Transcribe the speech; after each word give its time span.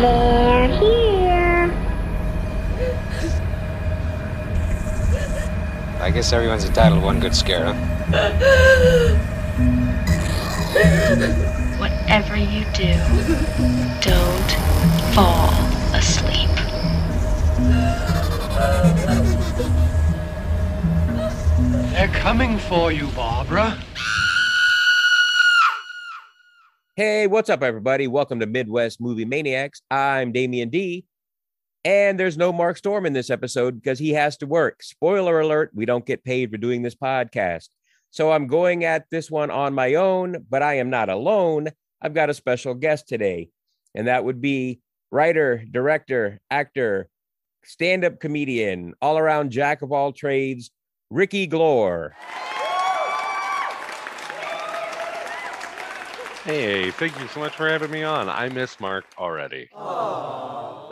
They're 0.00 0.68
here. 0.68 1.74
I 6.00 6.10
guess 6.10 6.32
everyone's 6.32 6.64
entitled 6.64 7.00
to 7.00 7.04
one 7.04 7.18
good 7.18 7.34
scare, 7.34 7.64
huh? 7.64 7.74
Whatever 11.78 12.36
you 12.36 12.64
do, 12.74 12.94
don't 14.00 14.50
fall 15.14 15.52
asleep. 15.92 16.48
They're 21.92 22.08
coming 22.08 22.58
for 22.58 22.92
you, 22.92 23.08
Barbara. 23.08 23.76
Hey, 26.98 27.28
what's 27.28 27.48
up, 27.48 27.62
everybody? 27.62 28.08
Welcome 28.08 28.40
to 28.40 28.46
Midwest 28.46 29.00
Movie 29.00 29.24
Maniacs. 29.24 29.82
I'm 29.88 30.32
Damien 30.32 30.68
D. 30.68 31.04
And 31.84 32.18
there's 32.18 32.36
no 32.36 32.52
Mark 32.52 32.76
Storm 32.76 33.06
in 33.06 33.12
this 33.12 33.30
episode 33.30 33.76
because 33.76 34.00
he 34.00 34.10
has 34.14 34.36
to 34.38 34.46
work. 34.46 34.82
Spoiler 34.82 35.38
alert, 35.38 35.70
we 35.72 35.86
don't 35.86 36.04
get 36.04 36.24
paid 36.24 36.50
for 36.50 36.56
doing 36.56 36.82
this 36.82 36.96
podcast. 36.96 37.68
So 38.10 38.32
I'm 38.32 38.48
going 38.48 38.82
at 38.82 39.04
this 39.12 39.30
one 39.30 39.52
on 39.52 39.74
my 39.74 39.94
own, 39.94 40.44
but 40.50 40.60
I 40.60 40.78
am 40.78 40.90
not 40.90 41.08
alone. 41.08 41.68
I've 42.02 42.14
got 42.14 42.30
a 42.30 42.34
special 42.34 42.74
guest 42.74 43.06
today, 43.06 43.50
and 43.94 44.08
that 44.08 44.24
would 44.24 44.40
be 44.40 44.80
writer, 45.12 45.62
director, 45.70 46.40
actor, 46.50 47.08
stand 47.62 48.04
up 48.04 48.18
comedian, 48.18 48.94
all 49.00 49.18
around 49.18 49.52
jack 49.52 49.82
of 49.82 49.92
all 49.92 50.10
trades, 50.10 50.72
Ricky 51.10 51.46
Glore. 51.46 52.16
Hey, 56.48 56.90
thank 56.92 57.20
you 57.20 57.28
so 57.28 57.40
much 57.40 57.54
for 57.54 57.68
having 57.68 57.90
me 57.90 58.04
on. 58.04 58.26
I 58.26 58.48
miss 58.48 58.80
Mark 58.80 59.04
already. 59.18 59.68
I 59.76 60.88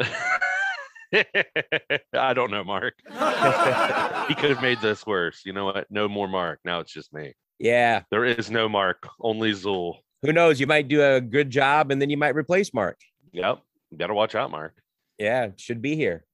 don't 2.34 2.50
know, 2.50 2.62
Mark. 2.62 2.92
he 3.08 4.34
could 4.34 4.50
have 4.50 4.60
made 4.60 4.82
this 4.82 5.06
worse. 5.06 5.40
You 5.46 5.54
know 5.54 5.64
what? 5.64 5.86
No 5.88 6.10
more 6.10 6.28
Mark. 6.28 6.60
Now 6.66 6.80
it's 6.80 6.92
just 6.92 7.10
me. 7.14 7.32
Yeah, 7.58 8.02
There 8.10 8.26
is 8.26 8.50
no 8.50 8.68
Mark, 8.68 9.08
only 9.18 9.52
Zuul. 9.52 9.94
who 10.20 10.34
knows? 10.34 10.60
You 10.60 10.66
might 10.66 10.88
do 10.88 11.02
a 11.02 11.22
good 11.22 11.48
job 11.48 11.90
and 11.90 12.02
then 12.02 12.10
you 12.10 12.18
might 12.18 12.36
replace 12.36 12.74
Mark. 12.74 12.98
Yep. 13.32 13.60
Better 13.92 14.12
watch 14.12 14.34
out, 14.34 14.50
Mark. 14.50 14.74
Yeah, 15.18 15.48
should 15.56 15.80
be 15.80 15.96
here. 15.96 16.26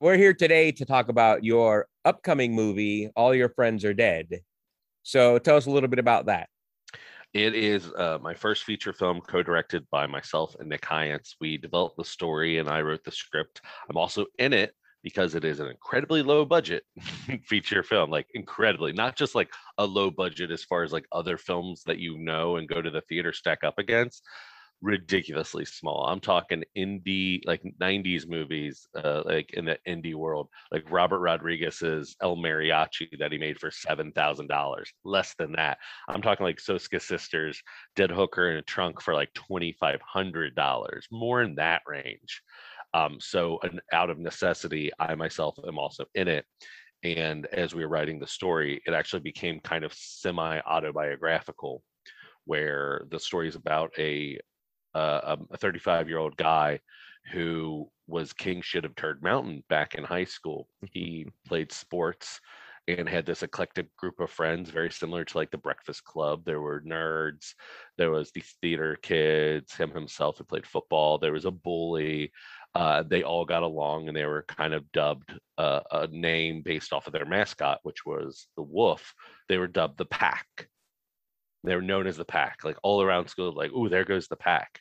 We're 0.00 0.16
here 0.16 0.32
today 0.32 0.72
to 0.72 0.86
talk 0.86 1.10
about 1.10 1.44
your 1.44 1.88
upcoming 2.06 2.54
movie, 2.54 3.10
All 3.16 3.34
Your 3.34 3.50
Friends 3.50 3.84
Are 3.84 3.92
Dead. 3.92 4.40
So 5.02 5.38
tell 5.38 5.58
us 5.58 5.66
a 5.66 5.70
little 5.70 5.90
bit 5.90 5.98
about 5.98 6.24
that. 6.24 6.48
It 7.36 7.54
is 7.54 7.92
uh, 7.98 8.16
my 8.22 8.32
first 8.32 8.64
feature 8.64 8.94
film 8.94 9.20
co-directed 9.20 9.86
by 9.90 10.06
myself 10.06 10.56
and 10.58 10.70
Nick 10.70 10.86
Hyance. 10.86 11.36
We 11.38 11.58
developed 11.58 11.98
the 11.98 12.04
story 12.04 12.56
and 12.56 12.66
I 12.66 12.80
wrote 12.80 13.04
the 13.04 13.10
script. 13.10 13.60
I'm 13.90 13.98
also 13.98 14.24
in 14.38 14.54
it 14.54 14.74
because 15.02 15.34
it 15.34 15.44
is 15.44 15.60
an 15.60 15.66
incredibly 15.68 16.22
low 16.22 16.46
budget 16.46 16.84
feature 17.44 17.82
film, 17.82 18.08
like 18.08 18.26
incredibly, 18.32 18.94
not 18.94 19.16
just 19.16 19.34
like 19.34 19.50
a 19.76 19.84
low 19.84 20.10
budget 20.10 20.50
as 20.50 20.64
far 20.64 20.82
as 20.82 20.94
like 20.94 21.04
other 21.12 21.36
films 21.36 21.82
that 21.84 21.98
you 21.98 22.16
know 22.16 22.56
and 22.56 22.68
go 22.68 22.80
to 22.80 22.88
the 22.88 23.02
theater 23.02 23.34
stack 23.34 23.64
up 23.64 23.78
against. 23.78 24.22
Ridiculously 24.82 25.64
small. 25.64 26.06
I'm 26.06 26.20
talking 26.20 26.62
indie, 26.76 27.40
like 27.46 27.62
90s 27.80 28.28
movies, 28.28 28.86
uh, 28.94 29.22
like 29.24 29.54
in 29.54 29.64
the 29.64 29.78
indie 29.88 30.14
world, 30.14 30.48
like 30.70 30.90
Robert 30.90 31.20
Rodriguez's 31.20 32.14
El 32.20 32.36
Mariachi 32.36 33.08
that 33.18 33.32
he 33.32 33.38
made 33.38 33.58
for 33.58 33.70
$7,000. 33.70 34.84
Less 35.02 35.34
than 35.38 35.52
that. 35.52 35.78
I'm 36.08 36.20
talking 36.20 36.44
like 36.44 36.58
Soska 36.58 37.00
Sisters, 37.00 37.60
Dead 37.96 38.10
Hooker 38.10 38.50
in 38.50 38.58
a 38.58 38.62
Trunk 38.62 39.00
for 39.00 39.14
like 39.14 39.32
$2,500, 39.50 41.02
more 41.10 41.42
in 41.42 41.54
that 41.54 41.80
range. 41.86 42.42
Um, 42.92 43.16
so, 43.18 43.58
an, 43.62 43.80
out 43.92 44.10
of 44.10 44.18
necessity, 44.18 44.90
I 44.98 45.14
myself 45.14 45.56
am 45.66 45.78
also 45.78 46.04
in 46.14 46.28
it. 46.28 46.44
And 47.02 47.46
as 47.46 47.74
we 47.74 47.82
were 47.82 47.90
writing 47.90 48.18
the 48.18 48.26
story, 48.26 48.82
it 48.86 48.92
actually 48.92 49.20
became 49.20 49.58
kind 49.60 49.84
of 49.84 49.94
semi 49.94 50.60
autobiographical, 50.60 51.82
where 52.44 53.06
the 53.10 53.18
story 53.18 53.48
is 53.48 53.56
about 53.56 53.90
a 53.98 54.38
uh, 54.96 55.36
a 55.50 55.56
35 55.56 56.08
year 56.08 56.18
old 56.18 56.36
guy 56.36 56.80
who 57.32 57.88
was 58.06 58.32
king 58.32 58.62
shit 58.62 58.84
of 58.84 58.94
Turd 58.94 59.22
Mountain 59.22 59.62
back 59.68 59.94
in 59.94 60.04
high 60.04 60.24
school. 60.24 60.68
He 60.92 61.26
played 61.46 61.72
sports 61.72 62.40
and 62.88 63.08
had 63.08 63.26
this 63.26 63.42
eclectic 63.42 63.94
group 63.96 64.20
of 64.20 64.30
friends, 64.30 64.70
very 64.70 64.92
similar 64.92 65.24
to 65.24 65.36
like 65.36 65.50
the 65.50 65.58
Breakfast 65.58 66.04
Club. 66.04 66.44
There 66.44 66.60
were 66.60 66.82
nerds, 66.82 67.54
there 67.98 68.12
was 68.12 68.30
these 68.30 68.54
theater 68.62 68.96
kids, 69.02 69.74
him 69.74 69.90
himself 69.90 70.38
who 70.38 70.44
played 70.44 70.66
football, 70.66 71.18
there 71.18 71.32
was 71.32 71.46
a 71.46 71.50
bully. 71.50 72.30
Uh, 72.76 73.02
they 73.02 73.22
all 73.22 73.44
got 73.44 73.62
along 73.62 74.06
and 74.06 74.16
they 74.16 74.26
were 74.26 74.44
kind 74.46 74.72
of 74.74 74.90
dubbed 74.92 75.32
uh, 75.58 75.80
a 75.90 76.06
name 76.08 76.62
based 76.62 76.92
off 76.92 77.06
of 77.06 77.12
their 77.12 77.24
mascot, 77.24 77.80
which 77.82 78.06
was 78.06 78.46
the 78.56 78.62
wolf. 78.62 79.14
They 79.48 79.58
were 79.58 79.66
dubbed 79.66 79.98
the 79.98 80.04
pack. 80.04 80.68
They 81.64 81.74
were 81.74 81.82
known 81.82 82.06
as 82.06 82.16
the 82.16 82.24
pack, 82.24 82.58
like 82.62 82.76
all 82.84 83.02
around 83.02 83.28
school, 83.28 83.52
like, 83.52 83.72
oh, 83.74 83.88
there 83.88 84.04
goes 84.04 84.28
the 84.28 84.36
pack. 84.36 84.80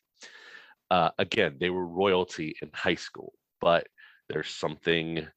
Uh, 0.91 1.09
again, 1.17 1.57
they 1.59 1.69
were 1.69 1.85
royalty 1.85 2.55
in 2.61 2.69
high 2.73 2.95
school, 2.95 3.33
but 3.61 3.87
there's 4.29 4.49
something 4.49 5.27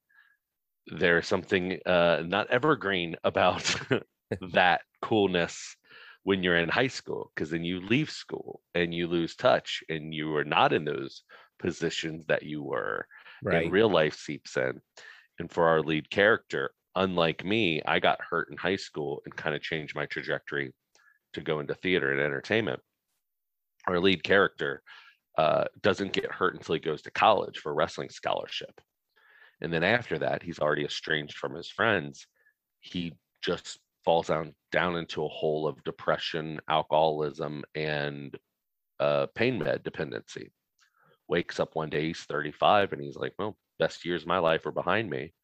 there's 0.87 1.27
something 1.27 1.79
uh, 1.85 2.23
not 2.25 2.51
evergreen 2.51 3.17
about 3.25 3.75
that 4.53 4.83
coolness 5.03 5.77
when 6.23 6.43
you're 6.43 6.57
in 6.59 6.69
high 6.69 6.89
school 6.89 7.31
because 7.35 7.51
then 7.51 7.65
you 7.65 7.81
leave 7.81 8.11
school 8.11 8.61
and 8.75 8.93
you 8.93 9.07
lose 9.07 9.35
touch 9.37 9.83
and 9.89 10.15
you 10.15 10.35
are 10.35 10.45
not 10.45 10.73
in 10.73 10.85
those 10.85 11.23
positions 11.59 12.25
that 12.27 12.43
you 12.43 12.63
were 12.63 13.07
and 13.45 13.73
real 13.73 13.91
life 13.91 14.17
seeps 14.17 14.57
in. 14.57 14.81
And 15.39 15.51
for 15.51 15.69
our 15.69 15.83
lead 15.83 16.11
character 16.11 16.73
unlike 16.97 17.45
me 17.45 17.81
i 17.87 18.01
got 18.01 18.19
hurt 18.29 18.49
in 18.51 18.57
high 18.57 18.75
school 18.77 19.21
and 19.25 19.37
kind 19.37 19.55
of 19.55 19.63
changed 19.63 19.95
my 19.95 20.07
trajectory 20.07 20.73
to 21.35 21.41
go 21.41 21.61
into 21.61 21.75
theater 21.75 22.13
and 22.13 22.21
entertainment. 22.21 22.81
Our 23.87 24.01
lead 24.01 24.23
character 24.23 24.83
uh, 25.39 25.65
doesn't 25.81 26.13
get 26.13 26.31
hurt 26.31 26.55
until 26.55 26.75
he 26.75 26.81
goes 26.81 27.01
to 27.03 27.11
college 27.11 27.59
for 27.59 27.73
wrestling 27.73 28.11
scholarship 28.11 28.79
and 29.61 29.73
then 29.73 29.83
after 29.83 30.19
that, 30.19 30.43
he's 30.43 30.61
already 30.61 30.85
estranged 30.85 31.37
from 31.37 31.55
his 31.55 31.69
friends. 31.69 32.27
He 32.81 33.15
just 33.43 33.79
falls 34.05 34.29
down 34.29 34.55
down 34.73 34.97
into 34.97 35.25
a 35.25 35.29
hole 35.29 35.67
of 35.67 35.83
depression, 35.85 36.61
alcoholism, 36.69 37.65
and 37.75 38.37
uh, 39.01 39.27
pain 39.35 39.59
med 39.59 39.83
dependency. 39.83 40.53
Wakes 41.29 41.61
up 41.61 41.75
one 41.75 41.91
day, 41.91 42.07
he's 42.07 42.21
35, 42.23 42.93
and 42.93 43.03
he's 43.03 43.17
like, 43.17 43.35
"Well, 43.39 43.57
best 43.79 44.05
years 44.05 44.23
of 44.23 44.29
my 44.29 44.39
life 44.39 44.65
are 44.67 44.73
behind 44.73 45.11
me." 45.11 45.35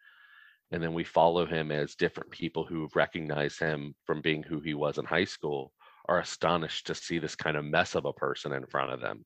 And 0.71 0.83
then 0.83 0.94
we 0.94 1.04
follow 1.04 1.47
him 1.47 1.71
as 1.72 1.94
different 1.94 2.31
people 2.31 2.65
who 2.65 2.88
recognize 2.94 3.59
him 3.59 3.94
from 4.04 4.22
being 4.22 4.43
who 4.43 4.60
he 4.60 4.75
was 4.75 4.99
in 4.99 5.04
high 5.04 5.25
school 5.25 5.72
are 6.09 6.21
astonished 6.21 6.87
to 6.87 6.94
see 6.94 7.19
this 7.19 7.37
kind 7.37 7.56
of 7.56 7.65
mess 7.65 7.94
of 7.94 8.06
a 8.06 8.12
person 8.12 8.53
in 8.53 8.66
front 8.66 8.93
of 8.93 9.00
them. 9.00 9.25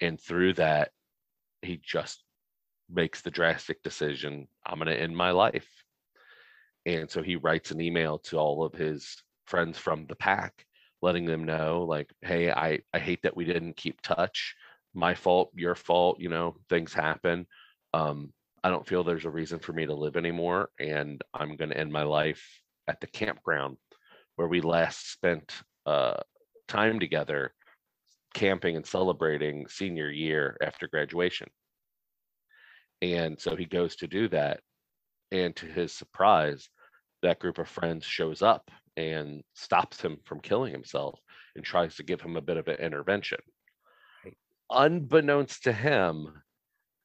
And 0.00 0.20
through 0.20 0.54
that, 0.54 0.90
he 1.62 1.80
just 1.82 2.22
makes 2.92 3.20
the 3.22 3.30
drastic 3.30 3.82
decision 3.82 4.48
i'm 4.66 4.78
going 4.78 4.88
to 4.88 5.00
end 5.00 5.16
my 5.16 5.30
life. 5.30 5.68
And 6.86 7.10
so 7.10 7.22
he 7.22 7.36
writes 7.36 7.70
an 7.70 7.80
email 7.80 8.18
to 8.20 8.38
all 8.38 8.64
of 8.64 8.72
his 8.72 9.22
friends 9.46 9.78
from 9.78 10.06
the 10.06 10.16
pack 10.16 10.64
letting 11.02 11.24
them 11.24 11.44
know 11.44 11.84
like 11.88 12.10
hey 12.22 12.50
i 12.50 12.78
i 12.92 12.98
hate 12.98 13.22
that 13.22 13.36
we 13.36 13.44
didn't 13.44 13.76
keep 13.76 14.00
touch. 14.02 14.54
My 14.94 15.14
fault 15.14 15.50
your 15.54 15.74
fault 15.74 16.18
you 16.20 16.28
know 16.28 16.56
things 16.68 16.92
happen. 16.92 17.46
Um 17.94 18.32
i 18.62 18.70
don't 18.70 18.86
feel 18.86 19.04
there's 19.04 19.24
a 19.24 19.30
reason 19.30 19.58
for 19.58 19.72
me 19.72 19.86
to 19.86 19.94
live 19.94 20.16
anymore 20.16 20.68
and 20.78 21.22
i'm 21.32 21.56
going 21.56 21.70
to 21.70 21.78
end 21.78 21.92
my 21.92 22.02
life 22.02 22.44
at 22.88 23.00
the 23.00 23.06
campground 23.06 23.76
where 24.36 24.48
we 24.48 24.60
last 24.60 25.12
spent 25.12 25.62
uh 25.86 26.20
time 26.68 27.00
together 27.00 27.52
camping 28.34 28.76
and 28.76 28.86
celebrating 28.86 29.66
senior 29.68 30.10
year 30.10 30.56
after 30.62 30.86
graduation 30.88 31.48
and 33.02 33.40
so 33.40 33.56
he 33.56 33.64
goes 33.64 33.96
to 33.96 34.06
do 34.06 34.28
that. 34.28 34.60
And 35.32 35.54
to 35.56 35.66
his 35.66 35.92
surprise, 35.92 36.68
that 37.22 37.38
group 37.38 37.58
of 37.58 37.68
friends 37.68 38.04
shows 38.04 38.42
up 38.42 38.70
and 38.96 39.42
stops 39.54 40.00
him 40.00 40.18
from 40.24 40.40
killing 40.40 40.72
himself 40.72 41.18
and 41.54 41.64
tries 41.64 41.96
to 41.96 42.02
give 42.02 42.20
him 42.20 42.36
a 42.36 42.42
bit 42.42 42.56
of 42.56 42.68
an 42.68 42.76
intervention. 42.76 43.38
Right. 44.24 44.36
Unbeknownst 44.70 45.64
to 45.64 45.72
him, 45.72 46.42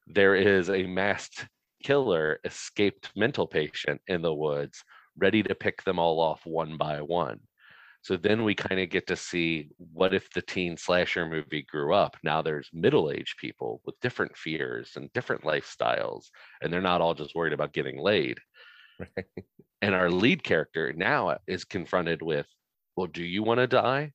there 0.08 0.36
is 0.36 0.70
a 0.70 0.84
masked 0.84 1.48
killer, 1.84 2.40
escaped 2.44 3.12
mental 3.16 3.48
patient 3.48 4.02
in 4.08 4.22
the 4.22 4.34
woods, 4.34 4.84
ready 5.18 5.44
to 5.44 5.56
pick 5.56 5.84
them 5.84 6.00
all 6.00 6.20
off 6.20 6.46
one 6.46 6.78
by 6.78 7.02
one. 7.02 7.40
So 8.06 8.18
then 8.18 8.44
we 8.44 8.54
kind 8.54 8.80
of 8.80 8.92
get 8.92 9.08
to 9.08 9.16
see 9.16 9.70
what 9.80 10.14
if 10.14 10.30
the 10.30 10.44
teen 10.44 10.78
slasher 10.78 11.26
movie 11.26 11.66
grew 11.68 11.92
up. 11.92 12.16
Now 12.22 12.44
there's 12.44 12.70
middle 12.72 13.10
aged 13.10 13.40
people 13.40 13.82
with 13.84 14.00
different 14.00 14.38
fears 14.38 14.92
and 14.96 15.12
different 15.14 15.42
lifestyles, 15.42 16.26
and 16.62 16.72
they're 16.72 16.82
not 16.82 17.02
all 17.02 17.16
just 17.16 17.34
worried 17.34 17.54
about 17.54 17.74
getting 17.74 18.00
laid. 18.00 18.38
Right. 19.00 19.26
And 19.82 19.94
our 19.94 20.10
lead 20.10 20.44
character 20.44 20.94
now 20.94 21.38
is 21.48 21.66
confronted 21.66 22.22
with, 22.22 22.48
well, 22.96 23.08
do 23.08 23.24
you 23.24 23.44
want 23.44 23.60
to 23.60 23.68
die? 23.68 24.14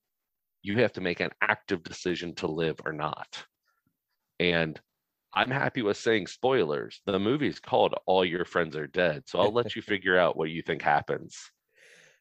You 0.62 0.78
have 0.78 0.92
to 0.94 1.00
make 1.00 1.20
an 1.20 1.30
active 1.40 1.84
decision 1.84 2.34
to 2.36 2.48
live 2.48 2.80
or 2.84 2.92
not. 2.92 3.44
And 4.40 4.80
I'm 5.32 5.50
happy 5.50 5.82
with 5.82 5.96
saying 5.96 6.28
spoilers. 6.28 7.02
The 7.06 7.20
movie's 7.20 7.60
called 7.60 7.94
All 8.06 8.24
Your 8.24 8.44
Friends 8.44 8.74
Are 8.74 8.88
Dead. 8.88 9.24
So 9.26 9.38
I'll 9.38 9.52
let 9.52 9.76
you 9.76 9.82
figure 9.92 10.18
out 10.18 10.36
what 10.36 10.50
you 10.50 10.62
think 10.62 10.82
happens. 10.82 11.38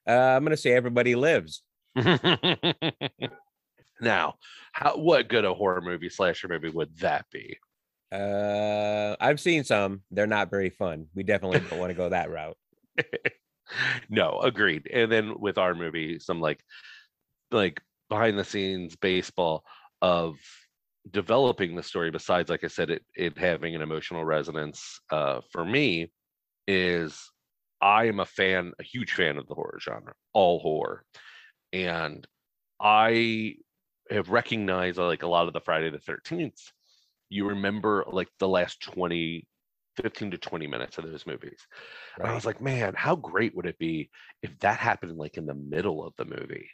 Uh, 0.09 0.35
I'm 0.35 0.43
gonna 0.43 0.57
say 0.57 0.71
everybody 0.71 1.13
lives. 1.13 1.61
now, 4.01 4.35
how 4.71 4.97
what 4.97 5.29
good 5.29 5.45
a 5.45 5.53
horror 5.53 5.81
movie 5.81 6.09
slasher 6.09 6.47
movie 6.47 6.69
would 6.69 6.97
that 6.97 7.25
be? 7.31 7.59
Uh, 8.11 9.15
I've 9.19 9.39
seen 9.39 9.63
some. 9.63 10.01
They're 10.09 10.25
not 10.25 10.49
very 10.49 10.71
fun. 10.71 11.05
We 11.13 11.21
definitely 11.21 11.59
don't 11.59 11.79
want 11.79 11.91
to 11.91 11.95
go 11.95 12.09
that 12.09 12.31
route. 12.31 12.57
no, 14.09 14.39
agreed. 14.39 14.89
And 14.91 15.11
then 15.11 15.39
with 15.39 15.59
our 15.59 15.75
movie, 15.75 16.17
some 16.17 16.41
like 16.41 16.63
like 17.51 17.79
behind 18.09 18.39
the 18.39 18.43
scenes 18.43 18.95
baseball 18.95 19.63
of 20.01 20.37
developing 21.11 21.75
the 21.75 21.83
story 21.83 22.11
besides 22.11 22.49
like 22.49 22.63
i 22.63 22.67
said 22.67 22.89
it, 22.89 23.03
it 23.15 23.37
having 23.37 23.73
an 23.73 23.81
emotional 23.81 24.23
resonance 24.23 24.99
uh, 25.11 25.39
for 25.51 25.65
me 25.65 26.11
is 26.67 27.31
i 27.81 28.05
am 28.05 28.19
a 28.19 28.25
fan 28.25 28.71
a 28.79 28.83
huge 28.83 29.11
fan 29.11 29.37
of 29.37 29.47
the 29.47 29.55
horror 29.55 29.79
genre 29.81 30.13
all 30.33 30.59
horror 30.59 31.03
and 31.73 32.27
i 32.79 33.55
have 34.09 34.29
recognized 34.29 34.97
like 34.97 35.23
a 35.23 35.27
lot 35.27 35.47
of 35.47 35.53
the 35.53 35.61
friday 35.61 35.89
the 35.89 35.97
13th 35.97 36.71
you 37.29 37.47
remember 37.47 38.03
like 38.11 38.29
the 38.39 38.47
last 38.47 38.81
20 38.81 39.45
15 40.01 40.31
to 40.31 40.37
20 40.37 40.67
minutes 40.67 40.97
of 40.97 41.03
those 41.05 41.25
movies. 41.25 41.67
And 42.17 42.27
i 42.27 42.33
was 42.33 42.45
like 42.45 42.61
man 42.61 42.93
how 42.95 43.15
great 43.15 43.55
would 43.55 43.65
it 43.65 43.77
be 43.77 44.09
if 44.41 44.57
that 44.59 44.79
happened 44.79 45.17
like 45.17 45.37
in 45.37 45.45
the 45.45 45.53
middle 45.53 46.05
of 46.05 46.13
the 46.17 46.25
movie? 46.25 46.69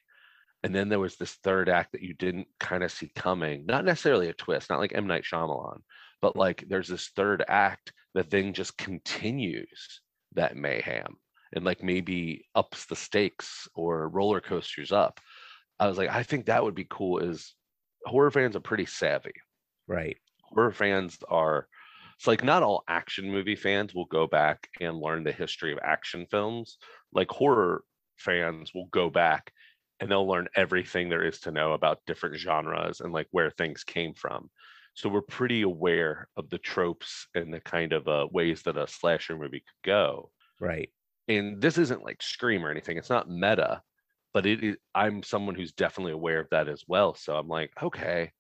And 0.64 0.74
then 0.74 0.90
there 0.90 1.00
was 1.00 1.16
this 1.16 1.34
third 1.44 1.70
act 1.70 1.92
that 1.92 2.02
you 2.02 2.16
didn't 2.16 2.48
kind 2.60 2.84
of 2.84 2.92
see 2.92 3.12
coming. 3.16 3.68
Not 3.68 3.86
necessarily 3.86 4.30
a 4.30 4.34
twist, 4.34 4.72
not 4.72 4.80
like 4.80 4.96
M. 4.96 5.06
Night 5.06 5.24
Shyamalan, 5.24 5.82
but 6.24 6.34
mm. 6.34 6.40
like 6.40 6.66
there's 6.68 6.88
this 6.88 7.10
third 7.16 7.44
act 7.48 7.94
that 8.16 8.32
then 8.32 8.52
just 8.54 8.76
continues 8.76 10.02
that 10.36 10.56
mayhem 10.56 11.18
and 11.54 11.66
like 11.66 11.84
maybe 11.84 12.46
ups 12.56 12.86
the 12.86 12.96
stakes 12.96 13.68
or 13.74 14.10
roller 14.10 14.42
coasters 14.42 14.92
up. 14.92 15.20
I 15.80 15.88
was 15.88 15.98
like, 15.98 16.10
I 16.10 16.24
think 16.24 16.46
that 16.46 16.64
would 16.64 16.76
be 16.76 16.88
cool. 16.90 17.20
Is 17.20 17.54
horror 18.06 18.32
fans 18.32 18.56
are 18.56 18.62
pretty 18.62 18.86
savvy, 18.86 19.34
right? 19.88 20.18
Horror 20.44 20.72
fans 20.72 21.18
are. 21.30 21.68
It's 22.18 22.28
like 22.28 22.46
not 22.46 22.64
all 22.64 22.84
action 22.88 23.30
movie 23.30 23.58
fans 23.58 23.94
will 23.94 24.06
go 24.06 24.26
back 24.26 24.70
and 24.80 24.98
learn 24.98 25.26
the 25.26 25.34
history 25.34 25.74
of 25.74 25.80
action 25.84 26.26
films. 26.32 26.78
Like 27.12 27.30
horror 27.30 27.84
fans 28.16 28.72
will 28.74 28.88
go 28.88 29.10
back 29.10 29.52
and 30.00 30.10
they'll 30.10 30.28
learn 30.28 30.48
everything 30.56 31.10
there 31.10 31.26
is 31.26 31.42
to 31.42 31.52
know 31.52 31.74
about 31.74 32.00
different 32.08 32.38
genres 32.38 33.02
and 33.02 33.12
like 33.12 33.28
where 33.32 33.52
things 33.52 33.84
came 33.84 34.14
from. 34.14 34.50
So 34.96 35.10
we're 35.10 35.22
pretty 35.22 35.62
aware 35.62 36.28
of 36.36 36.50
the 36.50 36.58
tropes 36.58 37.28
and 37.36 37.54
the 37.54 37.60
kind 37.60 37.94
of 37.94 38.08
uh, 38.08 38.28
ways 38.32 38.64
that 38.64 38.78
a 38.78 38.88
slasher 38.88 39.38
movie 39.38 39.60
could 39.60 39.90
go. 39.90 40.32
Right. 40.60 40.90
And 41.28 41.62
this 41.62 41.78
isn't 41.78 42.04
like 42.04 42.22
Scream 42.22 42.66
or 42.66 42.72
anything. 42.72 42.98
It's 42.98 43.10
not 43.10 43.30
meta, 43.30 43.82
but 44.34 44.46
it 44.46 44.64
is, 44.64 44.76
I'm 44.94 45.24
someone 45.24 45.56
who's 45.56 45.74
definitely 45.74 46.14
aware 46.14 46.40
of 46.40 46.50
that 46.52 46.68
as 46.70 46.84
well. 46.88 47.14
So 47.16 47.36
I'm 47.36 47.48
like, 47.48 47.72
okay, 47.82 48.32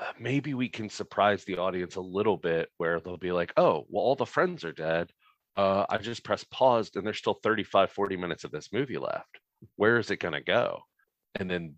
uh, 0.00 0.12
maybe 0.18 0.54
we 0.54 0.68
can 0.68 0.88
surprise 0.88 1.44
the 1.44 1.58
audience 1.58 1.96
a 1.96 2.00
little 2.00 2.36
bit 2.36 2.68
where 2.78 3.00
they'll 3.00 3.16
be 3.16 3.32
like, 3.32 3.52
oh, 3.56 3.84
well, 3.88 4.04
all 4.04 4.16
the 4.16 4.26
friends 4.26 4.64
are 4.64 4.72
dead. 4.72 5.10
Uh, 5.56 5.84
I 5.88 5.98
just 5.98 6.24
pressed 6.24 6.50
paused 6.50 6.96
and 6.96 7.04
there's 7.04 7.18
still 7.18 7.40
35, 7.42 7.90
40 7.90 8.16
minutes 8.16 8.44
of 8.44 8.50
this 8.50 8.72
movie 8.72 8.98
left. 8.98 9.38
Where 9.76 9.98
is 9.98 10.10
it 10.10 10.20
going 10.20 10.34
to 10.34 10.40
go? 10.40 10.82
and 11.34 11.50
then 11.50 11.74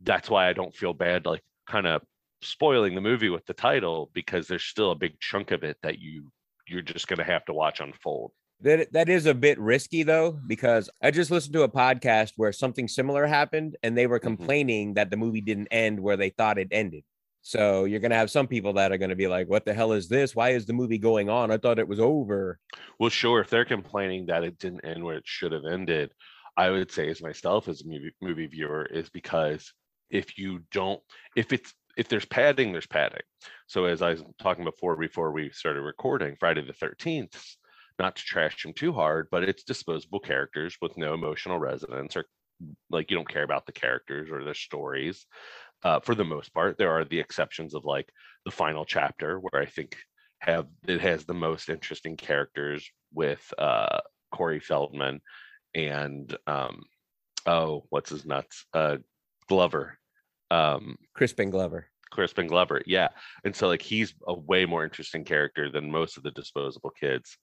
that's 0.00 0.30
why 0.30 0.48
I 0.48 0.52
don't 0.52 0.74
feel 0.74 0.94
bad 0.94 1.26
like 1.26 1.42
kind 1.66 1.86
of 1.86 2.02
spoiling 2.42 2.94
the 2.94 3.00
movie 3.00 3.28
with 3.30 3.46
the 3.46 3.54
title 3.54 4.10
because 4.14 4.46
there's 4.48 4.64
still 4.64 4.90
a 4.92 4.96
big 4.96 5.18
chunk 5.20 5.50
of 5.50 5.64
it 5.64 5.78
that 5.82 5.98
you 5.98 6.30
you're 6.68 6.82
just 6.82 7.08
going 7.08 7.18
to 7.18 7.24
have 7.24 7.44
to 7.46 7.52
watch 7.54 7.80
unfold. 7.80 8.32
That 8.60 8.92
that 8.92 9.08
is 9.08 9.26
a 9.26 9.34
bit 9.34 9.58
risky 9.58 10.04
though 10.04 10.32
because 10.46 10.88
I 11.02 11.10
just 11.10 11.32
listened 11.32 11.52
to 11.54 11.62
a 11.62 11.68
podcast 11.68 12.32
where 12.36 12.52
something 12.52 12.86
similar 12.86 13.26
happened 13.26 13.76
and 13.82 13.98
they 13.98 14.06
were 14.06 14.20
Mm-hmm. 14.24 14.46
complaining 14.46 14.94
that 14.94 15.10
the 15.10 15.16
movie 15.16 15.40
didn't 15.40 15.66
end 15.72 15.98
where 16.00 16.16
they 16.16 16.30
thought 16.30 16.58
it 16.58 16.68
ended. 16.70 17.02
So 17.40 17.84
you're 17.86 17.98
going 17.98 18.12
to 18.12 18.16
have 18.16 18.30
some 18.30 18.46
people 18.46 18.74
that 18.74 18.92
are 18.92 18.98
going 18.98 19.10
to 19.10 19.16
be 19.16 19.26
like 19.26 19.48
what 19.48 19.64
the 19.64 19.74
hell 19.74 19.92
is 19.92 20.08
this? 20.08 20.36
Why 20.36 20.50
is 20.50 20.66
the 20.66 20.72
movie 20.74 20.98
going 20.98 21.28
on? 21.28 21.50
I 21.50 21.58
thought 21.58 21.80
it 21.80 21.88
was 21.88 21.98
over. 21.98 22.60
Well, 22.98 23.10
sure, 23.10 23.40
if 23.40 23.50
they're 23.50 23.64
complaining 23.64 24.26
that 24.26 24.44
it 24.44 24.58
didn't 24.58 24.84
end 24.84 25.04
where 25.04 25.16
it 25.16 25.26
should 25.26 25.52
have 25.52 25.64
ended, 25.64 26.12
I 26.56 26.70
would 26.70 26.90
say 26.90 27.08
as 27.10 27.22
myself 27.22 27.68
as 27.68 27.82
a 27.82 27.86
movie 27.86 28.14
movie 28.20 28.46
viewer 28.46 28.84
is 28.86 29.10
because 29.10 29.72
if 30.10 30.38
you 30.38 30.60
don't 30.70 31.02
if 31.36 31.52
it's 31.52 31.74
if 31.96 32.08
there's 32.08 32.24
padding, 32.24 32.72
there's 32.72 32.86
padding. 32.86 33.22
So 33.66 33.84
as 33.84 34.02
I 34.02 34.10
was 34.10 34.24
talking 34.40 34.64
before 34.64 34.96
before 34.96 35.32
we 35.32 35.50
started 35.50 35.82
recording, 35.82 36.36
Friday 36.38 36.64
the 36.66 36.72
13th, 36.72 37.36
not 37.98 38.16
to 38.16 38.22
trash 38.22 38.62
them 38.62 38.72
too 38.72 38.92
hard, 38.92 39.28
but 39.30 39.44
it's 39.44 39.64
disposable 39.64 40.20
characters 40.20 40.76
with 40.80 40.96
no 40.96 41.14
emotional 41.14 41.58
resonance 41.58 42.16
or 42.16 42.24
like 42.90 43.10
you 43.10 43.16
don't 43.16 43.28
care 43.28 43.42
about 43.42 43.66
the 43.66 43.72
characters 43.72 44.30
or 44.30 44.44
their 44.44 44.54
stories. 44.54 45.26
Uh, 45.82 46.00
for 46.00 46.14
the 46.14 46.24
most 46.24 46.54
part, 46.54 46.78
there 46.78 46.92
are 46.92 47.04
the 47.04 47.18
exceptions 47.18 47.74
of 47.74 47.84
like 47.84 48.08
the 48.44 48.50
final 48.50 48.84
chapter 48.84 49.38
where 49.38 49.60
I 49.60 49.66
think 49.66 49.96
have 50.38 50.66
it 50.88 51.00
has 51.00 51.24
the 51.24 51.34
most 51.34 51.68
interesting 51.68 52.16
characters 52.16 52.88
with 53.14 53.52
uh 53.58 54.00
Corey 54.32 54.58
Feldman 54.58 55.20
and 55.74 56.36
um 56.48 56.82
oh 57.46 57.84
what's 57.90 58.10
his 58.10 58.24
nuts 58.26 58.66
uh 58.74 58.96
Glover 59.48 59.98
um 60.52 60.96
Crispin 61.14 61.50
Glover. 61.50 61.86
Crispin 62.10 62.46
Glover 62.46 62.82
yeah. 62.86 63.08
And 63.44 63.54
so 63.56 63.68
like 63.68 63.82
he's 63.82 64.14
a 64.26 64.34
way 64.34 64.66
more 64.66 64.84
interesting 64.84 65.24
character 65.24 65.70
than 65.70 65.90
most 65.90 66.16
of 66.16 66.22
the 66.22 66.30
disposable 66.30 66.90
kids. 66.90 67.38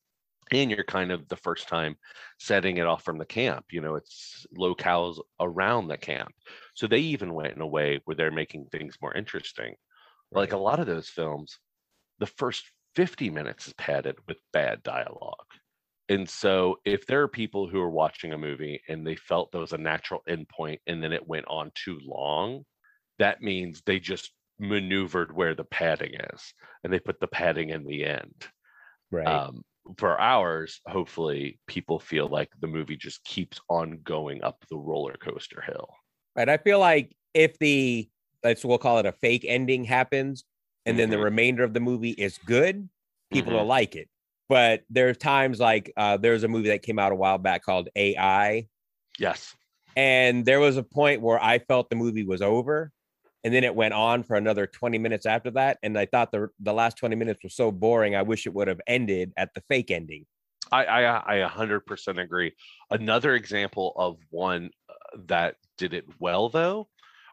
And 0.51 0.71
you're 0.71 0.83
kind 0.83 1.11
of 1.11 1.27
the 1.27 1.35
first 1.35 1.67
time 1.67 1.95
setting 2.39 2.77
it 2.77 2.85
off 2.85 3.03
from 3.03 3.17
the 3.17 3.25
camp 3.25 3.65
you 3.71 3.81
know 3.81 3.95
it's 3.95 4.45
locales 4.57 5.19
around 5.39 5.87
the 5.87 5.97
camp. 5.97 6.31
So 6.75 6.87
they 6.87 6.99
even 6.99 7.33
went 7.33 7.55
in 7.55 7.61
a 7.61 7.67
way 7.67 8.01
where 8.05 8.15
they're 8.15 8.31
making 8.31 8.65
things 8.65 8.97
more 9.01 9.13
interesting. 9.13 9.75
Like 10.31 10.53
a 10.53 10.57
lot 10.57 10.79
of 10.79 10.85
those 10.85 11.09
films 11.09 11.57
the 12.19 12.27
first 12.27 12.63
50 12.95 13.29
minutes 13.29 13.67
is 13.67 13.73
padded 13.73 14.17
with 14.27 14.37
bad 14.53 14.83
dialogue. 14.83 15.35
And 16.09 16.27
so 16.27 16.77
if 16.85 17.05
there 17.05 17.21
are 17.21 17.27
people 17.27 17.67
who 17.67 17.79
are 17.79 17.89
watching 17.89 18.33
a 18.33 18.37
movie 18.37 18.81
and 18.89 19.05
they 19.05 19.15
felt 19.15 19.51
there 19.51 19.61
was 19.61 19.73
a 19.73 19.77
natural 19.77 20.21
endpoint 20.27 20.79
and 20.87 21.03
then 21.03 21.13
it 21.13 21.27
went 21.27 21.45
on 21.47 21.71
too 21.75 21.99
long 22.03 22.65
that 23.19 23.41
means 23.41 23.81
they 23.85 23.99
just 23.99 24.33
maneuvered 24.59 25.33
where 25.33 25.55
the 25.55 25.63
padding 25.63 26.13
is 26.33 26.53
and 26.83 26.91
they 26.91 26.99
put 26.99 27.19
the 27.19 27.27
padding 27.27 27.69
in 27.69 27.85
the 27.85 28.03
end 28.05 28.47
Right. 29.11 29.27
um, 29.27 29.63
for 29.97 30.19
ours 30.19 30.81
hopefully 30.87 31.59
people 31.67 31.99
feel 31.99 32.27
like 32.27 32.49
the 32.59 32.67
movie 32.67 32.97
just 32.97 33.23
keeps 33.23 33.59
on 33.69 33.99
going 34.03 34.43
up 34.43 34.63
the 34.69 34.77
roller 34.77 35.15
coaster 35.21 35.61
hill 35.61 35.89
right. 36.35 36.49
I 36.49 36.57
feel 36.57 36.79
like 36.79 37.15
if 37.33 37.57
the 37.59 38.09
let's 38.43 38.63
we'll 38.65 38.77
call 38.77 38.99
it 38.99 39.05
a 39.05 39.11
fake 39.11 39.45
ending 39.47 39.83
happens 39.83 40.43
and 40.85 40.97
then 40.97 41.09
the 41.09 41.17
Mhm. 41.17 41.23
remainder 41.23 41.63
of 41.63 41.73
the 41.73 41.79
movie 41.79 42.11
is 42.11 42.37
good, 42.39 42.89
people 43.31 43.53
Mhm. 43.53 43.57
will 43.57 43.65
like 43.65 43.95
it. 43.95 44.09
But 44.47 44.83
there's 44.89 45.17
times 45.17 45.59
like 45.59 45.91
uh, 45.97 46.17
there's 46.17 46.43
a 46.43 46.47
movie 46.47 46.69
that 46.69 46.81
came 46.81 46.99
out 46.99 47.11
a 47.11 47.15
while 47.15 47.37
back 47.37 47.63
called 47.63 47.89
AI, 47.95 48.67
yes 49.19 49.55
and 49.95 50.45
there 50.45 50.59
was 50.59 50.77
a 50.77 50.83
point 50.83 51.21
where 51.21 51.41
I 51.41 51.59
felt 51.59 51.89
the 51.89 51.95
movie 51.95 52.23
was 52.23 52.41
over, 52.41 52.91
and 53.43 53.53
then 53.53 53.63
it 53.63 53.75
went 53.75 53.93
on 53.93 54.23
for 54.23 54.35
another 54.35 54.67
20 54.67 54.97
minutes 54.97 55.25
after 55.25 55.51
that, 55.51 55.77
and 55.83 55.97
I 55.97 56.05
thought 56.05 56.31
the 56.31 56.49
the 56.59 56.73
last 56.73 56.97
20 56.97 57.15
minutes 57.15 57.43
was 57.43 57.55
so 57.55 57.71
boring. 57.71 58.15
I 58.15 58.21
wish 58.21 58.45
it 58.45 58.53
would 58.53 58.67
have 58.67 58.81
ended 58.87 59.33
at 59.37 59.53
the 59.53 59.61
fake 59.69 59.91
ending. 59.91 60.25
I, 60.71 60.85
I 60.85 61.43
I 61.43 61.49
100% 61.49 62.21
agree. 62.21 62.53
Another 62.91 63.35
example 63.35 63.93
of 63.95 64.17
one 64.29 64.69
uh, 64.89 65.17
that 65.27 65.55
did 65.77 65.93
it 65.93 66.05
well, 66.19 66.49
though, 66.49 66.89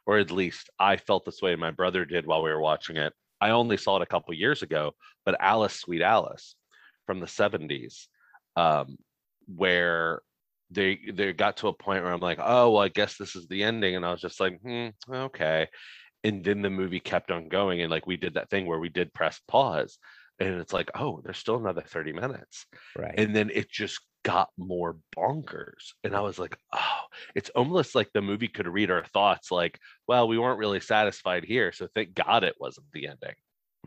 or 0.07 0.19
at 0.19 0.31
least 0.31 0.71
I 0.79 0.97
felt 0.97 1.25
this 1.25 1.43
way. 1.43 1.57
My 1.57 1.71
brother 1.71 2.05
did 2.05 2.27
while 2.27 2.43
we 2.43 2.51
were 2.51 2.61
watching 2.61 2.97
it. 2.97 3.13
I 3.41 3.51
only 3.51 3.77
saw 3.77 3.97
it 3.97 4.03
a 4.03 4.07
couple 4.07 4.33
years 4.33 4.63
ago, 4.63 4.95
but 5.25 5.37
Alice, 5.41 5.75
Sweet 5.75 6.01
Alice, 6.01 6.55
from 7.05 7.21
the 7.21 7.27
70s, 7.27 8.07
um, 8.57 8.97
where 9.47 10.23
they 10.71 10.99
they 11.13 11.33
got 11.33 11.59
to 11.59 11.69
a 11.69 11.73
point 11.73 12.03
where 12.05 12.13
I'm 12.13 12.21
like, 12.21 12.39
oh 12.41 12.71
well, 12.73 12.83
I 12.83 12.89
guess 12.89 13.17
this 13.17 13.37
is 13.37 13.47
the 13.49 13.63
ending, 13.63 13.97
and 13.97 14.05
I 14.05 14.11
was 14.13 14.21
just 14.21 14.41
like, 14.41 14.61
hmm, 14.61 14.89
okay. 15.11 15.69
And 16.25 16.45
then 16.45 16.63
the 16.63 16.71
movie 16.71 17.01
kept 17.01 17.31
on 17.31 17.49
going, 17.49 17.81
and 17.83 17.91
like 17.91 18.07
we 18.07 18.17
did 18.17 18.35
that 18.35 18.51
thing 18.51 18.67
where 18.67 18.81
we 18.81 18.89
did 18.89 19.15
press 19.15 19.41
pause, 19.49 19.99
and 20.41 20.61
it's 20.61 20.73
like, 20.73 20.91
oh, 20.95 21.21
there's 21.25 21.39
still 21.39 21.57
another 21.57 21.83
30 21.83 22.13
minutes 22.13 22.67
Right. 22.97 23.15
and 23.17 23.35
then 23.35 23.51
it 23.53 23.71
just 23.71 24.01
got 24.25 24.49
more 24.59 24.97
bonkers 25.17 25.93
and 26.03 26.17
i 26.17 26.21
was 26.21 26.37
like 26.37 26.57
oh 26.73 27.01
it's 27.37 27.49
almost 27.51 27.95
like 27.95 28.09
the 28.13 28.21
movie 28.21 28.49
could 28.49 28.67
read 28.67 28.91
our 28.91 29.05
thoughts 29.05 29.53
like 29.53 29.79
well 30.09 30.27
we 30.27 30.37
weren't 30.37 30.59
really 30.59 30.81
satisfied 30.81 31.45
here 31.45 31.71
so 31.71 31.87
thank 31.95 32.13
god 32.13 32.43
it 32.43 32.57
wasn't 32.59 32.87
the 32.93 33.07
ending 33.07 33.35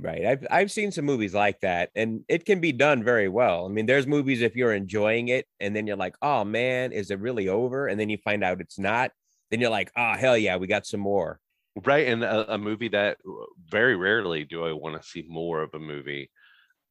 Right. 0.01 0.25
I've 0.25 0.47
I've 0.49 0.71
seen 0.71 0.91
some 0.93 1.03
movies 1.03 1.33
like 1.33 1.59
that 1.59 1.91
and 1.93 2.23
it 2.29 2.45
can 2.45 2.61
be 2.61 2.71
done 2.71 3.03
very 3.03 3.27
well. 3.27 3.65
I 3.65 3.69
mean, 3.69 3.85
there's 3.85 4.07
movies 4.07 4.41
if 4.41 4.55
you're 4.55 4.73
enjoying 4.73 5.27
it 5.27 5.45
and 5.59 5.75
then 5.75 5.87
you're 5.87 5.97
like, 5.97 6.15
"Oh 6.21 6.45
man, 6.45 6.93
is 6.93 7.11
it 7.11 7.19
really 7.19 7.49
over?" 7.49 7.85
and 7.87 7.99
then 7.99 8.09
you 8.09 8.17
find 8.17 8.41
out 8.43 8.61
it's 8.61 8.79
not, 8.79 9.11
then 9.51 9.59
you're 9.59 9.69
like, 9.69 9.91
"Oh, 9.97 10.13
hell 10.17 10.37
yeah, 10.37 10.55
we 10.55 10.67
got 10.67 10.85
some 10.85 11.01
more." 11.01 11.41
right 11.85 12.07
and 12.07 12.23
a, 12.23 12.53
a 12.53 12.57
movie 12.57 12.87
that 12.89 13.17
uh, 13.27 13.45
very 13.65 13.95
rarely 13.95 14.43
do 14.43 14.65
i 14.65 14.71
want 14.73 14.99
to 14.99 15.07
see 15.07 15.23
more 15.27 15.61
of 15.61 15.73
a 15.73 15.79
movie 15.79 16.29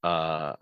uh 0.05 0.55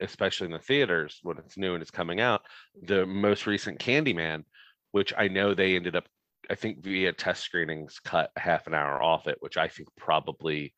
especially 0.00 0.46
in 0.46 0.52
the 0.52 0.58
theaters 0.60 1.20
when 1.22 1.38
it's 1.38 1.58
new 1.58 1.74
and 1.74 1.82
it's 1.82 1.90
coming 1.90 2.20
out 2.20 2.42
the 2.82 3.06
most 3.06 3.46
recent 3.46 3.80
candyman 3.80 4.44
which 4.92 5.12
i 5.18 5.28
know 5.28 5.54
they 5.54 5.76
ended 5.76 5.96
up 5.96 6.06
i 6.50 6.54
think 6.54 6.82
via 6.82 7.12
test 7.12 7.42
screenings 7.44 8.00
cut 8.04 8.30
half 8.36 8.66
an 8.66 8.74
hour 8.74 9.02
off 9.02 9.28
it 9.28 9.38
which 9.40 9.56
i 9.56 9.68
think 9.68 9.88
probably 9.96 10.74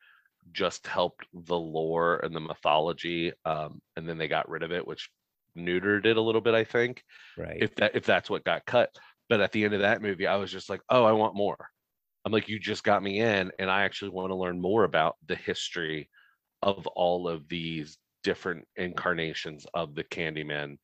just 0.52 0.86
helped 0.86 1.26
the 1.32 1.58
lore 1.58 2.18
and 2.18 2.34
the 2.34 2.40
mythology 2.40 3.32
um 3.44 3.80
and 3.96 4.08
then 4.08 4.18
they 4.18 4.28
got 4.28 4.48
rid 4.48 4.62
of 4.62 4.72
it 4.72 4.86
which 4.86 5.10
neutered 5.56 6.04
it 6.06 6.16
a 6.16 6.20
little 6.20 6.40
bit 6.40 6.54
i 6.54 6.64
think 6.64 7.02
Right. 7.36 7.62
if 7.62 7.74
that 7.76 7.94
if 7.96 8.04
that's 8.06 8.30
what 8.30 8.44
got 8.44 8.66
cut. 8.66 8.90
But 9.28 9.40
at 9.40 9.52
the 9.52 9.64
end 9.64 9.74
of 9.74 9.80
that 9.80 10.02
movie, 10.02 10.26
I 10.26 10.36
was 10.36 10.52
just 10.52 10.68
like, 10.68 10.82
oh, 10.90 11.04
I 11.04 11.12
want 11.12 11.34
more. 11.34 11.68
I'm 12.24 12.32
like, 12.32 12.48
you 12.48 12.58
just 12.58 12.84
got 12.84 13.02
me 13.02 13.20
in, 13.20 13.52
and 13.58 13.70
I 13.70 13.82
actually 13.84 14.10
want 14.10 14.30
to 14.30 14.36
learn 14.36 14.60
more 14.60 14.84
about 14.84 15.16
the 15.26 15.36
history 15.36 16.10
of 16.62 16.86
all 16.88 17.28
of 17.28 17.48
these 17.48 17.98
different 18.22 18.66
incarnations 18.76 19.66
of 19.74 19.94
the 19.94 20.04
Candyman. 20.04 20.76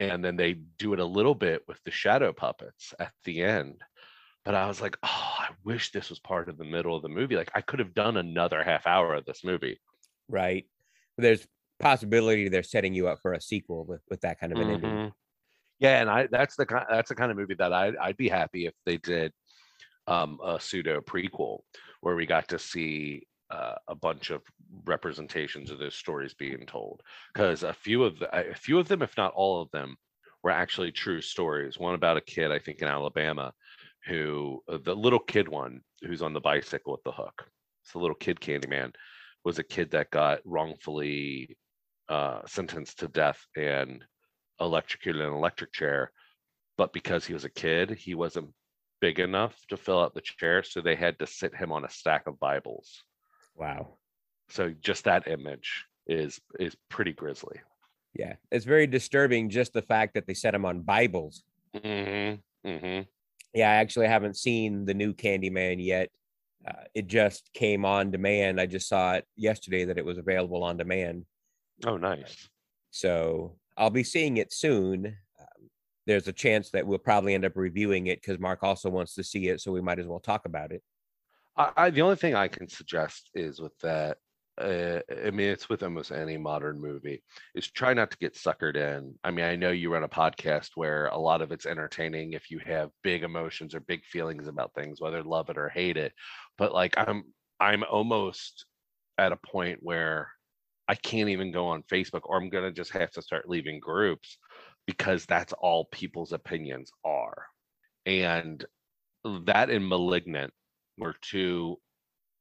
And 0.00 0.24
then 0.24 0.36
they 0.36 0.54
do 0.54 0.92
it 0.94 1.00
a 1.00 1.04
little 1.04 1.34
bit 1.34 1.62
with 1.68 1.82
the 1.84 1.90
shadow 1.90 2.32
puppets 2.32 2.94
at 3.00 3.12
the 3.24 3.42
end. 3.42 3.82
But 4.48 4.54
I 4.54 4.66
was 4.66 4.80
like, 4.80 4.96
oh, 5.02 5.34
I 5.40 5.50
wish 5.62 5.92
this 5.92 6.08
was 6.08 6.20
part 6.20 6.48
of 6.48 6.56
the 6.56 6.64
middle 6.64 6.96
of 6.96 7.02
the 7.02 7.10
movie. 7.10 7.36
Like 7.36 7.50
I 7.54 7.60
could 7.60 7.80
have 7.80 7.92
done 7.92 8.16
another 8.16 8.64
half 8.64 8.86
hour 8.86 9.12
of 9.12 9.26
this 9.26 9.44
movie. 9.44 9.78
right. 10.26 10.64
There's 11.18 11.46
possibility 11.78 12.48
they're 12.48 12.62
setting 12.62 12.94
you 12.94 13.08
up 13.08 13.18
for 13.20 13.34
a 13.34 13.42
sequel 13.42 13.84
with 13.84 14.00
with 14.08 14.22
that 14.22 14.40
kind 14.40 14.54
of 14.54 14.58
an 14.58 14.70
ending. 14.70 15.00
Mhm. 15.00 15.12
Yeah, 15.80 16.00
and 16.00 16.10
I 16.10 16.28
that's 16.28 16.56
the 16.56 16.66
kind 16.66 16.86
that's 16.88 17.10
the 17.10 17.14
kind 17.14 17.30
of 17.30 17.36
movie 17.36 17.56
that 17.56 17.74
I 17.74 17.92
I'd 18.00 18.16
be 18.16 18.30
happy 18.30 18.66
if 18.66 18.74
they 18.86 18.96
did 18.98 19.34
um 20.06 20.40
a 20.42 20.60
pseudo 20.60 21.00
prequel 21.00 21.60
where 22.00 22.16
we 22.16 22.26
got 22.26 22.48
to 22.48 22.58
see 22.58 23.26
uh, 23.50 23.76
a 23.88 23.94
bunch 23.94 24.30
of 24.30 24.42
representations 24.86 25.70
of 25.70 25.78
those 25.78 25.94
stories 25.94 26.34
being 26.34 26.66
told 26.66 27.02
because 27.32 27.62
a 27.62 27.72
few 27.72 28.04
of 28.04 28.18
the, 28.18 28.50
a 28.52 28.54
few 28.54 28.78
of 28.78 28.88
them 28.88 29.02
if 29.02 29.16
not 29.16 29.32
all 29.34 29.62
of 29.62 29.70
them 29.70 29.96
were 30.42 30.50
actually 30.50 30.92
true 30.92 31.20
stories 31.22 31.78
one 31.78 31.94
about 31.94 32.16
a 32.18 32.22
kid 32.22 32.52
i 32.52 32.58
think 32.58 32.80
in 32.80 32.88
alabama 32.88 33.52
who 34.08 34.62
uh, 34.68 34.78
the 34.82 34.94
little 34.94 35.18
kid 35.18 35.48
one 35.48 35.80
who's 36.02 36.22
on 36.22 36.32
the 36.32 36.40
bicycle 36.40 36.92
with 36.92 37.02
the 37.04 37.12
hook 37.12 37.46
it's 37.82 37.92
the 37.92 37.98
little 37.98 38.16
kid 38.16 38.40
candyman 38.40 38.92
was 39.44 39.58
a 39.58 39.62
kid 39.64 39.90
that 39.90 40.10
got 40.10 40.40
wrongfully 40.44 41.56
uh, 42.08 42.40
sentenced 42.46 42.98
to 42.98 43.08
death 43.08 43.40
and 43.56 44.04
electrocuted 44.60 45.20
in 45.20 45.28
an 45.28 45.34
electric 45.34 45.72
chair 45.72 46.10
but 46.76 46.92
because 46.92 47.24
he 47.24 47.34
was 47.34 47.44
a 47.44 47.50
kid 47.50 47.90
he 47.90 48.14
wasn't 48.14 48.48
big 49.00 49.20
enough 49.20 49.56
to 49.68 49.76
fill 49.76 50.00
out 50.00 50.14
the 50.14 50.20
chair 50.20 50.62
so 50.62 50.80
they 50.80 50.96
had 50.96 51.18
to 51.18 51.26
sit 51.26 51.54
him 51.54 51.70
on 51.72 51.84
a 51.84 51.90
stack 51.90 52.26
of 52.26 52.40
bibles 52.40 53.04
Wow. 53.54 53.98
so 54.48 54.72
just 54.80 55.04
that 55.04 55.28
image 55.28 55.84
is 56.06 56.40
is 56.58 56.74
pretty 56.88 57.12
grisly 57.12 57.60
Yeah. 58.14 58.34
It's 58.50 58.64
very 58.64 58.86
disturbing 58.86 59.50
just 59.50 59.72
the 59.72 59.82
fact 59.82 60.14
that 60.14 60.26
they 60.26 60.34
set 60.34 60.54
him 60.54 60.64
on 60.64 60.80
Bibles. 60.80 61.44
mm-hmm, 61.76 62.68
mm-hmm. 62.68 63.02
Yeah, 63.54 63.70
I 63.70 63.76
actually 63.76 64.08
haven't 64.08 64.36
seen 64.36 64.84
the 64.84 64.94
new 64.94 65.14
Candyman 65.14 65.84
yet. 65.84 66.10
Uh, 66.66 66.84
it 66.94 67.06
just 67.06 67.50
came 67.54 67.84
on 67.84 68.10
demand. 68.10 68.60
I 68.60 68.66
just 68.66 68.88
saw 68.88 69.14
it 69.14 69.24
yesterday 69.36 69.84
that 69.86 69.98
it 69.98 70.04
was 70.04 70.18
available 70.18 70.64
on 70.64 70.76
demand. 70.76 71.24
oh 71.86 71.96
nice 71.96 72.48
So 72.90 73.56
I'll 73.76 73.90
be 73.90 74.04
seeing 74.04 74.38
it 74.38 74.52
soon. 74.52 75.06
Um, 75.40 75.70
there's 76.06 76.28
a 76.28 76.32
chance 76.32 76.70
that 76.70 76.86
we'll 76.86 76.98
probably 76.98 77.34
end 77.34 77.44
up 77.44 77.56
reviewing 77.56 78.08
it 78.08 78.20
because 78.20 78.38
Mark 78.38 78.62
also 78.62 78.90
wants 78.90 79.14
to 79.14 79.24
see 79.24 79.48
it. 79.48 79.60
So 79.60 79.72
we 79.72 79.80
might 79.80 79.98
as 79.98 80.06
well 80.06 80.20
talk 80.20 80.46
about 80.46 80.72
it. 80.72 80.82
I, 81.56 81.70
I 81.76 81.90
the 81.90 82.02
only 82.02 82.16
thing 82.16 82.34
I 82.34 82.48
can 82.48 82.68
suggest 82.68 83.30
is 83.34 83.60
with 83.60 83.78
that. 83.78 84.18
Uh, 84.58 85.00
I 85.24 85.30
mean, 85.30 85.48
it's 85.48 85.68
with 85.68 85.82
almost 85.82 86.10
any 86.10 86.36
modern 86.36 86.80
movie. 86.80 87.22
Is 87.54 87.70
try 87.70 87.94
not 87.94 88.10
to 88.10 88.18
get 88.18 88.34
suckered 88.34 88.76
in. 88.76 89.14
I 89.22 89.30
mean, 89.30 89.44
I 89.44 89.56
know 89.56 89.70
you 89.70 89.92
run 89.92 90.02
a 90.02 90.08
podcast 90.08 90.70
where 90.74 91.06
a 91.06 91.18
lot 91.18 91.42
of 91.42 91.52
it's 91.52 91.66
entertaining 91.66 92.32
if 92.32 92.50
you 92.50 92.58
have 92.66 92.90
big 93.02 93.22
emotions 93.22 93.74
or 93.74 93.80
big 93.80 94.04
feelings 94.04 94.48
about 94.48 94.74
things, 94.74 95.00
whether 95.00 95.22
love 95.22 95.48
it 95.48 95.58
or 95.58 95.68
hate 95.68 95.96
it. 95.96 96.12
But 96.56 96.74
like, 96.74 96.94
I'm 96.96 97.24
I'm 97.60 97.84
almost 97.84 98.66
at 99.16 99.32
a 99.32 99.36
point 99.36 99.78
where 99.82 100.28
I 100.88 100.94
can't 100.96 101.28
even 101.28 101.52
go 101.52 101.68
on 101.68 101.82
Facebook, 101.84 102.22
or 102.24 102.36
I'm 102.36 102.48
gonna 102.48 102.72
just 102.72 102.90
have 102.92 103.12
to 103.12 103.22
start 103.22 103.48
leaving 103.48 103.78
groups 103.78 104.38
because 104.86 105.24
that's 105.26 105.52
all 105.52 105.88
people's 105.92 106.32
opinions 106.32 106.90
are, 107.04 107.44
and 108.06 108.64
that 109.46 109.70
and 109.70 109.88
malignant 109.88 110.52
were 110.98 111.14
two 111.20 111.78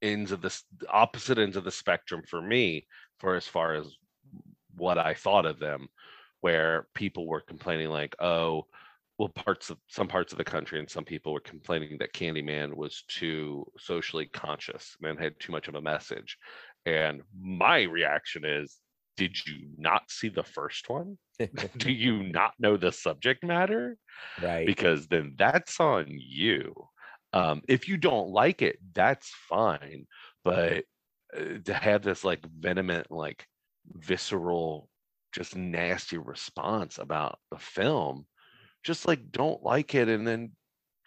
ends 0.01 0.31
of 0.31 0.41
the 0.41 0.61
opposite 0.89 1.37
ends 1.37 1.57
of 1.57 1.63
the 1.63 1.71
spectrum 1.71 2.21
for 2.29 2.41
me 2.41 2.85
for 3.19 3.35
as 3.35 3.47
far 3.47 3.73
as 3.73 3.87
what 4.75 4.97
I 4.97 5.13
thought 5.13 5.45
of 5.45 5.59
them 5.59 5.87
where 6.41 6.87
people 6.93 7.27
were 7.27 7.41
complaining 7.41 7.89
like 7.89 8.15
oh 8.19 8.65
well 9.17 9.29
parts 9.29 9.69
of 9.69 9.77
some 9.87 10.07
parts 10.07 10.31
of 10.31 10.37
the 10.37 10.43
country 10.43 10.79
and 10.79 10.89
some 10.89 11.03
people 11.03 11.33
were 11.33 11.39
complaining 11.39 11.97
that 11.99 12.13
Candyman 12.13 12.75
was 12.75 13.03
too 13.07 13.65
socially 13.79 14.27
conscious 14.27 14.95
and 15.01 15.19
had 15.19 15.39
too 15.39 15.51
much 15.51 15.67
of 15.67 15.75
a 15.75 15.81
message 15.81 16.37
and 16.85 17.21
my 17.41 17.81
reaction 17.81 18.45
is 18.45 18.77
did 19.15 19.35
you 19.47 19.67
not 19.77 20.03
see 20.09 20.29
the 20.29 20.43
first 20.43 20.89
one 20.89 21.17
do 21.77 21.91
you 21.91 22.23
not 22.23 22.53
know 22.59 22.77
the 22.77 22.91
subject 22.91 23.43
matter 23.43 23.97
right. 24.41 24.65
because 24.65 25.07
then 25.07 25.35
that's 25.37 25.79
on 25.79 26.05
you. 26.09 26.73
Um, 27.37 27.61
if 27.67 27.87
you 27.87 27.97
don't 27.97 28.29
like 28.31 28.61
it, 28.61 28.77
that's 28.93 29.29
fine. 29.49 30.07
But 30.43 30.85
uh, 31.35 31.59
to 31.65 31.73
have 31.73 32.03
this 32.03 32.23
like 32.23 32.45
vehement, 32.45 33.11
like 33.11 33.47
visceral, 33.85 34.89
just 35.33 35.55
nasty 35.55 36.17
response 36.17 36.97
about 36.97 37.39
the 37.51 37.59
film, 37.59 38.27
just 38.83 39.07
like 39.07 39.31
don't 39.31 39.63
like 39.63 39.95
it 39.95 40.09
and 40.09 40.27
then 40.27 40.53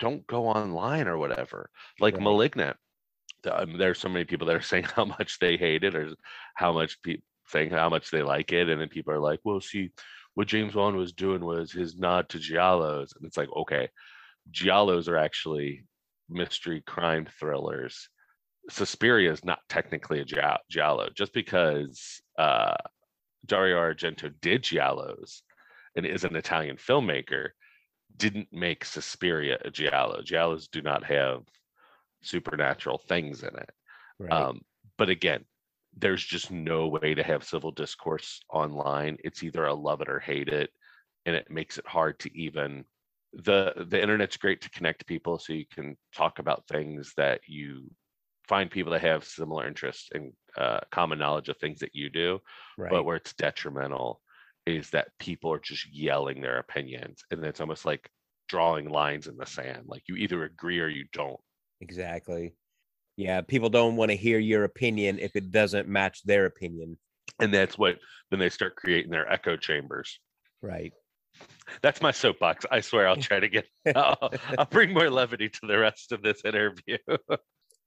don't 0.01 0.27
go 0.27 0.49
online 0.49 1.09
or 1.09 1.19
whatever. 1.19 1.71
Like 2.01 2.17
Right. 2.17 2.23
Malignant, 2.23 2.77
the- 3.43 3.63
um, 3.63 3.79
there's 3.79 3.99
so 3.99 4.09
many 4.09 4.25
people 4.25 4.47
that 4.47 4.57
are 4.57 4.61
saying 4.73 4.85
how 4.85 5.05
much 5.05 5.39
they 5.39 5.57
hate 5.57 5.85
it 5.85 5.95
or 5.95 6.15
how 6.57 6.73
much 6.73 7.01
people 7.03 7.25
saying 7.47 7.71
how 7.71 7.89
much 7.89 8.11
they 8.11 8.23
like 8.23 8.53
it, 8.53 8.69
and 8.69 8.81
then 8.81 8.89
people 8.89 9.13
are 9.13 9.19
like, 9.21 9.41
"Well, 9.45 9.61
see, 9.61 9.91
what 10.35 10.47
James 10.49 10.75
Wan 10.75 10.97
was 10.97 11.13
doing 11.13 11.45
was 11.45 11.73
his 11.73 11.97
nod 11.97 12.29
to 12.31 12.39
giallos," 12.39 13.17
and 13.17 13.27
it's 13.27 13.37
like, 13.37 13.49
okay, 13.57 13.89
giallos 14.53 15.09
are 15.09 15.17
actually 15.19 15.87
mystery 16.31 16.83
crime 16.87 17.27
thrillers. 17.39 18.09
Suspiria 18.69 19.33
is 19.33 19.45
not 19.45 19.61
technically 19.69 20.21
a 20.21 20.61
giallo, 20.71 21.09
just 21.15 21.33
because 21.33 22.21
uh, 22.39 22.77
Dario 23.47 23.79
Argento 23.79 24.33
did 24.41 24.63
giallos 24.63 25.41
and 25.97 26.07
is 26.07 26.25
an 26.25 26.37
Italian 26.37 26.77
filmmaker, 26.77 27.49
didn't 28.17 28.49
make 28.53 28.85
Suspiria 28.85 29.59
a 29.65 29.71
giallo. 29.71 30.21
Giallos 30.23 30.69
do 30.71 30.83
not 30.83 31.05
have 31.05 31.43
supernatural 32.23 32.99
things 32.99 33.43
in 33.43 33.57
it. 33.57 33.71
right. 34.19 34.33
Um, 34.33 34.61
but 34.99 35.09
again, 35.09 35.45
there's 35.97 36.25
just 36.25 36.51
no 36.51 36.87
way 36.89 37.15
to 37.15 37.23
have 37.23 37.43
civil 37.43 37.73
discourse 37.73 38.41
online. 38.51 39.17
It's 39.25 39.43
either 39.43 39.65
a 39.65 39.75
love 39.75 40.01
it 40.01 40.09
or 40.09 40.21
hate 40.21 40.49
it, 40.49 40.71
and 41.27 41.35
it 41.35 41.51
makes 41.51 41.79
it 41.79 41.87
hard 41.87 42.19
to 42.21 42.39
even 42.39 42.85
the 43.33 43.87
the 43.89 44.01
internet's 44.01 44.37
great 44.37 44.61
to 44.61 44.71
connect 44.71 45.07
people 45.07 45.39
so 45.39 45.53
you 45.53 45.67
can 45.73 45.97
talk 46.15 46.39
about 46.39 46.67
things 46.67 47.13
that 47.17 47.41
you 47.47 47.89
find 48.49 48.71
people 48.71 48.91
that 48.91 49.01
have 49.03 49.25
similar 49.25 49.67
interests 49.67 50.09
and 50.13 50.33
uh, 50.59 50.81
common 50.91 51.19
knowledge 51.19 51.49
of 51.49 51.57
things 51.59 51.79
that 51.79 51.95
you 51.95 52.11
do 52.11 52.41
right. 52.77 52.91
but 52.91 53.05
where 53.05 53.17
it's 53.17 53.33
detrimental 53.35 54.21
is 54.67 54.91
that 54.91 55.09
people 55.21 55.53
are 55.53 55.61
just 55.61 55.87
yelling 55.93 56.41
their 56.41 56.59
opinions 56.59 57.23
and 57.31 57.45
it's 57.45 57.61
almost 57.61 57.85
like 57.85 58.11
drawing 58.49 58.89
lines 58.89 59.29
in 59.29 59.37
the 59.37 59.47
sand 59.47 59.85
like 59.87 60.03
you 60.09 60.17
either 60.17 60.43
agree 60.45 60.81
or 60.81 60.89
you 60.89 61.05
don't 61.13 61.41
Exactly. 61.81 62.55
Yeah, 63.17 63.41
people 63.43 63.69
don't 63.69 63.97
want 63.97 64.11
to 64.11 64.17
hear 64.17 64.39
your 64.39 64.65
opinion 64.65 65.19
if 65.19 65.37
it 65.37 65.51
doesn't 65.51 65.89
match 65.89 66.23
their 66.25 66.47
opinion. 66.47 66.99
and 67.39 67.53
that's 67.53 67.79
what 67.79 67.99
then 68.31 68.41
they 68.41 68.49
start 68.49 68.77
creating 68.77 69.11
their 69.11 69.31
echo 69.31 69.57
chambers 69.57 70.19
Right. 70.63 70.93
That's 71.83 72.03
my 72.03 72.11
soapbox 72.11 72.67
i 72.71 72.81
swear 72.81 73.07
i'll 73.09 73.17
try 73.17 73.39
to 73.41 73.49
get 73.49 73.67
i'll, 73.97 74.33
I'll 74.59 74.67
bring 74.67 74.93
more 74.93 75.09
levity 75.11 75.49
to 75.49 75.61
the 75.67 75.79
rest 75.79 76.13
of 76.13 76.23
this 76.23 76.43
interview 76.45 76.99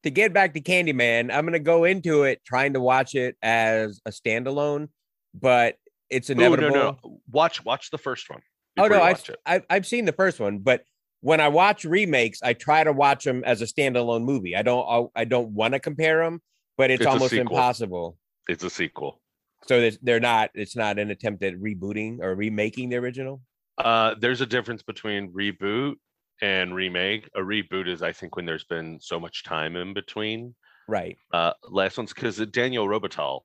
To 0.04 0.10
get 0.12 0.34
back 0.34 0.54
to 0.56 0.60
Candyman, 0.60 1.34
I'm 1.34 1.46
going 1.46 1.54
to 1.54 1.60
go 1.60 1.86
into 1.86 2.24
it 2.24 2.42
trying 2.46 2.74
to 2.74 2.82
watch 2.82 3.16
it 3.16 3.38
as 3.42 4.02
a 4.06 4.12
standalone, 4.12 4.90
but 5.34 5.78
it's 6.10 6.30
Ooh, 6.30 6.34
inevitable. 6.34 6.76
no 6.76 6.98
no 7.02 7.20
watch 7.32 7.64
watch 7.64 7.90
the 7.90 7.98
first 7.98 8.30
one. 8.30 8.42
Oh, 8.78 8.84
before 8.90 8.98
no, 8.98 9.02
I've. 9.02 9.30
I've 9.46 9.66
I've 9.70 9.86
seen 9.88 10.04
the 10.04 10.12
first 10.12 10.42
one, 10.42 10.60
but 10.60 10.84
when 11.22 11.40
I 11.40 11.48
watch 11.48 11.86
remakes, 11.86 12.40
I 12.44 12.52
try 12.52 12.84
to 12.84 12.92
watch 12.92 13.24
them 13.24 13.46
as 13.46 13.62
a 13.62 13.66
standalone 13.66 14.26
movie. 14.26 14.58
I 14.58 14.62
don't 14.62 15.10
I 15.16 15.24
don't 15.24 15.52
want 15.52 15.74
to 15.74 15.80
compare 15.80 16.22
them, 16.22 16.42
but 16.78 16.92
it's, 16.92 17.00
It's 17.00 17.08
almost 17.08 17.32
impossible. 17.32 18.18
it's 18.50 18.66
a 18.66 18.70
sequel 18.70 19.22
So 19.68 19.90
they're 20.02 20.20
not. 20.20 20.52
It's 20.54 20.76
not 20.76 21.00
an 21.00 21.12
attempt 21.12 21.44
at 21.44 21.56
rebooting 21.56 22.20
or 22.22 22.36
remaking 22.36 22.90
the 22.90 22.98
original. 22.98 23.42
uh 23.78 24.16
there's 24.20 24.42
a 24.42 24.46
difference 24.46 24.84
between 24.84 25.32
reboot 25.34 25.96
and 26.42 26.76
remake. 26.76 27.30
A 27.36 27.40
reboot 27.40 27.88
is, 27.88 28.02
I 28.04 28.12
think, 28.12 28.36
when 28.36 28.46
there's 28.46 28.66
been 28.66 29.00
so 29.02 29.20
much 29.20 29.44
time 29.44 29.76
in 29.76 29.94
between. 29.94 30.56
Right. 30.88 31.18
Uh, 31.32 31.54
last 31.70 31.98
one's 31.98 32.14
because 32.14 32.38
Daniel 32.48 32.88
Robitaille 32.88 33.42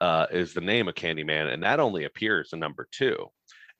uh, 0.00 0.26
is 0.32 0.52
the 0.52 0.60
name 0.60 0.88
of 0.88 0.96
Candyman, 0.96 1.52
and 1.52 1.62
that 1.62 1.78
only 1.78 2.04
appears 2.04 2.52
in 2.52 2.58
number 2.58 2.88
two, 2.90 3.16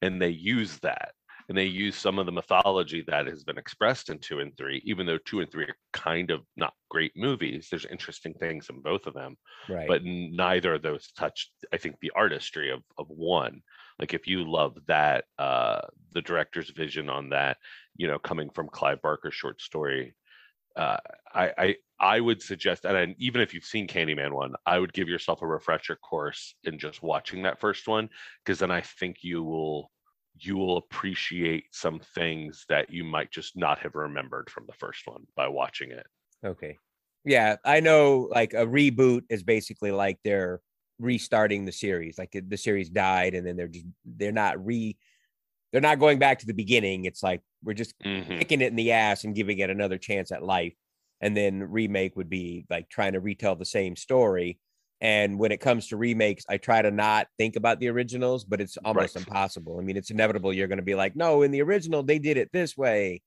and 0.02 0.22
they 0.22 0.28
use 0.28 0.78
that, 0.80 1.12
and 1.48 1.56
they 1.58 1.64
use 1.66 1.96
some 1.96 2.18
of 2.18 2.26
the 2.26 2.32
mythology 2.32 3.02
that 3.08 3.26
has 3.26 3.44
been 3.44 3.58
expressed 3.58 4.10
in 4.10 4.18
two 4.18 4.40
and 4.40 4.56
three, 4.56 4.82
even 4.84 5.06
though 5.06 5.18
two 5.18 5.40
and 5.40 5.50
three 5.50 5.64
are 5.64 5.76
kind 5.92 6.30
of 6.30 6.42
not 6.56 6.74
great 6.90 7.12
movies. 7.16 7.68
There's 7.70 7.86
interesting 7.86 8.34
things 8.34 8.68
in 8.70 8.80
both 8.82 9.06
of 9.06 9.14
them, 9.14 9.36
Right. 9.66 9.88
but 9.88 10.02
neither 10.04 10.74
of 10.74 10.82
those 10.82 11.12
touch, 11.12 11.50
I 11.72 11.76
think, 11.76 11.96
the 12.00 12.12
artistry 12.14 12.70
of 12.70 12.82
of 12.98 13.08
one. 13.08 13.62
Like 13.98 14.14
if 14.14 14.26
you 14.26 14.44
love 14.50 14.78
that, 14.86 15.24
uh, 15.38 15.82
the 16.12 16.22
director's 16.22 16.70
vision 16.70 17.08
on 17.08 17.30
that, 17.30 17.58
you 17.96 18.06
know, 18.06 18.18
coming 18.18 18.50
from 18.50 18.68
Clive 18.68 19.02
Barker's 19.02 19.34
short 19.34 19.60
story, 19.60 20.14
uh, 20.76 20.96
I, 21.34 21.52
I 21.58 21.76
I 22.00 22.20
would 22.20 22.42
suggest, 22.42 22.84
and 22.84 22.96
I- 22.96 23.14
even 23.18 23.40
if 23.42 23.54
you've 23.54 23.64
seen 23.64 23.86
Candyman 23.86 24.32
one, 24.32 24.54
I 24.66 24.78
would 24.78 24.92
give 24.92 25.08
yourself 25.08 25.42
a 25.42 25.46
refresher 25.46 25.96
course 25.96 26.54
in 26.64 26.78
just 26.78 27.02
watching 27.02 27.42
that 27.42 27.60
first 27.60 27.86
one, 27.86 28.08
because 28.44 28.58
then 28.58 28.70
I 28.70 28.80
think 28.80 29.18
you 29.22 29.44
will 29.44 29.91
you 30.34 30.56
will 30.56 30.76
appreciate 30.78 31.66
some 31.74 32.00
things 32.00 32.64
that 32.68 32.90
you 32.90 33.04
might 33.04 33.30
just 33.30 33.56
not 33.56 33.78
have 33.80 33.94
remembered 33.94 34.50
from 34.50 34.66
the 34.66 34.72
first 34.72 35.06
one 35.06 35.26
by 35.36 35.48
watching 35.48 35.90
it. 35.90 36.06
Okay. 36.44 36.78
Yeah, 37.24 37.56
I 37.64 37.80
know 37.80 38.28
like 38.32 38.52
a 38.52 38.66
reboot 38.66 39.22
is 39.30 39.42
basically 39.44 39.92
like 39.92 40.18
they're 40.24 40.60
restarting 40.98 41.64
the 41.64 41.72
series. 41.72 42.18
Like 42.18 42.32
the 42.46 42.56
series 42.56 42.90
died 42.90 43.34
and 43.34 43.46
then 43.46 43.56
they're 43.56 43.68
just 43.68 43.86
they're 44.04 44.32
not 44.32 44.64
re 44.64 44.98
they're 45.72 45.80
not 45.82 46.00
going 46.00 46.18
back 46.18 46.40
to 46.40 46.46
the 46.46 46.54
beginning. 46.54 47.06
It's 47.06 47.22
like 47.22 47.42
we're 47.64 47.74
just 47.74 47.94
Mhm. 48.04 48.42
kicking 48.42 48.60
it 48.62 48.68
in 48.68 48.76
the 48.76 48.92
ass 48.92 49.24
and 49.24 49.34
giving 49.36 49.58
it 49.60 49.70
another 49.70 49.98
chance 49.98 50.32
at 50.32 50.44
life. 50.44 50.74
And 51.20 51.36
then 51.36 51.62
remake 51.64 52.16
would 52.16 52.30
be 52.30 52.66
like 52.70 52.90
trying 52.90 53.14
to 53.14 53.20
retell 53.20 53.56
the 53.56 53.64
same 53.66 53.96
story. 53.96 54.60
And 55.02 55.38
when 55.38 55.52
it 55.52 55.60
comes 55.60 55.88
to 55.88 55.98
remakes, 55.98 56.44
I 56.48 56.58
try 56.58 56.80
to 56.80 56.92
not 56.92 57.26
think 57.38 57.56
about 57.56 57.80
the 57.80 57.88
originals, 57.88 58.44
but 58.44 58.60
it's 58.62 58.78
almost 58.78 59.16
Right. 59.16 59.16
impossible. 59.16 59.78
I 59.80 59.82
mean, 59.82 59.98
it's 59.98 60.10
inevitable. 60.12 60.52
You're 60.54 60.68
going 60.68 60.78
to 60.78 60.84
be 60.84 60.94
like, 60.94 61.16
no, 61.16 61.42
in 61.42 61.50
the 61.50 61.62
original, 61.62 62.04
they 62.04 62.20
did 62.20 62.38
it 62.38 62.50
this 62.52 62.76
way. 62.78 63.22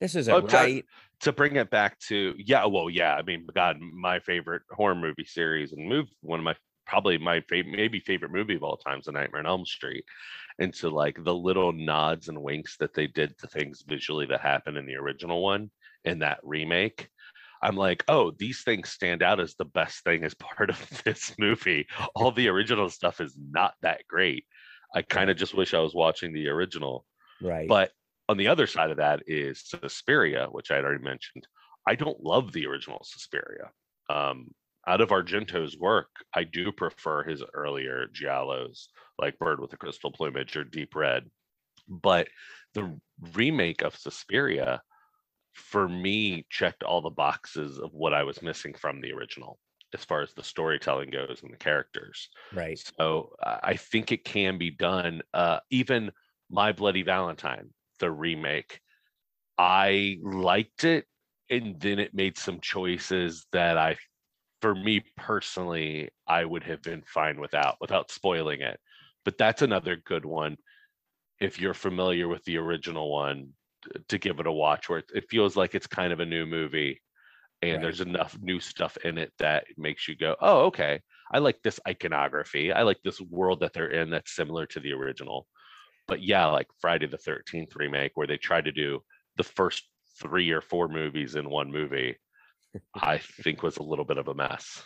This 0.00 0.16
isn't 0.16 0.34
Oh, 0.34 0.40
right. 0.40 0.84
to 1.20 1.32
bring 1.32 1.56
it 1.56 1.70
back 1.70 1.98
to 1.98 2.34
yeah 2.38 2.64
well 2.64 2.88
yeah 2.88 3.14
i 3.14 3.22
mean 3.22 3.46
god 3.54 3.78
my 3.80 4.18
favorite 4.20 4.62
horror 4.70 4.94
movie 4.94 5.24
series 5.24 5.72
and 5.72 5.88
move 5.88 6.06
one 6.22 6.40
of 6.40 6.44
my 6.44 6.54
probably 6.86 7.18
my 7.18 7.40
favorite 7.42 7.76
maybe 7.76 8.00
favorite 8.00 8.32
movie 8.32 8.54
of 8.56 8.62
all 8.62 8.76
times 8.76 9.04
The 9.06 9.12
nightmare 9.12 9.40
on 9.40 9.46
elm 9.46 9.66
street 9.66 10.04
and 10.58 10.72
to 10.74 10.90
like 10.90 11.22
the 11.22 11.34
little 11.34 11.72
nods 11.72 12.28
and 12.28 12.42
winks 12.42 12.76
that 12.78 12.94
they 12.94 13.06
did 13.06 13.36
to 13.38 13.46
things 13.48 13.84
visually 13.86 14.26
that 14.26 14.40
happened 14.40 14.78
in 14.78 14.86
the 14.86 14.96
original 14.96 15.42
one 15.42 15.70
and 16.04 16.22
that 16.22 16.40
remake 16.42 17.10
i'm 17.62 17.76
like 17.76 18.04
oh 18.08 18.32
these 18.38 18.62
things 18.62 18.88
stand 18.90 19.22
out 19.22 19.40
as 19.40 19.54
the 19.54 19.64
best 19.64 20.02
thing 20.04 20.24
as 20.24 20.34
part 20.56 20.70
of 20.70 21.02
this 21.04 21.34
movie 21.38 21.86
all 22.14 22.32
the 22.32 22.48
original 22.48 22.88
stuff 22.88 23.20
is 23.20 23.36
not 23.50 23.74
that 23.82 24.00
great 24.08 24.44
i 24.94 25.02
kind 25.02 25.30
of 25.30 25.36
just 25.36 25.54
wish 25.54 25.74
i 25.74 25.78
was 25.80 25.94
watching 25.94 26.32
the 26.32 26.48
original 26.48 27.04
Right. 27.42 27.68
but 27.68 27.90
on 28.28 28.36
the 28.36 28.46
other 28.46 28.68
side 28.68 28.92
of 28.92 28.98
that 28.98 29.24
is 29.26 29.60
Suspiria, 29.64 30.46
which 30.52 30.70
I 30.70 30.76
had 30.76 30.84
already 30.84 31.02
mentioned. 31.02 31.48
I 31.88 31.96
don't 31.96 32.22
love 32.22 32.52
the 32.52 32.64
original 32.66 33.00
Suspiria. 33.02 33.72
Um, 34.08 34.50
out 34.86 35.00
of 35.00 35.08
Argento's 35.08 35.76
work, 35.76 36.10
I 36.32 36.44
do 36.44 36.70
prefer 36.70 37.24
his 37.24 37.42
earlier 37.54 38.06
giallos, 38.14 38.84
like 39.18 39.36
Bird 39.40 39.58
with 39.58 39.72
a 39.72 39.76
Crystal 39.76 40.12
Plumage 40.12 40.56
or 40.56 40.62
Deep 40.62 40.94
Red. 40.94 41.24
But 41.88 42.28
the 42.74 43.00
remake 43.34 43.82
of 43.82 43.96
Suspiria, 43.96 44.80
for 45.54 45.88
me, 45.88 46.46
checked 46.50 46.82
all 46.82 47.00
the 47.00 47.10
boxes 47.10 47.78
of 47.78 47.92
what 47.92 48.14
I 48.14 48.22
was 48.22 48.42
missing 48.42 48.74
from 48.74 49.00
the 49.00 49.12
original, 49.12 49.58
as 49.94 50.04
far 50.04 50.22
as 50.22 50.32
the 50.32 50.42
storytelling 50.42 51.10
goes 51.10 51.40
and 51.42 51.52
the 51.52 51.58
characters. 51.58 52.28
right. 52.54 52.78
So 52.98 53.34
uh, 53.42 53.58
I 53.62 53.76
think 53.76 54.12
it 54.12 54.24
can 54.24 54.58
be 54.58 54.70
done. 54.70 55.22
Uh, 55.34 55.60
even 55.70 56.10
My 56.50 56.72
Bloody 56.72 57.02
Valentine, 57.02 57.70
the 57.98 58.10
remake, 58.10 58.80
I 59.58 60.18
liked 60.22 60.84
it, 60.84 61.06
and 61.50 61.78
then 61.80 61.98
it 61.98 62.14
made 62.14 62.38
some 62.38 62.60
choices 62.60 63.46
that 63.52 63.76
I, 63.76 63.96
for 64.62 64.74
me 64.74 65.04
personally, 65.16 66.10
I 66.26 66.44
would 66.44 66.62
have 66.64 66.82
been 66.82 67.02
fine 67.02 67.40
without, 67.40 67.76
without 67.80 68.10
spoiling 68.10 68.60
it. 68.60 68.78
But 69.24 69.36
that's 69.36 69.62
another 69.62 69.96
good 69.96 70.24
one. 70.24 70.56
If 71.40 71.60
you're 71.60 71.74
familiar 71.74 72.28
with 72.28 72.44
the 72.44 72.56
original 72.56 73.12
one, 73.12 73.50
to 74.08 74.18
give 74.18 74.40
it 74.40 74.46
a 74.46 74.52
watch, 74.52 74.88
where 74.88 75.02
it, 75.14 75.30
feels 75.30 75.56
like 75.56 75.74
it's 75.74 75.86
kind 75.86 76.12
of 76.12 76.20
a 76.20 76.26
new 76.26 76.46
movie, 76.46 77.00
and 77.62 77.74
Right. 77.74 77.82
there's 77.82 78.00
enough 78.00 78.38
new 78.40 78.60
stuff 78.60 78.96
in 78.98 79.18
it 79.18 79.32
that 79.38 79.66
makes 79.76 80.08
you 80.08 80.16
go, 80.16 80.36
"Oh, 80.40 80.66
okay." 80.66 81.00
I 81.32 81.38
like 81.38 81.62
this 81.62 81.80
iconography. 81.88 82.72
I 82.72 82.82
like 82.82 82.98
this 83.04 83.20
world 83.20 83.60
that 83.60 83.72
they're 83.72 83.90
in 83.90 84.10
that's 84.10 84.34
similar 84.34 84.66
to 84.66 84.80
the 84.80 84.92
original. 84.92 85.46
But 86.08 86.22
yeah, 86.22 86.46
like 86.46 86.66
Friday 86.80 87.06
the 87.06 87.18
13th 87.18 87.76
remake, 87.76 88.12
where 88.16 88.26
they 88.26 88.36
tried 88.38 88.66
to 88.66 88.72
do 88.72 89.02
the 89.36 89.44
first 89.44 89.88
three 90.20 90.50
or 90.50 90.60
four 90.60 90.88
movies 90.88 91.36
in 91.36 91.48
one 91.50 91.70
movie, 91.70 92.16
I 92.94 93.18
think 93.18 93.62
was 93.62 93.78
a 93.78 93.82
little 93.82 94.04
bit 94.04 94.18
of 94.18 94.28
a 94.28 94.34
mess. 94.34 94.82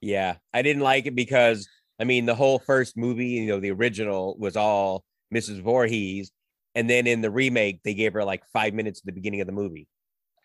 Yeah, 0.00 0.36
I 0.52 0.62
didn't 0.62 0.82
like 0.82 1.06
it 1.06 1.14
because 1.14 1.68
I 1.98 2.04
mean 2.04 2.26
the 2.26 2.34
whole 2.34 2.58
first 2.58 2.96
movie, 2.96 3.26
you 3.28 3.46
know, 3.46 3.60
the 3.60 3.70
original 3.72 4.36
was 4.38 4.56
all 4.56 5.04
Mrs. 5.34 5.60
Voorhees, 5.60 6.32
and 6.74 6.88
then 6.88 7.06
in 7.06 7.20
the 7.20 7.30
remake 7.30 7.80
they 7.82 7.94
gave 7.94 8.12
her 8.12 8.24
like 8.24 8.42
five 8.52 8.74
minutes 8.74 9.00
at 9.00 9.06
the 9.06 9.12
beginning 9.12 9.40
of 9.40 9.46
the 9.46 9.52
movie. 9.52 9.88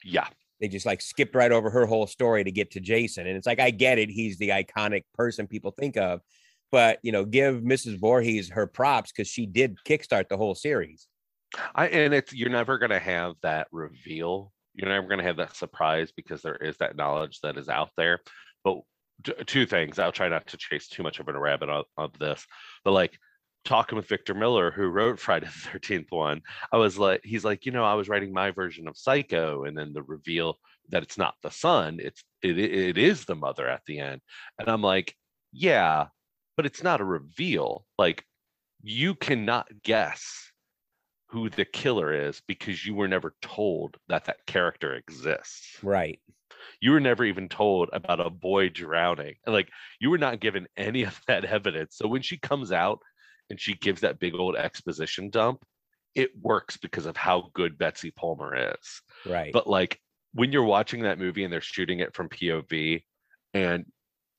Yeah. 0.03 0.27
They 0.61 0.67
just 0.67 0.85
like 0.85 1.01
skipped 1.01 1.35
right 1.35 1.51
over 1.51 1.69
her 1.69 1.85
whole 1.85 2.07
story 2.07 2.43
to 2.43 2.51
get 2.51 2.71
to 2.71 2.79
Jason, 2.79 3.27
and 3.27 3.35
it's 3.35 3.47
like 3.47 3.59
I 3.59 3.71
get 3.71 3.99
it, 3.99 4.09
he's 4.09 4.37
the 4.37 4.49
iconic 4.49 5.03
person 5.13 5.47
people 5.47 5.71
think 5.77 5.97
of, 5.97 6.21
but 6.71 6.99
you 7.03 7.11
know, 7.11 7.25
give 7.25 7.55
Mrs. 7.61 7.99
Voorhees 7.99 8.49
her 8.49 8.67
props 8.67 9.11
because 9.11 9.27
she 9.27 9.45
did 9.45 9.77
kickstart 9.87 10.29
the 10.29 10.37
whole 10.37 10.55
series. 10.55 11.07
I 11.73 11.87
and 11.87 12.13
it's 12.13 12.33
you're 12.33 12.49
never 12.49 12.77
gonna 12.77 12.99
have 12.99 13.35
that 13.43 13.67
reveal. 13.71 14.51
You're 14.73 14.89
never 14.89 15.07
gonna 15.07 15.23
have 15.23 15.37
that 15.37 15.55
surprise 15.55 16.11
because 16.15 16.41
there 16.41 16.55
is 16.55 16.77
that 16.77 16.95
knowledge 16.95 17.39
that 17.41 17.57
is 17.57 17.69
out 17.69 17.89
there. 17.97 18.21
But 18.63 18.79
two 19.45 19.65
things. 19.65 19.99
I'll 19.99 20.11
try 20.11 20.29
not 20.29 20.47
to 20.47 20.57
chase 20.57 20.87
too 20.87 21.03
much 21.03 21.19
of 21.19 21.27
a 21.27 21.37
rabbit 21.37 21.69
of, 21.69 21.85
of 21.97 22.17
this, 22.19 22.45
but 22.83 22.91
like 22.91 23.17
talking 23.65 23.97
with 23.97 24.07
Victor 24.07 24.33
Miller, 24.33 24.71
who 24.71 24.87
wrote 24.87 25.19
Friday 25.19 25.45
the 25.63 25.69
Thirteenth 25.69 26.11
one, 26.11 26.41
I 26.71 26.77
was 26.77 26.97
like, 26.97 27.21
he's 27.23 27.43
like, 27.43 27.65
you 27.65 27.71
know, 27.71 27.83
I 27.83 27.95
was 27.95 28.07
writing 28.07 28.31
my 28.33 28.51
version 28.51 28.87
of 28.87 28.97
Psycho, 28.97 29.65
and 29.65 29.77
then 29.77 29.93
the 29.93 30.03
reveal 30.03 30.57
that 30.89 31.03
it's 31.03 31.17
not 31.17 31.35
the 31.41 31.51
son, 31.51 31.99
it's 32.01 32.23
it 32.41 32.57
it 32.57 32.97
is 32.97 33.25
the 33.25 33.35
mother 33.35 33.67
at 33.67 33.81
the 33.87 33.99
end, 33.99 34.21
and 34.59 34.69
I'm 34.69 34.81
like, 34.81 35.15
yeah, 35.51 36.07
but 36.55 36.65
it's 36.65 36.83
not 36.83 37.01
a 37.01 37.05
reveal. 37.05 37.85
Like 37.97 38.23
you 38.81 39.15
cannot 39.15 39.67
guess 39.83 40.51
who 41.29 41.49
the 41.49 41.65
killer 41.65 42.13
is 42.13 42.41
because 42.47 42.85
you 42.85 42.93
were 42.93 43.07
never 43.07 43.35
told 43.41 43.97
that 44.07 44.25
that 44.25 44.45
character 44.45 44.93
exists. 44.93 45.77
Right. 45.81 46.19
You 46.79 46.91
were 46.91 46.99
never 46.99 47.25
even 47.25 47.49
told 47.49 47.89
about 47.93 48.19
a 48.19 48.29
boy 48.29 48.69
drowning. 48.69 49.35
And 49.45 49.53
like 49.53 49.69
you 49.99 50.09
were 50.09 50.17
not 50.17 50.39
given 50.39 50.67
any 50.77 51.03
of 51.03 51.19
that 51.27 51.45
evidence. 51.45 51.97
So 51.97 52.07
when 52.07 52.21
she 52.21 52.37
comes 52.37 52.71
out 52.71 52.99
and 53.49 53.59
she 53.59 53.75
gives 53.75 54.01
that 54.01 54.19
big 54.19 54.35
old 54.35 54.55
exposition 54.55 55.29
dump, 55.29 55.63
it 56.15 56.31
works 56.41 56.77
because 56.77 57.05
of 57.05 57.17
how 57.17 57.49
good 57.53 57.77
Betsy 57.77 58.11
Palmer 58.11 58.73
is. 58.73 59.01
Right. 59.25 59.51
But 59.51 59.67
like 59.67 59.99
when 60.33 60.51
you're 60.51 60.63
watching 60.63 61.03
that 61.03 61.19
movie 61.19 61.43
and 61.43 61.51
they're 61.51 61.61
shooting 61.61 61.99
it 61.99 62.15
from 62.15 62.29
POV 62.29 63.03
and 63.53 63.85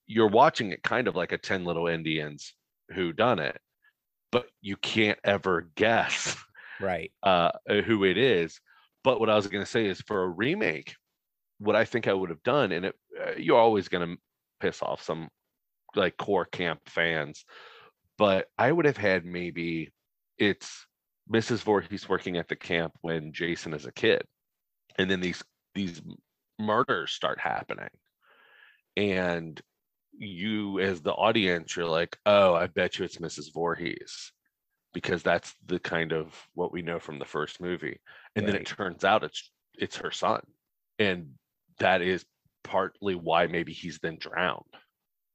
you're 0.07 0.29
watching 0.29 0.73
it 0.73 0.83
kind 0.83 1.09
of 1.09 1.16
like 1.16 1.33
a 1.33 1.38
10 1.38 1.64
little 1.64 1.87
Indians 1.87 2.55
who 2.95 3.12
done 3.12 3.38
it, 3.38 3.59
but 4.33 4.47
you 4.61 4.77
can't 4.77 5.19
ever 5.25 5.71
guess 5.75 6.37
right. 6.81 7.11
uh, 7.23 7.51
who 7.69 8.05
it 8.05 8.16
is. 8.16 8.61
But 9.05 9.21
what 9.21 9.31
I 9.31 9.37
was 9.37 9.47
going 9.47 9.64
to 9.64 9.71
say 9.71 9.87
is 9.87 10.01
for 10.01 10.23
a 10.23 10.29
remake, 10.29 10.95
what 11.59 11.77
I 11.77 11.85
think 11.85 12.09
I 12.09 12.12
would 12.12 12.31
have 12.31 12.42
done, 12.42 12.73
and 12.73 12.87
it, 12.87 12.95
uh, 13.21 13.33
you're 13.37 13.59
always 13.59 13.88
going 13.88 14.07
to 14.07 14.16
piss 14.61 14.83
off 14.83 15.03
some 15.03 15.29
like 15.95 16.16
core 16.16 16.45
camp 16.45 16.81
fans, 16.87 17.45
but 18.18 18.48
I 18.59 18.70
would 18.70 18.87
have 18.87 18.96
had 18.96 19.24
maybe 19.24 19.92
it's 20.38 20.87
Mrs. 21.33 21.62
Voorhees 21.62 22.09
working 22.09 22.37
at 22.37 22.48
the 22.48 22.57
camp 22.57 22.94
when 23.00 23.33
Jason 23.33 23.74
is 23.74 23.87
a 23.87 23.92
kid, 23.92 24.22
and 24.98 25.11
then 25.11 25.20
these 25.20 25.42
these 25.74 26.00
murders 26.59 27.12
start 27.12 27.38
happening, 27.38 27.90
and 28.96 29.61
you 30.18 30.81
as 30.81 31.02
the 31.02 31.12
audience, 31.12 31.76
you're 31.76 31.87
like, 31.87 32.16
oh, 32.26 32.55
I 32.55 32.68
bet 32.68 32.98
you 32.98 33.05
it's 33.05 33.18
Mrs. 33.18 33.52
Voorhees 33.52 34.33
because 34.96 35.22
that's 35.22 35.55
the 35.66 35.79
kind 35.79 36.11
of 36.11 36.33
what 36.55 36.72
we 36.72 36.81
know 36.81 36.98
from 36.98 37.18
the 37.18 37.24
first 37.26 37.61
movie 37.61 38.00
and 38.35 38.48
then 38.48 38.55
it 38.55 38.64
turns 38.64 39.05
out 39.05 39.22
it's 39.22 39.50
it's 39.74 39.96
her 39.96 40.11
son 40.11 40.40
and 40.98 41.29
that 41.79 42.00
is 42.00 42.24
partly 42.64 43.14
why 43.14 43.46
maybe 43.46 43.74
he's 43.74 43.98
then 43.98 44.16
drowned 44.18 44.64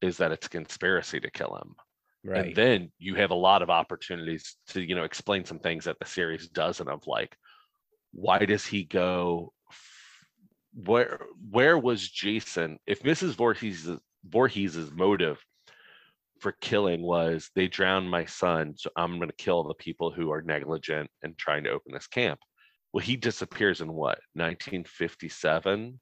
is 0.02 0.18
that 0.18 0.32
it's 0.32 0.48
a 0.48 0.50
conspiracy 0.50 1.20
to 1.20 1.30
kill 1.30 1.56
him 1.62 1.76
Right. 2.24 2.48
and 2.48 2.56
then 2.56 2.92
you 3.00 3.16
have 3.16 3.32
a 3.32 3.36
lot 3.36 3.64
of 3.64 3.72
opportunities 3.72 4.56
to 4.70 4.82
you 4.82 4.94
know 4.94 5.06
explain 5.06 5.44
some 5.44 5.58
things 5.58 5.86
that 5.86 5.98
the 6.00 6.06
series 6.06 6.48
doesn't 6.50 6.88
of 6.88 7.08
like 7.08 7.36
why 8.12 8.46
does 8.46 8.64
he 8.66 8.84
go 8.84 9.54
where 10.74 11.20
where 11.50 11.78
was 11.78 12.08
Jason 12.08 12.78
if 12.86 13.02
Mrs. 13.02 13.34
Voorhees 13.34 13.90
Voorhees's 14.24 14.92
motive 14.92 15.44
for 16.40 16.52
killing 16.62 17.02
was 17.02 17.50
they 17.56 17.68
drowned 17.68 18.10
my 18.10 18.26
son 18.26 18.76
so 18.78 18.92
I'm 18.96 19.18
going 19.18 19.30
to 19.30 19.36
kill 19.36 19.64
the 19.64 19.74
people 19.74 20.12
who 20.12 20.32
are 20.32 20.44
negligent 20.44 21.10
and 21.24 21.38
trying 21.38 21.64
to 21.64 21.72
open 21.72 21.94
this 21.94 22.08
camp. 22.08 22.40
Well, 22.94 23.04
he 23.04 23.16
disappears 23.16 23.82
in 23.82 23.94
what 23.94 24.20
1957 24.34 26.00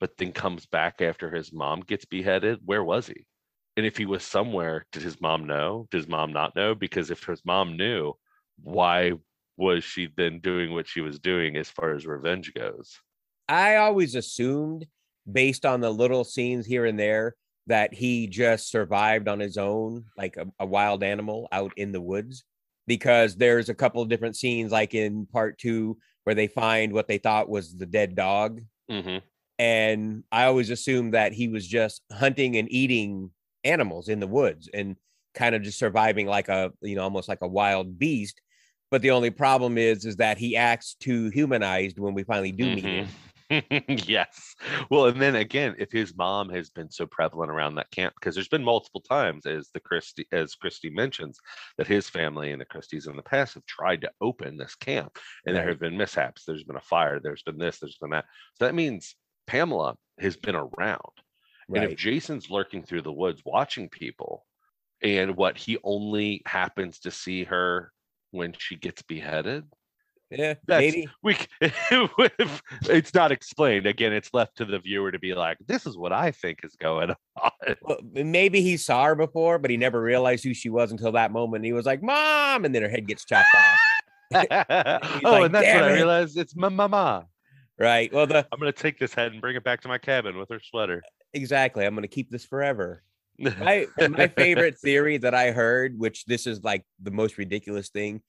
but 0.00 0.16
then 0.16 0.32
comes 0.32 0.66
back 0.66 1.00
after 1.00 1.30
his 1.30 1.52
mom 1.52 1.82
gets 1.82 2.04
beheaded. 2.04 2.58
Where 2.64 2.82
was 2.82 3.06
he? 3.06 3.24
And 3.76 3.86
if 3.86 3.96
he 3.96 4.04
was 4.04 4.22
somewhere, 4.22 4.86
did 4.92 5.02
his 5.02 5.20
mom 5.20 5.46
know? 5.46 5.86
Did 5.90 5.98
his 5.98 6.08
mom 6.08 6.32
not 6.32 6.54
know? 6.54 6.74
Because 6.74 7.10
if 7.10 7.24
his 7.24 7.42
mom 7.44 7.76
knew, 7.76 8.14
why 8.62 9.12
was 9.56 9.82
she 9.84 10.08
then 10.16 10.40
doing 10.40 10.72
what 10.72 10.86
she 10.86 11.00
was 11.00 11.18
doing 11.18 11.56
as 11.56 11.70
far 11.70 11.94
as 11.94 12.06
revenge 12.06 12.52
goes? 12.54 12.98
I 13.48 13.76
always 13.76 14.14
assumed, 14.14 14.86
based 15.30 15.64
on 15.64 15.80
the 15.80 15.90
little 15.90 16.24
scenes 16.24 16.66
here 16.66 16.84
and 16.84 16.98
there, 16.98 17.34
that 17.66 17.94
he 17.94 18.26
just 18.26 18.70
survived 18.70 19.28
on 19.28 19.40
his 19.40 19.56
own, 19.56 20.04
like 20.16 20.36
a, 20.36 20.46
a 20.58 20.66
wild 20.66 21.02
animal 21.02 21.48
out 21.52 21.72
in 21.76 21.92
the 21.92 22.00
woods. 22.00 22.44
Because 22.86 23.36
there's 23.36 23.68
a 23.68 23.74
couple 23.74 24.02
of 24.02 24.08
different 24.08 24.36
scenes, 24.36 24.72
like 24.72 24.92
in 24.92 25.24
part 25.26 25.56
two, 25.58 25.98
where 26.24 26.34
they 26.34 26.48
find 26.48 26.92
what 26.92 27.06
they 27.06 27.18
thought 27.18 27.48
was 27.48 27.76
the 27.76 27.86
dead 27.86 28.16
dog. 28.16 28.60
hmm 28.90 29.18
And 29.58 30.24
I 30.32 30.44
always 30.44 30.70
assumed 30.70 31.14
that 31.14 31.32
he 31.32 31.48
was 31.48 31.66
just 31.66 32.02
hunting 32.10 32.56
and 32.56 32.70
eating 32.70 33.30
animals 33.64 34.08
in 34.08 34.20
the 34.20 34.26
woods 34.26 34.68
and 34.72 34.96
kind 35.34 35.54
of 35.54 35.62
just 35.62 35.78
surviving 35.78 36.26
like 36.26 36.48
a, 36.48 36.72
you 36.80 36.96
know, 36.96 37.02
almost 37.02 37.28
like 37.28 37.42
a 37.42 37.48
wild 37.48 37.98
beast. 37.98 38.40
But 38.90 39.02
the 39.02 39.10
only 39.12 39.30
problem 39.30 39.78
is, 39.78 40.04
is 40.04 40.16
that 40.16 40.36
he 40.38 40.56
acts 40.56 40.94
too 40.94 41.30
humanized 41.30 41.98
when 41.98 42.14
we 42.14 42.24
finally 42.24 42.52
do 42.52 42.70
meet 42.70 42.84
him. 42.84 43.06
Mhm. 43.06 43.08
yes. 44.08 44.54
Well, 44.90 45.06
and 45.06 45.20
then 45.20 45.36
again, 45.36 45.74
if 45.78 45.92
his 45.92 46.14
mom 46.16 46.48
has 46.50 46.70
been 46.70 46.90
so 46.90 47.06
prevalent 47.06 47.50
around 47.50 47.74
that 47.74 47.90
camp, 47.90 48.14
because 48.18 48.34
there's 48.34 48.48
been 48.48 48.64
multiple 48.64 49.00
times, 49.00 49.44
as 49.46 49.70
the 49.72 49.80
Christy, 49.80 50.26
as 50.32 50.54
Christy 50.54 50.90
mentions, 50.90 51.38
that 51.76 51.86
his 51.86 52.08
family 52.08 52.52
and 52.52 52.60
the 52.60 52.66
Christys 52.66 53.08
in 53.08 53.16
the 53.16 53.22
past 53.22 53.54
have 53.54 53.66
tried 53.66 54.00
to 54.02 54.12
open 54.20 54.56
this 54.56 54.74
camp, 54.74 55.18
and 55.46 55.54
there 55.54 55.68
have 55.68 55.80
been 55.80 55.96
mishaps. 55.98 56.44
There's 56.44 56.64
been 56.64 56.76
a 56.76 56.80
fire. 56.80 57.20
There's 57.20 57.42
been 57.42 57.58
this. 57.58 57.78
There's 57.78 57.98
been 57.98 58.10
that. 58.10 58.24
So 58.54 58.64
that 58.66 58.74
means 58.74 59.16
Pamela 59.46 59.96
has 60.18 60.36
been 60.36 60.56
around. 60.56 61.00
And 61.74 61.84
if 61.84 61.96
Jason's 61.96 62.50
lurking 62.50 62.82
through 62.82 63.02
the 63.02 63.12
woods 63.12 63.42
watching 63.44 63.88
people, 63.88 64.44
and 65.02 65.36
what 65.36 65.58
he 65.58 65.78
only 65.84 66.42
happens 66.46 67.00
to 67.00 67.10
see 67.10 67.44
her 67.44 67.92
when 68.30 68.54
she 68.58 68.76
gets 68.76 69.02
beheaded, 69.02 69.64
Yeah, 70.30 70.54
That's- 70.66 70.94
maybe. 70.94 71.08
we 71.22 71.36
it's 72.88 73.12
not 73.14 73.32
explained 73.32 73.86
again 73.86 74.12
it's 74.12 74.32
left 74.32 74.56
to 74.56 74.64
the 74.64 74.78
viewer 74.78 75.12
to 75.12 75.18
be 75.18 75.34
like 75.34 75.58
this 75.66 75.84
is 75.86 75.98
what 75.98 76.12
i 76.12 76.30
think 76.30 76.60
is 76.62 76.74
going 76.76 77.10
on 77.42 77.50
Well, 77.82 77.98
maybe 78.12 78.62
he 78.62 78.76
saw 78.78 79.04
her 79.04 79.14
before, 79.14 79.58
but 79.58 79.70
he 79.70 79.76
never 79.76 80.00
realized 80.00 80.44
who 80.44 80.54
she 80.54 80.70
was 80.70 80.90
until 80.92 81.12
that 81.12 81.32
moment. 81.32 81.64
He 81.64 81.72
was 81.72 81.84
like, 81.84 82.02
"Mom," 82.02 82.64
and 82.64 82.74
then 82.74 82.82
her 82.82 82.88
head 82.88 83.06
gets 83.06 83.24
chopped 83.24 83.48
off. 83.54 83.78
oh 84.34 85.30
like, 85.30 85.44
and 85.44 85.54
that's 85.54 85.66
"Damn 85.66 85.82
what 85.82 85.90
i 85.90 85.94
realized 85.94 86.38
it's 86.38 86.56
my 86.56 86.68
mama 86.70 87.26
Right. 87.78 88.12
Well, 88.12 88.26
the 88.26 88.46
i'm 88.52 88.58
gonna 88.58 88.72
take 88.72 88.98
this 88.98 89.12
head 89.12 89.32
and 89.32 89.40
bring 89.40 89.56
it 89.56 89.64
back 89.64 89.80
to 89.82 89.88
my 89.88 89.98
cabin 89.98 90.38
with 90.38 90.48
her 90.50 90.60
sweater 90.60 91.02
exactly. 91.34 91.84
I'm 91.84 91.94
going 91.94 92.02
to 92.02 92.08
keep 92.08 92.30
this 92.30 92.44
forever. 92.44 93.02
My 93.38 93.86
my 93.98 94.28
favorite 94.28 94.78
theory 94.78 95.16
that 95.16 95.34
I 95.34 95.52
heard, 95.52 95.98
which 95.98 96.26
this 96.26 96.46
is 96.46 96.62
like 96.62 96.84
the 97.02 97.10
most 97.10 97.38
ridiculous 97.38 97.88
thing, 97.88 98.20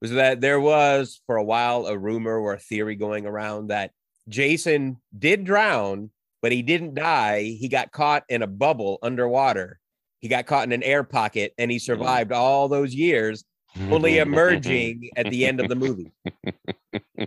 was 0.00 0.12
that 0.12 0.40
there 0.40 0.58
was 0.58 1.20
for 1.26 1.36
a 1.36 1.44
while 1.44 1.86
a 1.86 1.96
rumor 1.96 2.38
or 2.38 2.54
a 2.54 2.58
theory 2.58 2.96
going 2.96 3.26
around 3.26 3.68
that 3.68 3.92
Jason 4.28 4.96
did 5.16 5.44
drown, 5.44 6.10
but 6.42 6.52
he 6.52 6.62
didn't 6.62 6.94
die. 6.94 7.42
He 7.42 7.68
got 7.68 7.92
caught 7.92 8.24
in 8.28 8.42
a 8.42 8.46
bubble 8.46 8.98
underwater. 9.02 9.78
He 10.20 10.28
got 10.28 10.46
caught 10.46 10.64
in 10.64 10.72
an 10.72 10.82
air 10.82 11.04
pocket 11.04 11.52
and 11.58 11.70
he 11.70 11.78
survived 11.78 12.32
all 12.32 12.68
those 12.68 12.94
years, 12.94 13.44
only 13.90 14.18
emerging 14.26 15.10
at 15.16 15.30
the 15.30 15.46
end 15.46 15.60
of 15.60 15.68
the 15.68 15.76
movie. 15.76 16.12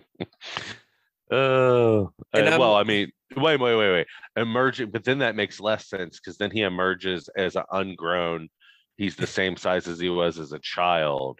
Oh, 1.31 2.11
And 2.33 2.47
uh, 2.47 2.57
well, 2.59 2.75
I 2.75 2.83
mean, 2.83 3.11
wait, 3.35 3.59
wait, 3.59 3.75
wait, 3.75 3.91
wait. 3.91 4.07
Emerging, 4.35 4.91
but 4.91 5.03
then 5.03 5.19
that 5.19 5.35
makes 5.35 5.59
less 5.59 5.87
sense 5.87 6.19
because 6.19 6.37
then 6.37 6.51
he 6.51 6.61
emerges 6.61 7.29
as 7.35 7.55
an 7.55 7.63
ungrown. 7.71 8.49
He's 8.97 9.15
the 9.15 9.27
same 9.27 9.55
size 9.55 9.87
as 9.87 9.99
he 9.99 10.09
was 10.09 10.39
as 10.39 10.51
a 10.51 10.59
child, 10.59 11.39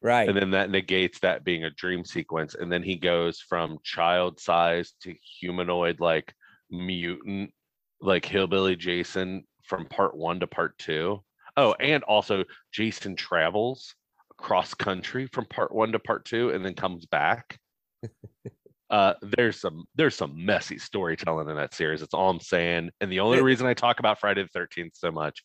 Right. 0.00 0.28
and 0.28 0.36
then 0.36 0.50
that 0.52 0.70
negates 0.70 1.18
that 1.20 1.44
being 1.44 1.64
a 1.64 1.70
dream 1.70 2.04
sequence. 2.04 2.54
And 2.54 2.70
then 2.70 2.82
he 2.82 2.96
goes 2.96 3.40
from 3.40 3.78
child 3.82 4.38
size 4.38 4.94
to 5.02 5.14
humanoid, 5.40 6.00
like 6.00 6.32
mutant, 6.70 7.52
like 8.00 8.24
hillbilly 8.24 8.76
Jason 8.76 9.44
from 9.64 9.86
part 9.86 10.16
one 10.16 10.40
to 10.40 10.46
part 10.46 10.78
two. 10.78 11.22
Oh, 11.56 11.74
and 11.74 12.02
also 12.04 12.44
Jason 12.72 13.16
travels 13.16 13.94
across 14.30 14.74
country 14.74 15.28
from 15.32 15.46
part 15.46 15.74
one 15.74 15.92
to 15.92 15.98
part 15.98 16.24
two, 16.24 16.50
and 16.50 16.64
then 16.64 16.74
comes 16.74 17.06
back 17.06 17.58
uh 18.92 19.14
there's 19.22 19.58
some 19.58 19.84
there's 19.96 20.14
some 20.14 20.44
messy 20.44 20.78
storytelling 20.78 21.48
in 21.48 21.56
that 21.56 21.74
series 21.74 22.00
that's 22.00 22.14
all 22.14 22.30
i'm 22.30 22.38
saying 22.38 22.90
and 23.00 23.10
the 23.10 23.20
only 23.20 23.42
reason 23.42 23.66
i 23.66 23.74
talk 23.74 23.98
about 23.98 24.20
friday 24.20 24.42
the 24.42 24.58
13th 24.58 24.90
so 24.94 25.10
much 25.10 25.42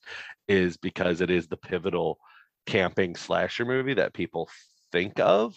is 0.47 0.77
because 0.77 1.21
it 1.21 1.31
is 1.31 1.47
the 1.47 1.57
pivotal 1.57 2.19
camping 2.67 3.15
slasher 3.15 3.65
movie 3.65 3.93
that 3.93 4.13
people 4.13 4.49
think 4.91 5.19
of 5.19 5.55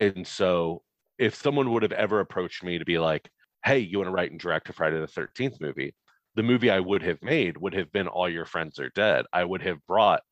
and 0.00 0.26
so 0.26 0.82
if 1.18 1.34
someone 1.34 1.70
would 1.72 1.82
have 1.82 1.92
ever 1.92 2.20
approached 2.20 2.64
me 2.64 2.78
to 2.78 2.84
be 2.84 2.98
like 2.98 3.28
hey 3.64 3.78
you 3.78 3.98
want 3.98 4.08
to 4.08 4.12
write 4.12 4.30
and 4.30 4.40
direct 4.40 4.68
a 4.68 4.72
friday 4.72 4.98
the 4.98 5.06
13th 5.06 5.60
movie? 5.60 5.94
The 6.34 6.42
movie 6.42 6.70
i 6.70 6.80
would 6.80 7.02
have 7.02 7.20
made 7.22 7.58
would 7.58 7.74
have 7.74 7.92
been 7.92 8.08
all 8.08 8.28
your 8.28 8.46
friends 8.46 8.78
are 8.78 8.90
dead. 8.90 9.26
I 9.32 9.44
would 9.44 9.62
have 9.62 9.84
brought 9.86 10.22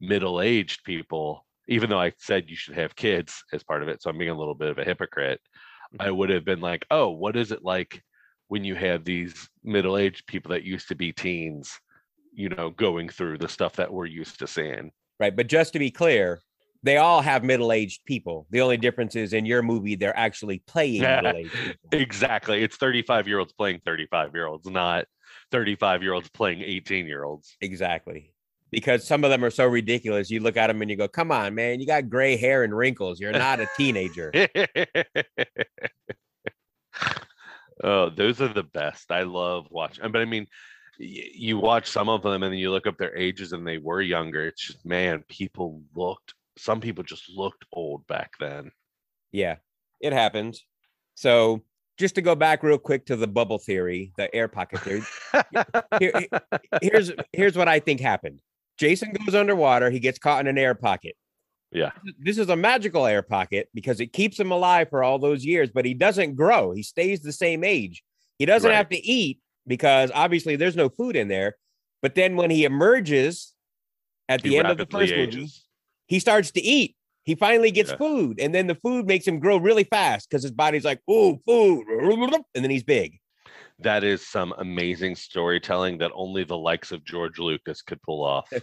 middle-aged 0.00 0.84
people 0.84 1.46
even 1.68 1.88
though 1.88 2.00
i 2.00 2.12
said 2.18 2.50
you 2.50 2.56
should 2.56 2.74
have 2.74 2.94
kids 2.94 3.42
as 3.52 3.62
part 3.62 3.82
of 3.82 3.88
it 3.88 4.02
so 4.02 4.10
i'm 4.10 4.18
being 4.18 4.30
a 4.30 4.38
little 4.38 4.54
bit 4.54 4.68
of 4.68 4.78
a 4.78 4.84
hypocrite 4.84 5.40
I 6.00 6.10
would 6.10 6.30
have 6.30 6.44
been 6.44 6.60
like, 6.60 6.86
oh, 6.90 7.10
what 7.10 7.36
is 7.36 7.52
it 7.52 7.64
like 7.64 8.02
when 8.48 8.64
you 8.64 8.74
have 8.74 9.04
these 9.04 9.48
middle 9.62 9.96
aged 9.96 10.26
people 10.26 10.50
that 10.50 10.64
used 10.64 10.88
to 10.88 10.94
be 10.94 11.12
teens, 11.12 11.78
you 12.32 12.48
know, 12.48 12.70
going 12.70 13.08
through 13.08 13.38
the 13.38 13.48
stuff 13.48 13.76
that 13.76 13.92
we're 13.92 14.06
used 14.06 14.38
to 14.40 14.46
seeing? 14.46 14.90
Right. 15.20 15.34
But 15.34 15.46
just 15.46 15.72
to 15.74 15.78
be 15.78 15.90
clear, 15.90 16.40
they 16.82 16.98
all 16.98 17.22
have 17.22 17.42
middle 17.44 17.72
aged 17.72 18.04
people. 18.04 18.46
The 18.50 18.60
only 18.60 18.76
difference 18.76 19.16
is 19.16 19.32
in 19.32 19.46
your 19.46 19.62
movie, 19.62 19.94
they're 19.94 20.16
actually 20.16 20.62
playing 20.66 21.02
middle 21.02 21.36
aged. 21.36 21.78
Exactly. 21.92 22.62
It's 22.62 22.76
35 22.76 23.26
year 23.26 23.38
olds 23.38 23.52
playing 23.52 23.80
35 23.84 24.34
year 24.34 24.46
olds, 24.46 24.68
not 24.68 25.06
35 25.50 26.02
year 26.02 26.12
olds 26.12 26.28
playing 26.28 26.60
18 26.60 27.06
year 27.06 27.24
olds. 27.24 27.56
Exactly. 27.60 28.33
Because 28.74 29.06
some 29.06 29.22
of 29.24 29.30
them 29.30 29.44
are 29.44 29.50
so 29.50 29.66
ridiculous. 29.66 30.30
You 30.30 30.40
look 30.40 30.56
at 30.56 30.66
them 30.66 30.82
and 30.82 30.90
you 30.90 30.96
go, 30.96 31.06
come 31.08 31.30
on, 31.30 31.54
man, 31.54 31.80
you 31.80 31.86
got 31.86 32.08
gray 32.10 32.36
hair 32.36 32.64
and 32.64 32.76
wrinkles. 32.76 33.20
You're 33.20 33.32
not 33.32 33.60
a 33.60 33.68
teenager. 33.76 34.32
oh, 37.82 38.10
those 38.10 38.40
are 38.40 38.52
the 38.52 38.62
best. 38.64 39.10
I 39.10 39.22
love 39.22 39.66
watching. 39.70 40.10
But 40.10 40.20
I 40.22 40.24
mean, 40.24 40.46
y- 40.98 41.28
you 41.34 41.58
watch 41.58 41.88
some 41.88 42.08
of 42.08 42.22
them 42.22 42.42
and 42.42 42.52
then 42.52 42.58
you 42.58 42.70
look 42.70 42.86
up 42.86 42.98
their 42.98 43.16
ages 43.16 43.52
and 43.52 43.66
they 43.66 43.78
were 43.78 44.00
younger. 44.00 44.46
It's 44.48 44.66
just, 44.66 44.84
man, 44.84 45.24
people 45.28 45.82
looked, 45.94 46.34
some 46.58 46.80
people 46.80 47.04
just 47.04 47.30
looked 47.34 47.64
old 47.72 48.06
back 48.06 48.32
then. 48.40 48.70
Yeah, 49.32 49.56
it 50.00 50.12
happens. 50.12 50.64
So 51.14 51.62
just 51.98 52.14
to 52.16 52.22
go 52.22 52.34
back 52.34 52.62
real 52.62 52.78
quick 52.78 53.06
to 53.06 53.16
the 53.16 53.26
bubble 53.26 53.58
theory, 53.58 54.12
the 54.16 54.32
air 54.34 54.48
pocket 54.48 54.80
theory. 54.80 55.02
Here- 56.00 56.26
here's 56.82 57.12
here's 57.32 57.56
what 57.56 57.68
I 57.68 57.78
think 57.80 58.00
happened. 58.00 58.40
Jason 58.78 59.12
goes 59.12 59.34
underwater. 59.34 59.90
He 59.90 60.00
gets 60.00 60.18
caught 60.18 60.40
in 60.40 60.46
an 60.46 60.58
air 60.58 60.74
pocket. 60.74 61.16
Yeah. 61.70 61.90
This 62.20 62.38
is 62.38 62.48
a 62.48 62.56
magical 62.56 63.04
air 63.06 63.22
pocket 63.22 63.68
because 63.74 64.00
it 64.00 64.12
keeps 64.12 64.38
him 64.38 64.52
alive 64.52 64.88
for 64.90 65.02
all 65.02 65.18
those 65.18 65.44
years, 65.44 65.70
but 65.74 65.84
he 65.84 65.94
doesn't 65.94 66.36
grow. 66.36 66.70
He 66.72 66.82
stays 66.82 67.20
the 67.20 67.32
same 67.32 67.64
age. 67.64 68.02
He 68.38 68.46
doesn't 68.46 68.68
Right. 68.70 68.76
have 68.76 68.88
to 68.90 69.04
eat 69.04 69.40
because 69.66 70.10
obviously 70.14 70.56
there's 70.56 70.76
no 70.76 70.88
food 70.88 71.16
in 71.16 71.28
there. 71.28 71.56
But 72.02 72.14
then 72.14 72.36
when 72.36 72.50
he 72.50 72.64
emerges 72.64 73.54
at 74.28 74.42
the 74.42 74.50
He 74.50 74.58
end 74.58 74.68
of 74.68 74.78
the 74.78 74.86
first 74.86 75.14
movie, 75.14 75.48
he 76.06 76.18
starts 76.20 76.50
to 76.52 76.60
eat. 76.60 76.96
He 77.24 77.34
finally 77.34 77.70
gets 77.70 77.90
Yeah. 77.90 77.96
food, 77.96 78.38
and 78.38 78.54
then 78.54 78.66
the 78.66 78.74
food 78.74 79.06
makes 79.06 79.26
him 79.26 79.38
grow 79.40 79.56
really 79.56 79.84
fast 79.84 80.28
because 80.28 80.42
his 80.42 80.52
body's 80.52 80.84
like, 80.84 81.00
"Ooh, 81.10 81.38
food," 81.46 81.86
and 81.88 82.62
then 82.62 82.70
he's 82.70 82.82
big. 82.84 83.18
That 83.80 84.04
is 84.04 84.26
some 84.26 84.54
amazing 84.58 85.16
storytelling 85.16 85.98
that 85.98 86.12
only 86.14 86.44
the 86.44 86.56
likes 86.56 86.92
of 86.92 87.04
George 87.04 87.38
Lucas 87.38 87.82
could 87.82 88.00
pull 88.02 88.24
off. 88.24 88.50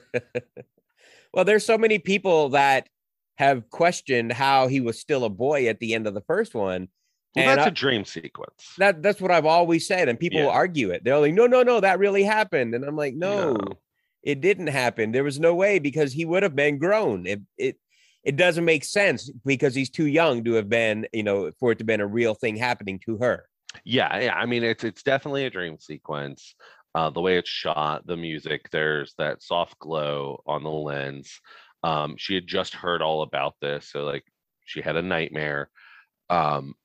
Well, 1.34 1.45
there's 1.45 1.65
so 1.65 1.78
many 1.78 1.97
people 1.97 2.50
that 2.50 2.89
have 3.36 3.69
questioned 3.69 4.34
how 4.34 4.67
he 4.67 4.82
was 4.82 5.00
still 5.00 5.24
a 5.24 5.30
boy 5.30 5.67
at 5.67 5.80
the 5.80 5.93
end 5.93 6.06
of 6.06 6.13
the 6.13 6.19
first 6.28 6.54
one. 6.54 6.89
Well, 7.38 7.47
And 7.47 7.58
that's 7.58 7.67
I- 7.67 7.69
a 7.69 7.74
dream 7.74 8.04
sequence. 8.04 8.74
That 8.78 9.02
that's 9.02 9.21
what 9.21 9.32
I've 9.32 9.45
always 9.45 9.88
said, 9.88 10.10
and 10.10 10.19
people 10.19 10.41
Yeah. 10.41 10.47
argue 10.47 10.89
it. 10.91 11.06
They're 11.06 11.17
like, 11.19 11.34
"No, 11.34 11.47
no, 11.47 11.63
no, 11.63 11.80
that 11.80 12.00
really 12.00 12.24
happened," 12.24 12.76
and 12.76 12.84
I'm 12.84 12.97
like, 12.97 13.13
"No, 13.15 13.54
No. 13.54 13.80
it 14.24 14.41
didn't 14.41 14.67
happen. 14.67 15.13
There 15.13 15.24
was 15.24 15.39
no 15.39 15.56
way 15.56 15.80
because 15.80 16.12
he 16.12 16.26
would 16.26 16.43
have 16.43 16.56
been 16.56 16.78
grown. 16.78 17.26
It, 17.26 17.39
it 17.58 17.78
it 18.26 18.36
doesn't 18.36 18.65
make 18.65 18.84
sense 18.84 19.32
because 19.45 19.74
he's 19.74 19.89
too 19.89 20.08
young 20.08 20.43
to 20.43 20.54
have 20.56 20.67
been, 20.67 21.08
you 21.13 21.24
know, 21.24 21.50
for 21.60 21.71
it 21.71 21.76
to 21.78 21.84
have 21.84 21.88
been 21.88 22.02
a 22.02 22.06
real 22.08 22.34
thing 22.34 22.58
happening 22.58 23.00
to 23.06 23.17
her. 23.19 23.47
Yeah, 23.84 24.19
yeah. 24.19 24.34
I 24.36 24.45
mean, 24.45 24.63
it's 24.63 24.84
it's 24.84 25.03
definitely 25.03 25.45
a 25.45 25.49
dream 25.49 25.77
sequence. 25.79 26.55
Uh, 26.93 27.10
the 27.10 27.21
way 27.21 27.38
it's 27.38 27.49
shot, 27.49 28.05
the 28.05 28.17
music, 28.17 28.69
there's 28.71 29.13
that 29.17 29.41
soft 29.41 29.79
glow 29.79 30.41
on 30.45 30.63
the 30.63 30.69
lens. 30.69 31.39
Um, 31.84 32.15
she 32.17 32.36
had 32.36 32.47
just 32.47 32.73
heard 32.73 33.01
all 33.01 33.21
about 33.21 33.55
this, 33.62 33.89
so 33.89 34.03
like 34.03 34.23
she 34.65 34.81
had 34.81 34.97
a 34.97 35.01
nightmare. 35.01 35.69
Um, 36.29 36.75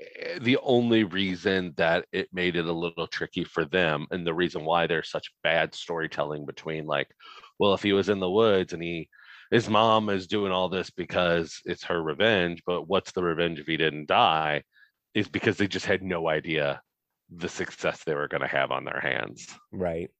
eh, 0.00 0.38
the 0.40 0.58
only 0.62 1.04
reason 1.04 1.74
that 1.78 2.06
it 2.12 2.28
made 2.32 2.56
it 2.56 2.66
a 2.66 2.72
little 2.72 3.06
tricky 3.08 3.44
for 3.44 3.64
them, 3.66 4.06
and 4.12 4.26
the 4.26 4.34
reason 4.34 4.64
why 4.64 4.86
there's 4.86 5.10
such 5.10 5.32
bad 5.44 5.74
storytelling 5.74 6.46
between 6.46 6.86
like, 6.86 7.08
well, 7.58 7.74
if 7.74 7.82
he 7.82 7.92
was 7.94 8.08
in 8.10 8.20
the 8.20 8.30
woods 8.30 8.72
and 8.74 8.82
he 8.82 9.08
his 9.52 9.68
mom 9.70 10.08
is 10.10 10.26
doing 10.28 10.52
all 10.52 10.68
this 10.70 10.90
because 10.90 11.60
it's 11.66 11.84
her 11.84 12.02
revenge, 12.02 12.62
but 12.66 12.88
what's 12.88 13.12
the 13.12 13.22
revenge 13.22 13.60
if 13.60 13.66
he 13.66 13.76
didn't 13.78 14.08
die? 14.08 14.62
Is 15.14 15.28
because 15.28 15.56
they 15.56 15.66
just 15.66 15.86
had 15.86 16.02
no 16.02 16.28
idea 16.28 16.80
the 17.34 17.48
success 17.48 18.02
they 18.04 18.14
were 18.14 18.28
going 18.28 18.40
to 18.42 18.46
have 18.46 18.70
on 18.70 18.84
their 18.84 19.00
hands. 19.00 19.46
Right. 19.72 20.10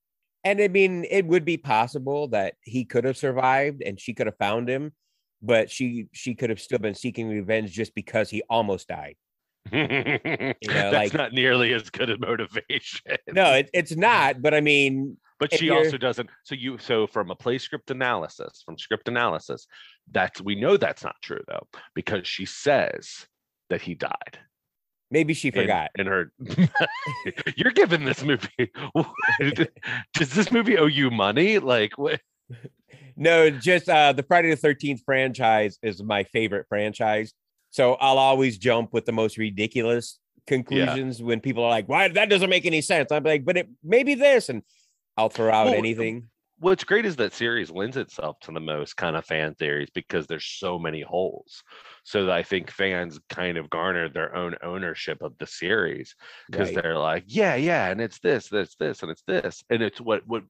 And 0.44 0.60
I 0.60 0.68
mean, 0.68 1.06
it 1.08 1.26
would 1.26 1.44
be 1.44 1.56
possible 1.56 2.28
that 2.28 2.54
he 2.62 2.84
could 2.84 3.04
have 3.04 3.16
survived 3.16 3.82
and 3.82 4.00
she 4.00 4.12
could 4.12 4.26
have 4.26 4.36
found 4.38 4.68
him, 4.68 4.92
but 5.40 5.70
she 5.70 6.06
she 6.12 6.34
could 6.34 6.50
have 6.50 6.60
still 6.60 6.78
been 6.78 6.94
seeking 6.94 7.28
revenge 7.28 7.70
just 7.72 7.94
because 7.94 8.28
he 8.28 8.42
almost 8.50 8.88
died. 8.88 9.16
That's 9.70 10.58
like- 10.62 11.14
not 11.14 11.32
nearly 11.32 11.72
as 11.72 11.90
good 11.90 12.10
a 12.10 12.18
motivation. 12.18 13.16
No, 13.32 13.52
it, 13.52 13.70
it's 13.72 13.94
not. 13.94 14.42
But 14.42 14.54
I 14.54 14.60
mean, 14.60 15.16
but 15.38 15.54
she 15.54 15.70
also 15.70 15.96
doesn't. 15.96 16.28
So 16.44 16.54
you 16.56 16.78
so 16.78 17.06
from 17.06 17.30
a 17.30 17.36
play 17.36 17.58
script 17.58 17.90
analysis, 17.90 18.62
from 18.64 18.78
script 18.78 19.08
analysis, 19.08 19.66
that's 20.10 20.40
we 20.40 20.56
know 20.56 20.76
that's 20.76 21.04
not 21.04 21.16
true 21.22 21.42
though 21.46 21.66
because 21.94 22.26
she 22.26 22.46
says 22.46 23.26
that 23.70 23.82
he 23.82 23.94
died. 23.94 24.38
Maybe 25.12 25.34
she 25.34 25.50
forgot. 25.50 25.90
in 25.96 26.06
her. 26.06 26.32
You're 27.56 27.70
giving 27.72 28.04
this 28.04 28.24
movie. 28.24 28.72
Does 30.14 30.30
this 30.34 30.50
movie 30.50 30.78
owe 30.78 30.86
you 30.86 31.10
money? 31.10 31.58
Like 31.58 31.96
what? 31.96 32.20
No, 33.14 33.50
just 33.50 33.90
uh 33.90 34.14
the 34.14 34.22
Friday 34.22 34.54
the 34.54 34.56
13th 34.56 35.00
franchise 35.04 35.78
is 35.82 36.02
my 36.02 36.24
favorite 36.24 36.64
franchise. 36.66 37.34
So 37.70 37.92
I'll 37.94 38.16
always 38.16 38.56
jump 38.56 38.94
with 38.94 39.04
the 39.04 39.12
most 39.12 39.36
ridiculous 39.36 40.18
conclusions 40.46 41.22
when 41.22 41.40
people 41.40 41.62
are 41.62 41.68
like, 41.68 41.90
why 41.90 42.08
that 42.08 42.30
doesn't 42.30 42.48
make 42.48 42.64
any 42.64 42.80
sense. 42.80 43.12
I'm 43.12 43.22
like, 43.22 43.44
but 43.44 43.58
it 43.58 43.68
maybe 43.84 44.14
this, 44.14 44.48
and 44.48 44.62
I'll 45.18 45.28
throw 45.28 45.52
out 45.52 45.66
Well, 45.66 45.74
anything. 45.74 46.30
What's 46.62 46.84
great 46.84 47.04
is 47.04 47.16
that 47.16 47.32
series 47.32 47.72
lends 47.72 47.96
itself 47.96 48.38
to 48.42 48.52
the 48.52 48.60
most 48.60 48.96
kind 48.96 49.16
of 49.16 49.24
fan 49.24 49.56
theories 49.56 49.90
because 49.90 50.28
there's 50.28 50.44
so 50.44 50.78
many 50.78 51.00
holes. 51.00 51.64
So 52.04 52.26
that 52.26 52.32
I 52.36 52.44
think 52.44 52.70
fans 52.70 53.18
kind 53.28 53.58
of 53.58 53.68
garnered 53.68 54.14
their 54.14 54.32
own 54.36 54.54
ownership 54.62 55.22
of 55.22 55.36
the 55.38 55.46
series 55.46 56.14
because 56.52 56.70
Right. 56.70 56.72
they're 56.72 56.96
like, 56.96 57.24
yeah, 57.26 57.56
yeah, 57.56 57.90
and 57.90 58.00
it's 58.00 58.20
this, 58.20 58.48
this, 58.48 58.76
this, 58.76 59.02
and 59.02 59.10
it's 59.10 59.24
this, 59.24 59.64
and 59.70 59.82
it's 59.82 60.00
what 60.00 60.24
what 60.28 60.44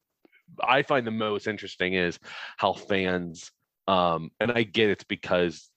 I 0.62 0.83
find 0.83 1.07
the 1.07 1.12
most 1.12 1.46
interesting 1.46 1.94
is 1.94 2.18
how 2.59 2.75
fans, 2.75 3.53
um, 3.88 4.31
and 4.40 4.53
I 4.53 4.64
get 4.64 4.90
it's 4.90 5.05
because 5.05 5.70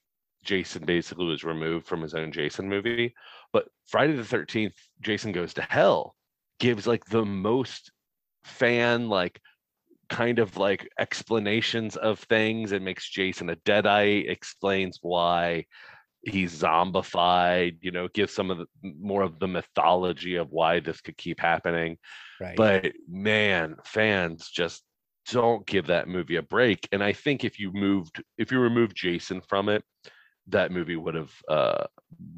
Jason 0.44 0.86
basically 0.86 1.28
was 1.28 1.44
removed 1.46 1.88
from 1.88 2.02
his 2.02 2.14
own 2.14 2.32
Jason 2.34 2.70
movie, 2.70 3.16
but 3.54 3.70
Friday 3.88 4.16
the 4.16 4.26
Thirteenth, 4.26 4.76
Jason 5.02 5.32
Goes 5.32 5.54
to 5.56 5.62
Hell, 5.64 6.16
gives 6.60 6.88
like 6.88 7.06
the 7.06 7.26
most 7.26 7.92
fan 8.44 9.10
like 9.10 9.42
kind 10.10 10.40
of 10.40 10.58
like 10.58 10.90
explanations 11.00 11.96
of 11.96 12.20
things. 12.20 12.72
It 12.72 12.82
makes 12.82 13.10
Jason 13.10 13.50
a 13.50 13.56
deadite, 13.58 14.30
explains 14.30 15.00
why 15.02 15.66
he's 16.26 16.60
zombified, 16.60 17.78
you 17.82 17.92
know, 17.92 18.08
gives 18.10 18.34
some 18.34 18.52
of 18.52 18.58
the 18.58 18.66
more 18.82 19.22
of 19.22 19.40
the 19.40 19.48
mythology 19.48 20.36
of 20.36 20.52
why 20.52 20.80
this 20.80 21.02
could 21.02 21.18
keep 21.18 21.40
happening. 21.40 21.98
Right. 22.42 22.58
But 22.58 22.94
man, 23.08 23.76
fans 23.86 24.50
just 24.50 24.84
don't 25.32 25.66
give 25.66 25.88
that 25.88 26.08
movie 26.08 26.36
a 26.36 26.42
break. 26.42 26.88
And 26.92 27.04
I 27.04 27.14
think 27.14 27.44
if 27.44 27.60
you 27.60 27.72
moved, 27.74 28.24
if 28.38 28.52
you 28.52 28.60
removed 28.60 28.96
Jason 28.96 29.42
from 29.42 29.70
it, 29.70 29.84
that 30.48 30.72
movie 30.72 30.96
would 30.96 31.16
have 31.16 31.32
uh 31.50 31.86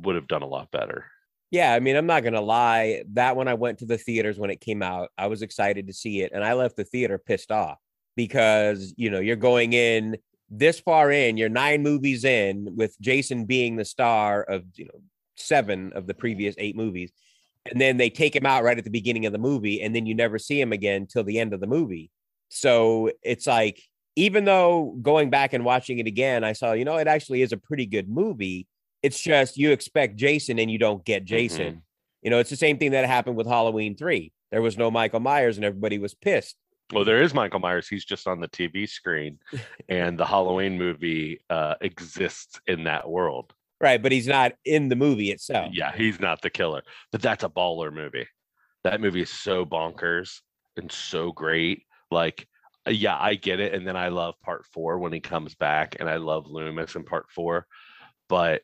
would 0.02 0.16
have 0.16 0.28
done 0.28 0.44
a 0.44 0.48
lot 0.48 0.72
better. 0.72 1.06
Yeah, 1.52 1.74
I 1.74 1.80
mean, 1.80 1.96
I'm 1.96 2.06
not 2.06 2.24
gonna 2.24 2.42
lie. 2.42 3.04
That 3.14 3.36
when 3.36 3.48
I 3.48 3.54
went 3.54 3.80
to 3.80 3.86
the 3.86 3.98
theaters 3.98 4.38
when 4.38 4.50
it 4.50 4.60
came 4.62 4.82
out, 4.84 5.10
I 5.18 5.28
was 5.28 5.42
excited 5.42 5.88
to 5.88 5.94
see 5.94 6.22
it, 6.22 6.32
and 6.34 6.44
I 6.44 6.54
left 6.54 6.76
the 6.76 6.84
theater 6.84 7.18
pissed 7.18 7.52
off 7.52 7.78
because 8.16 8.94
you 8.98 9.10
know 9.10 9.20
you're 9.20 9.36
going 9.38 9.74
in 9.74 10.18
this 10.50 10.80
far 10.80 11.12
in, 11.12 11.38
you're 11.38 11.50
nine 11.50 11.84
movies 11.84 12.24
in 12.26 12.76
with 12.76 13.00
Jason 13.02 13.46
being 13.46 13.76
the 13.76 13.86
star 13.86 14.44
of 14.44 14.64
you 14.76 14.86
know 14.86 15.00
seven 15.36 15.94
of 15.94 16.08
the 16.08 16.14
previous 16.14 16.56
eight 16.58 16.76
movies, 16.76 17.12
and 17.72 17.80
then 17.80 17.98
they 17.98 18.10
take 18.10 18.36
him 18.36 18.46
out 18.46 18.64
right 18.64 18.78
at 18.78 18.84
the 18.84 18.90
beginning 18.90 19.26
of 19.26 19.32
the 19.34 19.38
movie, 19.40 19.82
and 19.82 19.96
then 19.96 20.06
you 20.06 20.16
never 20.16 20.38
see 20.40 20.60
him 20.60 20.74
again 20.74 21.08
till 21.08 21.24
the 21.24 21.40
end 21.40 21.54
of 21.54 21.60
the 21.62 21.68
movie. 21.68 22.12
So 22.50 23.12
it's 23.24 23.48
like, 23.48 23.82
even 24.16 24.46
though 24.46 24.98
going 25.02 25.30
back 25.30 25.54
and 25.54 25.64
watching 25.66 26.00
it 26.00 26.08
again, 26.08 26.44
I 26.44 26.54
saw, 26.54 26.74
you 26.74 26.86
know, 26.86 26.98
it 26.98 27.08
actually 27.08 27.42
is 27.42 27.52
a 27.52 27.58
pretty 27.58 27.86
good 27.86 28.10
movie. 28.10 28.68
It's 29.04 29.22
just 29.22 29.58
you 29.58 29.72
expect 29.72 30.16
Jason 30.16 30.60
and 30.60 30.70
you 30.70 30.78
don't 30.78 31.04
get 31.06 31.26
Jason. 31.26 31.84
You 32.22 32.32
know, 32.32 32.40
it's 32.40 32.50
the 32.50 32.56
same 32.56 32.78
thing 32.78 32.92
that 32.92 33.06
happened 33.06 33.38
with 33.38 33.48
Halloween 33.48 33.96
3. 33.96 34.32
There 34.52 34.62
was 34.62 34.78
no 34.78 34.90
Michael 34.90 35.20
Myers 35.20 35.58
and 35.58 35.66
everybody 35.66 36.00
was 36.00 36.14
pissed. 36.14 36.56
Well, 36.94 37.04
there 37.04 37.22
is 37.22 37.34
Michael 37.34 37.60
Myers. 37.60 37.88
He's 37.88 38.06
just 38.06 38.28
on 38.28 38.40
the 38.40 38.48
TV 38.48 38.88
screen, 38.88 39.40
and 39.90 40.18
the 40.18 40.26
Halloween 40.26 40.78
movie 40.78 41.42
uh, 41.50 41.76
exists 41.82 42.62
in 42.66 42.86
that 42.86 43.10
world. 43.10 43.54
Right. 43.80 44.02
But 44.02 44.12
he's 44.12 44.28
not 44.28 44.54
in 44.66 44.88
the 44.88 44.96
movie 44.96 45.32
itself. 45.32 45.72
Yeah, 45.74 45.92
he's 45.96 46.20
not 46.20 46.42
the 46.42 46.50
killer, 46.50 46.82
but 47.12 47.22
that's 47.22 47.44
a 47.44 47.50
baller 47.50 47.94
movie. 47.94 48.28
That 48.84 49.02
movie 49.02 49.22
is 49.22 49.30
so 49.30 49.66
bonkers 49.66 50.40
and 50.78 50.92
so 50.92 51.32
great. 51.32 51.84
Like, 52.10 52.48
yeah, 52.88 53.18
I 53.20 53.36
get 53.36 53.60
it. 53.60 53.74
And 53.74 53.86
then 53.86 53.98
I 53.98 54.08
love 54.08 54.36
part 54.42 54.66
four 54.74 54.98
when 54.98 55.12
he 55.12 55.20
comes 55.20 55.56
back, 55.56 55.98
and 56.00 56.10
I 56.10 56.18
love 56.18 56.48
Loomis 56.48 56.96
in 56.96 57.04
part 57.04 57.30
four. 57.30 57.68
But 58.30 58.62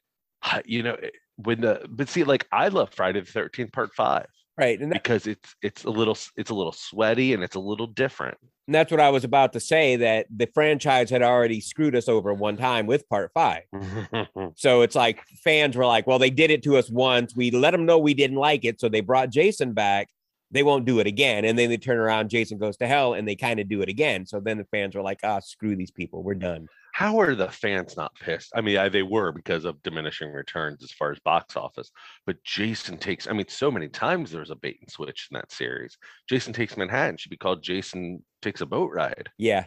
you 0.65 0.84
know, 0.84 0.97
when 1.38 1.62
the 1.62 1.86
but 1.89 2.10
see, 2.10 2.23
like 2.23 2.47
I 2.51 2.67
love 2.67 2.93
Friday 2.93 3.19
the 3.21 3.25
Thirteenth 3.32 3.71
Part 3.71 3.93
Five 3.95 4.27
Right. 4.58 4.79
And, 4.79 4.91
that- 4.91 5.01
because 5.01 5.25
it's 5.25 5.56
it's 5.63 5.84
a 5.84 5.89
little 5.89 6.17
it's 6.38 6.51
a 6.51 6.53
little 6.53 6.71
sweaty 6.73 7.34
and 7.34 7.43
it's 7.43 7.56
a 7.56 7.60
little 7.60 7.88
different. 7.88 8.38
and 8.67 8.75
that's 8.75 8.91
what 8.91 8.99
I 8.99 9.10
was 9.10 9.23
about 9.23 9.53
to 9.53 9.60
say 9.60 9.95
that 9.95 10.27
the 10.29 10.47
franchise 10.53 11.10
had 11.10 11.23
already 11.23 11.60
screwed 11.60 11.95
us 11.95 12.08
over 12.08 12.34
one 12.36 12.56
time 12.56 12.86
with 12.86 13.08
part 13.10 13.32
five. 13.34 13.63
So 14.56 14.82
it's 14.84 14.95
like 14.95 15.23
fans 15.43 15.75
were 15.75 15.86
like, 15.88 16.06
well, 16.06 16.19
they 16.19 16.29
did 16.29 16.51
it 16.51 16.62
to 16.63 16.77
us 16.77 16.89
once. 16.91 17.36
We 17.36 17.49
let 17.49 17.71
them 17.71 17.86
know 17.88 17.97
we 17.97 18.13
didn't 18.13 18.38
like 18.38 18.63
it. 18.65 18.79
So 18.79 18.88
they 18.89 19.01
brought 19.01 19.32
Jason 19.32 19.73
back. 19.73 20.10
They 20.51 20.62
won't 20.62 20.86
do 20.86 20.99
it 20.99 21.08
again. 21.08 21.43
And 21.45 21.58
then 21.58 21.69
they 21.69 21.77
turn 21.77 21.97
around, 21.97 22.29
Jason 22.29 22.60
goes 22.60 22.77
to 22.77 22.88
hell, 22.88 23.15
and 23.15 23.27
they 23.27 23.36
kind 23.36 23.60
of 23.60 23.67
do 23.67 23.82
it 23.82 23.89
again. 23.89 24.27
So 24.27 24.39
then 24.39 24.60
the 24.60 24.65
fans 24.65 24.93
were 24.93 25.01
like, 25.01 25.21
ah, 25.23 25.39
screw 25.39 25.75
these 25.75 25.89
people. 25.89 26.21
We're 26.21 26.36
done. 26.36 26.67
How 26.93 27.19
are 27.19 27.34
the 27.34 27.49
fans 27.49 27.97
not 27.97 28.13
pissed? 28.13 28.51
I 28.56 28.62
mean, 28.62 28.77
I, 28.77 28.88
they 28.88 29.01
were 29.01 29.32
because 29.32 29.65
of 29.65 29.82
diminishing 29.82 30.32
returns 30.32 30.84
as 30.84 30.91
far 30.91 31.12
as 31.12 31.17
box 31.19 31.58
office. 31.58 31.89
But 32.27 32.43
Jason 32.43 32.99
takes, 32.99 33.27
I 33.27 33.34
mean, 33.34 33.47
so 33.49 33.71
many 33.71 33.89
times 33.89 34.29
there 34.29 34.41
was 34.41 34.51
a 34.51 34.56
bait 34.56 34.77
and 34.79 34.91
switch 34.91 35.27
in 35.32 35.36
that 35.36 35.51
series. 35.51 35.97
Jason 36.29 36.53
Takes 36.53 36.77
Manhattan 36.77 37.17
should 37.17 37.32
be 37.32 37.38
called 37.38 37.63
Jason 37.63 38.23
Takes 38.43 38.62
a 38.62 38.67
Boat 38.67 38.91
Ride. 38.93 39.32
Yeah. 39.39 39.65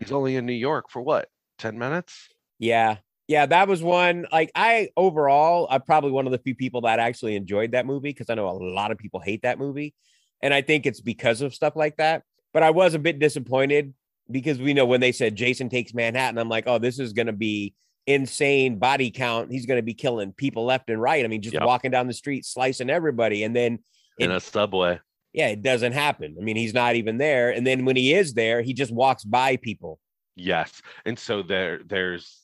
He's 0.00 0.12
only 0.12 0.36
in 0.36 0.46
New 0.46 0.54
York 0.54 0.86
for 0.88 1.02
what, 1.02 1.28
10 1.58 1.78
minutes? 1.78 2.28
Yeah. 2.58 2.96
Yeah. 3.28 3.44
That 3.44 3.68
was 3.68 3.82
one. 3.82 4.26
Like, 4.32 4.50
I 4.54 4.88
overall, 4.96 5.66
I'm 5.70 5.82
probably 5.82 6.12
one 6.12 6.24
of 6.24 6.32
the 6.32 6.38
few 6.38 6.54
people 6.54 6.80
that 6.82 6.98
actually 6.98 7.36
enjoyed 7.36 7.72
that 7.72 7.84
movie 7.84 8.10
because 8.10 8.30
I 8.30 8.34
know 8.34 8.48
a 8.48 8.56
lot 8.56 8.90
of 8.92 8.96
people 8.96 9.20
hate 9.20 9.42
that 9.42 9.58
movie. 9.58 9.94
And 10.40 10.54
I 10.54 10.62
think 10.62 10.86
it's 10.86 11.02
because 11.02 11.42
of 11.42 11.54
stuff 11.54 11.76
like 11.76 11.98
that. 11.98 12.22
But 12.54 12.62
I 12.62 12.70
was 12.70 12.94
a 12.94 12.98
bit 12.98 13.18
disappointed 13.18 13.92
because 14.30 14.58
we 14.58 14.74
know 14.74 14.86
when 14.86 15.00
they 15.00 15.12
said 15.12 15.34
Jason 15.36 15.68
takes 15.68 15.92
Manhattan, 15.94 16.38
I'm 16.38 16.48
like, 16.48 16.64
oh, 16.66 16.78
this 16.78 16.98
is 16.98 17.12
going 17.12 17.26
to 17.26 17.32
be 17.32 17.74
insane 18.06 18.78
body 18.78 19.10
count. 19.10 19.50
He's 19.52 19.66
going 19.66 19.78
to 19.78 19.82
be 19.82 19.94
killing 19.94 20.32
people 20.32 20.64
left 20.64 20.90
and 20.90 21.00
right. 21.00 21.24
I 21.24 21.28
mean, 21.28 21.42
just 21.42 21.54
Yep. 21.54 21.64
walking 21.64 21.90
down 21.90 22.06
the 22.06 22.12
street, 22.12 22.44
slicing 22.44 22.90
everybody. 22.90 23.44
And 23.44 23.54
then, 23.54 23.78
In 24.18 24.30
a 24.30 24.40
subway. 24.40 24.98
yeah, 25.32 25.48
it 25.48 25.62
doesn't 25.62 25.92
happen. 25.92 26.36
I 26.40 26.42
mean, 26.42 26.56
he's 26.56 26.74
not 26.74 26.96
even 26.96 27.18
there. 27.18 27.50
And 27.50 27.66
then 27.66 27.84
when 27.84 27.96
he 27.96 28.12
is 28.14 28.34
there, 28.34 28.62
he 28.62 28.72
just 28.74 28.92
walks 28.92 29.24
by 29.24 29.56
people. 29.56 29.98
Yes. 30.34 30.80
And 31.04 31.18
so 31.18 31.42
there 31.42 31.80
there's 31.86 32.40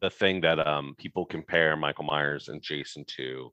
the 0.00 0.10
thing 0.10 0.40
that 0.42 0.64
um 0.66 0.94
people 0.98 1.24
compare 1.26 1.76
Michael 1.76 2.04
Myers 2.04 2.48
and 2.48 2.62
Jason 2.62 3.04
to 3.16 3.52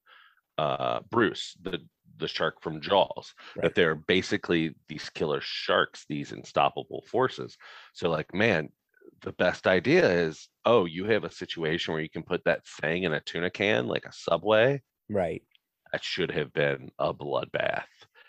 uh 0.57 0.99
Bruce, 1.09 1.55
the 1.61 1.79
the 2.19 2.27
shark 2.27 2.61
from 2.61 2.81
Jaws, 2.81 3.33
Right. 3.55 3.63
that 3.63 3.75
they're 3.75 3.95
basically 3.95 4.75
these 4.87 5.09
killer 5.09 5.41
sharks, 5.41 6.05
these 6.07 6.31
unstoppable 6.31 7.03
forces. 7.09 7.57
So 7.93 8.09
like, 8.09 8.33
man, 8.33 8.69
the 9.21 9.31
best 9.33 9.67
idea 9.67 10.09
is, 10.09 10.47
oh, 10.65 10.85
you 10.85 11.05
have 11.05 11.23
a 11.23 11.31
situation 11.31 11.93
where 11.93 12.03
you 12.03 12.09
can 12.09 12.23
put 12.23 12.43
that 12.45 12.65
thing 12.65 13.03
in 13.03 13.13
a 13.13 13.19
tuna 13.19 13.49
can 13.49 13.87
like 13.87 14.05
a 14.05 14.13
subway. 14.13 14.81
Right. 15.09 15.43
That 15.91 16.03
should 16.03 16.31
have 16.31 16.53
been 16.53 16.91
a 16.99 17.13
bloodbath. 17.13 17.83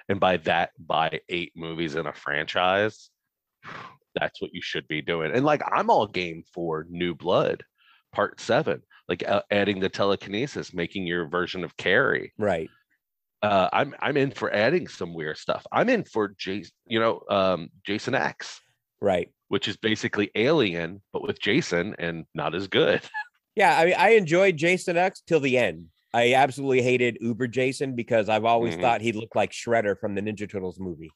And 0.08 0.18
by 0.18 0.38
that, 0.38 0.70
by 0.78 1.20
eight 1.28 1.52
movies 1.54 1.94
in 1.94 2.06
a 2.06 2.12
franchise, 2.12 3.10
that's 4.14 4.40
what 4.42 4.52
you 4.52 4.62
should 4.62 4.88
be 4.88 5.02
doing. 5.02 5.30
And 5.32 5.44
like, 5.44 5.62
I'm 5.70 5.90
all 5.90 6.06
game 6.06 6.42
for 6.52 6.86
new 6.88 7.14
blood, 7.14 7.62
part 8.12 8.40
seven, 8.40 8.82
like 9.08 9.22
uh, 9.28 9.42
adding 9.52 9.78
the 9.78 9.88
telekinesis, 9.88 10.74
making 10.74 11.06
your 11.06 11.28
version 11.28 11.62
of 11.62 11.76
Carrie. 11.76 12.32
Right. 12.38 12.70
Uh, 13.42 13.68
I'm 13.72 13.94
I'm 14.00 14.16
in 14.16 14.30
for 14.32 14.52
adding 14.52 14.86
some 14.86 15.14
weird 15.14 15.38
stuff. 15.38 15.66
I'm 15.72 15.88
in 15.88 16.04
for 16.04 16.34
Jason, 16.38 16.72
you 16.86 17.00
know, 17.00 17.22
um, 17.30 17.68
Jason 17.86 18.14
X, 18.14 18.60
Right. 19.00 19.30
which 19.48 19.66
is 19.66 19.76
basically 19.78 20.30
Alien, 20.34 21.00
but 21.12 21.22
with 21.22 21.40
Jason 21.40 21.94
and 21.98 22.26
not 22.34 22.54
as 22.54 22.68
good. 22.68 23.02
Yeah, 23.56 23.76
I 23.76 23.84
mean, 23.84 23.94
I 23.98 24.10
enjoyed 24.10 24.56
Jason 24.56 24.96
X 24.96 25.22
till 25.26 25.40
the 25.40 25.58
end. 25.58 25.86
I 26.14 26.34
absolutely 26.34 26.82
hated 26.82 27.18
Uber 27.20 27.48
Jason 27.48 27.96
because 27.96 28.28
I've 28.28 28.44
always 28.44 28.76
Mhm. 28.76 28.80
thought 28.80 29.00
he 29.00 29.10
looked 29.12 29.34
like 29.34 29.50
Shredder 29.50 29.98
from 29.98 30.14
the 30.14 30.20
Ninja 30.22 30.48
Turtles 30.50 30.78
movie. 30.78 31.10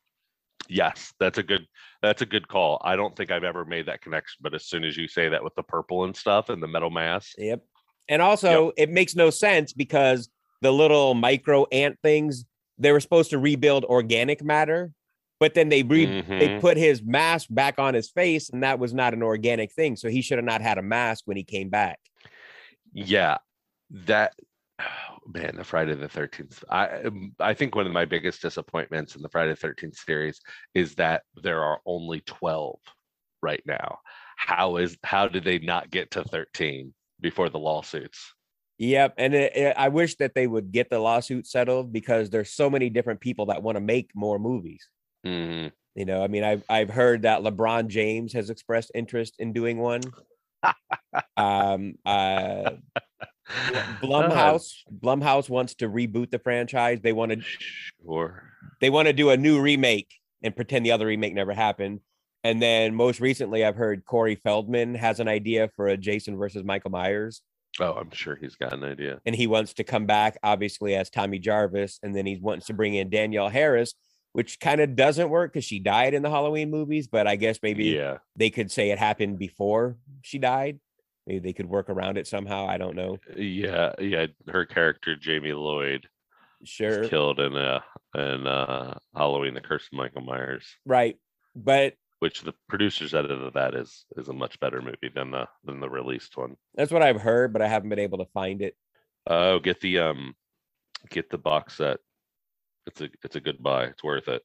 yes, 0.69 1.13
that's 1.21 1.39
a 1.39 1.43
good 1.45 1.67
that's 2.03 2.23
a 2.23 2.27
good 2.27 2.49
call. 2.49 2.83
I 2.85 2.97
don't 2.97 3.15
think 3.17 3.31
I've 3.31 3.45
ever 3.45 3.65
made 3.65 3.87
that 3.87 4.01
connection, 4.03 4.41
but 4.43 4.53
as 4.53 4.67
soon 4.67 4.83
as 4.85 4.97
you 4.97 5.07
say 5.09 5.29
that 5.29 5.45
with 5.45 5.55
the 5.55 5.63
purple 5.63 6.05
and 6.05 6.15
stuff 6.15 6.49
and 6.49 6.61
the 6.63 6.67
metal 6.69 6.91
mask, 6.91 7.33
Yep. 7.39 7.63
And 8.09 8.21
also, 8.21 8.73
it 8.77 8.91
makes 8.91 9.15
no 9.15 9.31
sense 9.31 9.73
because 9.73 10.29
the 10.63 10.73
little 10.73 11.15
micro 11.15 11.65
ant 11.73 11.99
things, 12.03 12.45
they 12.79 12.93
were 12.93 13.01
supposed 13.01 13.31
to 13.31 13.39
rebuild 13.39 13.85
organic 13.85 14.43
matter, 14.43 14.93
but 15.41 15.55
then 15.55 15.69
they 15.69 15.83
re- 15.83 16.07
they 16.07 16.49
Mhm. 16.49 16.61
put 16.61 16.77
his 16.77 17.03
mask 17.03 17.49
back 17.51 17.79
on 17.79 17.95
his 17.95 18.11
face, 18.11 18.51
and 18.51 18.63
that 18.63 18.79
was 18.79 18.95
not 18.95 19.15
an 19.15 19.23
organic 19.23 19.73
thing. 19.73 19.97
So 19.97 20.09
he 20.09 20.23
should 20.23 20.39
have 20.39 20.45
not 20.45 20.61
had 20.61 20.79
a 20.79 20.83
mask 20.83 21.25
when 21.27 21.37
he 21.37 21.45
came 21.45 21.69
back. 21.69 21.99
Yeah, 22.93 23.39
that 23.91 24.35
oh, 24.81 24.85
man, 25.35 25.57
the 25.57 25.65
Friday 25.65 25.95
the 25.95 26.09
Thirteenth. 26.09 26.65
I 26.69 26.89
um, 27.03 27.35
I 27.39 27.55
think 27.55 27.75
one 27.75 27.87
of 27.87 27.93
my 27.93 28.05
biggest 28.05 28.43
disappointments 28.43 29.17
in 29.17 29.23
the 29.23 29.29
Friday 29.29 29.51
the 29.51 29.57
Thirteenth 29.57 29.97
series 29.97 30.41
is 30.75 30.95
that 30.97 31.23
there 31.43 31.63
are 31.63 31.81
only 31.87 32.21
twelve 32.21 32.79
right 33.43 33.63
now. 33.67 33.99
How 34.37 34.77
is 34.77 34.97
how 35.05 35.29
did 35.29 35.45
they 35.45 35.59
not 35.59 35.91
get 35.91 36.11
to 36.13 36.25
thirteen 36.25 36.95
before 37.21 37.51
the 37.51 37.59
lawsuits? 37.59 38.35
Yep, 38.79 39.15
and 39.19 39.35
it, 39.35 39.57
it- 39.57 39.77
I 39.77 39.89
wish 39.89 40.17
that 40.17 40.35
they 40.35 40.47
would 40.47 40.73
get 40.73 40.91
the 40.91 40.99
lawsuit 40.99 41.47
settled 41.47 41.93
because 41.93 42.31
there's 42.31 42.51
so 42.51 42.69
many 42.69 42.91
different 42.91 43.21
people 43.21 43.47
that 43.47 43.63
want 43.63 43.77
to 43.77 43.81
make 43.81 44.11
more 44.15 44.39
movies. 44.39 44.89
Mhm. 45.25 45.73
You 45.95 46.05
know, 46.05 46.23
I 46.25 46.27
mean, 46.29 46.43
I've 46.43 46.65
I've 46.69 46.91
heard 46.91 47.23
that 47.23 47.43
LeBron 47.43 47.87
James 47.87 48.33
has 48.33 48.51
expressed 48.51 48.91
interest 48.95 49.37
in 49.39 49.53
doing 49.53 49.79
one. 49.79 50.01
um, 51.37 51.95
uh, 52.05 52.71
Blumhouse 54.03 54.73
Blumhouse 54.93 55.49
wants 55.49 55.75
to 55.77 55.89
reboot 55.89 56.31
the 56.31 56.39
franchise. 56.39 57.01
They 57.01 57.13
want 57.13 57.33
to 57.33 57.41
Sure. 58.03 58.43
they 58.81 58.91
want 58.91 59.07
to 59.07 59.13
do 59.13 59.31
a 59.31 59.37
new 59.37 59.61
remake 59.61 60.13
and 60.43 60.55
pretend 60.57 60.85
the 60.85 60.93
other 60.93 61.07
remake 61.07 61.35
never 61.35 61.53
happened. 61.53 62.01
And 62.43 62.61
then 62.61 62.95
most 62.95 63.21
recently, 63.21 63.65
I've 63.65 63.77
heard 63.77 64.05
Corey 64.05 64.35
Feldman 64.37 64.95
has 64.97 65.21
an 65.21 65.29
idea 65.29 65.71
for 65.77 65.87
a 65.89 65.97
Jason 65.97 66.37
versus 66.37 66.63
Michael 66.65 66.91
Myers, 66.91 67.41
Oh, 67.81 67.93
I'm 67.93 68.11
sure 68.13 68.37
he's 68.37 68.55
got 68.57 68.73
an 68.73 68.85
idea. 68.85 69.21
and 69.27 69.35
he 69.35 69.47
wants 69.47 69.73
to 69.75 69.85
come 69.85 70.07
back 70.07 70.39
obviously 70.43 70.95
as 70.95 71.11
Tommy 71.11 71.39
Jarvis, 71.39 71.99
and 72.03 72.15
then 72.15 72.27
he 72.27 72.37
wants 72.37 72.67
to 72.67 72.73
bring 72.75 72.95
in 72.95 73.11
Danielle 73.11 73.49
Harris, 73.49 73.95
which 74.33 74.61
kind 74.61 74.81
of 74.81 74.95
doesn't 74.97 75.29
work 75.31 75.53
because 75.53 75.65
she 75.65 75.79
died 75.81 76.15
in 76.15 76.23
the 76.23 76.31
Halloween 76.31 76.71
movies. 76.71 77.09
But 77.09 77.27
I 77.27 77.37
guess 77.37 77.59
maybe 77.63 77.85
Yeah. 77.87 78.19
they 78.37 78.51
could 78.51 78.71
say 78.71 78.91
it 78.91 78.99
happened 78.99 79.39
before 79.39 79.97
she 80.23 80.39
died. 80.39 80.79
Maybe 81.27 81.39
they 81.41 81.53
could 81.53 81.67
work 81.69 81.89
around 81.89 82.19
it 82.19 82.27
somehow. 82.27 82.67
I 82.69 82.77
don't 82.79 82.95
know. 82.97 83.19
Yeah, 83.37 83.93
yeah. 83.99 84.27
Her 84.47 84.67
character 84.67 85.17
Jamie 85.17 85.53
Lloyd 85.53 86.07
Sure, 86.65 87.09
killed 87.09 87.41
in 87.41 87.57
uh 87.57 87.81
in 88.15 88.47
uh 88.47 88.97
Halloween: 89.15 89.55
The 89.55 89.61
Curse 89.61 89.89
of 89.93 89.99
Michael 89.99 90.23
Myers. 90.23 90.65
right, 90.87 91.17
but 91.57 91.95
which 92.21 92.43
the 92.43 92.55
producers 92.69 93.15
edit 93.15 93.31
of 93.31 93.53
that 93.55 93.75
is 93.75 94.07
is 94.17 94.29
a 94.29 94.33
much 94.33 94.59
better 94.61 94.81
movie 94.81 95.11
than 95.15 95.31
the 95.31 95.47
than 95.65 95.81
the 95.81 95.89
released 95.89 96.37
one. 96.37 96.57
that's 96.75 96.93
what 96.93 97.03
I've 97.03 97.21
heard. 97.21 97.53
But 97.53 97.63
I 97.63 97.69
haven't 97.69 97.91
been 97.91 97.99
able 97.99 98.19
to 98.19 98.27
find 98.33 98.63
it. 98.63 98.77
Oh, 99.27 99.59
get 99.59 99.81
the 99.81 99.99
um, 99.99 100.35
get 101.11 101.31
the 101.31 101.39
box 101.39 101.77
set. 101.77 101.99
It's 102.87 103.01
a 103.01 103.09
it's 103.23 103.37
a 103.37 103.41
good 103.41 103.63
buy. 103.63 103.85
It's 103.85 104.05
worth 104.05 104.29
it. 104.29 104.43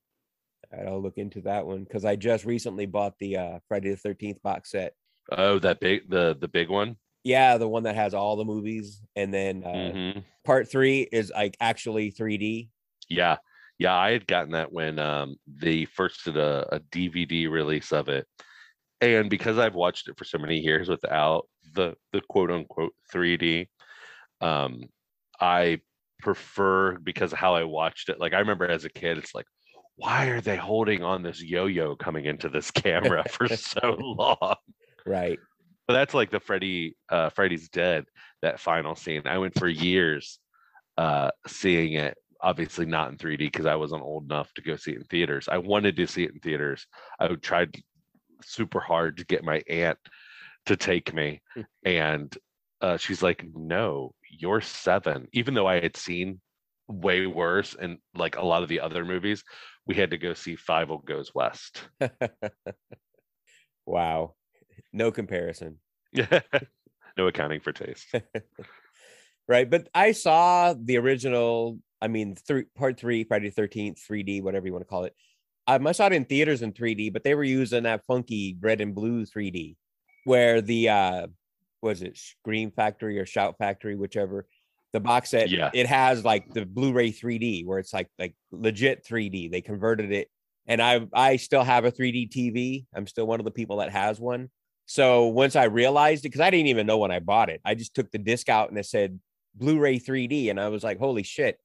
I'll 0.86 1.02
look 1.02 1.18
into 1.18 1.42
that 1.42 1.66
one 1.66 1.84
because 1.84 2.06
I 2.06 2.16
just 2.16 2.46
recently 2.46 2.86
bought 2.86 3.18
the 3.20 3.38
uh, 3.38 3.60
Friday 3.68 3.90
the 3.90 3.98
Thirteenth 3.98 4.42
box 4.44 4.72
set. 4.72 4.94
Oh, 5.32 5.60
that 5.60 5.80
big 5.80 6.10
the 6.10 6.38
the 6.40 6.48
big 6.48 6.70
one. 6.70 6.98
Yeah, 7.24 7.58
the 7.58 7.68
one 7.68 7.84
that 7.84 7.96
has 7.96 8.14
all 8.14 8.36
the 8.36 8.46
movies, 8.46 9.02
and 9.16 9.34
then 9.34 9.64
uh, 9.64 9.92
hmm 9.92 10.20
part 10.46 10.70
three 10.70 11.02
is 11.12 11.32
like 11.36 11.58
actually 11.60 12.12
3D. 12.12 12.70
Yeah, 13.10 13.38
yeah. 13.80 13.96
I 13.96 14.12
had 14.12 14.28
gotten 14.28 14.52
that 14.52 14.72
when 14.72 15.00
um 15.00 15.36
they 15.48 15.86
first 15.86 16.26
did 16.26 16.38
a, 16.38 16.76
a 16.76 16.80
DVD 16.80 17.50
release 17.50 17.92
of 17.92 18.10
it, 18.10 18.28
and 19.02 19.30
because 19.30 19.58
I've 19.58 19.76
watched 19.76 20.08
it 20.10 20.18
for 20.18 20.26
so 20.26 20.38
many 20.38 20.58
years 20.58 20.90
without 20.90 21.48
the 21.74 21.96
the 22.12 22.22
quote 22.30 22.52
unquote 22.52 22.94
3D, 23.14 23.68
um, 24.42 24.84
I 25.40 25.82
prefer 26.20 26.98
because 26.98 27.32
of 27.34 27.40
how 27.40 27.56
I 27.56 27.64
watched 27.64 28.10
it. 28.10 28.20
Like 28.20 28.34
I 28.34 28.40
remember 28.40 28.68
as 28.68 28.86
a 28.86 28.90
kid, 28.90 29.18
it's 29.18 29.34
like, 29.34 29.46
why 29.96 30.28
are 30.28 30.42
they 30.42 30.58
holding 30.58 31.04
on 31.04 31.24
this 31.24 31.42
yo-yo 31.42 31.96
coming 31.96 32.26
into 32.26 32.50
this 32.50 32.72
camera 32.72 33.24
for 33.30 33.48
so 33.48 33.98
long? 34.00 34.56
Right. 35.06 35.40
But 35.88 35.94
that's 35.94 36.14
like 36.14 36.30
the 36.30 36.40
Freddy 36.40 36.96
uh 37.10 37.30
Freddy's 37.30 37.70
Dead, 37.70 38.06
that 38.42 38.60
final 38.60 38.96
scene. 38.96 39.24
I 39.26 39.38
went 39.38 39.58
for 39.58 39.68
years 39.68 40.40
uh 40.98 41.32
seeing 41.48 41.94
it, 41.94 42.18
obviously 42.42 42.86
not 42.86 43.10
in 43.12 43.18
3D 43.18 43.38
because 43.38 43.66
I 43.66 43.76
wasn't 43.76 44.04
old 44.04 44.26
enough 44.26 44.54
to 44.54 44.62
go 44.62 44.76
see 44.76 44.92
it 44.92 44.98
in 44.98 45.04
theaters. 45.04 45.48
I 45.50 45.58
wanted 45.58 45.96
to 45.98 46.08
see 46.08 46.24
it 46.24 46.32
in 46.34 46.40
theaters. 46.40 46.86
I 47.20 47.28
tried 47.36 47.76
super 48.44 48.80
hard 48.80 49.18
to 49.18 49.26
get 49.26 49.44
my 49.44 49.62
aunt 49.70 49.98
to 50.68 50.76
take 50.76 51.14
me. 51.14 51.42
and 51.84 52.36
uh 52.82 52.98
she's 52.98 53.22
like, 53.22 53.46
No, 53.54 54.14
you're 54.30 54.62
seven. 54.62 55.28
Even 55.34 55.54
though 55.54 55.68
I 55.68 55.80
had 55.80 55.98
seen 55.98 56.40
way 56.88 57.28
worse 57.28 57.76
and 57.80 58.00
like 58.16 58.38
a 58.38 58.46
lot 58.46 58.64
of 58.64 58.70
the 58.70 58.80
other 58.80 59.06
movies, 59.06 59.44
we 59.86 59.96
had 59.96 60.12
to 60.12 60.18
go 60.18 60.34
see 60.34 60.56
Fievel 60.56 61.04
Goes 61.04 61.34
West. 61.34 61.82
wow. 63.86 64.36
No 64.94 65.12
comparison. 65.12 65.78
no 67.18 67.28
accounting 67.28 67.60
for 67.60 67.72
taste. 67.72 68.14
Right. 69.48 69.68
But 69.68 69.90
I 69.96 70.12
saw 70.12 70.76
the 70.80 70.98
original, 70.98 71.80
I 72.02 72.08
mean, 72.08 72.36
three, 72.36 72.66
part 72.76 73.00
three, 73.00 73.24
Friday 73.24 73.50
the 73.50 73.62
13th, 73.62 74.00
3D, 74.10 74.42
whatever 74.42 74.66
you 74.66 74.74
want 74.74 74.84
to 74.84 74.90
call 74.90 75.04
it. 75.04 75.16
Um, 75.68 75.86
I 75.86 75.92
saw 75.92 76.08
it 76.08 76.14
in 76.14 76.26
theaters 76.26 76.62
in 76.62 76.72
3D, 76.74 77.12
but 77.14 77.24
they 77.24 77.36
were 77.36 77.44
using 77.44 77.84
that 77.84 78.06
funky 78.06 78.58
red 78.60 78.82
and 78.82 78.96
blue 78.96 79.26
3D 79.26 79.76
where 80.26 80.62
the, 80.62 80.90
uh, 80.90 81.28
was 81.82 82.02
it 82.02 82.18
Scream 82.18 82.72
Factory 82.72 83.20
or 83.20 83.26
Shout 83.26 83.56
Factory, 83.58 83.96
whichever 83.96 84.48
the 84.92 85.00
box 85.00 85.30
set, 85.30 85.50
Yeah. 85.50 85.70
it 85.74 85.86
has 85.86 86.26
like 86.26 86.52
the 86.54 86.66
Blu-ray 86.66 87.12
3D 87.12 87.66
where 87.66 87.80
it's 87.80 87.94
like, 87.94 88.08
like 88.18 88.34
legit 88.52 89.06
3D. 89.06 89.52
They 89.52 89.62
converted 89.62 90.12
it. 90.12 90.30
And 90.68 90.82
I, 90.82 91.08
I 91.14 91.36
still 91.38 91.64
have 91.64 91.86
a 91.86 91.92
3D 91.92 92.30
TV. 92.30 92.86
I'm 92.94 93.08
still 93.08 93.26
one 93.28 93.40
of 93.40 93.46
the 93.46 93.52
people 93.52 93.78
that 93.78 93.92
has 93.92 94.20
one. 94.20 94.50
So 94.88 95.28
once 95.28 95.56
I 95.56 95.66
realized 95.66 96.26
it, 96.26 96.30
because 96.30 96.42
I 96.42 96.50
didn't 96.50 96.68
even 96.68 96.88
know 96.88 96.98
when 96.98 97.12
I 97.12 97.20
bought 97.20 97.50
it, 97.50 97.62
I 97.64 97.76
just 97.76 97.94
took 97.94 98.10
the 98.12 98.18
disc 98.18 98.50
out 98.50 98.70
and 98.70 98.78
it 98.78 98.86
said 98.88 99.20
Blu-ray 99.56 100.00
3D, 100.00 100.50
and 100.50 100.60
I 100.60 100.70
was 100.70 100.84
like, 100.84 100.98
"Holy 101.00 101.24
shit, 101.24 101.60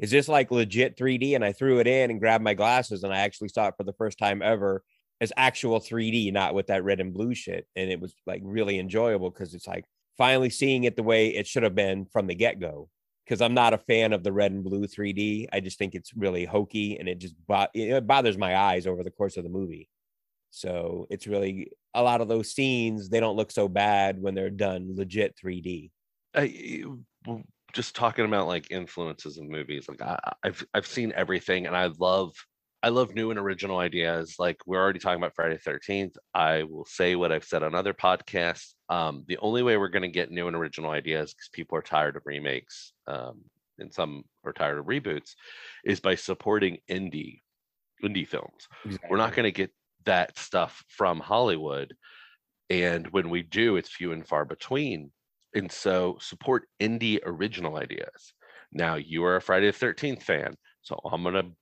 is 0.00 0.10
this 0.10 0.28
like 0.28 0.50
legit 0.50 0.96
3D?" 0.96 1.34
And 1.34 1.44
I 1.44 1.52
threw 1.52 1.78
it 1.78 1.86
in 1.86 2.10
and 2.10 2.20
grabbed 2.20 2.44
my 2.44 2.54
glasses, 2.54 3.04
and 3.04 3.12
I 3.12 3.18
actually 3.18 3.48
saw 3.48 3.68
it 3.68 3.74
for 3.76 3.84
the 3.84 3.92
first 3.94 4.18
time 4.18 4.42
ever 4.42 4.82
as 5.20 5.32
actual 5.36 5.80
3D, 5.80 6.32
not 6.32 6.54
with 6.54 6.68
that 6.68 6.84
red 6.84 7.00
and 7.00 7.12
blue 7.12 7.34
shit. 7.34 7.66
And 7.76 7.90
it 7.90 8.00
was 8.00 8.14
like 8.26 8.42
really 8.44 8.78
enjoyable 8.78 9.30
because 9.30 9.54
it's 9.54 9.66
like 9.66 9.84
finally 10.16 10.50
seeing 10.50 10.84
it 10.84 10.96
the 10.96 11.02
way 11.02 11.28
it 11.28 11.46
should 11.46 11.62
have 11.62 11.74
been 11.74 12.06
from 12.06 12.26
the 12.26 12.34
get-go. 12.34 12.88
Because 13.24 13.42
I'm 13.42 13.54
not 13.54 13.74
a 13.74 13.78
fan 13.78 14.12
of 14.12 14.24
the 14.24 14.32
red 14.32 14.50
and 14.50 14.64
blue 14.64 14.86
3D. 14.86 15.46
I 15.52 15.60
just 15.60 15.78
think 15.78 15.94
it's 15.94 16.16
really 16.16 16.44
hokey, 16.44 16.98
and 16.98 17.08
it 17.08 17.18
just 17.18 17.34
bo- 17.46 17.68
it 17.74 18.06
bothers 18.06 18.36
my 18.36 18.56
eyes 18.56 18.86
over 18.86 19.04
the 19.04 19.10
course 19.10 19.36
of 19.36 19.44
the 19.44 19.50
movie. 19.50 19.88
So 20.50 21.06
it's 21.10 21.26
really 21.28 21.70
a 21.94 22.02
lot 22.02 22.20
of 22.20 22.28
those 22.28 22.52
scenes, 22.52 23.08
they 23.08 23.20
don't 23.20 23.36
look 23.36 23.50
so 23.50 23.68
bad 23.68 24.20
when 24.20 24.34
they're 24.34 24.50
done 24.50 24.94
legit 24.96 25.36
3D. 25.36 25.90
I, 26.34 26.46
eh, 26.46 26.84
w- 27.24 27.44
just 27.72 27.94
talking 27.94 28.24
about 28.24 28.46
like 28.46 28.70
influences 28.70 29.38
of 29.38 29.44
movies 29.44 29.86
like 29.88 30.02
I, 30.02 30.18
i've 30.44 30.64
i've 30.74 30.86
seen 30.86 31.12
everything 31.14 31.66
and 31.66 31.76
i 31.76 31.88
love 31.98 32.32
i 32.82 32.88
love 32.88 33.14
new 33.14 33.30
and 33.30 33.38
original 33.38 33.78
ideas 33.78 34.36
like 34.38 34.56
we're 34.66 34.80
already 34.80 34.98
talking 34.98 35.20
about 35.20 35.34
friday 35.34 35.58
13th 35.58 36.14
i 36.34 36.62
will 36.62 36.84
say 36.84 37.16
what 37.16 37.32
i've 37.32 37.44
said 37.44 37.62
on 37.62 37.74
other 37.74 37.94
podcasts 37.94 38.74
um, 38.88 39.24
the 39.28 39.38
only 39.38 39.62
way 39.62 39.76
we're 39.76 39.88
going 39.88 40.02
to 40.02 40.08
get 40.08 40.30
new 40.30 40.48
and 40.48 40.56
original 40.56 40.90
ideas 40.90 41.32
because 41.32 41.48
people 41.52 41.78
are 41.78 41.82
tired 41.82 42.16
of 42.16 42.22
remakes 42.24 42.92
um, 43.06 43.40
and 43.78 43.92
some 43.92 44.24
are 44.44 44.52
tired 44.52 44.78
of 44.78 44.86
reboots 44.86 45.34
is 45.84 46.00
by 46.00 46.14
supporting 46.14 46.78
indie 46.90 47.40
indie 48.04 48.26
films. 48.26 48.66
We're 49.10 49.18
not 49.18 49.34
going 49.34 49.44
to 49.44 49.52
get 49.52 49.70
that 50.06 50.38
stuff 50.38 50.82
from 50.88 51.20
hollywood 51.20 51.94
and 52.70 53.06
when 53.08 53.28
we 53.28 53.42
do 53.42 53.76
it's 53.76 53.90
few 53.90 54.12
and 54.12 54.26
far 54.26 54.44
between 54.46 55.10
and 55.54 55.70
so 55.72 56.16
support 56.20 56.68
indie 56.80 57.18
original 57.24 57.76
ideas 57.76 58.34
now 58.72 58.94
you 58.94 59.24
are 59.24 59.36
a 59.36 59.40
friday 59.40 59.66
the 59.66 59.72
13th 59.72 60.22
fan 60.22 60.54
so 60.82 60.98
i'm 61.10 61.22
going 61.22 61.34
to 61.34 61.52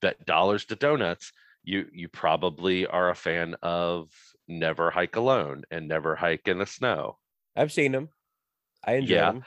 bet 0.00 0.24
dollars 0.26 0.64
to 0.64 0.76
donuts 0.76 1.32
you 1.62 1.88
you 1.92 2.08
probably 2.08 2.86
are 2.86 3.10
a 3.10 3.14
fan 3.14 3.54
of 3.62 4.10
never 4.46 4.90
hike 4.90 5.16
alone 5.16 5.62
and 5.70 5.88
never 5.88 6.14
hike 6.16 6.46
in 6.48 6.58
the 6.58 6.66
snow 6.66 7.18
I've 7.56 7.72
seen 7.72 7.92
them. 7.92 8.10
I 8.84 8.94
enjoy 8.94 9.16
Yeah. 9.16 9.26
them. 9.26 9.46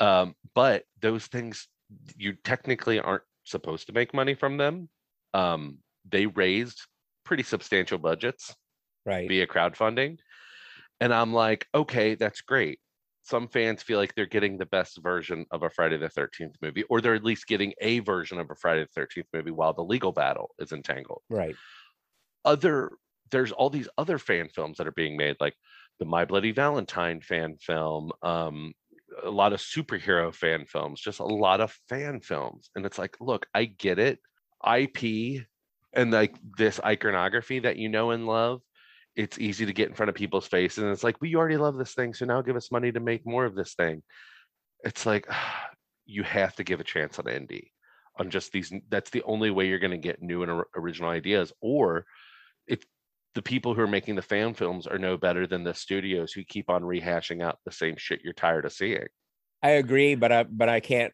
Um, 0.00 0.36
but 0.54 0.84
those 1.00 1.26
things 1.28 1.68
you 2.16 2.34
technically 2.34 3.00
aren't 3.00 3.24
supposed 3.44 3.86
to 3.88 3.94
make 3.94 4.14
money 4.14 4.34
from 4.34 4.56
them. 4.58 4.90
Um, 5.34 5.80
they 6.04 6.26
raised 6.26 6.82
pretty 7.24 7.42
substantial 7.42 7.98
budgets 7.98 8.56
Right. 9.06 9.28
via 9.28 9.46
crowdfunding. 9.46 10.18
And 11.00 11.14
I'm 11.14 11.34
like, 11.34 11.68
okay, 11.74 12.14
that's 12.16 12.42
great. 12.42 12.80
Some 13.26 13.48
fans 13.48 13.82
feel 13.82 13.98
like 13.98 14.14
they're 14.14 14.24
getting 14.24 14.56
the 14.56 14.66
best 14.66 14.98
version 15.02 15.46
of 15.50 15.64
a 15.64 15.70
Friday 15.70 15.96
the 15.96 16.08
13th 16.08 16.54
movie, 16.62 16.84
or 16.84 17.00
they're 17.00 17.16
at 17.16 17.24
least 17.24 17.48
getting 17.48 17.72
a 17.80 17.98
version 17.98 18.38
of 18.38 18.48
a 18.50 18.54
Friday 18.54 18.84
the 18.84 19.00
13th 19.00 19.26
movie 19.32 19.50
while 19.50 19.72
the 19.72 19.82
legal 19.82 20.12
battle 20.12 20.54
is 20.60 20.70
entangled. 20.70 21.22
Right. 21.28 21.56
Other, 22.44 22.92
there's 23.32 23.50
all 23.50 23.68
these 23.68 23.88
other 23.98 24.18
fan 24.18 24.48
films 24.48 24.78
that 24.78 24.86
are 24.86 24.92
being 24.92 25.16
made, 25.16 25.36
like 25.40 25.54
the 25.98 26.04
My 26.04 26.24
Bloody 26.24 26.52
Valentine 26.52 27.20
fan 27.20 27.56
film, 27.56 28.12
um, 28.22 28.74
a 29.24 29.30
lot 29.30 29.52
of 29.52 29.60
superhero 29.60 30.32
fan 30.32 30.64
films, 30.64 31.00
just 31.00 31.18
a 31.18 31.24
lot 31.24 31.60
of 31.60 31.76
fan 31.88 32.20
films. 32.20 32.70
And 32.76 32.86
it's 32.86 32.98
like, 32.98 33.16
look, 33.20 33.46
I 33.52 33.64
get 33.64 33.98
it. 33.98 34.20
IP 34.64 35.44
and 35.92 36.12
like 36.12 36.36
this 36.56 36.78
iconography 36.84 37.58
that 37.60 37.76
you 37.76 37.88
know 37.88 38.12
and 38.12 38.26
love, 38.26 38.62
it's 39.16 39.38
easy 39.38 39.66
to 39.66 39.72
get 39.72 39.88
in 39.88 39.94
front 39.94 40.10
of 40.10 40.14
people's 40.14 40.46
faces. 40.46 40.84
And 40.84 40.92
it's 40.92 41.02
like, 41.04 41.20
we 41.20 41.34
already 41.34 41.56
love 41.56 41.78
this 41.78 41.94
thing. 41.94 42.12
So 42.14 42.26
now 42.26 42.42
give 42.42 42.56
us 42.56 42.70
money 42.70 42.92
to 42.92 43.00
make 43.00 43.26
more 43.26 43.46
of 43.46 43.54
this 43.54 43.74
thing. 43.74 44.02
It's 44.84 45.06
like, 45.06 45.26
you 46.06 46.22
have 46.22 46.54
to 46.56 46.64
give 46.64 46.78
a 46.78 46.84
chance 46.84 47.18
on 47.18 47.24
indie 47.24 47.70
on 48.18 48.30
just 48.30 48.52
these. 48.52 48.72
That's 48.88 49.10
the 49.10 49.24
only 49.24 49.50
way 49.50 49.66
you're 49.66 49.80
going 49.80 49.90
to 49.90 49.96
get 49.96 50.22
new 50.22 50.42
and 50.42 50.62
original 50.76 51.10
ideas. 51.10 51.52
Or 51.60 52.04
if 52.66 52.84
the 53.34 53.42
people 53.42 53.74
who 53.74 53.82
are 53.82 53.88
making 53.88 54.14
the 54.14 54.22
fan 54.22 54.54
films 54.54 54.86
are 54.86 54.98
no 54.98 55.16
better 55.16 55.46
than 55.46 55.64
the 55.64 55.74
studios 55.74 56.32
who 56.32 56.44
keep 56.44 56.70
on 56.70 56.82
rehashing 56.82 57.42
out 57.42 57.58
the 57.64 57.72
same 57.72 57.94
shit 57.96 58.20
you're 58.22 58.32
tired 58.32 58.64
of 58.64 58.72
seeing. 58.72 59.06
I 59.62 59.70
agree, 59.70 60.14
but 60.14 60.32
I 60.32 60.44
but 60.44 60.68
I 60.68 60.80
can't 60.80 61.12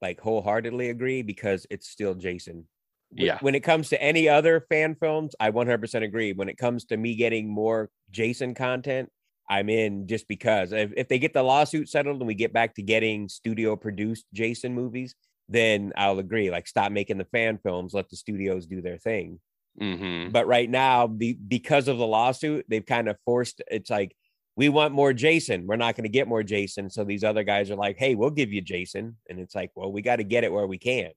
like 0.00 0.20
wholeheartedly 0.20 0.90
agree 0.90 1.22
because 1.22 1.66
it's 1.70 1.88
still 1.88 2.14
Jason. 2.14 2.68
Yeah. 3.14 3.38
When 3.40 3.54
it 3.54 3.60
comes 3.60 3.88
to 3.90 4.02
any 4.02 4.28
other 4.28 4.60
fan 4.68 4.94
films, 4.94 5.34
I 5.40 5.50
100% 5.50 6.02
agree. 6.02 6.32
When 6.32 6.48
it 6.48 6.58
comes 6.58 6.84
to 6.86 6.96
me 6.96 7.14
getting 7.14 7.48
more 7.48 7.90
Jason 8.10 8.54
content, 8.54 9.10
I'm 9.48 9.70
in 9.70 10.06
just 10.06 10.28
because 10.28 10.72
if, 10.72 10.92
if 10.96 11.08
they 11.08 11.18
get 11.18 11.32
the 11.32 11.42
lawsuit 11.42 11.88
settled 11.88 12.18
and 12.18 12.26
we 12.26 12.34
get 12.34 12.52
back 12.52 12.74
to 12.74 12.82
getting 12.82 13.28
studio 13.28 13.76
produced 13.76 14.26
Jason 14.34 14.74
movies, 14.74 15.14
then 15.48 15.92
I'll 15.96 16.18
agree. 16.18 16.50
Like, 16.50 16.66
stop 16.68 16.92
making 16.92 17.16
the 17.18 17.24
fan 17.24 17.58
films, 17.62 17.94
let 17.94 18.10
the 18.10 18.16
studios 18.16 18.66
do 18.66 18.82
their 18.82 18.98
thing. 18.98 19.40
hmm 19.78 20.28
But 20.30 20.46
right 20.46 20.68
now, 20.68 21.06
be, 21.06 21.34
because 21.34 21.88
of 21.88 21.98
the 21.98 22.06
lawsuit, 22.06 22.66
they've 22.68 22.84
kind 22.84 23.08
of 23.08 23.16
forced 23.24 23.62
it's 23.68 23.90
like, 23.90 24.14
we 24.56 24.68
want 24.68 24.92
more 24.92 25.12
Jason. 25.12 25.66
We're 25.66 25.76
not 25.76 25.94
going 25.96 26.04
to 26.04 26.10
get 26.10 26.28
more 26.28 26.42
Jason. 26.42 26.90
So 26.90 27.04
these 27.04 27.22
other 27.24 27.44
guys 27.44 27.70
are 27.70 27.76
like, 27.76 27.96
hey, 27.96 28.14
we'll 28.16 28.30
give 28.30 28.52
you 28.52 28.60
Jason. 28.60 29.16
And 29.28 29.38
it's 29.38 29.54
like, 29.54 29.70
well, 29.76 29.92
we 29.92 30.02
got 30.02 30.16
to 30.16 30.24
get 30.24 30.44
it 30.44 30.52
where 30.52 30.66
we 30.66 30.78
can. 30.78 31.12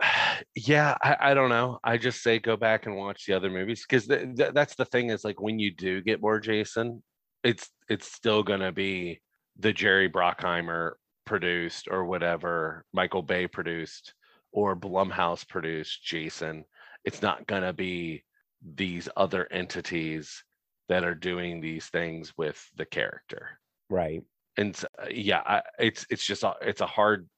yeah 0.56 0.96
I, 1.02 1.16
I 1.20 1.34
don't 1.34 1.50
know. 1.50 1.78
I 1.84 1.96
just 1.98 2.22
say 2.22 2.38
go 2.38 2.56
back 2.56 2.86
and 2.86 2.96
watch 2.96 3.26
the 3.26 3.34
other 3.34 3.50
movies 3.50 3.84
because 3.88 4.06
th- 4.06 4.36
th- 4.36 4.52
that's 4.54 4.74
the 4.74 4.84
thing 4.84 5.10
is 5.10 5.24
like 5.24 5.40
when 5.40 5.58
you 5.58 5.72
do 5.74 6.00
get 6.00 6.20
more 6.20 6.40
jason 6.40 7.02
it's 7.44 7.70
it's 7.88 8.10
still 8.12 8.42
gonna 8.42 8.72
be 8.72 9.20
the 9.58 9.72
jerry 9.72 10.08
bruckheimer 10.10 10.92
produced 11.24 11.88
or 11.90 12.04
whatever 12.04 12.84
michael 12.92 13.22
bay 13.22 13.46
produced 13.46 14.14
or 14.52 14.76
blumhouse 14.76 15.46
produced 15.46 16.04
jason. 16.04 16.64
It's 17.04 17.22
not 17.22 17.46
gonna 17.46 17.72
be 17.72 18.24
these 18.74 19.08
other 19.16 19.48
entities 19.50 20.44
that 20.88 21.04
are 21.04 21.14
doing 21.14 21.60
these 21.60 21.86
things 21.86 22.32
with 22.36 22.62
the 22.76 22.84
character. 22.84 23.58
Right. 23.88 24.22
and 24.56 24.76
uh, 25.02 25.06
yeah 25.10 25.42
I, 25.46 25.62
it's 25.78 26.06
it's 26.10 26.24
just 26.26 26.42
a, 26.42 26.54
it's 26.60 26.80
a 26.80 26.86
hard 26.86 27.28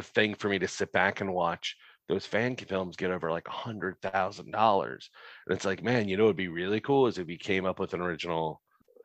thing 0.00 0.34
for 0.34 0.48
me 0.48 0.58
to 0.58 0.68
sit 0.68 0.92
back 0.92 1.20
and 1.20 1.32
watch 1.32 1.76
those 2.08 2.26
fan 2.26 2.56
films 2.56 2.96
get 2.96 3.10
over 3.10 3.30
like 3.30 3.48
a 3.48 3.52
hundred 3.52 4.00
thousand 4.02 4.50
dollars 4.50 5.10
and 5.46 5.56
it's 5.56 5.64
like 5.64 5.82
man 5.82 6.08
you 6.08 6.16
know 6.16 6.24
it'd 6.24 6.36
be 6.36 6.48
really 6.48 6.80
cool 6.80 7.06
is 7.06 7.18
if 7.18 7.28
you 7.28 7.38
came 7.38 7.64
up 7.66 7.78
with 7.78 7.94
an 7.94 8.00
original 8.00 8.62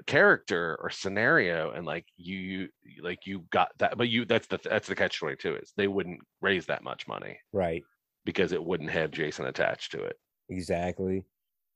character 0.08 0.78
or 0.82 0.90
scenario 0.90 1.72
and 1.72 1.86
like 1.86 2.06
you, 2.18 2.70
you 2.84 3.04
like 3.04 3.26
you 3.26 3.42
got 3.52 3.72
that 3.78 3.98
but 3.98 4.10
you 4.10 4.26
that's 4.26 4.48
the 4.48 4.60
that's 4.64 4.88
the 4.88 4.96
catch 4.96 5.20
22 5.20 5.56
is 5.58 5.74
they 5.78 5.88
wouldn't 5.88 6.20
raise 6.42 6.66
that 6.68 6.84
much 6.84 7.08
money 7.08 7.40
Right. 7.54 7.86
because 8.26 8.52
it 8.52 8.64
wouldn't 8.64 8.92
have 8.92 9.12
jason 9.12 9.46
attached 9.46 9.92
to 9.92 10.04
it 10.04 10.18
Exactly. 10.50 11.26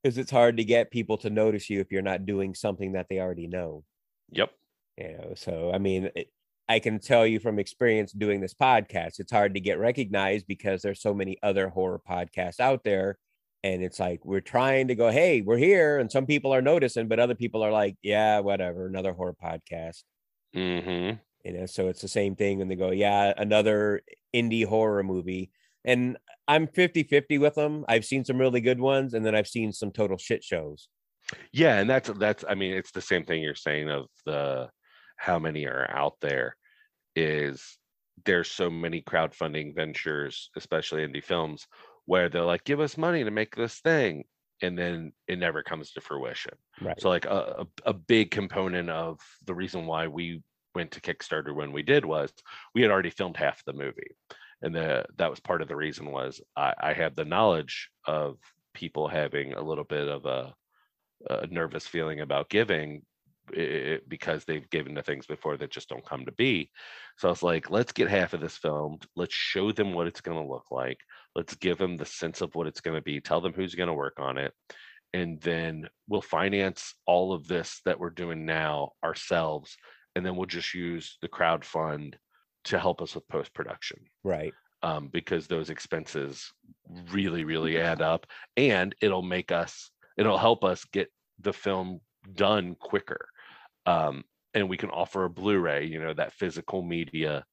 Because 0.02 0.18
it's 0.18 0.30
hard 0.30 0.56
to 0.58 0.64
get 0.64 0.90
people 0.90 1.18
to 1.18 1.30
notice 1.30 1.70
you 1.70 1.80
if 1.80 1.90
you're 1.92 2.02
not 2.02 2.26
doing 2.26 2.54
something 2.54 2.92
that 2.92 3.08
they 3.08 3.18
already 3.20 3.46
know. 3.48 3.84
yep 4.30 4.52
You 4.96 5.12
know, 5.18 5.34
so 5.34 5.72
I 5.72 5.78
mean, 5.78 6.10
it, 6.16 6.30
I 6.68 6.80
can 6.80 6.98
tell 6.98 7.26
you 7.26 7.38
from 7.38 7.58
experience 7.58 8.12
doing 8.12 8.40
this 8.40 8.54
podcast, 8.54 9.20
it's 9.20 9.32
hard 9.32 9.54
to 9.54 9.60
get 9.60 9.78
recognized 9.78 10.46
because 10.46 10.82
there's 10.82 11.00
so 11.00 11.14
many 11.14 11.38
other 11.42 11.68
horror 11.68 12.00
podcasts 12.08 12.60
out 12.60 12.82
there. 12.84 13.18
And 13.62 13.82
it's 13.82 14.00
like 14.00 14.24
we're 14.24 14.40
trying 14.40 14.88
to 14.88 14.94
go, 14.94 15.10
hey, 15.10 15.40
we're 15.40 15.56
here, 15.56 15.98
and 15.98 16.10
some 16.10 16.26
people 16.26 16.52
are 16.54 16.62
noticing, 16.62 17.08
but 17.08 17.18
other 17.18 17.34
people 17.34 17.62
are 17.62 17.72
like, 17.72 17.96
yeah, 18.02 18.40
whatever, 18.40 18.86
another 18.86 19.12
horror 19.12 19.34
podcast. 19.42 20.02
mm-hmm 20.54 21.16
You 21.44 21.52
know, 21.52 21.66
so 21.66 21.88
it's 21.88 22.02
the 22.02 22.08
same 22.08 22.36
thing 22.36 22.58
when 22.58 22.68
they 22.68 22.76
go, 22.76 22.90
yeah, 22.90 23.32
another 23.36 24.02
indie 24.34 24.66
horror 24.66 25.02
movie. 25.02 25.50
And 25.84 26.16
I'm 26.48 26.66
50 26.68 27.04
50 27.04 27.38
with 27.38 27.54
them. 27.54 27.84
I've 27.88 28.04
seen 28.04 28.24
some 28.24 28.38
really 28.38 28.60
good 28.60 28.80
ones, 28.80 29.14
and 29.14 29.24
then 29.24 29.34
I've 29.34 29.48
seen 29.48 29.72
some 29.72 29.90
total 29.90 30.18
shit 30.18 30.44
shows. 30.44 30.88
Yeah, 31.52 31.78
and 31.78 31.90
that's 31.90 32.08
that's 32.10 32.44
I 32.48 32.54
mean 32.54 32.72
it's 32.72 32.92
the 32.92 33.00
same 33.00 33.24
thing 33.24 33.42
you're 33.42 33.54
saying 33.54 33.90
of 33.90 34.06
the 34.24 34.68
how 35.16 35.38
many 35.38 35.66
are 35.66 35.90
out 35.90 36.14
there 36.20 36.56
is 37.14 37.78
there's 38.24 38.50
so 38.50 38.70
many 38.70 39.02
crowdfunding 39.02 39.74
ventures, 39.74 40.50
especially 40.56 41.06
indie 41.06 41.24
films, 41.24 41.66
where 42.06 42.28
they're 42.28 42.42
like, 42.42 42.64
give 42.64 42.80
us 42.80 42.96
money 42.96 43.24
to 43.24 43.30
make 43.30 43.54
this 43.54 43.80
thing. 43.80 44.24
And 44.62 44.78
then 44.78 45.12
it 45.28 45.38
never 45.38 45.62
comes 45.62 45.92
to 45.92 46.00
fruition. 46.00 46.54
Right. 46.80 46.98
So 47.00 47.10
like 47.10 47.26
a, 47.26 47.66
a, 47.84 47.90
a 47.90 47.92
big 47.92 48.30
component 48.30 48.88
of 48.88 49.20
the 49.44 49.54
reason 49.54 49.86
why 49.86 50.06
we 50.06 50.42
went 50.74 50.92
to 50.92 51.00
Kickstarter 51.00 51.54
when 51.54 51.72
we 51.72 51.82
did 51.82 52.04
was 52.04 52.32
we 52.74 52.82
had 52.82 52.90
already 52.90 53.10
filmed 53.10 53.36
half 53.36 53.64
the 53.64 53.74
movie. 53.74 54.16
And 54.62 54.74
the 54.74 55.04
that 55.16 55.28
was 55.30 55.40
part 55.40 55.60
of 55.60 55.68
the 55.68 55.76
reason 55.76 56.10
was 56.10 56.40
I, 56.56 56.72
I 56.80 56.92
had 56.94 57.14
the 57.14 57.24
knowledge 57.26 57.90
of 58.06 58.38
people 58.72 59.08
having 59.08 59.52
a 59.52 59.62
little 59.62 59.84
bit 59.84 60.08
of 60.08 60.24
a, 60.24 60.54
a 61.28 61.46
nervous 61.48 61.86
feeling 61.86 62.20
about 62.20 62.48
giving 62.48 63.02
because 64.08 64.44
they've 64.44 64.68
given 64.70 64.94
to 64.94 65.02
things 65.02 65.26
before 65.26 65.56
that 65.56 65.70
just 65.70 65.88
don't 65.88 66.04
come 66.06 66.24
to 66.24 66.32
be. 66.32 66.70
So 67.18 67.28
I 67.28 67.30
was 67.30 67.42
like, 67.42 67.70
let's 67.70 67.92
get 67.92 68.08
half 68.08 68.34
of 68.34 68.40
this 68.40 68.56
filmed. 68.56 69.06
Let's 69.14 69.34
show 69.34 69.72
them 69.72 69.92
what 69.92 70.06
it's 70.06 70.20
going 70.20 70.42
to 70.42 70.52
look 70.52 70.66
like. 70.70 70.98
Let's 71.34 71.54
give 71.54 71.78
them 71.78 71.96
the 71.96 72.06
sense 72.06 72.40
of 72.40 72.54
what 72.54 72.66
it's 72.66 72.80
going 72.80 72.96
to 72.96 73.02
be. 73.02 73.20
Tell 73.20 73.40
them 73.40 73.52
who's 73.52 73.74
going 73.74 73.88
to 73.88 73.94
work 73.94 74.18
on 74.18 74.38
it. 74.38 74.52
And 75.14 75.40
then 75.40 75.88
we'll 76.08 76.20
finance 76.22 76.94
all 77.06 77.32
of 77.32 77.46
this 77.46 77.80
that 77.84 77.98
we're 77.98 78.10
doing 78.10 78.44
now 78.44 78.92
ourselves. 79.04 79.76
And 80.14 80.24
then 80.26 80.36
we'll 80.36 80.46
just 80.46 80.74
use 80.74 81.16
the 81.22 81.28
crowd 81.28 81.64
fund 81.64 82.16
to 82.64 82.78
help 82.78 83.00
us 83.00 83.14
with 83.14 83.28
post 83.28 83.54
production 83.54 83.98
right. 84.24 84.52
um, 84.82 85.08
because 85.12 85.46
those 85.46 85.70
expenses 85.70 86.52
really, 87.12 87.44
really 87.44 87.80
add 87.80 88.02
up. 88.02 88.26
And 88.56 88.94
it'll 89.00 89.22
make 89.22 89.52
us, 89.52 89.90
it'll 90.18 90.38
help 90.38 90.64
us 90.64 90.84
get 90.84 91.08
the 91.40 91.52
film 91.52 92.00
done 92.34 92.74
quicker. 92.80 93.28
Um, 93.86 94.24
and 94.54 94.68
we 94.68 94.76
can 94.76 94.90
offer 94.90 95.24
a 95.24 95.30
Blu-ray, 95.30 95.86
you 95.86 96.00
know, 96.00 96.14
that 96.14 96.32
physical 96.32 96.82
media, 96.82 97.44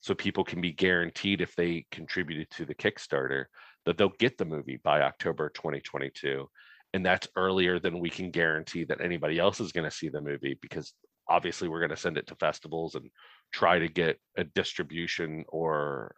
so 0.00 0.14
people 0.14 0.44
can 0.44 0.60
be 0.60 0.72
guaranteed 0.72 1.40
if 1.40 1.54
they 1.54 1.86
contributed 1.90 2.50
to 2.50 2.64
the 2.64 2.74
Kickstarter 2.74 3.44
that 3.84 3.96
they'll 3.96 4.12
get 4.18 4.38
the 4.38 4.44
movie 4.44 4.80
by 4.82 5.02
October 5.02 5.50
2022. 5.50 6.48
And 6.94 7.04
that's 7.06 7.28
earlier 7.36 7.78
than 7.78 8.00
we 8.00 8.10
can 8.10 8.30
guarantee 8.30 8.84
that 8.84 9.00
anybody 9.00 9.38
else 9.38 9.60
is 9.60 9.72
going 9.72 9.88
to 9.88 9.96
see 9.96 10.08
the 10.08 10.20
movie 10.20 10.58
because 10.60 10.92
obviously 11.28 11.68
we're 11.68 11.80
going 11.80 11.90
to 11.90 11.96
send 11.96 12.18
it 12.18 12.26
to 12.26 12.34
festivals 12.36 12.94
and 12.94 13.08
try 13.52 13.78
to 13.78 13.88
get 13.88 14.18
a 14.36 14.44
distribution 14.44 15.44
or 15.48 16.14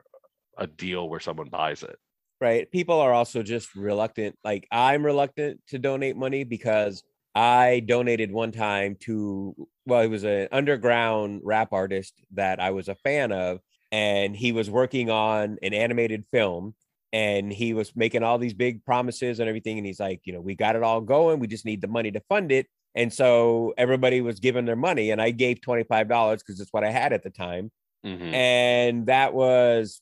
a 0.58 0.66
deal 0.66 1.08
where 1.08 1.20
someone 1.20 1.48
buys 1.48 1.82
it. 1.82 1.96
right 2.40 2.70
people 2.70 2.98
are 3.00 3.12
also 3.12 3.42
just 3.42 3.74
reluctant 3.74 4.36
like 4.44 4.66
i'm 4.70 5.04
reluctant 5.04 5.60
to 5.68 5.78
donate 5.78 6.16
money 6.16 6.44
because 6.44 7.02
i 7.34 7.80
donated 7.86 8.30
one 8.30 8.52
time 8.52 8.96
to 9.00 9.54
well 9.86 10.02
he 10.02 10.08
was 10.08 10.24
an 10.24 10.48
underground 10.52 11.40
rap 11.44 11.72
artist 11.72 12.14
that 12.32 12.60
i 12.60 12.70
was 12.70 12.88
a 12.88 12.94
fan 12.94 13.32
of 13.32 13.60
and 13.92 14.36
he 14.36 14.52
was 14.52 14.70
working 14.70 15.10
on 15.10 15.56
an 15.62 15.74
animated 15.74 16.24
film 16.32 16.74
and 17.12 17.52
he 17.52 17.74
was 17.74 17.94
making 17.94 18.24
all 18.24 18.38
these 18.38 18.54
big 18.54 18.84
promises 18.84 19.38
and 19.38 19.48
everything 19.48 19.78
and 19.78 19.86
he's 19.86 20.00
like 20.00 20.20
you 20.24 20.32
know 20.32 20.40
we 20.40 20.54
got 20.54 20.76
it 20.76 20.82
all 20.82 21.00
going 21.00 21.38
we 21.38 21.46
just 21.46 21.64
need 21.64 21.80
the 21.80 21.88
money 21.88 22.10
to 22.10 22.20
fund 22.28 22.50
it. 22.52 22.66
And 22.96 23.12
so 23.12 23.74
everybody 23.76 24.20
was 24.20 24.38
giving 24.38 24.64
their 24.66 24.76
money 24.76 25.10
and 25.10 25.20
i 25.20 25.30
gave 25.30 25.60
$25 25.60 26.38
because 26.38 26.60
it's 26.60 26.72
what 26.72 26.84
i 26.84 26.90
had 26.90 27.12
at 27.12 27.22
the 27.22 27.30
time. 27.30 27.70
Mhm. 28.06 28.32
and 28.34 29.06
that 29.06 29.32
was 29.32 30.00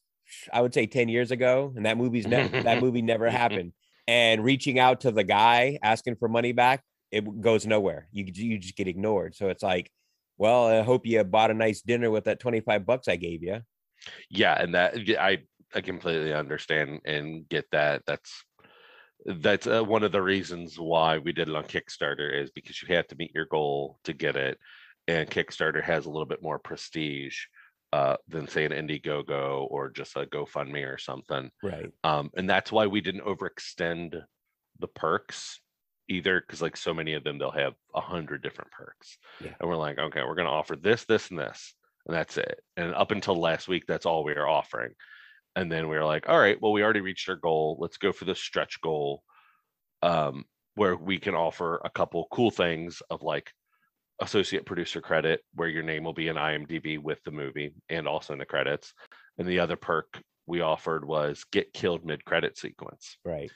i 0.53 0.61
would 0.61 0.75
say 0.75 0.87
10 0.87 1.09
years 1.09 1.31
ago 1.31 1.73
and 1.77 1.87
that 1.87 1.97
movie's 1.97 2.27
never 2.37 2.63
that 2.63 2.81
movie 2.83 3.03
never 3.03 3.29
happened. 3.31 3.73
And 4.09 4.43
reaching 4.45 4.79
out 4.79 5.03
to 5.03 5.11
the 5.13 5.23
guy 5.25 5.79
asking 5.83 6.17
for 6.17 6.29
money 6.29 6.53
back 6.53 6.83
it 7.13 7.41
goes 7.41 7.67
nowhere 7.67 8.09
you 8.11 8.25
you 8.35 8.59
just 8.59 8.77
get 8.77 8.89
ignored 8.89 9.35
so 9.35 9.49
it's 9.49 9.63
like 9.63 9.91
Well, 10.39 10.67
I 10.67 10.83
hope 10.83 11.07
you 11.07 11.23
bought 11.25 11.51
a 11.51 11.55
nice 11.55 11.83
dinner 11.83 12.11
with 12.11 12.25
that 12.25 12.41
25 12.41 12.87
bucks 12.87 13.09
I 13.09 13.17
gave 13.17 13.43
you. 13.43 13.61
Yeah, 14.29 14.61
and 14.61 14.75
that 14.75 14.97
I 15.19 15.39
I 15.75 15.81
completely 15.81 16.33
understand 16.33 17.01
and 17.05 17.49
get 17.49 17.67
that. 17.73 18.03
That's 18.07 18.45
that's 19.25 19.67
uh, 19.67 19.85
one 19.85 20.03
of 20.03 20.11
the 20.11 20.23
reasons 20.23 20.79
why 20.79 21.19
we 21.19 21.33
did 21.33 21.49
it 21.49 21.55
on 21.55 21.65
Kickstarter 21.65 22.43
is 22.43 22.51
because 22.51 22.83
you 22.83 22.93
have 22.95 23.07
to 23.09 23.17
meet 23.17 23.31
your 23.35 23.45
goal 23.45 23.99
to 24.05 24.13
get 24.13 24.37
it, 24.37 24.59
and 25.07 25.31
Kickstarter 25.31 25.83
has 25.83 26.07
a 26.07 26.11
little 26.11 26.27
bit 26.27 26.43
more 26.43 26.59
prestige 26.59 27.39
uh, 27.93 28.17
than 28.27 28.49
say 28.49 28.65
an 28.65 28.73
Indiegogo 28.73 29.67
or 29.71 29.91
just 29.91 30.17
a 30.17 30.27
GoFundMe 30.27 30.93
or 30.93 30.99
something. 30.99 31.51
Right. 31.63 31.91
Um, 32.03 32.31
and 32.37 32.51
that's 32.51 32.73
why 32.73 32.87
we 32.89 33.01
didn't 33.01 33.25
overextend 33.25 34.21
the 34.81 34.89
perks 34.89 35.61
either, 36.09 36.41
because 36.41 36.63
like 36.63 36.77
so 36.77 36.93
many 36.95 37.15
of 37.15 37.25
them, 37.25 37.39
they'll 37.39 37.51
have 37.51 37.75
a 37.95 38.01
hundred 38.01 38.43
different 38.43 38.71
perks, 38.71 39.19
Yeah. 39.41 39.55
and 39.61 39.69
we're 39.69 39.77
like, 39.77 39.99
okay, 39.99 40.23
we're 40.23 40.35
gonna 40.35 40.51
offer 40.51 40.77
this, 40.77 41.05
this, 41.05 41.31
and 41.31 41.39
this, 41.39 41.75
and 42.07 42.15
that's 42.17 42.37
it. 42.39 42.61
And 42.77 42.95
up 42.95 43.11
until 43.11 43.37
last 43.37 43.69
week, 43.69 43.85
that's 43.87 44.07
all 44.07 44.25
we 44.25 44.35
were 44.35 44.49
offering. 44.49 44.93
And 45.55 45.71
then 45.71 45.89
we 45.89 45.97
were 45.97 46.05
like, 46.05 46.29
all 46.29 46.39
right, 46.39 46.61
well, 46.61 46.73
we 46.73 46.83
already 46.83 47.03
reached 47.03 47.29
our 47.29 47.37
goal. 47.37 47.77
Let's 47.79 47.99
go 47.99 48.11
for 48.13 48.25
the 48.25 48.35
stretch 48.35 48.81
goal, 48.81 49.23
um, 50.03 50.45
where 50.75 50.97
we 50.97 51.19
can 51.19 51.35
offer 51.35 51.81
a 51.85 51.91
couple 51.91 52.27
cool 52.31 52.51
things 52.51 53.03
of 53.11 53.23
like 53.23 53.53
associate 54.21 54.65
producer 54.65 55.01
credit, 55.01 55.41
where 55.55 55.69
your 55.69 55.83
name 55.83 56.05
will 56.05 56.13
be 56.15 56.29
in 56.29 56.37
IMDb 56.37 56.99
with 56.99 57.23
the 57.25 57.31
movie 57.31 57.75
and 57.91 58.09
also 58.09 58.33
in 58.33 58.39
the 58.39 58.47
credits. 58.47 58.95
And 59.39 59.47
the 59.47 59.59
other 59.61 59.77
perk 59.77 60.23
we 60.47 60.61
offered 60.63 61.05
was 61.05 61.45
get 61.53 61.73
killed 61.73 62.05
mid 62.05 62.25
credit 62.25 62.57
sequence. 62.57 63.19
Right. 63.25 63.51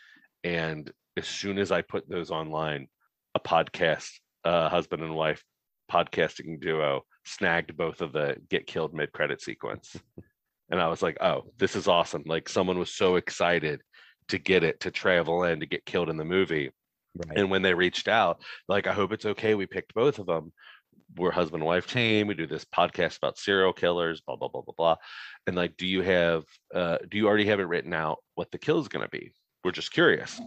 And 0.45 0.93
as 1.17 1.27
soon 1.27 1.59
as 1.59 1.73
I 1.73 1.83
put 1.83 2.09
those 2.09 2.31
online, 2.31 2.89
a 3.35 3.41
podcast, 3.41 4.11
uh, 4.45 4.69
husband 4.69 5.03
and 5.03 5.15
wife 5.15 5.43
podcasting 5.91 6.61
duo 6.61 7.05
snagged 7.25 7.77
both 7.77 8.01
of 8.01 8.13
the 8.13 8.37
get 8.49 8.67
killed 8.67 8.95
mid 8.95 9.13
credit 9.13 9.41
sequence. 9.41 9.97
and 10.71 10.81
I 10.81 10.89
was 10.89 11.03
like, 11.03 11.17
oh, 11.21 11.45
this 11.59 11.77
is 11.77 11.89
awesome. 11.89 12.23
Like 12.27 12.49
someone 12.49 12.79
was 12.79 12.95
so 12.95 13.17
excited 13.17 13.81
to 14.29 14.39
get 14.39 14.65
it 14.65 14.81
to 14.81 14.91
travel 14.91 15.45
in 15.45 15.61
to 15.61 15.67
get 15.67 15.87
killed 15.87 16.11
in 16.11 16.17
the 16.17 16.25
movie. 16.25 16.71
Right. 17.17 17.39
And 17.39 17.51
when 17.51 17.63
they 17.63 17.75
reached 17.75 18.09
out, 18.09 18.43
like, 18.69 18.87
I 18.87 18.93
hope 18.93 19.13
it's 19.13 19.27
okay. 19.27 19.55
We 19.55 19.67
picked 19.67 19.95
both 19.95 20.19
of 20.19 20.27
them. 20.27 20.53
We're 21.17 21.31
husband 21.31 21.63
and 21.63 21.67
wife 21.67 21.87
team. 21.87 22.27
We 22.27 22.35
do 22.35 22.47
this 22.47 22.65
podcast 22.65 23.19
about 23.19 23.39
serial 23.39 23.73
killers, 23.73 24.21
blah, 24.21 24.37
blah, 24.37 24.49
blah, 24.49 24.63
blah, 24.63 24.75
blah. 24.77 24.97
And 25.47 25.57
like, 25.57 25.77
do 25.77 25.87
you 25.87 26.03
have, 26.03 26.45
uh, 26.75 26.99
do 27.09 27.17
you 27.17 27.29
already 27.29 27.47
have 27.47 27.61
it 27.61 27.69
written 27.69 27.95
out 27.95 28.19
what 28.35 28.51
the 28.51 28.59
kill 28.59 28.81
is 28.81 28.89
going 28.89 29.05
to 29.05 29.09
be? 29.09 29.33
We're 29.67 29.73
just 29.73 29.93
curious. 29.93 30.41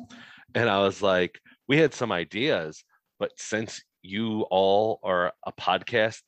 And 0.55 0.69
I 0.69 0.79
was 0.79 1.01
like, 1.01 1.41
we 1.67 1.77
had 1.77 1.93
some 1.93 2.09
ideas, 2.09 2.85
but 3.19 3.33
since 3.35 3.83
you 4.01 4.43
all 4.43 5.01
are 5.03 5.33
a 5.45 5.51
podcast 5.51 6.21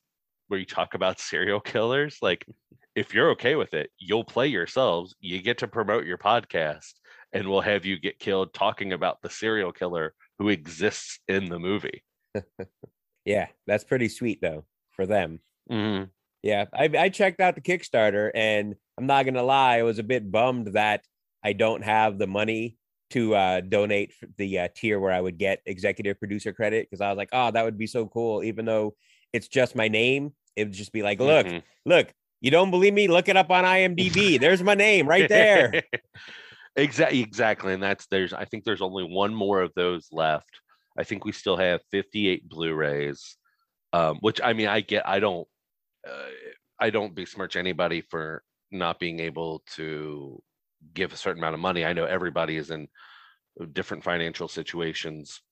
where 0.48 0.60
you 0.60 0.66
talk 0.66 0.92
about 0.92 1.18
serial 1.18 1.58
killers, 1.58 2.18
like, 2.20 2.44
if 2.94 3.14
you're 3.14 3.30
okay 3.30 3.54
with 3.54 3.72
it, 3.72 3.88
you'll 3.98 4.24
play 4.24 4.48
yourselves. 4.48 5.14
You 5.20 5.40
get 5.40 5.56
to 5.58 5.68
promote 5.68 6.04
your 6.04 6.18
podcast, 6.18 6.92
and 7.32 7.48
we'll 7.48 7.62
have 7.62 7.86
you 7.86 7.98
get 7.98 8.18
killed 8.18 8.52
talking 8.52 8.92
about 8.92 9.22
the 9.22 9.30
serial 9.30 9.72
killer 9.72 10.12
who 10.38 10.50
exists 10.50 11.18
in 11.28 11.46
the 11.46 11.58
movie. 11.58 12.04
Yeah, 13.24 13.46
that's 13.66 13.84
pretty 13.84 14.08
sweet 14.08 14.42
though 14.42 14.64
for 14.90 15.06
them. 15.06 15.40
Mhm. 15.70 16.10
Yeah, 16.42 16.66
I, 16.74 16.90
I 16.98 17.08
checked 17.08 17.40
out 17.40 17.54
the 17.54 17.62
Kickstarter, 17.62 18.30
and 18.34 18.74
I'm 18.98 19.06
not 19.06 19.24
gonna 19.24 19.44
lie, 19.44 19.78
I 19.78 19.82
was 19.82 19.98
a 19.98 20.02
bit 20.02 20.30
bummed 20.30 20.74
that 20.74 21.06
I 21.42 21.54
don't 21.54 21.82
have 21.82 22.18
the 22.18 22.26
money 22.26 22.76
to 23.12 23.34
uh, 23.34 23.60
donate 23.60 24.12
the 24.36 24.58
uh, 24.60 24.68
tier 24.74 24.98
where 25.00 25.12
I 25.12 25.20
would 25.20 25.38
get 25.38 25.60
executive 25.66 26.18
producer 26.18 26.52
credit 26.52 26.86
because 26.88 27.00
I 27.00 27.08
was 27.08 27.16
like, 27.16 27.30
oh, 27.32 27.50
that 27.50 27.64
would 27.64 27.78
be 27.78 27.86
so 27.86 28.06
cool. 28.06 28.42
Even 28.42 28.64
though 28.64 28.94
it's 29.32 29.48
just 29.48 29.74
my 29.74 29.88
name, 29.88 30.32
it 30.56 30.64
would 30.64 30.72
just 30.72 30.92
be 30.92 31.02
like, 31.02 31.20
look, 31.20 31.46
Mhm. 31.46 31.62
look, 31.86 32.12
you 32.40 32.50
don't 32.50 32.70
believe 32.70 32.92
me? 32.92 33.08
Look 33.08 33.28
it 33.28 33.36
up 33.36 33.50
on 33.50 33.64
IMDb. 33.64 34.38
There's 34.40 34.62
my 34.62 34.74
name 34.74 35.06
right 35.06 35.28
there. 35.28 35.82
exactly, 36.76 37.20
exactly. 37.20 37.72
And 37.72 37.82
that's 37.82 38.06
there's 38.06 38.32
I 38.32 38.44
think 38.44 38.64
there's 38.64 38.82
only 38.82 39.04
one 39.04 39.34
more 39.34 39.60
of 39.62 39.72
those 39.74 40.08
left. 40.12 40.60
I 40.98 41.04
think 41.04 41.24
we 41.24 41.32
still 41.32 41.56
have 41.56 41.80
58 41.90 42.48
Blu-rays, 42.48 43.36
um, 43.92 44.18
which 44.20 44.40
I 44.42 44.52
mean, 44.52 44.68
I 44.68 44.80
get. 44.80 45.08
I 45.08 45.20
don't, 45.20 45.48
uh, 46.06 46.28
I 46.78 46.90
don't 46.90 47.14
besmirch 47.14 47.56
anybody 47.56 48.02
for 48.02 48.42
not 48.70 48.98
being 48.98 49.20
able 49.20 49.62
to 49.76 50.42
give 50.94 51.12
a 51.12 51.16
certain 51.16 51.42
amount 51.42 51.54
of 51.54 51.60
money. 51.60 51.84
I 51.84 51.92
know 51.92 52.04
everybody 52.04 52.56
is 52.56 52.70
in 52.70 52.88
different 53.72 54.04
financial 54.04 54.48
situations 54.48 55.42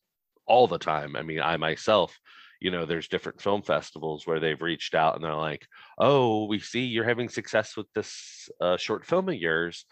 all 0.47 0.67
the 0.69 0.79
time. 0.79 1.17
I 1.17 1.23
mean, 1.23 1.41
I 1.41 1.57
myself, 1.57 2.19
you 2.61 2.71
know, 2.71 2.87
there's 2.87 3.09
different 3.09 3.41
film 3.41 3.63
festivals 3.63 4.27
where 4.27 4.41
they've 4.41 4.61
reached 4.63 4.95
out 4.95 5.15
and 5.17 5.25
they're 5.25 5.35
like, 5.35 5.67
"Oh, 5.99 6.47
we 6.47 6.59
see 6.61 6.85
you're 6.85 7.05
having 7.05 7.29
success 7.29 7.77
with 7.77 7.87
this 7.95 8.49
uh, 8.61 8.77
short 8.77 9.07
film 9.07 9.29
of 9.29 9.37
yours. 9.37 9.87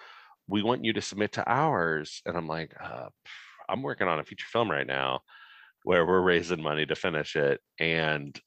We 0.49 0.63
want 0.63 0.85
you 0.85 0.93
to 0.95 1.03
submit 1.03 1.33
to 1.35 1.49
ours." 1.51 2.23
And 2.27 2.37
I'm 2.37 2.49
like, 2.49 2.75
uh, 2.81 3.11
"I'm 3.69 3.83
working 3.83 4.09
on 4.09 4.21
a 4.21 4.25
feature 4.25 4.47
film 4.51 4.71
right 4.71 4.87
now, 4.87 5.23
where 5.85 6.07
we're 6.07 6.23
raising 6.23 6.63
money 6.63 6.87
to 6.87 6.97
finish 6.97 7.37
it, 7.37 7.61
and 7.81 8.41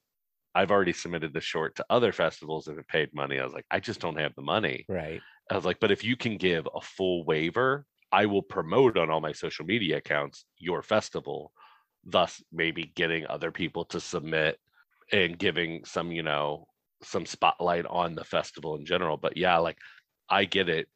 I've 0.54 0.70
already 0.70 0.92
submitted 0.92 1.34
the 1.34 1.40
short 1.40 1.76
to 1.76 1.86
other 1.90 2.12
festivals 2.12 2.68
and 2.68 2.78
it 2.78 2.88
paid 2.88 3.14
money." 3.14 3.38
I 3.40 3.44
was 3.44 3.54
like, 3.54 3.66
"I 3.70 3.80
just 3.80 4.00
don't 4.00 4.18
have 4.18 4.34
the 4.36 4.42
money." 4.42 4.88
right. 4.88 5.24
I 5.52 5.56
was 5.56 5.66
like, 5.66 5.80
but 5.80 5.92
if 5.92 6.02
you 6.02 6.16
can 6.16 6.38
give 6.38 6.66
a 6.74 6.80
full 6.80 7.24
waiver, 7.24 7.84
I 8.10 8.24
will 8.24 8.42
promote 8.42 8.96
on 8.96 9.10
all 9.10 9.20
my 9.20 9.32
social 9.32 9.66
media 9.66 9.98
accounts 9.98 10.46
your 10.56 10.80
festival, 10.80 11.52
thus 12.04 12.42
maybe 12.50 12.90
getting 12.94 13.26
other 13.26 13.50
people 13.50 13.84
to 13.86 14.00
submit 14.00 14.58
and 15.12 15.38
giving 15.38 15.84
some, 15.84 16.10
you 16.10 16.22
know, 16.22 16.68
some 17.02 17.26
spotlight 17.26 17.84
on 17.84 18.14
the 18.14 18.24
festival 18.24 18.76
in 18.76 18.86
general. 18.86 19.18
But 19.18 19.36
yeah, 19.36 19.58
like 19.58 19.76
I 20.30 20.46
get 20.46 20.70
it. 20.70 20.88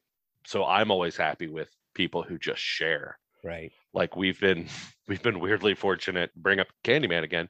So 0.47 0.65
I'm 0.65 0.89
always 0.89 1.15
happy 1.15 1.47
with 1.47 1.69
people 1.93 2.23
who 2.23 2.39
just 2.39 2.61
share. 2.61 3.19
Right. 3.43 3.71
Like 3.93 4.15
we've 4.15 4.39
been 4.39 4.67
we've 5.07 5.21
been 5.21 5.39
weirdly 5.39 5.75
fortunate. 5.75 6.31
Bring 6.35 6.59
up 6.59 6.67
Candyman 6.83 7.21
again. 7.21 7.49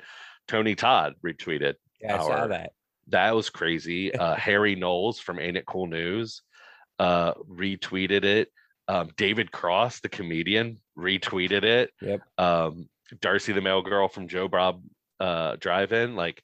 Tony 0.50 0.76
Todd 0.76 1.14
retweeted. 1.26 1.76
Yeah, 2.02 2.16
I 2.16 2.18
saw 2.20 2.48
that. 2.48 2.74
That 3.08 3.34
was 3.34 3.50
crazy. 3.50 4.14
Uh, 4.14 4.36
Harry 4.36 4.76
Knowles 4.76 5.20
from 5.20 5.40
Ain't 5.40 5.56
It 5.56 5.66
Cool 5.66 5.88
News 5.88 6.42
uh, 7.00 7.34
retweeted 7.50 8.24
it. 8.24 8.52
Um, 8.88 9.10
David 9.18 9.52
Cross, 9.52 10.00
the 10.00 10.10
comedian, 10.10 10.80
retweeted 10.98 11.64
it. 11.64 11.92
Yep. 12.02 12.22
Um, 12.38 12.88
Darcy, 13.22 13.52
the 13.54 13.62
mail 13.62 13.82
girl 13.82 14.08
from 14.08 14.28
Joe 14.28 14.48
Bob 14.48 14.82
uh, 15.20 15.56
Drive-In, 15.60 16.16
like 16.16 16.42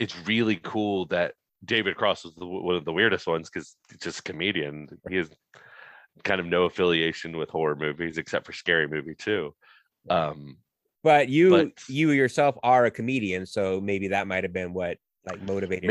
it's 0.00 0.14
really 0.26 0.56
cool 0.62 1.06
that 1.06 1.34
David 1.64 1.96
Cross 1.96 2.24
was 2.24 2.34
the, 2.34 2.46
one 2.46 2.74
of 2.76 2.84
the 2.84 2.92
weirdest 2.92 3.26
ones 3.26 3.48
because 3.50 3.76
he's 3.90 4.00
just 4.00 4.18
a 4.20 4.22
comedian. 4.22 4.88
He 5.08 5.16
has 5.16 5.30
kind 6.22 6.40
of 6.40 6.46
no 6.46 6.64
affiliation 6.64 7.36
with 7.36 7.50
horror 7.50 7.76
movies 7.76 8.18
except 8.18 8.46
for 8.46 8.52
Scary 8.52 8.86
Movie 8.88 9.14
2. 9.16 9.54
Um, 10.10 10.58
But 11.02 11.28
you 11.28 11.50
But- 11.50 11.72
you 11.88 12.10
yourself 12.12 12.56
are 12.62 12.86
a 12.86 12.90
comedian, 12.90 13.46
so 13.46 13.80
maybe 13.80 14.08
that 14.08 14.26
might 14.26 14.44
have 14.44 14.52
been 14.52 14.72
what 14.72 14.98
like 15.28 15.40
motivated. 15.42 15.84
him. 15.84 15.90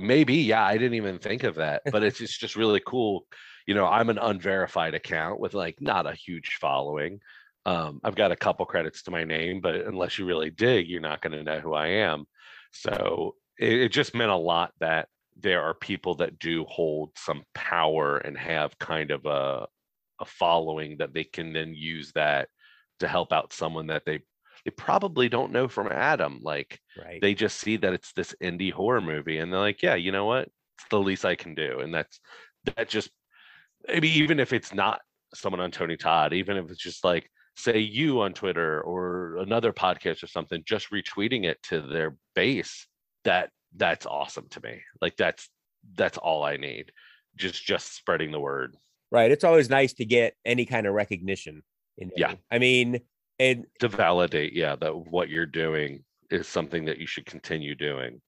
Maybe, 0.00 0.34
yeah. 0.36 0.64
I 0.64 0.78
didn't 0.78 0.94
even 0.94 1.18
think 1.18 1.44
of 1.44 1.56
that, 1.56 1.82
but 1.90 2.02
it's 2.04 2.20
it's 2.20 2.36
just 2.36 2.56
really 2.56 2.80
cool. 2.84 3.26
You 3.66 3.74
know, 3.74 3.86
I'm 3.86 4.10
an 4.10 4.18
unverified 4.18 4.94
account 4.94 5.40
with 5.40 5.54
like 5.54 5.76
not 5.80 6.06
a 6.06 6.14
huge 6.14 6.56
following. 6.60 7.20
Um, 7.66 8.00
I've 8.02 8.14
got 8.14 8.32
a 8.32 8.36
couple 8.36 8.64
credits 8.66 9.02
to 9.02 9.10
my 9.10 9.24
name, 9.24 9.60
but 9.60 9.74
unless 9.74 10.18
you 10.18 10.24
really 10.24 10.50
dig, 10.50 10.88
you're 10.88 11.00
not 11.02 11.20
going 11.20 11.32
to 11.32 11.42
know 11.42 11.60
who 11.60 11.74
I 11.74 11.88
am. 11.88 12.24
So 12.72 13.34
it, 13.58 13.72
it 13.72 13.92
just 13.92 14.14
meant 14.14 14.30
a 14.30 14.36
lot 14.36 14.72
that 14.80 15.08
there 15.36 15.62
are 15.62 15.74
people 15.74 16.14
that 16.16 16.38
do 16.38 16.64
hold 16.64 17.10
some 17.16 17.42
power 17.54 18.18
and 18.18 18.36
have 18.38 18.78
kind 18.78 19.10
of 19.10 19.26
a 19.26 19.66
a 20.20 20.24
following 20.24 20.96
that 20.98 21.14
they 21.14 21.24
can 21.24 21.52
then 21.52 21.74
use 21.74 22.10
that 22.14 22.48
to 22.98 23.06
help 23.06 23.32
out 23.32 23.52
someone 23.52 23.86
that 23.86 24.04
they 24.04 24.20
they 24.68 24.72
probably 24.72 25.30
don't 25.30 25.50
know 25.50 25.66
from 25.66 25.88
Adam. 25.90 26.40
Like 26.42 26.78
Right. 27.02 27.22
they 27.22 27.32
just 27.32 27.58
see 27.58 27.78
that 27.78 27.94
it's 27.94 28.12
this 28.12 28.34
indie 28.42 28.72
horror 28.72 29.00
movie 29.00 29.38
and 29.38 29.50
they're 29.52 29.60
like 29.60 29.82
yeah 29.82 29.94
you 29.94 30.10
know 30.12 30.24
what 30.26 30.48
it's 30.76 30.88
the 30.90 30.98
least 30.98 31.24
i 31.24 31.36
can 31.36 31.54
do 31.54 31.78
and 31.78 31.94
that's 31.94 32.18
that 32.64 32.88
just 32.88 33.08
maybe 33.86 34.08
even 34.08 34.40
if 34.40 34.52
it's 34.52 34.74
not 34.74 35.00
someone 35.32 35.60
on 35.60 35.70
tony 35.70 35.96
todd 35.96 36.32
even 36.32 36.56
if 36.56 36.68
it's 36.72 36.82
just 36.82 37.04
like 37.04 37.30
say 37.56 37.78
you 37.78 38.20
on 38.20 38.32
twitter 38.32 38.80
or 38.80 39.36
another 39.36 39.72
podcast 39.72 40.24
or 40.24 40.26
something 40.26 40.60
just 40.66 40.90
retweeting 40.90 41.44
it 41.44 41.62
to 41.62 41.80
their 41.82 42.16
base 42.34 42.88
that 43.22 43.50
that's 43.76 44.06
awesome 44.06 44.48
to 44.48 44.60
me 44.64 44.80
like 45.00 45.16
that's 45.16 45.48
that's 45.94 46.18
all 46.18 46.42
i 46.42 46.56
need 46.56 46.90
just 47.36 47.64
just 47.64 47.94
spreading 47.94 48.32
the 48.32 48.40
word 48.40 48.74
right. 49.12 49.30
It's 49.30 49.44
always 49.44 49.70
nice 49.70 49.92
to 49.94 50.04
get 50.04 50.34
any 50.44 50.66
kind 50.66 50.86
of 50.86 50.94
recognition. 50.94 51.62
In 51.96 52.10
Yeah. 52.16 52.34
I 52.50 52.58
mean, 52.58 53.00
and 53.38 53.64
to 53.78 53.88
validate 53.88 54.52
yeah 54.52 54.76
that 54.76 54.94
what 54.94 55.28
you're 55.28 55.46
doing 55.46 56.02
is 56.30 56.46
something 56.46 56.84
that 56.84 56.98
you 56.98 57.06
should 57.06 57.26
continue 57.26 57.74
doing 57.74 58.20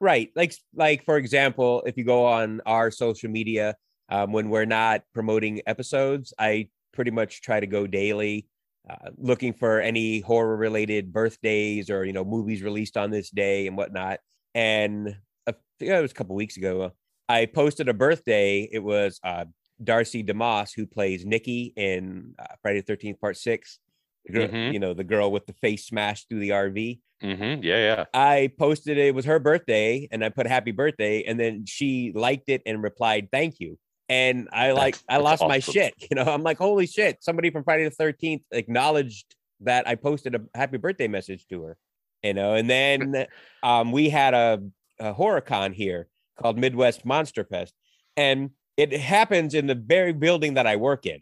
right 0.00 0.30
like 0.36 0.54
like 0.74 1.04
for 1.04 1.16
example 1.16 1.82
if 1.86 1.96
you 1.96 2.04
go 2.04 2.26
on 2.26 2.60
our 2.66 2.90
social 2.90 3.30
media 3.30 3.74
um, 4.08 4.32
when 4.32 4.50
we're 4.50 4.64
not 4.64 5.02
promoting 5.14 5.60
episodes 5.66 6.32
i 6.38 6.68
pretty 6.92 7.10
much 7.10 7.42
try 7.42 7.60
to 7.60 7.66
go 7.66 7.86
daily 7.86 8.46
uh, 8.88 9.10
looking 9.16 9.52
for 9.52 9.80
any 9.80 10.20
horror 10.20 10.56
related 10.56 11.12
birthdays 11.12 11.90
or 11.90 12.04
you 12.04 12.12
know 12.12 12.24
movies 12.24 12.62
released 12.62 12.96
on 12.96 13.10
this 13.10 13.30
day 13.30 13.66
and 13.66 13.76
whatnot 13.76 14.20
and 14.56 15.14
a, 15.46 15.54
yeah, 15.80 15.98
it 15.98 16.02
was 16.02 16.12
a 16.12 16.14
couple 16.14 16.34
weeks 16.34 16.56
ago. 16.56 16.92
I 17.28 17.46
posted 17.46 17.88
a 17.88 17.94
birthday. 17.94 18.68
It 18.72 18.78
was 18.78 19.20
uh, 19.22 19.44
Darcy 19.82 20.24
DeMoss 20.24 20.70
who 20.74 20.86
plays 20.86 21.26
Nikki 21.26 21.74
in 21.76 22.34
uh, 22.38 22.46
Friday 22.62 22.80
the 22.80 22.86
Thirteenth 22.86 23.20
Part 23.20 23.36
Six. 23.36 23.78
The 24.26 24.32
girl, 24.32 24.48
Mhm. 24.48 24.72
You 24.72 24.78
know, 24.78 24.94
the 24.94 25.04
girl 25.04 25.30
with 25.30 25.46
the 25.46 25.52
face 25.54 25.86
smashed 25.86 26.28
through 26.28 26.40
the 26.40 26.50
RV. 26.50 27.00
Mm-hmm. 27.22 27.62
Yeah, 27.64 27.76
yeah. 27.76 28.04
I 28.12 28.50
posted 28.58 28.98
it 28.98 29.14
was 29.14 29.24
her 29.24 29.38
birthday, 29.38 30.06
and 30.10 30.24
I 30.24 30.28
put 30.28 30.46
happy 30.46 30.72
birthday, 30.72 31.22
and 31.24 31.38
then 31.40 31.64
she 31.66 32.12
liked 32.14 32.48
it 32.48 32.62
and 32.66 32.82
replied 32.82 33.28
thank 33.32 33.58
you. 33.60 33.78
And 34.08 34.48
I 34.52 34.72
like 34.72 34.94
That's- 34.98 35.04
I 35.08 35.22
lost 35.22 35.42
my 35.42 35.58
shit. 35.58 35.94
You 36.10 36.16
know, 36.16 36.24
I'm 36.24 36.42
like, 36.42 36.58
holy 36.58 36.86
shit! 36.86 37.22
Somebody 37.22 37.50
from 37.50 37.64
Friday 37.64 37.84
the 37.84 37.90
Thirteenth 37.90 38.42
acknowledged 38.52 39.34
that 39.60 39.88
I 39.88 39.94
posted 39.94 40.34
a 40.34 40.42
happy 40.54 40.76
birthday 40.76 41.08
message 41.08 41.46
to 41.48 41.62
her. 41.62 41.76
You 42.22 42.34
know, 42.34 42.54
and 42.54 42.68
then 42.68 43.26
um, 43.62 43.92
we 43.92 44.08
had 44.10 44.34
a, 44.34 44.62
a 45.00 45.12
horror 45.12 45.40
con 45.40 45.72
here 45.72 46.08
called 46.38 46.58
Midwest 46.58 47.04
Monster 47.06 47.44
Fest, 47.44 47.72
and 48.16 48.50
it 48.76 48.92
happens 48.92 49.54
in 49.54 49.66
the 49.66 49.74
very 49.74 50.12
building 50.12 50.54
that 50.54 50.66
I 50.66 50.76
work 50.76 51.06
in. 51.06 51.20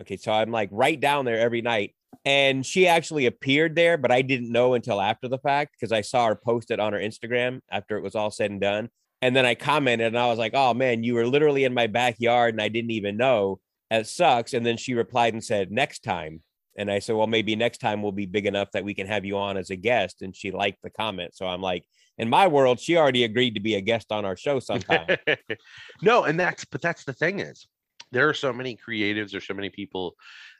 Okay, 0.00 0.16
so 0.16 0.32
I'm 0.32 0.50
like 0.50 0.68
right 0.72 0.98
down 0.98 1.24
there 1.24 1.38
every 1.38 1.62
night. 1.62 1.94
And 2.24 2.64
she 2.64 2.86
actually 2.86 3.26
appeared 3.26 3.74
there, 3.74 3.96
but 3.96 4.10
I 4.10 4.22
didn't 4.22 4.50
know 4.50 4.74
until 4.74 5.00
after 5.00 5.28
the 5.28 5.38
fact 5.38 5.76
because 5.78 5.92
I 5.92 6.00
saw 6.00 6.26
her 6.26 6.34
post 6.34 6.70
it 6.70 6.80
on 6.80 6.92
her 6.92 6.98
Instagram 6.98 7.60
after 7.70 7.96
it 7.96 8.02
was 8.02 8.14
all 8.14 8.30
said 8.30 8.50
and 8.50 8.60
done. 8.60 8.88
And 9.22 9.34
then 9.34 9.46
I 9.46 9.54
commented 9.54 10.08
and 10.08 10.18
I 10.18 10.26
was 10.26 10.38
like, 10.38 10.52
oh 10.54 10.74
man, 10.74 11.02
you 11.02 11.14
were 11.14 11.26
literally 11.26 11.64
in 11.64 11.74
my 11.74 11.86
backyard 11.86 12.54
and 12.54 12.62
I 12.62 12.68
didn't 12.68 12.90
even 12.90 13.16
know. 13.16 13.60
That 13.90 14.06
sucks. 14.06 14.52
And 14.52 14.66
then 14.66 14.76
she 14.76 14.94
replied 14.94 15.32
and 15.32 15.42
said, 15.42 15.70
next 15.70 16.02
time. 16.02 16.42
And 16.78 16.90
I 16.90 16.98
said, 16.98 17.16
well, 17.16 17.26
maybe 17.26 17.56
next 17.56 17.78
time 17.78 18.02
we'll 18.02 18.12
be 18.12 18.26
big 18.26 18.44
enough 18.44 18.70
that 18.72 18.84
we 18.84 18.92
can 18.92 19.06
have 19.06 19.24
you 19.24 19.38
on 19.38 19.56
as 19.56 19.70
a 19.70 19.76
guest. 19.76 20.20
And 20.20 20.36
she 20.36 20.50
liked 20.50 20.82
the 20.82 20.90
comment. 20.90 21.34
So 21.34 21.46
I'm 21.46 21.62
like, 21.62 21.84
in 22.18 22.28
my 22.28 22.46
world, 22.46 22.80
she 22.80 22.96
already 22.96 23.24
agreed 23.24 23.54
to 23.54 23.60
be 23.60 23.74
a 23.74 23.80
guest 23.80 24.12
on 24.12 24.24
our 24.24 24.36
show 24.36 24.60
sometime. 24.60 25.16
no, 26.02 26.24
and 26.24 26.38
that's 26.38 26.64
but 26.64 26.82
that's 26.82 27.04
the 27.04 27.12
thing 27.12 27.40
is 27.40 27.66
there 28.12 28.28
are 28.28 28.34
so 28.34 28.52
many 28.52 28.76
creatives, 28.76 29.30
there's 29.30 29.46
so 29.46 29.54
many 29.54 29.70
people 29.70 30.16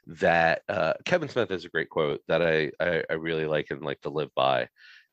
that 0.07 0.61
uh, 0.69 0.93
Kevin 1.05 1.29
Smith 1.29 1.49
has 1.49 1.65
a 1.65 1.69
great 1.69 1.89
quote 1.89 2.21
that 2.27 2.41
I, 2.41 2.71
I 2.79 3.03
I 3.09 3.13
really 3.13 3.45
like 3.45 3.67
and 3.71 3.81
like 3.81 4.01
to 4.01 4.09
live 4.09 4.33
by 4.35 4.69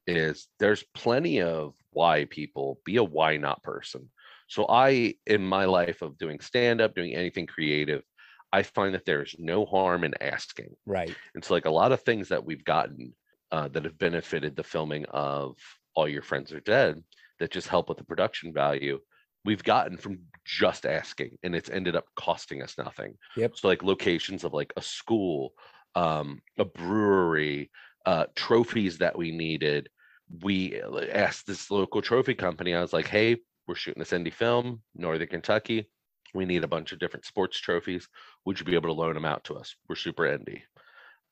is 0.06 0.48
there's 0.58 0.84
plenty 0.94 1.40
of 1.40 1.74
why 1.90 2.26
people 2.26 2.80
be 2.84 2.96
a 2.96 3.04
why 3.04 3.36
not 3.36 3.62
person. 3.62 4.10
So 4.48 4.66
I 4.68 5.14
in 5.26 5.44
my 5.44 5.64
life 5.64 6.02
of 6.02 6.18
doing 6.18 6.40
stand 6.40 6.80
up, 6.80 6.94
doing 6.94 7.14
anything 7.14 7.46
creative, 7.46 8.02
I 8.52 8.62
find 8.62 8.94
that 8.94 9.04
there's 9.04 9.34
no 9.38 9.64
harm 9.64 10.04
in 10.04 10.14
asking. 10.20 10.76
right. 10.86 11.14
It's 11.34 11.50
like 11.50 11.64
a 11.64 11.70
lot 11.70 11.92
of 11.92 12.02
things 12.02 12.28
that 12.28 12.44
we've 12.44 12.64
gotten 12.64 13.14
uh, 13.50 13.68
that 13.68 13.84
have 13.84 13.98
benefited 13.98 14.54
the 14.54 14.62
filming 14.62 15.04
of 15.06 15.56
All 15.94 16.08
Your 16.08 16.22
Friends 16.22 16.52
Are 16.52 16.60
Dead 16.60 17.02
that 17.40 17.50
just 17.50 17.68
help 17.68 17.88
with 17.88 17.98
the 17.98 18.04
production 18.04 18.52
value. 18.52 19.00
We've 19.44 19.64
gotten 19.64 19.96
from 19.96 20.20
just 20.44 20.86
asking, 20.86 21.38
and 21.42 21.54
it's 21.54 21.70
ended 21.70 21.96
up 21.96 22.06
costing 22.16 22.62
us 22.62 22.76
nothing. 22.78 23.16
Yep. 23.36 23.56
So 23.56 23.68
like 23.68 23.82
locations 23.82 24.44
of 24.44 24.52
like 24.52 24.72
a 24.76 24.82
school, 24.82 25.54
um, 25.94 26.42
a 26.58 26.64
brewery, 26.64 27.70
uh, 28.06 28.26
trophies 28.34 28.98
that 28.98 29.16
we 29.16 29.30
needed. 29.30 29.88
We 30.42 30.80
uh, 30.80 31.06
asked 31.12 31.46
this 31.46 31.70
local 31.70 32.02
trophy 32.02 32.34
company. 32.34 32.74
I 32.74 32.80
was 32.80 32.92
like, 32.92 33.08
"Hey, 33.08 33.36
we're 33.66 33.74
shooting 33.74 34.00
this 34.00 34.12
indie 34.12 34.32
film, 34.32 34.82
Northern 34.94 35.28
Kentucky. 35.28 35.88
We 36.34 36.44
need 36.44 36.64
a 36.64 36.68
bunch 36.68 36.92
of 36.92 36.98
different 36.98 37.24
sports 37.24 37.58
trophies. 37.58 38.08
Would 38.44 38.58
you 38.58 38.66
be 38.66 38.74
able 38.74 38.88
to 38.88 39.00
loan 39.00 39.14
them 39.14 39.24
out 39.24 39.44
to 39.44 39.54
us? 39.54 39.74
We're 39.88 39.96
super 39.96 40.24
indie." 40.24 40.62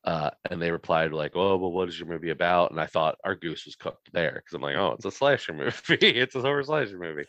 Uh, 0.05 0.31
and 0.51 0.61
they 0.61 0.71
replied 0.73 1.13
like, 1.13 1.33
"Oh, 1.37 1.57
well, 1.57 1.71
what 1.73 1.89
is 1.89 1.99
your 1.99 2.09
movie 2.09 2.31
about?" 2.31 2.71
And 2.73 2.81
I 2.81 2.87
thought 2.87 3.19
our 3.25 3.37
goose 3.37 3.65
was 3.67 3.77
cooked 3.77 4.13
there 4.13 4.33
because 4.35 4.55
I'm 4.55 4.63
like, 4.63 4.77
"Oh, 4.77 4.93
it's 4.93 5.05
a 5.05 5.11
slasher 5.13 5.53
movie. 5.55 5.97
it's 6.01 6.35
a 6.35 6.41
horror 6.41 6.63
slasher 6.65 6.99
movie." 6.99 7.27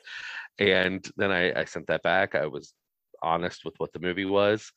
And 0.60 1.06
then 1.18 1.32
I, 1.32 1.62
I 1.62 1.66
sent 1.66 1.88
that 1.88 2.04
back. 2.04 2.36
I 2.36 2.48
was 2.48 2.74
honest 3.22 3.66
with 3.66 3.76
what 3.78 3.94
the 3.94 4.00
movie 4.00 4.26
was, 4.26 4.72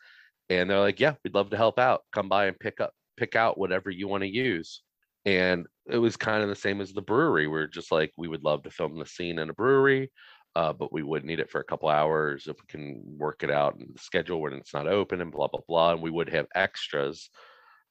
and 0.51 0.71
they're 0.71 0.81
like, 0.81 1.01
"Yeah, 1.01 1.15
we'd 1.25 1.35
love 1.35 1.51
to 1.51 1.57
help 1.57 1.79
out. 1.79 2.03
Come 2.13 2.29
by 2.29 2.47
and 2.47 2.59
pick 2.59 2.81
up, 2.81 2.93
pick 3.17 3.37
out 3.37 3.59
whatever 3.59 3.91
you 3.91 4.09
want 4.09 4.23
to 4.23 4.29
use." 4.29 4.83
And 5.25 5.67
it 5.91 5.99
was 5.99 6.17
kind 6.17 6.43
of 6.43 6.49
the 6.49 6.55
same 6.57 6.81
as 6.81 6.93
the 6.93 7.03
brewery. 7.03 7.49
We're 7.49 7.67
just 7.67 7.91
like, 7.93 8.13
we 8.17 8.29
would 8.29 8.45
love 8.45 8.63
to 8.65 8.71
film 8.71 8.99
the 8.99 9.07
scene 9.07 9.39
in 9.41 9.51
a 9.51 9.55
brewery, 9.55 10.11
uh, 10.55 10.73
but 10.73 10.93
we 10.93 11.03
would 11.03 11.25
need 11.25 11.41
it 11.41 11.51
for 11.51 11.61
a 11.61 11.65
couple 11.65 11.89
hours 11.89 12.47
if 12.47 12.57
we 12.57 12.67
can 12.69 13.03
work 13.19 13.43
it 13.43 13.51
out 13.51 13.77
and 13.77 13.97
schedule 13.99 14.41
when 14.41 14.53
it's 14.55 14.75
not 14.75 14.87
open 14.89 15.21
and 15.21 15.33
blah 15.33 15.49
blah 15.49 15.61
blah. 15.69 15.93
And 15.93 16.03
we 16.03 16.11
would 16.11 16.29
have 16.31 16.47
extras 16.55 17.31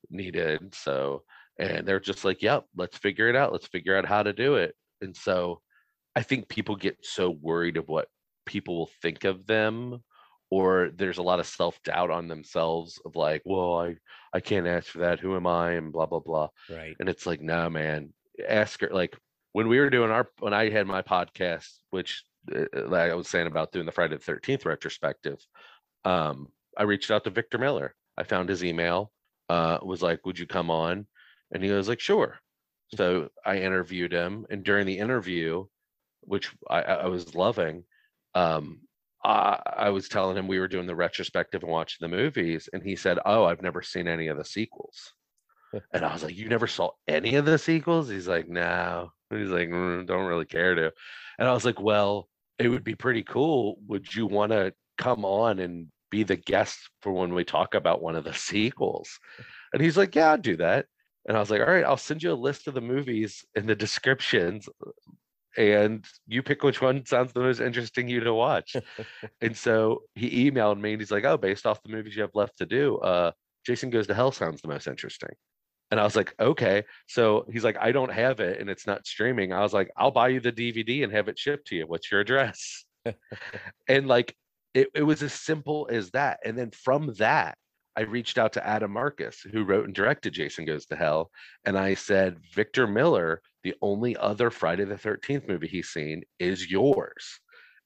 needed. 0.09 0.73
So, 0.75 1.23
and 1.57 1.87
they're 1.87 1.99
just 1.99 2.25
like, 2.25 2.41
yep, 2.41 2.65
let's 2.75 2.97
figure 2.97 3.29
it 3.29 3.35
out. 3.35 3.51
Let's 3.51 3.67
figure 3.67 3.97
out 3.97 4.05
how 4.05 4.23
to 4.23 4.33
do 4.33 4.55
it. 4.55 4.75
And 5.01 5.15
so 5.15 5.61
I 6.15 6.21
think 6.21 6.47
people 6.47 6.75
get 6.75 6.97
so 7.01 7.29
worried 7.29 7.77
of 7.77 7.87
what 7.87 8.07
people 8.45 8.77
will 8.77 8.89
think 9.01 9.23
of 9.23 9.45
them, 9.45 10.03
or 10.49 10.91
there's 10.95 11.17
a 11.17 11.23
lot 11.23 11.39
of 11.39 11.47
self 11.47 11.81
doubt 11.83 12.11
on 12.11 12.27
themselves 12.27 12.99
of 13.05 13.15
like, 13.15 13.41
well, 13.45 13.79
I, 13.79 13.95
I 14.33 14.39
can't 14.39 14.67
ask 14.67 14.87
for 14.87 14.99
that. 14.99 15.19
Who 15.19 15.35
am 15.35 15.47
I? 15.47 15.71
And 15.71 15.91
blah, 15.91 16.05
blah, 16.05 16.19
blah. 16.19 16.49
Right. 16.69 16.95
And 16.99 17.09
it's 17.09 17.25
like, 17.25 17.41
no, 17.41 17.69
man, 17.69 18.13
ask 18.47 18.81
her. 18.81 18.89
Like 18.91 19.17
when 19.53 19.67
we 19.67 19.79
were 19.79 19.89
doing 19.89 20.11
our, 20.11 20.29
when 20.39 20.53
I 20.53 20.69
had 20.69 20.87
my 20.87 21.01
podcast, 21.01 21.69
which 21.89 22.23
uh, 22.53 22.65
like 22.87 23.11
I 23.11 23.15
was 23.15 23.27
saying 23.27 23.47
about 23.47 23.71
doing 23.71 23.85
the 23.85 23.91
Friday 23.91 24.17
the 24.17 24.31
13th 24.31 24.65
retrospective, 24.65 25.39
um, 26.03 26.49
I 26.77 26.83
reached 26.83 27.11
out 27.11 27.23
to 27.23 27.29
Victor 27.29 27.57
Miller. 27.57 27.95
I 28.17 28.23
found 28.23 28.49
his 28.49 28.63
email, 28.63 29.11
uh, 29.49 29.79
was 29.83 30.01
like, 30.01 30.25
would 30.25 30.39
you 30.39 30.47
come 30.47 30.71
on? 30.71 31.07
And 31.51 31.63
he 31.63 31.71
was 31.71 31.87
like, 31.87 31.99
sure. 31.99 32.39
So 32.95 33.29
I 33.45 33.59
interviewed 33.59 34.11
him. 34.13 34.45
And 34.49 34.63
during 34.63 34.85
the 34.85 34.99
interview, 34.99 35.65
which 36.21 36.53
I, 36.69 36.81
I 36.83 36.93
I 36.95 37.07
was 37.07 37.35
loving, 37.35 37.85
um, 38.35 38.87
I, 39.23 39.61
I 39.65 39.89
was 39.89 40.09
telling 40.09 40.37
him 40.37 40.47
we 40.47 40.59
were 40.59 40.67
doing 40.67 40.87
the 40.87 40.95
retrospective 40.95 41.63
and 41.63 41.71
watching 41.71 41.97
the 42.09 42.15
movies. 42.15 42.69
And 42.73 42.83
he 42.83 42.95
said, 42.95 43.19
oh, 43.25 43.45
I've 43.45 43.61
never 43.61 43.81
seen 43.81 44.07
any 44.07 44.27
of 44.27 44.37
the 44.37 44.45
sequels. 44.45 45.13
And 45.93 46.05
I 46.05 46.13
was 46.13 46.23
like, 46.23 46.35
You 46.35 46.49
never 46.49 46.67
saw 46.67 46.91
any 47.07 47.35
of 47.35 47.45
the 47.45 47.57
sequels? 47.57 48.09
He's 48.09 48.27
like, 48.27 48.47
No. 48.47 49.11
He's 49.29 49.49
like, 49.49 49.69
"Mm, 49.69 50.05
Don't 50.05 50.27
really 50.27 50.45
care 50.45 50.75
to. 50.75 50.93
And 51.39 51.47
I 51.47 51.53
was 51.53 51.65
like, 51.65 51.79
Well, 51.79 52.29
it 52.59 52.69
would 52.69 52.83
be 52.83 52.95
pretty 52.95 53.23
cool. 53.23 53.77
Would 53.87 54.13
you 54.15 54.27
want 54.27 54.51
to 54.51 54.73
come 54.97 55.25
on 55.25 55.59
and 55.59 55.91
be 56.15 56.23
the 56.23 56.35
guest 56.35 56.77
for 57.01 57.11
when 57.11 57.33
we 57.33 57.43
talk 57.43 57.73
about 57.73 58.01
one 58.01 58.15
of 58.15 58.23
the 58.23 58.33
sequels? 58.49 59.19
And 59.73 59.81
he's 59.81 59.97
like, 59.97 60.15
Yeah, 60.15 60.31
I'll 60.31 60.37
do 60.37 60.57
that. 60.57 60.85
And 61.27 61.35
I 61.35 61.39
was 61.39 61.49
like, 61.49 61.61
All 61.61 61.73
right, 61.73 61.85
I'll 61.85 61.97
send 61.97 62.23
you 62.23 62.31
a 62.31 62.45
list 62.47 62.67
of 62.67 62.73
the 62.73 62.81
movies 62.81 63.43
and 63.55 63.67
the 63.67 63.75
descriptions. 63.75 64.69
And 65.57 66.05
you 66.27 66.43
pick 66.43 66.63
which 66.63 66.81
one 66.81 67.05
sounds 67.05 67.31
the 67.31 67.39
most 67.39 67.61
interesting 67.61 68.09
you 68.09 68.19
to 68.21 68.33
watch. 68.33 68.75
and 69.41 69.55
so 69.55 70.03
he 70.13 70.49
emailed 70.49 70.79
me 70.79 70.93
and 70.93 71.01
he's 71.01 71.11
like, 71.11 71.25
Oh, 71.25 71.37
based 71.37 71.65
off 71.65 71.83
the 71.83 71.91
movies 71.91 72.15
you 72.15 72.21
have 72.21 72.35
left 72.35 72.57
to 72.59 72.65
do, 72.65 72.97
uh, 72.97 73.31
Jason 73.65 73.89
Goes 73.89 74.07
to 74.07 74.13
Hell 74.13 74.31
sounds 74.31 74.61
the 74.61 74.67
most 74.67 74.87
interesting. 74.87 75.35
And 75.91 75.99
I 75.99 76.03
was 76.03 76.15
like, 76.15 76.33
okay. 76.39 76.83
So 77.07 77.45
he's 77.51 77.63
like, 77.63 77.77
I 77.79 77.91
don't 77.91 78.11
have 78.11 78.39
it 78.39 78.59
and 78.59 78.69
it's 78.69 78.87
not 78.87 79.05
streaming. 79.05 79.53
I 79.53 79.61
was 79.61 79.73
like, 79.73 79.89
I'll 79.95 80.11
buy 80.11 80.29
you 80.29 80.39
the 80.39 80.51
DVD 80.51 81.03
and 81.03 81.13
have 81.13 81.27
it 81.27 81.37
shipped 81.37 81.67
to 81.67 81.75
you. 81.75 81.85
What's 81.85 82.11
your 82.11 82.21
address? 82.21 82.85
and 83.87 84.07
like, 84.07 84.35
it, 84.75 84.89
it 84.93 85.03
was 85.03 85.23
as 85.23 85.33
simple 85.33 85.87
as 85.89 86.11
that. 86.11 86.39
And 86.45 86.57
then 86.57 86.69
from 86.71 87.13
that, 87.17 87.57
I 87.97 88.01
reached 88.01 88.37
out 88.37 88.51
to 88.53 88.67
Adam 88.67 88.91
Marcus, 88.91 89.39
who 89.39 89.63
wrote 89.63 89.85
and 89.85 89.95
directed 89.95 90.33
Jason 90.33 90.65
Goes 90.65 90.85
to 90.87 90.97
Hell. 90.97 91.31
And 91.63 91.77
I 91.77 91.93
said, 91.93 92.39
Victor 92.53 92.85
Miller, 92.85 93.41
the 93.63 93.73
only 93.81 94.17
other 94.17 94.51
Friday 94.51 94.83
the 94.83 94.95
13th 94.95 95.47
movie 95.47 95.67
he's 95.67 95.87
seen 95.87 96.23
is 96.39 96.69
yours. 96.69 97.39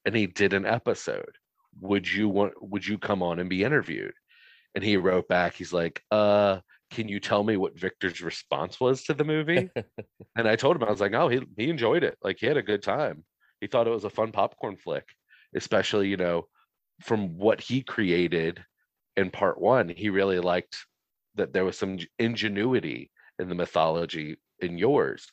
And 0.04 0.16
he 0.16 0.26
did 0.26 0.52
an 0.52 0.66
episode. 0.66 1.36
Would 1.80 2.12
you 2.12 2.28
want, 2.28 2.54
would 2.60 2.84
you 2.84 2.98
come 2.98 3.22
on 3.22 3.38
and 3.38 3.48
be 3.48 3.62
interviewed? 3.62 4.14
And 4.74 4.82
he 4.82 4.96
wrote 4.96 5.28
back, 5.28 5.54
he's 5.54 5.72
like, 5.72 6.02
uh, 6.10 6.58
can 6.90 7.08
you 7.08 7.20
tell 7.20 7.44
me 7.44 7.56
what 7.56 7.78
Victor's 7.78 8.20
response 8.20 8.80
was 8.80 9.04
to 9.04 9.14
the 9.14 9.24
movie? 9.24 9.70
and 10.36 10.48
I 10.48 10.56
told 10.56 10.74
him, 10.74 10.82
I 10.82 10.90
was 10.90 11.00
like, 11.00 11.14
oh, 11.14 11.28
he, 11.28 11.40
he 11.56 11.70
enjoyed 11.70 12.02
it. 12.02 12.18
Like 12.20 12.38
he 12.40 12.46
had 12.46 12.56
a 12.56 12.62
good 12.62 12.82
time. 12.82 13.24
He 13.60 13.68
thought 13.68 13.86
it 13.86 13.90
was 13.90 14.04
a 14.04 14.10
fun 14.10 14.32
popcorn 14.32 14.76
flick, 14.76 15.06
especially, 15.54 16.08
you 16.08 16.16
know, 16.16 16.46
from 17.00 17.36
what 17.38 17.60
he 17.60 17.82
created 17.82 18.62
in 19.16 19.30
part 19.30 19.60
one, 19.60 19.88
he 19.88 20.08
really 20.10 20.38
liked 20.38 20.76
that 21.34 21.52
there 21.52 21.64
was 21.64 21.76
some 21.78 21.98
ingenuity 22.18 23.10
in 23.38 23.48
the 23.48 23.54
mythology 23.54 24.36
in 24.60 24.78
yours. 24.78 25.26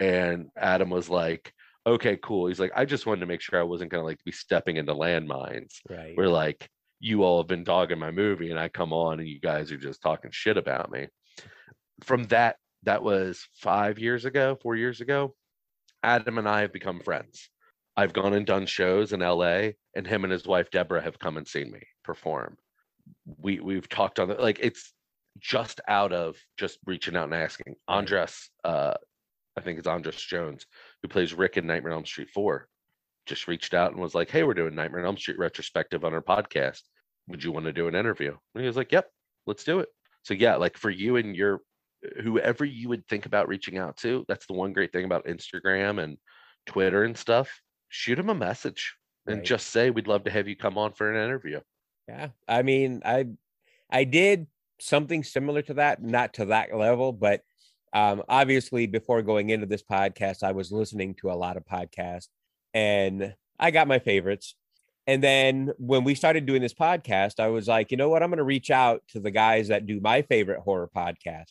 And 0.00 0.48
Adam 0.56 0.90
was 0.90 1.08
like, 1.08 1.52
okay, 1.86 2.18
cool. 2.22 2.46
He's 2.46 2.60
like, 2.60 2.72
I 2.76 2.84
just 2.84 3.06
wanted 3.06 3.20
to 3.20 3.26
make 3.26 3.40
sure 3.40 3.58
I 3.58 3.64
wasn't 3.64 3.90
going 3.90 4.02
to 4.02 4.06
like 4.06 4.22
be 4.24 4.32
stepping 4.32 4.76
into 4.76 4.94
landmines 4.94 5.74
Right. 5.88 6.16
where 6.16 6.28
like 6.28 6.68
you 7.00 7.22
all 7.24 7.40
have 7.40 7.48
been 7.48 7.64
dogging 7.64 7.98
my 7.98 8.10
movie 8.10 8.50
and 8.50 8.58
I 8.58 8.68
come 8.68 8.92
on 8.92 9.20
and 9.20 9.28
you 9.28 9.40
guys 9.40 9.72
are 9.72 9.76
just 9.78 10.02
talking 10.02 10.30
shit 10.32 10.56
about 10.56 10.90
me. 10.90 11.08
From 12.04 12.24
that, 12.24 12.56
that 12.84 13.02
was 13.02 13.48
five 13.54 13.98
years 13.98 14.24
ago, 14.24 14.56
four 14.62 14.76
years 14.76 15.00
ago. 15.00 15.34
Adam 16.02 16.38
and 16.38 16.48
I 16.48 16.60
have 16.60 16.72
become 16.72 17.00
friends. 17.00 17.50
I've 17.98 18.12
gone 18.12 18.32
and 18.32 18.46
done 18.46 18.64
shows 18.64 19.12
in 19.12 19.18
LA, 19.18 19.70
and 19.96 20.06
him 20.06 20.22
and 20.22 20.32
his 20.32 20.46
wife 20.46 20.70
Deborah 20.70 21.02
have 21.02 21.18
come 21.18 21.36
and 21.36 21.48
seen 21.48 21.72
me 21.72 21.80
perform. 22.04 22.56
We 23.38 23.58
we've 23.58 23.88
talked 23.88 24.20
on 24.20 24.28
the 24.28 24.34
like 24.34 24.60
it's 24.62 24.92
just 25.40 25.80
out 25.88 26.12
of 26.12 26.36
just 26.56 26.78
reaching 26.86 27.16
out 27.16 27.24
and 27.24 27.34
asking. 27.34 27.74
Andras, 27.88 28.50
uh, 28.62 28.94
I 29.56 29.60
think 29.62 29.80
it's 29.80 29.88
Andras 29.88 30.22
Jones, 30.22 30.64
who 31.02 31.08
plays 31.08 31.34
Rick 31.34 31.56
in 31.56 31.66
Nightmare 31.66 31.90
on 31.90 31.98
Elm 31.98 32.06
Street 32.06 32.30
4, 32.32 32.68
just 33.26 33.48
reached 33.48 33.74
out 33.74 33.90
and 33.90 34.00
was 34.00 34.14
like, 34.14 34.30
Hey, 34.30 34.44
we're 34.44 34.54
doing 34.54 34.76
Nightmare 34.76 35.00
on 35.00 35.06
Elm 35.06 35.16
Street 35.18 35.38
retrospective 35.38 36.04
on 36.04 36.14
our 36.14 36.22
podcast. 36.22 36.82
Would 37.26 37.42
you 37.42 37.50
want 37.50 37.66
to 37.66 37.72
do 37.72 37.88
an 37.88 37.96
interview? 37.96 38.30
And 38.54 38.62
he 38.62 38.68
was 38.68 38.76
like, 38.76 38.92
Yep, 38.92 39.10
let's 39.48 39.64
do 39.64 39.80
it. 39.80 39.88
So 40.22 40.34
yeah, 40.34 40.54
like 40.54 40.76
for 40.76 40.90
you 40.90 41.16
and 41.16 41.34
your 41.34 41.62
whoever 42.22 42.64
you 42.64 42.88
would 42.90 43.08
think 43.08 43.26
about 43.26 43.48
reaching 43.48 43.76
out 43.76 43.96
to, 43.98 44.24
that's 44.28 44.46
the 44.46 44.52
one 44.52 44.72
great 44.72 44.92
thing 44.92 45.04
about 45.04 45.26
Instagram 45.26 46.00
and 46.00 46.16
Twitter 46.64 47.02
and 47.02 47.16
stuff. 47.16 47.50
Shoot 47.88 48.16
them 48.16 48.28
a 48.30 48.34
message 48.34 48.94
and 49.26 49.36
Right. 49.38 49.44
just 49.44 49.68
say 49.68 49.90
we'd 49.90 50.06
love 50.08 50.24
to 50.24 50.30
have 50.30 50.48
you 50.48 50.56
come 50.56 50.78
on 50.78 50.92
for 50.92 51.10
an 51.10 51.22
interview. 51.22 51.60
Yeah. 52.08 52.28
I 52.46 52.62
mean, 52.62 53.02
I 53.04 53.26
I 53.90 54.04
did 54.04 54.46
something 54.80 55.24
similar 55.24 55.62
to 55.62 55.74
that, 55.74 56.02
not 56.02 56.34
to 56.34 56.46
that 56.46 56.74
level, 56.74 57.12
but 57.12 57.42
um 57.92 58.22
obviously 58.28 58.86
before 58.86 59.22
going 59.22 59.50
into 59.50 59.66
this 59.66 59.82
podcast, 59.82 60.42
I 60.42 60.52
was 60.52 60.70
listening 60.72 61.14
to 61.16 61.30
a 61.30 61.34
lot 61.34 61.56
of 61.56 61.64
podcasts 61.64 62.28
and 62.74 63.34
I 63.58 63.70
got 63.70 63.88
my 63.88 63.98
favorites. 63.98 64.54
And 65.06 65.22
then 65.22 65.72
when 65.78 66.04
we 66.04 66.14
started 66.14 66.44
doing 66.44 66.60
this 66.60 66.74
podcast, 66.74 67.40
I 67.40 67.48
was 67.48 67.66
like, 67.66 67.90
you 67.90 67.96
know 67.96 68.10
what? 68.10 68.22
I'm 68.22 68.28
going 68.28 68.36
to 68.38 68.44
reach 68.44 68.70
out 68.70 69.02
to 69.08 69.20
the 69.20 69.30
guys 69.30 69.68
that 69.68 69.86
do 69.86 70.00
my 70.00 70.20
favorite 70.20 70.60
horror 70.60 70.90
podcast, 70.94 71.46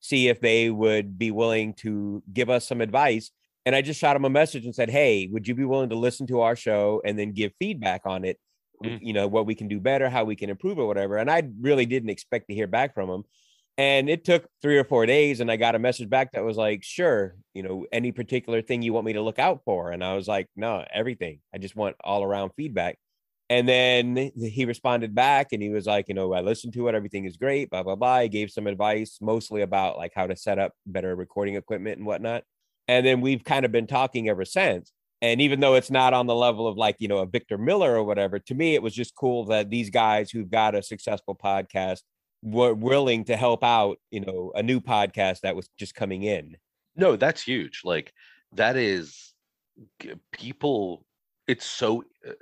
see 0.00 0.26
if 0.28 0.40
they 0.40 0.70
would 0.70 1.16
be 1.16 1.30
willing 1.30 1.74
to 1.74 2.22
give 2.32 2.50
us 2.50 2.66
some 2.66 2.80
advice. 2.80 3.30
And 3.66 3.74
I 3.74 3.82
just 3.82 4.00
shot 4.00 4.16
him 4.16 4.24
a 4.24 4.30
message 4.30 4.64
and 4.64 4.74
said, 4.74 4.88
Hey, 4.88 5.28
would 5.30 5.46
you 5.46 5.54
be 5.54 5.64
willing 5.64 5.90
to 5.90 5.96
listen 5.96 6.26
to 6.28 6.40
our 6.40 6.56
show 6.56 7.02
and 7.04 7.18
then 7.18 7.32
give 7.32 7.52
feedback 7.58 8.02
on 8.06 8.24
it? 8.24 8.38
Mm. 8.82 9.00
You 9.02 9.12
know, 9.12 9.26
what 9.26 9.44
we 9.44 9.54
can 9.54 9.68
do 9.68 9.80
better, 9.80 10.08
how 10.08 10.24
we 10.24 10.36
can 10.36 10.50
improve 10.50 10.78
or 10.78 10.86
whatever. 10.86 11.16
And 11.16 11.30
I 11.30 11.42
really 11.60 11.84
didn't 11.84 12.10
expect 12.10 12.48
to 12.48 12.54
hear 12.54 12.68
back 12.68 12.94
from 12.94 13.10
him. 13.10 13.24
And 13.78 14.08
it 14.08 14.24
took 14.24 14.46
three 14.62 14.78
or 14.78 14.84
four 14.84 15.04
days, 15.04 15.40
and 15.40 15.50
I 15.50 15.56
got 15.56 15.74
a 15.74 15.78
message 15.78 16.08
back 16.08 16.32
that 16.32 16.42
was 16.42 16.56
like, 16.56 16.82
sure, 16.82 17.36
you 17.52 17.62
know, 17.62 17.84
any 17.92 18.10
particular 18.10 18.62
thing 18.62 18.80
you 18.80 18.94
want 18.94 19.04
me 19.04 19.12
to 19.14 19.20
look 19.20 19.38
out 19.38 19.60
for. 19.66 19.90
And 19.90 20.02
I 20.02 20.14
was 20.14 20.26
like, 20.26 20.48
no, 20.56 20.82
everything. 20.90 21.40
I 21.54 21.58
just 21.58 21.76
want 21.76 21.96
all 22.02 22.24
around 22.24 22.52
feedback. 22.56 22.96
And 23.50 23.68
then 23.68 24.32
he 24.34 24.64
responded 24.64 25.14
back 25.14 25.52
and 25.52 25.62
he 25.62 25.68
was 25.68 25.86
like, 25.86 26.08
you 26.08 26.14
know, 26.14 26.32
I 26.32 26.40
listened 26.40 26.72
to 26.72 26.88
it, 26.88 26.94
everything 26.94 27.26
is 27.26 27.36
great, 27.36 27.70
blah, 27.70 27.82
blah, 27.82 27.94
blah. 27.94 28.20
He 28.20 28.28
gave 28.28 28.50
some 28.50 28.66
advice, 28.66 29.18
mostly 29.20 29.62
about 29.62 29.98
like 29.98 30.12
how 30.16 30.26
to 30.26 30.34
set 30.34 30.58
up 30.58 30.72
better 30.84 31.14
recording 31.14 31.54
equipment 31.54 31.98
and 31.98 32.06
whatnot. 32.06 32.42
And 32.88 33.04
then 33.04 33.20
we've 33.20 33.44
kind 33.44 33.64
of 33.64 33.72
been 33.72 33.86
talking 33.86 34.28
ever 34.28 34.44
since. 34.44 34.92
And 35.22 35.40
even 35.40 35.60
though 35.60 35.74
it's 35.74 35.90
not 35.90 36.14
on 36.14 36.26
the 36.26 36.34
level 36.34 36.66
of 36.66 36.76
like, 36.76 36.96
you 36.98 37.08
know, 37.08 37.18
a 37.18 37.26
Victor 37.26 37.58
Miller 37.58 37.96
or 37.96 38.04
whatever, 38.04 38.38
to 38.38 38.54
me, 38.54 38.74
it 38.74 38.82
was 38.82 38.94
just 38.94 39.14
cool 39.14 39.46
that 39.46 39.70
these 39.70 39.90
guys 39.90 40.30
who've 40.30 40.50
got 40.50 40.74
a 40.74 40.82
successful 40.82 41.34
podcast 41.34 42.00
were 42.42 42.74
willing 42.74 43.24
to 43.24 43.36
help 43.36 43.64
out, 43.64 43.98
you 44.10 44.20
know, 44.20 44.52
a 44.54 44.62
new 44.62 44.80
podcast 44.80 45.40
that 45.40 45.56
was 45.56 45.68
just 45.78 45.94
coming 45.94 46.22
in. 46.22 46.56
No, 46.94 47.16
that's 47.16 47.42
huge. 47.42 47.80
Like 47.84 48.12
that 48.52 48.76
is 48.76 49.32
people. 50.32 51.04
It's 51.46 51.66
so. 51.66 52.04
uh, 52.26 52.32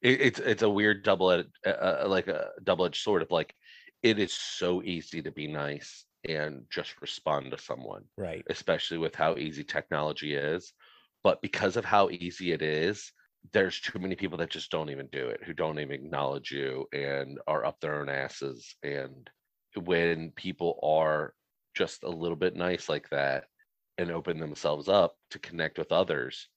It, 0.00 0.20
it's 0.20 0.38
it's 0.38 0.62
a 0.62 0.70
weird 0.70 1.02
double 1.02 1.28
uh, 1.28 1.42
uh, 1.66 2.04
like 2.06 2.28
a 2.28 2.50
double 2.62 2.84
edged 2.86 3.02
sword 3.02 3.22
of 3.22 3.32
like 3.32 3.52
it 4.02 4.18
is 4.20 4.32
so 4.32 4.80
easy 4.82 5.22
to 5.22 5.32
be 5.32 5.48
nice 5.48 6.04
and 6.24 6.66
just 6.70 7.00
respond 7.00 7.50
to 7.50 7.58
someone, 7.58 8.04
Right. 8.16 8.46
especially 8.48 8.98
with 8.98 9.14
how 9.14 9.36
easy 9.36 9.64
technology 9.64 10.34
is. 10.34 10.72
But 11.22 11.42
because 11.42 11.76
of 11.76 11.84
how 11.84 12.10
easy 12.10 12.52
it 12.52 12.62
is, 12.62 13.12
there's 13.52 13.80
too 13.80 13.98
many 13.98 14.16
people 14.16 14.38
that 14.38 14.50
just 14.50 14.70
don't 14.70 14.90
even 14.90 15.08
do 15.08 15.28
it, 15.28 15.42
who 15.44 15.52
don't 15.54 15.78
even 15.78 15.92
acknowledge 15.92 16.50
you 16.50 16.86
and 16.92 17.40
are 17.46 17.64
up 17.64 17.80
their 17.80 18.00
own 18.00 18.08
asses. 18.08 18.76
And 18.82 19.30
when 19.74 20.32
people 20.32 20.78
are 20.82 21.34
just 21.74 22.02
a 22.02 22.08
little 22.08 22.36
bit 22.36 22.56
nice 22.56 22.88
like 22.88 23.08
that 23.10 23.46
and 23.96 24.10
open 24.10 24.38
themselves 24.38 24.88
up 24.88 25.16
to 25.30 25.38
connect 25.38 25.78
with 25.78 25.92
others, 25.92 26.48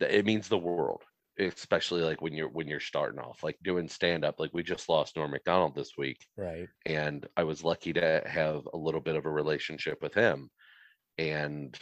it 0.00 0.24
means 0.24 0.48
the 0.48 0.58
world. 0.58 1.04
Especially 1.38 2.02
like 2.02 2.20
when 2.20 2.34
you're 2.34 2.50
when 2.50 2.68
you're 2.68 2.80
starting 2.80 3.18
off, 3.20 3.42
like 3.42 3.56
doing 3.62 3.88
stand 3.88 4.24
up. 4.24 4.38
Like 4.38 4.50
we 4.52 4.62
just 4.62 4.88
lost 4.88 5.16
Norm 5.16 5.30
Macdonald 5.30 5.74
this 5.74 5.96
week, 5.96 6.26
Right. 6.36 6.70
and 6.86 7.26
I 7.36 7.44
was 7.44 7.64
lucky 7.64 7.92
to 7.94 8.22
have 8.26 8.66
a 8.72 8.76
little 8.76 9.00
bit 9.00 9.16
of 9.16 9.26
a 9.26 9.30
relationship 9.30 10.02
with 10.02 10.14
him. 10.14 10.50
And 11.18 11.78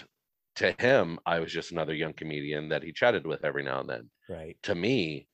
to 0.57 0.73
him, 0.81 1.19
I 1.27 1.41
was 1.41 1.53
just 1.53 1.73
another 1.73 1.95
young 1.95 2.15
comedian 2.15 2.69
that 2.71 2.83
he 2.83 2.93
chatted 2.93 3.27
with 3.27 3.45
every 3.45 3.63
now 3.65 3.81
and 3.81 3.89
then. 3.91 4.11
Right. 4.29 4.59
To 4.65 4.75
me, 4.75 5.29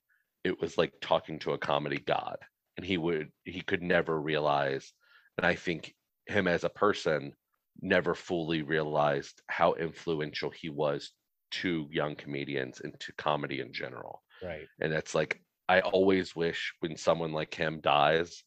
it 0.45 0.61
was 0.61 0.79
like 0.79 0.95
talking 1.01 1.39
to 1.41 1.53
a 1.53 1.59
comedy 1.59 1.99
god, 1.99 2.39
and 2.77 2.87
he 2.87 2.99
would 2.99 3.31
he 3.45 3.61
could 3.63 3.83
never 3.83 4.21
realize. 4.21 4.93
And 5.39 5.47
I 5.47 5.55
think 5.57 5.95
him 6.27 6.47
as 6.49 6.65
a 6.65 6.71
person 6.71 7.35
never 7.81 8.15
fully 8.15 8.63
realized 8.63 9.43
how 9.49 9.75
influential 9.75 10.51
he 10.51 10.69
was 10.71 11.13
to 11.53 11.89
young 11.91 12.17
comedians 12.17 12.81
and 12.81 12.99
to 13.01 13.13
comedy 13.15 13.61
in 13.61 13.73
general. 13.73 14.23
Right. 14.43 14.67
And 14.81 14.93
it's 14.93 15.15
like 15.15 15.41
I 15.69 15.81
always 15.81 16.37
wish 16.37 16.75
when 16.81 16.97
someone 16.97 17.33
like 17.33 17.55
him 17.55 17.81
dies, 17.81 18.45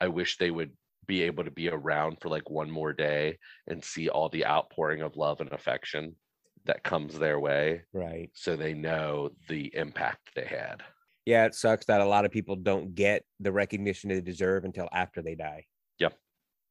I 0.00 0.08
wish 0.08 0.36
they 0.38 0.50
would 0.50 0.76
be 1.06 1.22
able 1.22 1.44
to 1.44 1.50
be 1.50 1.68
around 1.68 2.18
for 2.20 2.28
like 2.28 2.48
one 2.48 2.70
more 2.70 2.92
day 2.92 3.38
and 3.66 3.84
see 3.84 4.08
all 4.08 4.28
the 4.28 4.46
outpouring 4.46 5.02
of 5.02 5.16
love 5.16 5.40
and 5.40 5.52
affection 5.52 6.16
that 6.64 6.82
comes 6.82 7.18
their 7.18 7.38
way 7.38 7.82
Right. 7.92 8.30
so 8.34 8.56
they 8.56 8.72
know 8.72 9.30
the 9.48 9.74
impact 9.74 10.30
they 10.34 10.46
had. 10.46 10.82
Yeah, 11.26 11.44
it 11.46 11.54
sucks 11.54 11.86
that 11.86 12.00
a 12.00 12.06
lot 12.06 12.24
of 12.24 12.30
people 12.30 12.56
don't 12.56 12.94
get 12.94 13.24
the 13.40 13.52
recognition 13.52 14.08
they 14.10 14.20
deserve 14.20 14.64
until 14.64 14.88
after 14.92 15.20
they 15.22 15.34
die. 15.34 15.66
Yep. 15.98 16.14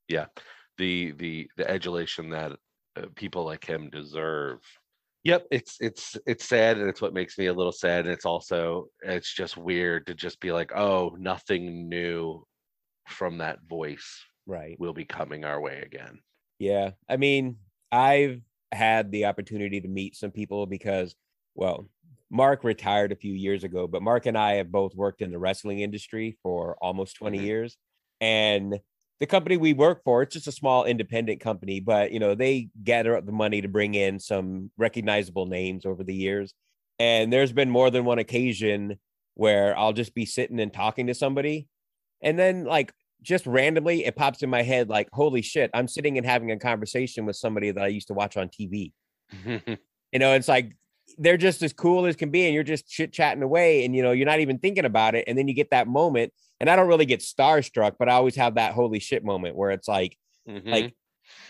Yeah. 0.08 0.26
The 0.78 1.12
the 1.12 1.50
the 1.58 1.70
adulation 1.70 2.30
that 2.32 2.54
uh, 2.96 3.08
people 3.16 3.46
like 3.46 3.66
him 3.66 3.90
deserve. 3.90 4.60
Yep, 5.24 5.48
it's 5.52 5.78
it's 5.80 6.18
it's 6.26 6.44
sad 6.46 6.78
and 6.78 6.90
it's 6.90 7.02
what 7.02 7.14
makes 7.14 7.38
me 7.38 7.46
a 7.46 7.54
little 7.54 7.72
sad 7.72 8.06
and 8.06 8.14
it's 8.14 8.26
also 8.26 8.88
it's 9.02 9.34
just 9.34 9.56
weird 9.56 10.06
to 10.08 10.14
just 10.14 10.40
be 10.42 10.52
like, 10.52 10.72
"Oh, 10.76 11.16
nothing 11.18 11.88
new 11.88 12.46
from 13.10 13.40
that 13.40 13.64
voice 13.64 14.26
Right. 14.46 14.80
will 14.80 14.94
be 14.94 15.06
coming 15.06 15.46
our 15.46 15.62
way 15.62 15.82
again." 15.82 16.22
Yeah. 16.60 16.92
I 17.10 17.18
mean, 17.18 17.60
I've 17.92 18.42
had 18.72 19.12
the 19.12 19.26
opportunity 19.26 19.82
to 19.82 19.88
meet 19.88 20.16
some 20.16 20.32
people 20.32 20.66
because, 20.66 21.16
well, 21.56 21.90
Mark 22.30 22.64
retired 22.64 23.12
a 23.12 23.16
few 23.16 23.34
years 23.34 23.64
ago, 23.64 23.88
but 23.88 24.02
Mark 24.02 24.26
and 24.26 24.38
I 24.38 24.54
have 24.54 24.72
both 24.72 24.96
worked 24.96 25.22
in 25.22 25.32
the 25.32 25.38
wrestling 25.40 25.80
industry 25.80 26.38
for 26.42 26.78
almost 26.82 27.16
20 27.16 27.40
Mhm. 27.40 27.46
years. 27.46 27.78
And 28.22 28.80
the 29.24 29.28
company 29.28 29.56
we 29.56 29.72
work 29.72 30.04
for, 30.04 30.22
it's 30.22 30.34
just 30.34 30.48
a 30.48 30.52
small 30.52 30.84
independent 30.84 31.40
company, 31.40 31.80
but 31.80 32.12
you 32.12 32.20
know, 32.20 32.36
they 32.36 32.68
gather 32.84 33.16
up 33.16 33.26
the 33.26 33.32
money 33.32 33.62
to 33.62 33.70
bring 33.70 33.94
in 33.94 34.20
some 34.20 34.70
recognizable 34.78 35.46
names 35.46 35.86
over 35.86 36.04
the 36.04 36.14
years. 36.14 36.54
And 37.00 37.32
there's 37.32 37.54
been 37.54 37.70
more 37.70 37.90
than 37.90 38.04
one 38.04 38.20
occasion 38.20 39.00
where 39.36 39.80
I'll 39.80 39.94
just 39.94 40.14
be 40.14 40.26
sitting 40.26 40.60
and 40.60 40.74
talking 40.74 41.08
to 41.08 41.14
somebody. 41.14 41.70
And 42.22 42.38
then 42.38 42.66
like 42.66 42.92
just 43.22 43.48
randomly 43.48 44.04
it 44.04 44.18
pops 44.18 44.44
in 44.44 44.50
my 44.50 44.62
head 44.62 44.90
like, 44.90 45.08
holy 45.14 45.42
shit, 45.42 45.72
I'm 45.74 45.88
sitting 45.88 46.18
and 46.18 46.28
having 46.28 46.52
a 46.52 46.60
conversation 46.60 47.26
with 47.26 47.38
somebody 47.38 47.72
that 47.72 47.82
I 47.82 47.88
used 47.88 48.10
to 48.10 48.14
watch 48.14 48.36
on 48.36 48.50
TV. 48.50 48.92
You 50.12 50.20
know, 50.20 50.36
it's 50.36 50.48
like 50.48 50.76
they're 51.18 51.38
just 51.38 51.62
as 51.62 51.74
cool 51.74 52.06
as 52.06 52.16
can 52.16 52.30
be, 52.32 52.46
and 52.46 52.54
you're 52.54 52.64
just 52.64 52.88
chit 52.88 53.12
chatting 53.14 53.44
away, 53.44 53.86
and 53.86 53.96
you 53.96 54.02
know, 54.04 54.12
you're 54.12 54.26
not 54.26 54.40
even 54.40 54.60
thinking 54.60 54.86
about 54.86 55.16
it. 55.16 55.26
And 55.28 55.38
then 55.38 55.48
you 55.48 55.54
get 55.54 55.72
that 55.72 55.88
moment, 55.88 56.34
and 56.60 56.70
I 56.70 56.76
don't 56.76 56.88
really 56.88 57.06
get 57.06 57.20
starstruck, 57.22 57.94
but 58.00 58.10
I 58.10 58.14
always 58.14 58.36
have 58.36 58.56
that 58.56 58.74
holy 58.74 59.00
shit 59.00 59.24
moment 59.24 59.56
where 59.56 59.72
it's 59.72 59.88
like, 59.88 60.18
Mhm. 60.48 60.68
like, 60.68 60.94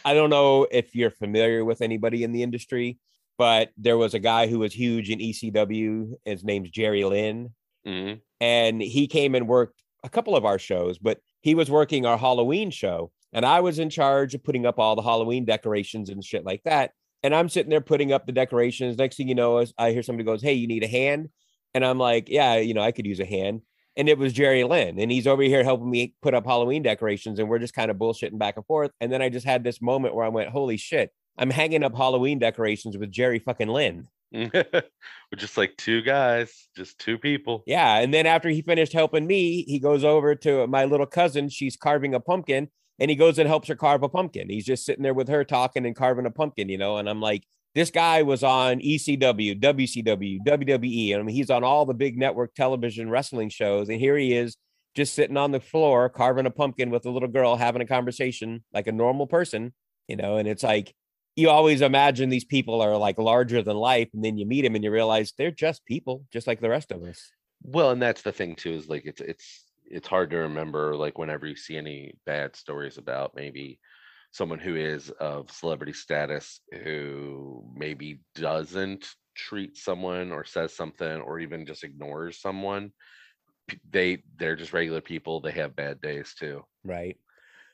I 0.06 0.14
don't 0.14 0.30
know 0.30 0.68
if 0.72 0.96
you're 0.96 1.12
familiar 1.12 1.66
with 1.66 1.82
anybody 1.82 2.24
in 2.24 2.32
the 2.32 2.44
industry, 2.44 2.98
but 3.38 3.72
there 3.78 3.98
was 3.98 4.14
a 4.14 4.20
guy 4.20 4.48
who 4.48 4.60
was 4.60 4.74
huge 4.74 5.10
in 5.10 5.20
ECW. 5.20 6.16
His 6.26 6.44
name's 6.44 6.70
Jerry 6.70 7.04
Lynn 7.04 7.54
Mhm. 7.86 8.22
and 8.40 8.82
he 8.82 9.08
came 9.08 9.34
and 9.36 9.48
worked 9.48 9.82
a 10.04 10.10
couple 10.10 10.36
of 10.36 10.46
our 10.46 10.60
shows, 10.60 11.00
but 11.00 11.20
he 11.42 11.56
was 11.56 11.72
working 11.72 12.06
our 12.06 12.18
Halloween 12.18 12.70
show. 12.70 13.12
And 13.34 13.46
I 13.46 13.62
was 13.62 13.80
in 13.80 13.90
charge 13.90 14.36
of 14.36 14.44
putting 14.44 14.66
up 14.66 14.78
all 14.78 14.96
the 14.96 15.02
Halloween 15.02 15.44
decorations 15.46 16.10
and 16.10 16.24
shit 16.24 16.46
like 16.46 16.62
that. 16.66 16.92
And 17.24 17.34
I'm 17.34 17.50
sitting 17.50 17.70
there 17.70 17.82
putting 17.82 18.12
up 18.12 18.26
the 18.26 18.34
decorations. 18.34 18.98
Next 18.98 19.16
thing 19.16 19.30
you 19.30 19.36
know, 19.36 19.60
is 19.60 19.74
I 19.78 19.92
hear 19.92 20.04
somebody 20.04 20.26
goes, 20.26 20.42
Hey, 20.42 20.54
you 20.54 20.68
need 20.68 20.84
a 20.84 20.88
hand? 20.88 21.30
And 21.74 21.86
I'm 21.86 21.98
like, 21.98 22.30
Yeah, 22.30 22.56
you 22.56 22.74
know, 22.74 22.82
I 22.82 22.92
could 22.92 23.06
use 23.06 23.20
a 23.20 23.26
hand. 23.26 23.62
And 23.96 24.10
it 24.10 24.18
was 24.18 24.34
Jerry 24.34 24.64
Lynn. 24.64 25.00
And 25.00 25.12
he's 25.12 25.28
over 25.28 25.44
here 25.44 25.64
helping 25.64 25.90
me 25.90 26.16
put 26.22 26.34
up 26.34 26.46
Halloween 26.46 26.82
decorations. 26.84 27.40
And 27.40 27.48
we're 27.48 27.60
just 27.60 27.76
kind 27.76 27.92
of 27.92 27.98
bullshitting 27.98 28.40
back 28.40 28.58
and 28.58 28.66
forth. 28.66 28.92
And 29.00 29.12
then 29.12 29.22
I 29.22 29.30
just 29.30 29.46
had 29.46 29.64
this 29.64 29.82
moment 29.82 30.16
where 30.16 30.26
I 30.26 30.30
went, 30.30 30.50
Holy 30.50 30.78
shit, 30.78 31.12
I'm 31.38 31.50
hanging 31.50 31.84
up 31.84 31.96
Halloween 31.96 32.40
decorations 32.40 32.98
with 32.98 33.12
Jerry 33.12 33.40
fucking 33.40 33.70
Lynn. 33.70 34.08
We're 34.34 34.84
just 35.38 35.58
like 35.58 35.78
two 35.78 36.02
guys, 36.02 36.68
just 36.76 36.98
two 37.00 37.20
people. 37.20 37.64
Yeah. 37.68 38.00
And 38.00 38.12
then 38.14 38.26
after 38.26 38.50
he 38.50 38.64
finished 38.64 38.92
helping 38.92 39.28
me, 39.28 39.64
he 39.64 39.80
goes 39.80 40.04
over 40.04 40.34
to 40.36 40.66
my 40.68 40.86
little 40.86 41.06
cousin. 41.06 41.50
She's 41.50 41.78
carving 41.78 42.16
a 42.16 42.20
pumpkin 42.20 42.70
and 43.00 43.10
he 43.10 43.16
goes 43.16 43.40
and 43.40 43.48
helps 43.48 43.68
her 43.68 43.76
carve 43.76 44.04
a 44.04 44.10
pumpkin. 44.10 44.50
He's 44.50 44.66
just 44.66 44.86
sitting 44.86 45.04
there 45.04 45.14
with 45.14 45.28
her 45.28 45.44
talking 45.44 45.86
and 45.86 45.96
carving 45.96 46.26
a 46.26 46.32
pumpkin, 46.32 46.70
you 46.70 46.78
know. 46.78 46.98
And 46.98 47.10
I'm 47.10 47.22
like, 47.22 47.44
this 47.76 47.90
guy 47.90 48.22
was 48.22 48.44
on 48.44 48.80
ECW, 48.80 49.60
WCW, 49.60 50.40
WWE. 50.46 51.16
I 51.16 51.22
mean, 51.22 51.36
he's 51.36 51.50
on 51.50 51.64
all 51.64 51.86
the 51.86 51.94
big 51.94 52.18
network 52.18 52.54
television 52.54 53.10
wrestling 53.10 53.50
shows. 53.50 53.90
And 53.90 54.00
here 54.00 54.16
he 54.16 54.34
is 54.34 54.58
just 54.96 55.16
sitting 55.16 55.38
on 55.38 55.52
the 55.52 55.60
floor 55.60 56.08
carving 56.10 56.46
a 56.46 56.52
pumpkin 56.52 56.92
with 56.92 57.06
a 57.06 57.10
little 57.10 57.30
girl 57.30 57.56
having 57.56 57.82
a 57.82 57.88
conversation 57.88 58.64
like 58.74 58.86
a 58.88 58.92
normal 58.92 59.26
person, 59.26 59.74
you 60.08 60.16
know. 60.16 60.38
And 60.38 60.48
it's 60.48 60.64
like, 60.64 60.94
you 61.36 61.50
always 61.50 61.82
imagine 61.82 62.30
these 62.30 62.46
people 62.46 62.80
are 62.82 62.96
like 62.96 63.18
larger 63.18 63.64
than 63.64 63.76
life, 63.76 64.10
and 64.14 64.24
then 64.24 64.38
you 64.38 64.46
meet 64.46 64.62
them 64.62 64.76
and 64.76 64.84
you 64.84 64.92
realize 64.92 65.34
they're 65.36 65.50
just 65.50 65.84
people, 65.86 66.26
just 66.32 66.46
like 66.46 66.62
the 66.62 66.70
rest 66.70 66.92
of 66.92 67.02
us. 67.02 67.32
Well, 67.64 67.90
and 67.92 68.02
that's 68.02 68.22
the 68.22 68.32
thing 68.32 68.56
too, 68.56 68.74
is 68.74 68.88
like 68.88 69.06
it's 69.06 69.22
it's 69.22 69.66
it's 69.94 70.08
hard 70.08 70.32
to 70.32 70.38
remember 70.38 70.96
like 70.96 71.18
whenever 71.18 71.46
you 71.46 71.56
see 71.56 71.78
any 71.78 72.16
bad 72.26 72.56
stories 72.56 72.98
about 72.98 73.36
maybe 73.36 73.80
someone 74.32 74.60
who 74.60 74.76
is 74.76 75.12
of 75.12 75.52
celebrity 75.52 75.94
status 75.94 76.62
who 76.84 77.64
maybe 77.76 78.20
doesn't 78.34 79.08
treat 79.36 79.78
someone 79.78 80.32
or 80.32 80.44
says 80.44 80.76
something 80.76 81.22
or 81.22 81.40
even 81.40 81.66
just 81.66 81.84
ignores 81.84 82.42
someone 82.42 82.92
they 83.92 84.24
they're 84.38 84.56
just 84.56 84.74
regular 84.74 85.02
people 85.02 85.40
they 85.40 85.52
have 85.52 85.76
bad 85.76 86.02
days 86.02 86.34
too 86.38 86.64
Right. 86.84 87.18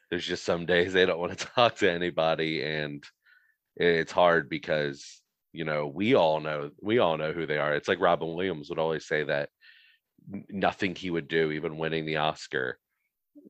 there's 0.09 0.25
just 0.25 0.43
some 0.43 0.65
days 0.65 0.93
they 0.93 1.05
don't 1.05 1.19
want 1.19 1.37
to 1.37 1.45
talk 1.55 1.75
to 1.77 1.91
anybody 1.91 2.63
and 2.63 3.03
it's 3.77 4.11
hard 4.11 4.49
because 4.49 5.21
you 5.53 5.63
know 5.65 5.87
we 5.87 6.15
all 6.15 6.39
know 6.41 6.69
we 6.81 6.99
all 6.99 7.17
know 7.17 7.31
who 7.31 7.45
they 7.45 7.57
are 7.57 7.73
it's 7.73 7.87
like 7.87 7.99
robin 8.01 8.33
williams 8.33 8.69
would 8.69 8.79
always 8.79 9.07
say 9.07 9.23
that 9.23 9.49
nothing 10.49 10.95
he 10.95 11.09
would 11.09 11.27
do 11.27 11.51
even 11.51 11.77
winning 11.77 12.05
the 12.05 12.17
oscar 12.17 12.77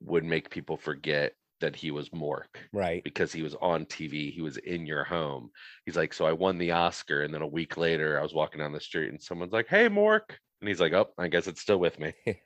would 0.02 0.24
make 0.24 0.50
people 0.50 0.78
forget 0.78 1.34
that 1.62 1.76
he 1.76 1.92
was 1.92 2.10
mork 2.10 2.56
Right. 2.72 3.04
because 3.04 3.32
he 3.34 3.42
was 3.42 3.56
on 3.62 3.86
tv 3.86 4.32
he 4.34 4.42
was 4.42 4.58
in 4.58 4.86
your 4.86 5.04
home 5.04 5.50
he's 5.86 5.98
like 5.98 6.14
so 6.14 6.26
i 6.26 6.32
won 6.32 6.58
the 6.58 6.72
oscar 6.72 7.24
and 7.24 7.34
then 7.34 7.42
a 7.42 7.48
week 7.48 7.76
later 7.78 8.18
i 8.20 8.24
was 8.24 8.34
walking 8.34 8.60
down 8.60 8.72
the 8.72 8.80
street 8.80 9.10
and 9.10 9.22
someone's 9.22 9.52
like 9.54 9.68
hey 9.68 9.90
mork 9.90 10.30
and 10.62 10.68
he's 10.70 10.80
like 10.80 10.94
oh 10.94 11.10
i 11.18 11.28
guess 11.28 11.48
it's 11.48 11.62
still 11.62 11.80
with 11.80 12.00
me 12.00 12.14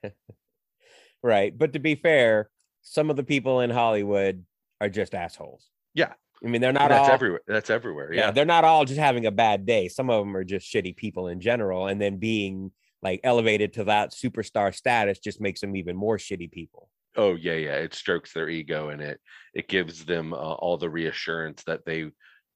right. 1.23 1.57
But 1.57 1.73
to 1.73 1.79
be 1.79 1.95
fair, 1.95 2.49
some 2.81 3.09
of 3.09 3.15
the 3.15 3.23
people 3.23 3.61
in 3.61 3.69
Hollywood 3.69 4.43
are 4.81 4.89
just 4.89 5.15
assholes. 5.15 5.69
Yeah. 5.93 6.13
I 6.43 6.49
mean, 6.49 6.59
they're 6.61 6.73
not 6.73 6.83
And 6.83 6.91
that's 6.91 7.07
all 7.07 7.13
everywhere 7.13 7.41
that's 7.47 7.69
everywhere 7.69 8.13
yeah. 8.13 8.25
yeah 8.25 8.31
they're 8.31 8.43
not 8.43 8.65
all 8.65 8.83
just 8.83 8.99
having 8.99 9.25
a 9.25 9.31
bad 9.31 9.65
day. 9.65 9.87
Some 9.87 10.09
of 10.09 10.25
them 10.25 10.35
are 10.35 10.43
just 10.43 10.71
shitty 10.71 10.95
people 10.97 11.27
in 11.29 11.39
general, 11.39 11.87
and 11.87 12.01
then 12.01 12.17
being 12.17 12.71
like 13.03 13.19
elevated 13.23 13.73
to 13.73 13.83
that 13.85 14.11
superstar 14.11 14.73
status 14.73 15.19
just 15.19 15.41
makes 15.41 15.61
them 15.61 15.75
even 15.75 15.95
more 15.95 16.17
shitty 16.17 16.51
people. 16.51 16.89
Oh 17.15 17.35
yeah, 17.35 17.53
yeah. 17.53 17.75
It 17.75 17.93
strokes 17.93 18.33
their 18.33 18.49
ego 18.49 18.89
and 18.89 19.01
it 19.01 19.19
it 19.53 19.67
gives 19.67 20.05
them 20.05 20.33
uh, 20.33 20.37
all 20.37 20.77
the 20.77 20.89
reassurance 20.89 21.63
that 21.65 21.85
they 21.85 22.09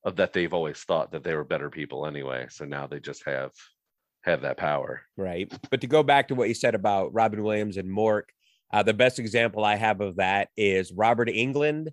of 0.03 0.15
that 0.15 0.33
they've 0.33 0.53
always 0.53 0.79
thought 0.79 1.11
that 1.11 1.23
they 1.23 1.35
were 1.35 1.43
better 1.43 1.69
people 1.69 2.05
anyway. 2.05 2.47
So 2.49 2.65
now 2.65 2.87
they 2.87 2.99
just 2.99 3.23
have 3.25 3.51
have 4.23 4.41
that 4.41 4.57
power. 4.57 5.01
Right. 5.15 5.51
But 5.69 5.81
to 5.81 5.87
go 5.87 6.01
back 6.03 6.29
to 6.29 6.35
what 6.35 6.47
you 6.47 6.53
said 6.53 6.75
about 6.75 7.13
Robin 7.13 7.43
Williams 7.43 7.77
and 7.77 7.89
Mork, 7.89 8.23
uh, 8.71 8.83
the 8.83 8.93
best 8.93 9.19
example 9.19 9.63
I 9.63 9.75
have 9.75 10.01
of 10.01 10.17
that 10.17 10.49
is 10.57 10.91
Robert 10.91 11.29
Englund. 11.29 11.89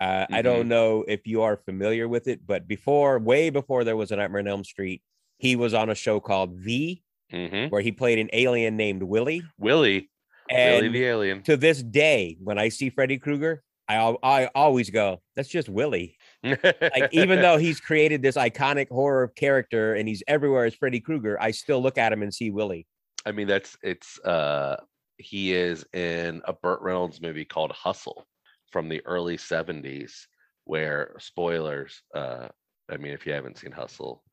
Uh, 0.00 0.26
I 0.30 0.40
don't 0.40 0.68
know 0.68 1.04
if 1.06 1.26
you 1.26 1.42
are 1.42 1.58
familiar 1.58 2.08
with 2.08 2.26
it, 2.26 2.46
but 2.46 2.66
before, 2.66 3.18
way 3.18 3.50
before 3.50 3.84
there 3.84 3.96
was 3.96 4.10
a 4.10 4.16
Nightmare 4.16 4.40
on 4.40 4.48
Elm 4.48 4.64
Street, 4.64 5.02
he 5.36 5.56
was 5.56 5.74
on 5.74 5.90
a 5.90 5.94
show 5.94 6.20
called 6.20 6.54
V, 6.54 7.02
hmm 7.30 7.66
where 7.68 7.80
he 7.80 7.92
played 7.92 8.18
an 8.18 8.28
alien 8.32 8.76
named 8.76 9.02
Willie. 9.02 9.42
Willie, 9.58 10.10
And 10.50 10.86
Willie 10.86 10.88
the 10.98 11.04
alien. 11.04 11.42
to 11.44 11.56
this 11.56 11.82
day, 11.82 12.36
when 12.42 12.58
I 12.58 12.68
see 12.68 12.90
Freddy 12.90 13.18
Krueger, 13.18 13.62
I 13.88 14.16
I 14.22 14.46
always 14.54 14.90
go, 14.90 15.22
"That's 15.36 15.48
just 15.48 15.68
Willie." 15.68 16.16
Like 16.42 17.08
even 17.12 17.40
though 17.40 17.56
he's 17.66 17.80
created 17.80 18.22
this 18.22 18.36
iconic 18.36 18.88
horror 18.88 19.28
character 19.28 19.94
and 19.94 20.08
he's 20.08 20.22
everywhere 20.26 20.64
as 20.64 20.74
Freddy 20.74 21.00
Krueger, 21.00 21.40
I 21.40 21.50
still 21.50 21.82
look 21.82 21.98
at 21.98 22.12
him 22.12 22.22
and 22.22 22.32
see 22.32 22.50
Willie. 22.50 22.86
I 23.26 23.32
mean 23.32 23.46
that's 23.46 23.76
it's 23.82 24.18
uh 24.20 24.76
he 25.18 25.52
is 25.52 25.84
in 25.92 26.40
a 26.46 26.52
Burt 26.52 26.80
Reynolds 26.80 27.20
movie 27.20 27.44
called 27.44 27.72
Hustle 27.72 28.26
from 28.72 28.88
the 28.88 29.04
early 29.04 29.36
70s 29.36 30.26
where 30.64 31.14
spoilers 31.18 32.02
uh 32.14 32.48
I 32.90 32.96
mean 32.96 33.12
if 33.12 33.26
you 33.26 33.32
haven't 33.32 33.58
seen 33.58 33.72
Hustle 33.72 34.24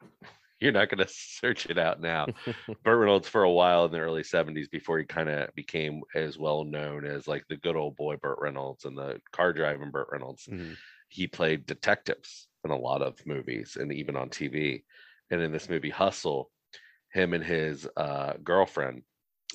you're 0.59 0.71
not 0.71 0.89
going 0.89 0.99
to 1.05 1.13
search 1.13 1.67
it 1.67 1.77
out 1.77 1.99
now. 2.01 2.29
Burt 2.83 2.99
Reynolds 2.99 3.27
for 3.29 3.43
a 3.43 3.51
while 3.51 3.85
in 3.85 3.91
the 3.91 3.99
early 3.99 4.23
70s 4.23 4.69
before 4.69 4.99
he 4.99 5.05
kind 5.05 5.29
of 5.29 5.53
became 5.55 6.01
as 6.15 6.37
well 6.37 6.63
known 6.63 7.05
as 7.05 7.27
like 7.27 7.43
the 7.47 7.57
good 7.57 7.75
old 7.75 7.95
boy 7.95 8.15
Burt 8.17 8.39
Reynolds 8.41 8.85
and 8.85 8.97
the 8.97 9.19
car 9.31 9.53
driving 9.53 9.91
Burt 9.91 10.07
Reynolds 10.11 10.47
Mhm. 10.51 10.77
he 11.09 11.27
played 11.27 11.65
detectives 11.65 12.47
in 12.65 12.71
a 12.71 12.77
lot 12.77 13.01
of 13.01 13.25
movies 13.25 13.77
and 13.79 13.93
even 13.93 14.15
on 14.15 14.29
TV. 14.29 14.83
And 15.31 15.41
in 15.41 15.51
this 15.51 15.69
movie 15.69 15.89
Hustle, 15.89 16.51
him 17.13 17.33
and 17.33 17.43
his 17.43 17.87
uh, 17.97 18.33
girlfriend, 18.43 19.03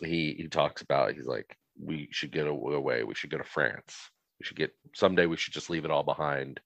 he 0.00 0.34
he 0.34 0.48
talks 0.48 0.82
about 0.82 1.14
he's 1.14 1.26
like, 1.26 1.57
we 1.80 2.09
should 2.11 2.32
get 2.32 2.46
away. 2.46 3.03
We 3.05 3.14
should 3.14 3.30
go 3.30 3.38
to 3.38 3.44
France. 3.44 3.96
We 4.40 4.44
should 4.44 4.57
get 4.57 4.72
someday. 4.94 5.26
We 5.26 5.36
should 5.36 5.55
just 5.55 5.70
leave 5.70 5.84
it 5.84 5.90
all 5.90 6.03
behind, 6.03 6.61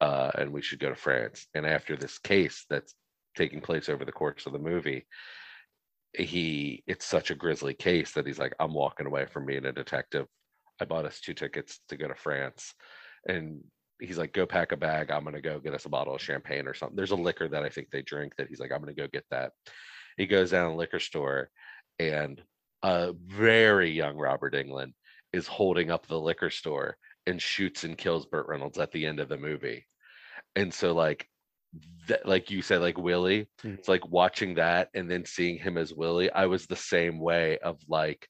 uh, 0.00 0.30
and 0.36 0.52
we 0.52 0.62
should 0.62 0.78
go 0.80 0.88
to 0.88 0.94
France. 0.94 1.46
And 1.54 1.66
after 1.66 1.96
this 1.96 2.18
case 2.18 2.64
that's 2.70 2.94
taking 3.38 3.60
place 3.60 3.88
over 3.88 4.04
the 4.04 4.12
course 4.12 4.44
of 4.46 4.52
the 4.52 4.58
movie, 4.58 5.06
he 6.12 6.82
it's 6.86 7.06
such 7.06 7.30
a 7.30 7.34
grisly 7.34 7.74
case 7.74 8.12
that 8.12 8.26
he's 8.26 8.38
like, 8.38 8.54
I'm 8.60 8.74
walking 8.74 9.06
away 9.06 9.26
from 9.26 9.46
being 9.46 9.64
a 9.64 9.72
detective. 9.72 10.26
I 10.80 10.84
bought 10.84 11.06
us 11.06 11.20
two 11.20 11.34
tickets 11.34 11.80
to 11.88 11.96
go 11.96 12.08
to 12.08 12.14
France, 12.14 12.74
and 13.26 13.62
he's 14.00 14.18
like, 14.18 14.32
go 14.32 14.46
pack 14.46 14.72
a 14.72 14.76
bag. 14.76 15.10
I'm 15.10 15.24
gonna 15.24 15.40
go 15.40 15.60
get 15.60 15.74
us 15.74 15.86
a 15.86 15.90
bottle 15.90 16.14
of 16.14 16.20
champagne 16.20 16.66
or 16.66 16.74
something. 16.74 16.96
There's 16.96 17.12
a 17.12 17.16
liquor 17.16 17.48
that 17.48 17.64
I 17.64 17.68
think 17.68 17.90
they 17.90 18.02
drink 18.02 18.34
that 18.36 18.48
he's 18.48 18.60
like, 18.60 18.72
I'm 18.72 18.80
gonna 18.80 18.92
go 18.92 19.08
get 19.08 19.24
that. 19.30 19.52
He 20.16 20.26
goes 20.26 20.50
down 20.50 20.72
a 20.72 20.76
liquor 20.76 21.00
store, 21.00 21.50
and 21.98 22.42
a 22.82 23.12
very 23.26 23.90
young 23.90 24.16
Robert 24.16 24.54
Englund 24.54 24.92
is 25.32 25.46
holding 25.46 25.90
up 25.90 26.06
the 26.06 26.18
liquor 26.18 26.50
store 26.50 26.96
and 27.26 27.40
shoots 27.40 27.84
and 27.84 27.98
kills 27.98 28.26
Burt 28.26 28.46
Reynolds 28.48 28.78
at 28.78 28.92
the 28.92 29.04
end 29.04 29.20
of 29.20 29.28
the 29.28 29.36
movie. 29.36 29.86
And 30.56 30.72
so 30.72 30.94
like 30.94 31.28
that 32.08 32.26
like 32.26 32.50
you 32.50 32.62
said, 32.62 32.80
like 32.80 32.98
Willie, 32.98 33.48
Mhm. 33.62 33.78
it's 33.78 33.88
like 33.88 34.06
watching 34.08 34.54
that 34.54 34.88
and 34.94 35.10
then 35.10 35.24
seeing 35.24 35.58
him 35.58 35.76
as 35.76 35.92
Willie. 35.92 36.30
I 36.30 36.46
was 36.46 36.66
the 36.66 36.76
same 36.76 37.18
way 37.20 37.58
of 37.58 37.78
like, 37.88 38.28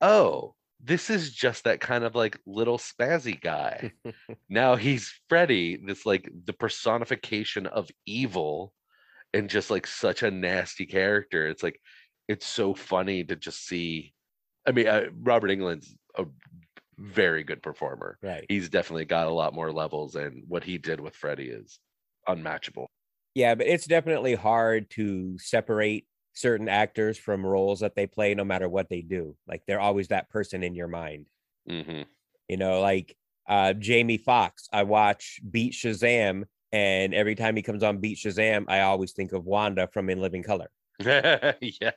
oh, 0.00 0.54
this 0.82 1.10
is 1.10 1.34
just 1.34 1.64
that 1.64 1.80
kind 1.80 2.04
of 2.04 2.14
like 2.14 2.40
little 2.46 2.78
spazzy 2.78 3.38
guy. 3.38 3.92
now 4.48 4.76
he's 4.76 5.12
Freddy, 5.28 5.76
this 5.76 6.06
like 6.06 6.30
the 6.46 6.54
personification 6.54 7.66
of 7.66 7.90
evil 8.06 8.72
and 9.34 9.50
just 9.50 9.70
like 9.70 9.86
such 9.86 10.22
a 10.22 10.30
nasty 10.30 10.86
character. 10.86 11.46
It's 11.46 11.62
like 11.62 11.80
it's 12.28 12.46
so 12.46 12.74
funny 12.74 13.24
to 13.24 13.36
just 13.36 13.66
see. 13.66 14.14
I 14.66 14.72
mean, 14.72 14.86
uh, 14.88 15.06
Robert 15.14 15.50
Englund's 15.50 15.94
a 16.16 16.26
very 16.98 17.44
good 17.44 17.62
performer. 17.62 18.18
Right. 18.22 18.46
He's 18.48 18.68
definitely 18.68 19.04
got 19.06 19.26
a 19.26 19.32
lot 19.32 19.54
more 19.54 19.72
levels, 19.72 20.16
and 20.16 20.44
what 20.48 20.64
he 20.64 20.78
did 20.78 21.00
with 21.00 21.14
Freddy 21.16 21.48
is 21.50 21.78
unmatchable. 22.26 22.90
Yeah, 23.34 23.54
but 23.54 23.66
it's 23.66 23.86
definitely 23.86 24.34
hard 24.34 24.90
to 24.90 25.38
separate 25.38 26.06
certain 26.32 26.68
actors 26.68 27.18
from 27.18 27.44
roles 27.44 27.80
that 27.80 27.94
they 27.94 28.06
play 28.06 28.34
no 28.34 28.44
matter 28.44 28.68
what 28.68 28.88
they 28.88 29.02
do. 29.02 29.36
Like 29.46 29.62
they're 29.66 29.80
always 29.80 30.08
that 30.08 30.30
person 30.30 30.62
in 30.62 30.74
your 30.74 30.88
mind. 30.88 31.28
hmm 31.68 32.02
You 32.48 32.56
know, 32.56 32.80
like 32.80 33.16
uh 33.48 33.72
Jamie 33.74 34.18
Foxx. 34.18 34.68
I 34.72 34.84
watch 34.84 35.40
Beat 35.48 35.72
Shazam 35.72 36.44
and 36.72 37.14
every 37.14 37.34
time 37.34 37.56
he 37.56 37.62
comes 37.62 37.82
on 37.82 37.98
Beat 37.98 38.18
Shazam, 38.18 38.64
I 38.68 38.80
always 38.80 39.12
think 39.12 39.32
of 39.32 39.44
Wanda 39.44 39.88
from 39.88 40.08
In 40.08 40.20
Living 40.20 40.42
Color. 40.42 40.70
yes. 41.00 41.94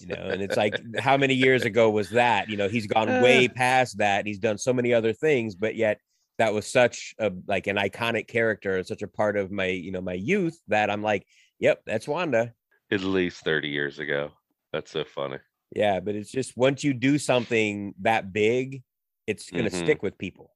You 0.00 0.06
know, 0.06 0.28
and 0.30 0.40
it's 0.40 0.56
like 0.56 0.80
how 0.98 1.16
many 1.16 1.34
years 1.34 1.64
ago 1.64 1.90
was 1.90 2.10
that? 2.10 2.48
You 2.48 2.56
know, 2.56 2.68
he's 2.68 2.86
gone 2.86 3.20
way 3.22 3.48
past 3.48 3.98
that. 3.98 4.26
He's 4.26 4.38
done 4.38 4.56
so 4.56 4.72
many 4.72 4.94
other 4.94 5.12
things, 5.12 5.54
but 5.54 5.74
yet 5.74 6.00
that 6.38 6.52
was 6.52 6.66
such 6.66 7.14
a 7.18 7.32
like 7.46 7.66
an 7.66 7.76
iconic 7.76 8.28
character, 8.28 8.82
such 8.82 9.02
a 9.02 9.08
part 9.08 9.36
of 9.36 9.50
my, 9.50 9.66
you 9.66 9.92
know, 9.92 10.00
my 10.02 10.12
youth 10.14 10.58
that 10.68 10.90
I'm 10.90 11.02
like, 11.02 11.26
yep, 11.58 11.82
that's 11.86 12.08
Wanda. 12.08 12.52
At 12.90 13.00
least 13.00 13.42
30 13.42 13.68
years 13.68 13.98
ago. 13.98 14.32
That's 14.72 14.90
so 14.90 15.04
funny. 15.04 15.38
Yeah, 15.74 16.00
but 16.00 16.14
it's 16.14 16.30
just 16.30 16.56
once 16.56 16.84
you 16.84 16.94
do 16.94 17.18
something 17.18 17.94
that 18.02 18.32
big, 18.32 18.82
it's 19.26 19.50
gonna 19.50 19.70
Mhm. 19.70 19.84
stick 19.84 20.02
with 20.02 20.18
people. 20.18 20.52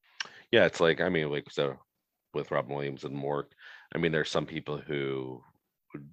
Yeah, 0.53 0.66
it's 0.66 0.81
like 0.81 1.01
I 1.01 1.09
mean, 1.09 1.31
like 1.31 1.51
so 1.51 1.78
with 2.35 2.51
Robin 2.51 2.74
Williams 2.74 3.05
and 3.05 3.16
Mork. 3.16 3.47
I 3.95 3.99
mean, 3.99 4.12
there's 4.12 4.31
some 4.31 4.47
people 4.47 4.78
who 4.78 5.43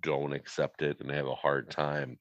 don't 0.01 0.34
accept 0.34 0.82
it 0.82 0.99
and 0.99 1.09
they 1.09 1.15
have 1.15 1.28
a 1.28 1.36
hard 1.36 1.70
time. 1.70 2.18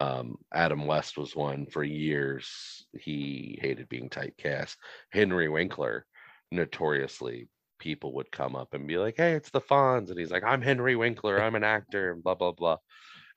Um, 0.00 0.36
Adam 0.52 0.86
West 0.86 1.18
was 1.18 1.36
one 1.36 1.66
for 1.66 1.82
years. 1.84 2.86
He 2.98 3.58
hated 3.60 3.88
being 3.88 4.08
typecast. 4.08 4.76
Henry 5.10 5.48
Winkler, 5.48 6.06
notoriously, 6.50 7.48
people 7.78 8.14
would 8.14 8.32
come 8.32 8.56
up 8.56 8.74
and 8.74 8.86
be 8.88 8.98
like, 8.98 9.16
"Hey, 9.16 9.34
it's 9.34 9.50
the 9.50 9.60
Fonz," 9.60 10.10
and 10.10 10.18
he's 10.18 10.30
like, 10.30 10.44
"I'm 10.44 10.62
Henry 10.62 10.96
Winkler. 10.96 11.40
I'm 11.40 11.54
an 11.54 11.64
actor," 11.64 12.12
and 12.12 12.22
blah 12.22 12.34
blah 12.34 12.52
blah. 12.52 12.78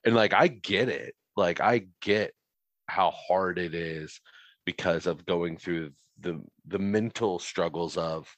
And 0.06 0.16
like, 0.16 0.34
I 0.34 0.48
get 0.48 0.90
it. 0.90 1.16
Like, 1.36 1.60
I 1.62 1.88
get 2.02 2.34
how 2.90 3.12
hard 3.12 3.60
it 3.60 3.76
is 3.76 4.22
because 4.66 5.08
of 5.08 5.26
going 5.26 5.58
through 5.58 5.94
the 6.20 6.44
the 6.66 6.80
mental 6.80 7.40
struggles 7.40 7.98
of 7.98 8.36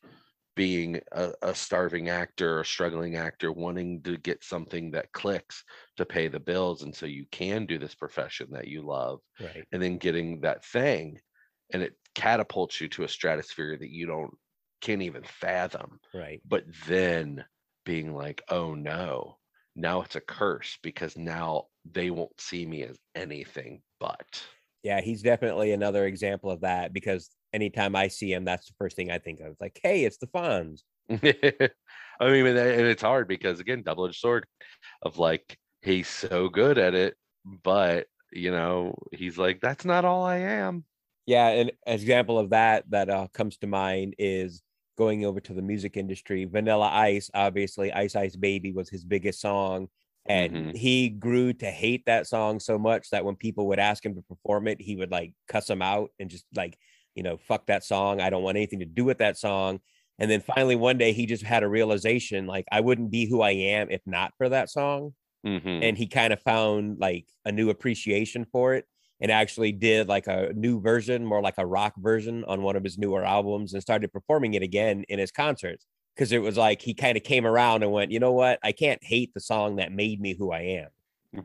being 0.55 0.99
a, 1.13 1.33
a 1.41 1.55
starving 1.55 2.09
actor 2.09 2.59
or 2.59 2.63
struggling 2.63 3.15
actor 3.15 3.51
wanting 3.51 4.01
to 4.03 4.17
get 4.17 4.43
something 4.43 4.91
that 4.91 5.11
clicks 5.13 5.63
to 5.95 6.05
pay 6.05 6.27
the 6.27 6.39
bills 6.39 6.83
and 6.83 6.93
so 6.95 7.05
you 7.05 7.25
can 7.31 7.65
do 7.65 7.77
this 7.79 7.95
profession 7.95 8.49
that 8.51 8.67
you 8.67 8.81
love 8.81 9.21
Right. 9.39 9.67
and 9.71 9.81
then 9.81 9.97
getting 9.97 10.41
that 10.41 10.65
thing 10.65 11.19
and 11.73 11.81
it 11.81 11.93
catapults 12.15 12.81
you 12.81 12.89
to 12.89 13.03
a 13.03 13.07
stratosphere 13.07 13.77
that 13.77 13.89
you 13.91 14.05
don't 14.05 14.33
can't 14.81 15.01
even 15.01 15.23
fathom 15.23 15.99
Right. 16.13 16.41
but 16.45 16.63
then 16.87 17.45
being 17.85 18.13
like, 18.13 18.43
oh 18.49 18.75
no, 18.75 19.37
now 19.75 20.01
it's 20.01 20.15
a 20.15 20.21
curse 20.21 20.77
because 20.83 21.17
now 21.17 21.65
they 21.89 22.09
won't 22.11 22.39
see 22.39 22.65
me 22.65 22.83
as 22.83 22.97
anything 23.15 23.81
but. 23.99 24.43
Yeah, 24.83 25.01
he's 25.01 25.21
definitely 25.21 25.71
another 25.71 26.05
example 26.05 26.49
of 26.51 26.61
that 26.61 26.91
because 26.93 27.29
anytime 27.53 27.95
I 27.95 28.07
see 28.07 28.33
him, 28.33 28.45
that's 28.45 28.67
the 28.67 28.73
first 28.77 28.95
thing 28.95 29.11
I 29.11 29.19
think 29.19 29.39
of. 29.39 29.55
Like, 29.59 29.79
hey, 29.83 30.05
it's 30.05 30.17
the 30.17 30.27
Fonz. 30.27 30.81
I 31.09 32.29
mean, 32.29 32.45
and 32.45 32.57
and 32.57 32.87
it's 32.87 33.01
hard 33.01 33.27
because 33.27 33.59
again, 33.59 33.83
double 33.83 34.07
edged 34.07 34.19
sword 34.19 34.45
of 35.01 35.17
like 35.17 35.57
he's 35.81 36.07
so 36.07 36.49
good 36.49 36.77
at 36.77 36.93
it, 36.95 37.15
but 37.63 38.07
you 38.31 38.51
know, 38.51 38.95
he's 39.11 39.37
like, 39.37 39.59
that's 39.61 39.85
not 39.85 40.05
all 40.05 40.23
I 40.23 40.37
am. 40.37 40.85
Yeah, 41.25 41.47
an 41.49 41.71
example 41.85 42.39
of 42.39 42.51
that 42.51 42.85
that 42.89 43.09
uh, 43.09 43.27
comes 43.33 43.57
to 43.57 43.67
mind 43.67 44.15
is 44.17 44.61
going 45.01 45.25
over 45.25 45.39
to 45.41 45.53
the 45.53 45.61
music 45.63 45.97
industry. 45.97 46.45
Vanilla 46.45 46.87
Ice, 46.87 47.31
obviously, 47.33 47.91
Ice 47.91 48.15
Ice 48.15 48.35
Baby 48.35 48.71
was 48.71 48.87
his 48.89 49.03
biggest 49.03 49.41
song. 49.41 49.87
And 50.27 50.51
Mhm. 50.51 50.75
he 50.75 51.09
grew 51.09 51.53
to 51.53 51.71
hate 51.71 52.05
that 52.05 52.27
song 52.27 52.59
so 52.59 52.77
much 52.77 53.09
that 53.09 53.25
when 53.25 53.35
people 53.35 53.67
would 53.67 53.79
ask 53.79 54.05
him 54.05 54.13
to 54.13 54.21
perform 54.21 54.67
it, 54.67 54.79
he 54.79 54.95
would 54.95 55.09
like 55.11 55.33
cuss 55.47 55.65
them 55.65 55.81
out 55.81 56.11
and 56.19 56.29
just 56.29 56.45
like, 56.55 56.77
you 57.15 57.23
know, 57.23 57.37
fuck 57.37 57.65
that 57.65 57.83
song. 57.83 58.21
I 58.21 58.29
don't 58.29 58.43
want 58.43 58.57
anything 58.57 58.79
to 58.81 58.85
do 58.85 59.03
with 59.03 59.17
that 59.17 59.37
song. 59.39 59.79
And 60.19 60.29
then 60.29 60.41
finally, 60.41 60.75
one 60.75 60.99
day, 60.99 61.13
he 61.13 61.25
just 61.25 61.43
had 61.43 61.63
a 61.63 61.67
realization 61.67 62.45
like, 62.45 62.65
I 62.71 62.81
wouldn't 62.81 63.09
be 63.09 63.27
who 63.27 63.41
I 63.41 63.51
am 63.51 63.89
if 63.89 64.01
not 64.05 64.33
for 64.37 64.49
that 64.49 64.69
song 64.69 65.15
Mhm. 65.45 65.83
and 65.83 65.97
he 65.97 66.07
kind 66.07 66.31
of 66.33 66.41
found 66.43 66.99
like 66.99 67.25
a 67.45 67.51
new 67.51 67.71
appreciation 67.71 68.45
for 68.45 68.75
it 68.75 68.85
and 69.21 69.31
actually 69.31 69.71
did 69.71 70.07
like 70.07 70.27
a 70.27 70.51
new 70.53 70.81
version 70.81 71.25
more 71.25 71.41
like 71.41 71.57
a 71.57 71.65
rock 71.65 71.93
version 71.97 72.43
on 72.45 72.61
one 72.61 72.75
of 72.75 72.83
his 72.83 72.97
newer 72.97 73.23
albums 73.23 73.73
and 73.73 73.81
started 73.81 74.11
performing 74.11 74.53
it 74.53 74.63
again 74.63 75.03
in 75.07 75.19
his 75.19 75.31
concerts 75.31 75.85
because 76.15 76.31
it 76.31 76.41
was 76.41 76.57
like 76.57 76.81
he 76.81 76.93
kind 76.93 77.15
of 77.15 77.23
came 77.23 77.45
around 77.45 77.83
and 77.83 77.91
went 77.91 78.11
you 78.11 78.19
know 78.19 78.33
what 78.33 78.59
i 78.63 78.71
can't 78.71 79.03
hate 79.03 79.33
the 79.33 79.39
song 79.39 79.77
that 79.77 79.91
made 79.91 80.19
me 80.19 80.35
who 80.37 80.51
i 80.51 80.61
am 80.61 80.89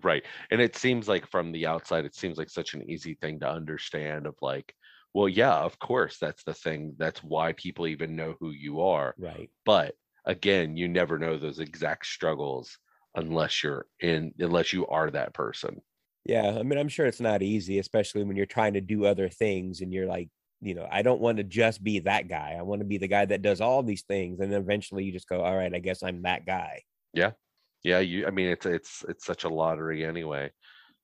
Right. 0.02 0.24
And 0.50 0.60
it 0.60 0.76
seems 0.76 1.08
like 1.08 1.28
from 1.28 1.52
the 1.52 1.66
outside, 1.66 2.04
it 2.04 2.14
seems 2.14 2.38
like 2.38 2.50
such 2.50 2.74
an 2.74 2.88
easy 2.90 3.14
thing 3.14 3.38
to 3.40 3.48
understand 3.48 4.26
of 4.26 4.34
like, 4.42 4.74
well, 5.14 5.28
yeah, 5.28 5.56
of 5.56 5.78
course, 5.78 6.18
that's 6.18 6.42
the 6.42 6.54
thing. 6.54 6.94
That's 6.98 7.22
why 7.22 7.52
people 7.52 7.86
even 7.86 8.16
know 8.16 8.34
who 8.40 8.50
you 8.50 8.80
are. 8.80 9.14
right 9.18 9.48
But 9.64 9.94
again, 10.24 10.76
you 10.76 10.88
never 10.88 11.18
know 11.18 11.38
those 11.38 11.60
exact 11.60 12.06
struggles 12.06 12.78
unless 13.14 13.62
you're 13.62 13.86
in, 14.00 14.34
unless 14.38 14.72
you 14.72 14.86
are 14.88 15.10
that 15.10 15.34
person. 15.34 15.80
Yeah 16.28 16.56
i 16.58 16.62
mean 16.62 16.78
i'm 16.78 16.88
sure 16.88 17.06
it's 17.06 17.20
not 17.20 17.42
easy 17.42 17.78
especially 17.78 18.24
when 18.24 18.36
you're 18.36 18.46
trying 18.46 18.74
to 18.74 18.80
do 18.80 19.04
other 19.04 19.28
things 19.28 19.80
and 19.80 19.92
you're 19.92 20.06
like 20.06 20.28
you 20.60 20.74
know 20.74 20.86
i 20.90 21.02
don't 21.02 21.20
want 21.20 21.36
to 21.38 21.44
just 21.44 21.82
be 21.84 21.98
that 22.00 22.28
guy 22.28 22.56
i 22.58 22.62
want 22.62 22.80
to 22.80 22.86
be 22.86 22.98
the 22.98 23.08
guy 23.08 23.24
that 23.24 23.42
does 23.42 23.60
all 23.60 23.82
these 23.82 24.02
things 24.02 24.40
and 24.40 24.50
then 24.52 24.60
eventually 24.60 25.04
you 25.04 25.12
just 25.12 25.28
go 25.28 25.42
all 25.42 25.56
right 25.56 25.74
i 25.74 25.78
guess 25.78 26.02
i'm 26.02 26.22
that 26.22 26.44
guy 26.46 26.82
Yeah. 27.12 27.32
Yeah. 27.84 28.00
You, 28.00 28.26
I 28.26 28.30
mean, 28.30 28.48
it's, 28.48 28.66
it's, 28.66 29.04
it's 29.08 29.24
such 29.24 29.44
a 29.44 29.48
lottery 29.48 30.04
anyway 30.04 30.50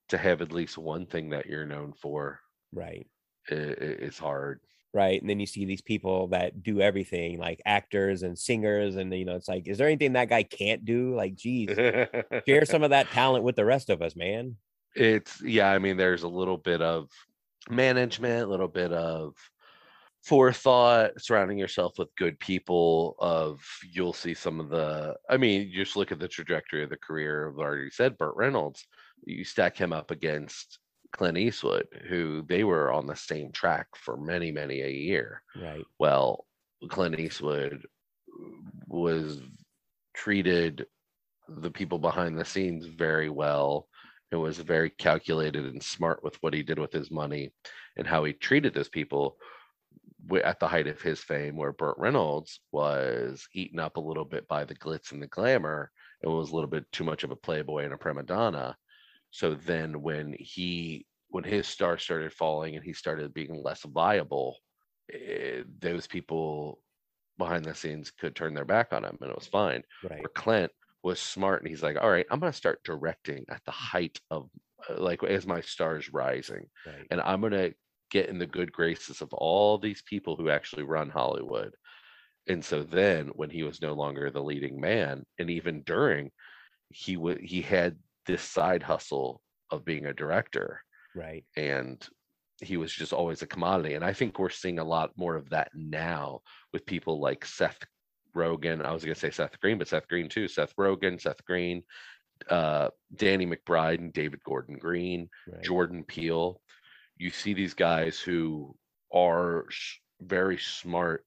to 0.09 0.19
have 0.19 0.43
at 0.43 0.51
least 0.53 0.77
one 0.79 1.07
thing 1.07 1.31
that 1.31 1.47
you're 1.47 1.67
known 1.67 1.93
for 1.93 2.41
right 2.73 3.07
i- 3.51 3.55
i- 3.55 3.99
is 4.09 4.19
hard. 4.19 4.61
right? 4.95 5.21
And 5.21 5.31
then 5.31 5.39
you 5.39 5.47
see 5.47 5.65
these 5.65 5.81
people 5.83 6.29
that 6.29 6.63
do 6.63 6.81
everything, 6.81 7.39
like 7.39 7.61
actors 7.65 8.23
and 8.25 8.37
singers, 8.37 8.97
and 8.97 9.15
you 9.15 9.25
know, 9.25 9.37
it's 9.37 9.49
like, 9.49 9.69
is 9.69 9.79
there 9.79 9.87
anything 9.87 10.15
that 10.15 10.29
guy 10.29 10.43
can't 10.43 10.85
do? 10.85 11.15
Like, 11.15 11.35
geez, 11.37 11.71
share 12.49 12.65
some 12.73 12.83
of 12.83 12.91
that 12.91 13.11
talent 13.11 13.45
with 13.45 13.55
the 13.57 13.65
rest 13.65 13.89
of 13.91 14.03
us, 14.03 14.17
man. 14.17 14.57
It's 14.95 15.41
yeah 15.43 15.71
i 15.71 15.79
mean 15.79 15.97
there's 15.97 16.23
a 16.23 16.29
little 16.29 16.59
bit 16.59 16.83
of 16.83 17.09
management 17.71 18.43
a 18.43 18.47
little 18.47 18.69
bit 18.69 18.93
of 18.93 19.35
forethought 20.23 21.11
surrounding 21.19 21.59
yourself 21.59 21.95
with 21.99 22.15
good 22.17 22.39
people 22.39 23.17
of 23.19 23.61
you'll 23.93 24.13
see 24.13 24.35
some 24.35 24.61
of 24.61 24.69
the 24.69 25.15
i 25.29 25.37
mean 25.37 25.69
you 25.69 25.85
just 25.85 25.97
look 25.97 26.13
at 26.13 26.21
the 26.21 26.29
trajectory 26.29 26.85
of 26.85 26.91
the 26.91 26.97
career 26.97 27.47
of 27.47 27.59
already 27.59 27.91
said 27.91 28.17
burt 28.19 28.35
reynolds. 28.37 28.87
You 29.25 29.45
stack 29.45 29.77
him 29.77 29.93
up 29.93 30.11
against 30.11 30.79
clint 31.13 31.39
eastwood 31.39 31.87
who 32.09 32.43
they 32.49 32.65
were 32.65 32.93
on 32.93 33.07
the 33.07 33.17
same 33.17 33.53
track 33.53 33.87
for 33.97 34.17
many 34.17 34.53
many 34.53 34.83
a 34.83 34.91
year. 34.91 35.43
Right, 35.61 35.85
well 35.99 36.47
clint 36.89 37.19
eastwood 37.19 37.85
was 38.87 39.41
treated 40.15 40.87
the 41.49 41.71
people 41.71 41.99
behind 41.99 42.39
the 42.39 42.45
scenes 42.45 42.87
very 42.87 43.29
well 43.29 43.89
and 44.33 44.41
was 44.41 44.59
very 44.59 44.91
calculated 44.91 45.67
and 45.67 45.83
smart 45.83 46.25
with 46.25 46.37
what 46.43 46.55
he 46.55 46.63
did 46.63 46.79
with 46.79 46.93
his 46.93 47.11
money 47.11 47.53
and 47.97 48.07
how 48.07 48.25
he 48.25 48.33
treated 48.33 48.75
his 48.75 48.89
people 48.89 49.37
at 50.43 50.59
the 50.59 50.69
height 50.69 50.87
of 50.87 51.03
his 51.03 51.21
fame 51.21 51.57
where 51.57 51.73
Burt 51.73 51.97
Reynolds 51.99 52.61
was 52.73 53.47
eaten 53.53 53.79
up 53.79 53.97
a 53.97 54.01
little 54.01 54.25
bit 54.25 54.49
by 54.49 54.65
the 54.65 54.75
glitz 54.75 55.13
and 55.13 55.21
the 55.21 55.27
glamour 55.27 55.91
and 56.23 56.33
was 56.33 56.51
a 56.51 56.55
little 56.55 56.71
bit 56.71 56.91
too 56.93 57.05
much 57.05 57.25
of 57.25 57.31
a 57.31 57.37
playboy 57.37 57.85
and 57.85 57.93
a 57.93 57.99
prima 57.99 58.23
donna. 58.23 58.77
So 59.31 59.55
then 59.55 60.01
when 60.01 60.35
he 60.39 61.07
when 61.29 61.45
his 61.45 61.67
star 61.67 61.99
started 61.99 62.33
falling 62.33 62.77
and 62.77 62.85
he 62.85 62.93
started 62.93 63.35
being 63.35 63.63
less 63.63 63.83
viable 63.83 64.59
eh, 65.13 65.63
those 65.81 66.07
people 66.07 66.81
behind 67.39 67.65
the 67.65 67.75
scenes 67.75 68.11
could 68.11 68.37
turn 68.37 68.55
their 68.55 68.65
back 68.65 68.93
on 68.93 69.05
him 69.05 69.19
and 69.21 69.31
it 69.31 69.37
was 69.37 69.47
fine. 69.47 69.83
Right, 70.03 70.21
where 70.21 70.29
Clint 70.35 70.73
was 71.03 71.21
smart 71.21 71.63
and 71.63 71.69
he's 71.69 71.83
like, 71.83 71.97
all 72.01 72.11
right, 72.11 72.27
I'm 72.31 72.41
going 72.41 72.53
to 72.53 72.57
start 72.57 72.81
directing 72.85 73.45
at 73.51 73.63
the 73.65 73.73
height 73.73 74.21
of 74.31 74.49
uh, 74.89 75.01
like 75.01 75.23
as 75.25 75.47
my 75.47 75.61
stars 75.61 76.13
rising, 76.13 76.67
right, 76.87 77.07
and 77.11 77.21
I'm 77.21 77.41
going 77.41 77.53
to 77.53 77.75
get 78.11 78.29
in 78.29 78.39
the 78.39 78.47
good 78.47 78.73
graces 78.73 79.23
of 79.23 79.33
all 79.33 79.79
these 79.79 80.03
people 80.03 80.37
who 80.37 80.51
actually 80.51 80.83
run 80.85 81.09
Hollywood. 81.11 81.75
And 82.49 82.65
so 82.65 82.83
then 82.83 83.29
when 83.35 83.51
he 83.51 83.63
was 83.63 83.81
no 83.81 83.95
longer 83.95 84.31
the 84.31 84.43
leading 84.43 84.81
man, 84.81 85.25
and 85.39 85.51
even 85.51 85.83
during, 85.83 86.31
he 86.91 87.17
would 87.17 87.41
he 87.41 87.63
had 87.63 87.97
this 88.27 88.43
side 88.43 88.83
hustle 88.83 89.41
of 89.71 89.85
being 89.85 90.07
a 90.07 90.13
director 90.15 90.81
right, 91.15 91.45
and 91.57 92.07
he 92.61 92.77
was 92.77 92.93
just 92.93 93.13
always 93.13 93.43
a 93.43 93.47
commodity. 93.47 93.95
And 93.95 94.05
I 94.05 94.13
think 94.13 94.39
we're 94.39 94.51
seeing 94.51 94.79
a 94.79 94.85
lot 94.85 95.11
more 95.17 95.37
of 95.37 95.51
that 95.51 95.71
now 95.75 96.41
with 96.73 96.87
people 96.87 97.21
like 97.21 97.45
Seth 97.45 97.79
Rogen. 98.35 98.85
I 98.85 98.93
was 98.93 99.05
going 99.05 99.15
to 99.15 99.21
say 99.21 99.31
Seth 99.31 99.61
Green, 99.61 99.79
but 99.79 99.89
Seth 99.89 100.09
Green 100.09 100.29
too. 100.29 100.49
Seth 100.49 100.75
Rogen, 100.77 101.21
Seth 101.21 101.45
Green, 101.45 101.83
uh, 102.49 102.89
Danny 103.15 103.47
McBride, 103.47 103.99
and 103.99 104.13
David 104.13 104.43
Gordon 104.45 104.79
Green, 104.79 105.29
right. 105.51 105.63
Jordan 105.63 106.05
Peele. 106.05 106.61
You 107.17 107.31
see 107.31 107.55
these 107.55 107.75
guys 107.75 108.19
who 108.19 108.75
are 109.13 109.67
very 110.21 110.59
smart 110.59 111.25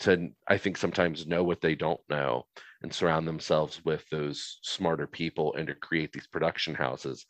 to, 0.00 0.30
I 0.48 0.58
think, 0.58 0.76
sometimes 0.76 1.26
know 1.26 1.44
what 1.44 1.60
they 1.60 1.74
don't 1.74 2.00
know 2.08 2.46
and 2.82 2.92
surround 2.92 3.26
themselves 3.26 3.80
with 3.84 4.04
those 4.10 4.58
smarter 4.62 5.06
people 5.06 5.54
and 5.54 5.66
to 5.68 5.74
create 5.74 6.12
these 6.12 6.26
production 6.26 6.74
houses 6.74 7.24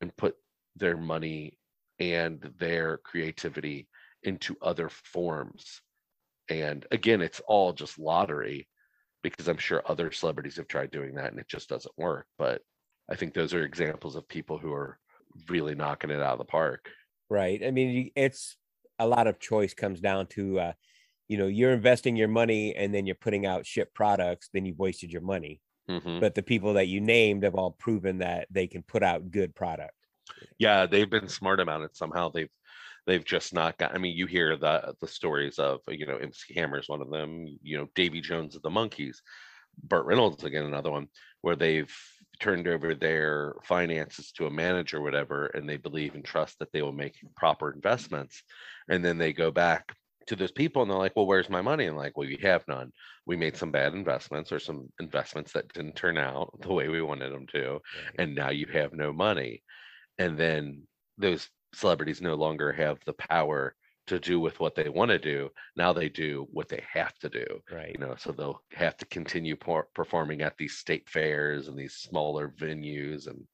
and 0.00 0.16
put 0.16 0.34
their 0.76 0.96
money 0.96 1.58
and 1.98 2.52
their 2.58 2.98
creativity 2.98 3.88
into 4.22 4.56
other 4.62 4.88
forms. 4.88 5.80
And 6.48 6.86
again, 6.90 7.20
it's 7.20 7.40
all 7.46 7.72
just 7.72 7.98
lottery 7.98 8.68
because 9.22 9.48
I'm 9.48 9.58
sure 9.58 9.82
other 9.86 10.10
celebrities 10.12 10.56
have 10.56 10.68
tried 10.68 10.90
doing 10.90 11.14
that 11.14 11.30
and 11.30 11.38
it 11.40 11.48
just 11.48 11.68
doesn't 11.68 11.96
work. 11.98 12.26
But 12.38 12.62
I 13.08 13.16
think 13.16 13.34
those 13.34 13.54
are 13.54 13.64
examples 13.64 14.16
of 14.16 14.28
people 14.28 14.58
who 14.58 14.72
are 14.72 14.98
really 15.48 15.74
knocking 15.74 16.10
it 16.10 16.20
out 16.20 16.32
of 16.32 16.38
the 16.38 16.44
park. 16.44 16.90
right. 17.30 17.62
I 17.64 17.70
mean, 17.70 18.10
it's 18.16 18.56
a 18.98 19.06
lot 19.06 19.26
of 19.26 19.38
choice 19.38 19.74
comes 19.74 20.00
down 20.00 20.26
to, 20.28 20.58
uh, 20.60 20.72
you 21.28 21.36
know, 21.36 21.46
you're 21.46 21.72
investing 21.74 22.16
your 22.16 22.28
money 22.28 22.74
and 22.74 22.94
then 22.94 23.06
you're 23.06 23.14
putting 23.14 23.44
out 23.46 23.66
shit 23.66 23.92
products, 23.94 24.48
then 24.52 24.64
you've 24.64 24.78
wasted 24.78 25.12
your 25.12 25.22
money. 25.22 25.60
Mhm. 25.90 26.20
But 26.20 26.34
the 26.34 26.42
people 26.42 26.74
that 26.74 26.88
you 26.88 27.00
named 27.00 27.42
have 27.44 27.54
all 27.54 27.72
proven 27.72 28.18
that 28.18 28.48
they 28.50 28.66
can 28.66 28.82
put 28.82 29.02
out 29.02 29.30
good 29.30 29.54
product. 29.54 29.94
Yeah, 30.58 30.86
they've 30.86 31.08
been 31.08 31.28
smart 31.28 31.60
about 31.60 31.82
it. 31.82 31.96
Somehow 31.96 32.28
they've 32.30 32.50
they've 33.08 33.24
just 33.24 33.52
not 33.54 33.78
got. 33.78 33.94
I 33.94 33.98
mean, 33.98 34.16
you 34.16 34.26
hear 34.26 34.56
the 34.56 34.94
the 35.00 35.08
stories 35.08 35.58
of 35.58 35.80
you 35.88 36.06
know 36.06 36.16
MC 36.16 36.54
Hammer's 36.54 36.88
one 36.88 37.00
of 37.00 37.10
them. 37.10 37.46
You 37.62 37.78
know, 37.78 37.88
Davy 37.94 38.20
Jones 38.20 38.54
of 38.54 38.62
the 38.62 38.70
Monkees, 38.70 39.16
Burt 39.82 40.06
Reynolds 40.06 40.44
again 40.44 40.64
another 40.64 40.90
one 40.92 41.08
where 41.40 41.56
they've 41.56 41.92
turned 42.40 42.68
over 42.68 42.94
their 42.94 43.54
finances 43.64 44.30
to 44.32 44.46
a 44.46 44.50
manager 44.50 44.98
or 44.98 45.02
whatever, 45.02 45.46
and 45.46 45.68
they 45.68 45.76
believe 45.76 46.14
and 46.14 46.24
trust 46.24 46.58
that 46.58 46.70
they 46.72 46.82
will 46.82 46.92
make 46.92 47.16
proper 47.36 47.72
investments, 47.72 48.42
and 48.88 49.04
then 49.04 49.18
they 49.18 49.32
go 49.32 49.50
back 49.50 49.92
to 50.26 50.36
those 50.36 50.52
people 50.52 50.82
and 50.82 50.90
they're 50.90 50.98
like, 50.98 51.16
well, 51.16 51.26
where's 51.26 51.48
my 51.48 51.62
money? 51.62 51.86
And 51.86 51.96
like, 51.96 52.16
well, 52.16 52.28
you 52.28 52.36
have 52.42 52.62
none. 52.68 52.92
We 53.24 53.34
made 53.34 53.56
some 53.56 53.70
bad 53.70 53.94
investments 53.94 54.52
or 54.52 54.58
some 54.58 54.88
investments 55.00 55.52
that 55.52 55.72
didn't 55.72 55.96
turn 55.96 56.18
out 56.18 56.50
the 56.60 56.72
way 56.72 56.88
we 56.88 57.00
wanted 57.00 57.32
them 57.32 57.46
to 57.54 57.80
and 58.18 58.34
now 58.34 58.50
you 58.50 58.66
have 58.66 58.92
no 58.92 59.10
money 59.10 59.62
and 60.18 60.36
then 60.36 60.82
those 61.16 61.48
celebrities 61.74 62.20
no 62.20 62.34
longer 62.34 62.72
have 62.72 62.98
the 63.04 63.12
power 63.14 63.74
to 64.06 64.18
do 64.18 64.40
with 64.40 64.58
what 64.58 64.74
they 64.74 64.88
want 64.88 65.10
to 65.10 65.18
do 65.18 65.50
now 65.76 65.92
they 65.92 66.08
do 66.08 66.46
what 66.50 66.68
they 66.68 66.82
have 66.90 67.16
to 67.18 67.28
do 67.28 67.44
right. 67.70 67.92
you 67.92 67.98
know 67.98 68.14
so 68.16 68.32
they'll 68.32 68.62
have 68.72 68.96
to 68.96 69.04
continue 69.06 69.54
por- 69.54 69.88
performing 69.94 70.40
at 70.40 70.56
these 70.56 70.78
state 70.78 71.08
fairs 71.08 71.68
and 71.68 71.78
these 71.78 71.94
smaller 71.94 72.54
venues 72.58 73.26
and 73.26 73.44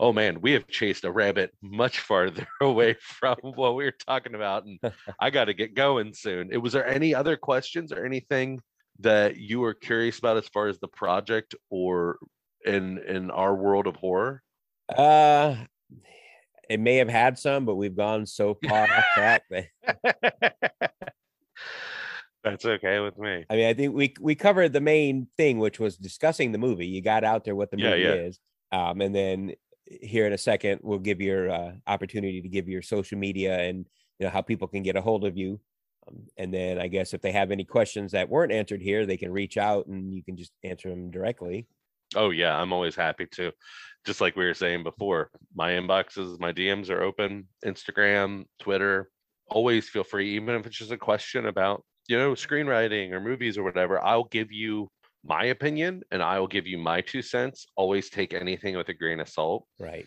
oh 0.00 0.12
man 0.12 0.40
we 0.40 0.50
have 0.50 0.66
chased 0.66 1.04
a 1.04 1.10
rabbit 1.10 1.52
much 1.62 2.00
farther 2.00 2.46
away 2.60 2.96
from 3.00 3.36
what 3.42 3.76
we 3.76 3.84
were 3.84 3.94
talking 4.06 4.34
about 4.34 4.64
and 4.64 4.80
i 5.20 5.30
got 5.30 5.44
to 5.44 5.54
get 5.54 5.74
going 5.74 6.12
soon 6.12 6.48
it 6.50 6.58
was 6.58 6.72
there 6.72 6.86
any 6.86 7.14
other 7.14 7.36
questions 7.36 7.92
or 7.92 8.04
anything 8.04 8.60
that 9.00 9.36
you 9.36 9.60
were 9.60 9.74
curious 9.74 10.18
about 10.18 10.36
as 10.36 10.48
far 10.48 10.68
as 10.68 10.78
the 10.78 10.88
project 10.88 11.54
or 11.70 12.18
in 12.64 12.98
in 12.98 13.30
our 13.30 13.54
world 13.54 13.86
of 13.86 13.96
horror? 13.96 14.42
Uh, 14.96 15.56
it 16.68 16.80
may 16.80 16.96
have 16.96 17.08
had 17.08 17.38
some, 17.38 17.64
but 17.64 17.76
we've 17.76 17.96
gone 17.96 18.26
so 18.26 18.54
far 18.68 18.84
off 18.84 19.04
track 19.14 19.42
that 19.50 19.68
That's 22.42 22.64
okay 22.64 23.00
with 23.00 23.18
me. 23.18 23.44
I 23.48 23.56
mean, 23.56 23.66
I 23.66 23.74
think 23.74 23.94
we 23.94 24.14
we 24.20 24.34
covered 24.34 24.72
the 24.72 24.80
main 24.80 25.28
thing, 25.36 25.58
which 25.58 25.80
was 25.80 25.96
discussing 25.96 26.52
the 26.52 26.58
movie. 26.58 26.86
You 26.86 27.00
got 27.00 27.24
out 27.24 27.44
there 27.44 27.56
what 27.56 27.70
the 27.70 27.78
Yeah, 27.78 27.90
movie 27.90 28.02
yeah. 28.02 28.14
is, 28.14 28.38
um, 28.70 29.00
and 29.00 29.14
then 29.14 29.54
here 29.86 30.26
in 30.26 30.32
a 30.32 30.38
second 30.38 30.80
we'll 30.82 30.98
give 30.98 31.20
your 31.20 31.50
uh, 31.50 31.72
opportunity 31.86 32.40
to 32.42 32.48
give 32.48 32.68
your 32.68 32.82
social 32.82 33.18
media 33.18 33.58
and 33.60 33.86
you 34.18 34.26
know 34.26 34.30
how 34.30 34.40
people 34.42 34.68
can 34.68 34.82
get 34.82 34.96
a 34.96 35.00
hold 35.00 35.24
of 35.24 35.36
you. 35.36 35.60
Um, 36.06 36.26
and 36.36 36.52
then 36.52 36.78
I 36.78 36.88
guess 36.88 37.14
if 37.14 37.22
they 37.22 37.32
have 37.32 37.50
any 37.50 37.64
questions 37.64 38.12
that 38.12 38.28
weren't 38.28 38.52
answered 38.52 38.82
here, 38.82 39.06
they 39.06 39.16
can 39.16 39.32
reach 39.32 39.56
out 39.56 39.86
and 39.86 40.12
you 40.14 40.22
can 40.22 40.36
just 40.36 40.52
answer 40.62 40.90
them 40.90 41.10
directly. 41.10 41.66
Oh 42.16 42.30
yeah, 42.30 42.56
I'm 42.56 42.72
always 42.72 42.94
happy 42.94 43.26
to. 43.32 43.52
Just 44.06 44.20
like 44.20 44.36
we 44.36 44.44
were 44.44 44.54
saying 44.54 44.82
before, 44.82 45.30
my 45.54 45.72
inboxes, 45.72 46.38
my 46.38 46.52
DMs 46.52 46.90
are 46.90 47.02
open. 47.02 47.48
Instagram, 47.64 48.44
Twitter. 48.58 49.08
Always 49.48 49.88
feel 49.88 50.04
free, 50.04 50.36
even 50.36 50.54
if 50.54 50.66
it's 50.66 50.76
just 50.76 50.90
a 50.90 50.98
question 50.98 51.46
about 51.46 51.82
you 52.08 52.18
know 52.18 52.32
screenwriting 52.32 53.12
or 53.12 53.20
movies 53.20 53.56
or 53.58 53.62
whatever. 53.62 54.02
I'll 54.04 54.24
give 54.24 54.52
you 54.52 54.88
my 55.24 55.44
opinion 55.46 56.02
and 56.10 56.22
I 56.22 56.38
will 56.38 56.46
give 56.46 56.66
you 56.66 56.76
my 56.78 57.00
two 57.00 57.22
cents. 57.22 57.66
Always 57.76 58.10
take 58.10 58.34
anything 58.34 58.76
with 58.76 58.88
a 58.90 58.94
grain 58.94 59.20
of 59.20 59.28
salt. 59.28 59.66
Right. 59.78 60.06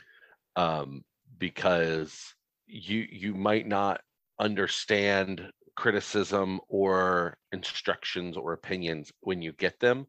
um, 0.56 1.04
because 1.40 2.34
you 2.68 3.08
you 3.12 3.34
might 3.34 3.68
not 3.68 4.02
understand 4.40 5.50
criticism 5.76 6.60
or 6.68 7.38
instructions 7.52 8.36
or 8.36 8.54
opinions 8.54 9.12
when 9.22 9.42
you 9.42 9.52
get 9.54 9.80
them 9.80 10.08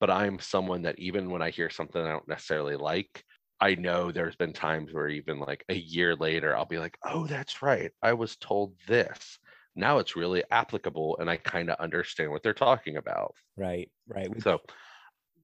but 0.00 0.10
i'm 0.10 0.38
someone 0.38 0.82
that 0.82 0.98
even 0.98 1.30
when 1.30 1.42
i 1.42 1.50
hear 1.50 1.70
something 1.70 2.02
i 2.02 2.10
don't 2.10 2.28
necessarily 2.28 2.76
like 2.76 3.24
i 3.60 3.74
know 3.74 4.12
there's 4.12 4.36
been 4.36 4.52
times 4.52 4.92
where 4.92 5.08
even 5.08 5.38
like 5.38 5.64
a 5.68 5.74
year 5.74 6.14
later 6.16 6.56
i'll 6.56 6.64
be 6.64 6.78
like 6.78 6.96
oh 7.04 7.26
that's 7.26 7.62
right 7.62 7.92
i 8.02 8.12
was 8.12 8.36
told 8.36 8.74
this 8.86 9.38
now 9.76 9.98
it's 9.98 10.16
really 10.16 10.42
applicable 10.50 11.16
and 11.18 11.30
i 11.30 11.36
kind 11.36 11.70
of 11.70 11.76
understand 11.78 12.30
what 12.30 12.42
they're 12.42 12.54
talking 12.54 12.96
about 12.96 13.34
Right. 13.58 13.90
Right. 14.06 14.30
So 14.40 14.60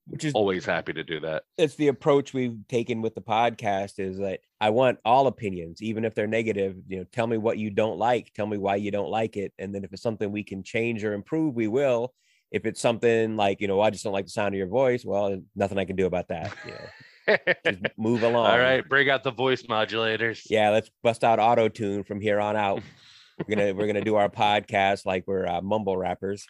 which 0.07 0.25
is 0.25 0.35
always 0.35 0.65
happy 0.65 0.93
to 0.93 1.03
do 1.03 1.21
that 1.21 1.45
it's 1.57 1.77
the 1.77 1.89
approach 1.89 2.35
we've 2.35 2.59
taken 2.69 3.03
with 3.03 3.15
the 3.15 3.23
podcast 3.23 3.99
is 3.99 4.19
that 4.19 4.41
I 4.61 4.71
want 4.71 4.99
all 5.05 5.27
opinions, 5.27 5.83
even 5.83 6.05
if 6.05 6.15
they're 6.15 6.27
negative. 6.27 6.77
You 6.89 6.99
know, 6.99 7.05
tell 7.05 7.27
me 7.27 7.37
what 7.39 7.59
you 7.59 7.71
don't 7.71 7.99
like, 7.99 8.33
tell 8.35 8.47
me 8.47 8.59
why 8.59 8.77
you 8.77 8.91
don't 8.91 9.11
like 9.11 9.37
it, 9.37 9.53
and 9.59 9.75
then 9.75 9.85
if 9.85 9.93
it's 9.93 10.03
something 10.03 10.31
we 10.31 10.45
can 10.45 10.63
change 10.63 11.05
or 11.05 11.13
improve, 11.13 11.55
we 11.55 11.69
will. 11.69 12.15
If 12.55 12.67
it's 12.67 12.81
something 12.81 13.37
like 13.37 13.61
you 13.61 13.67
know, 13.69 13.81
I 13.81 13.91
just 13.91 14.05
don't 14.05 14.13
like 14.13 14.27
the 14.27 14.31
sound 14.31 14.55
of 14.55 14.59
your 14.59 14.69
voice, 14.69 15.05
well, 15.05 15.41
nothing 15.57 15.77
I 15.77 15.85
can 15.85 15.97
do 15.97 16.07
about 16.07 16.29
that. 16.29 16.53
You 16.65 16.73
know, 16.73 17.37
just 17.67 17.81
move 17.99 18.23
along. 18.29 18.47
all 18.47 18.59
right 18.59 18.89
bring 18.89 19.11
out 19.11 19.25
the 19.25 19.33
voice 19.33 19.63
modulators 19.63 20.43
Yeah, 20.49 20.71
let's 20.71 20.91
bust 21.03 21.25
out 21.25 21.39
auto 21.41 21.69
tune 21.69 22.05
from 22.05 22.21
here 22.21 22.39
on 22.41 22.55
out. 22.57 22.83
We're 23.49 23.57
gonna 23.57 23.75
we're 23.75 23.87
gonna 23.89 24.05
do 24.05 24.15
our 24.15 24.29
podcast 24.29 25.05
like 25.05 25.25
we're 25.27 25.45
uh, 25.45 25.61
mumble 25.61 25.97
rappers. 25.97 26.47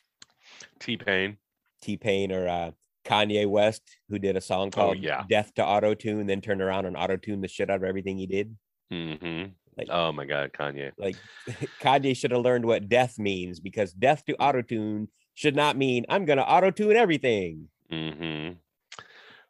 t-pain 0.79 1.39
T 1.81 1.97
Pain 1.97 2.31
or 2.33 2.47
uh, 2.47 2.71
Kanye 3.07 3.49
West, 3.49 3.83
who 4.11 4.19
did 4.19 4.37
a 4.37 4.41
song 4.43 4.71
called 4.71 4.99
yeah. 4.99 5.23
"Death 5.29 5.55
to 5.55 5.65
Auto 5.65 5.95
Tune," 5.95 6.27
then 6.27 6.43
turned 6.43 6.61
around 6.61 6.85
and 6.85 6.95
auto 6.97 7.17
tune 7.17 7.41
the 7.41 7.49
shit 7.49 7.71
out 7.71 7.77
of 7.77 7.85
everything 7.85 8.19
he 8.19 8.27
did. 8.27 8.55
hmm 8.91 9.45
Like- 9.79 9.89
oh 9.91 10.13
my 10.13 10.27
god, 10.27 10.53
Kanye. 10.53 10.93
Like 10.99 11.17
Kanye 11.81 12.15
should 12.15 12.33
have 12.33 12.43
learned 12.43 12.67
what 12.67 12.89
death 12.91 13.19
means 13.19 13.61
because 13.61 13.93
death 13.95 14.23
to 14.27 14.35
auto 14.37 14.61
tune 14.61 15.09
should 15.35 15.57
not 15.57 15.77
mean 15.77 16.07
I'm 16.09 16.25
gonna 16.25 16.43
auto 16.43 16.71
tune 16.71 16.97
everything. 16.97 17.69
Mm-hmm. 17.93 18.55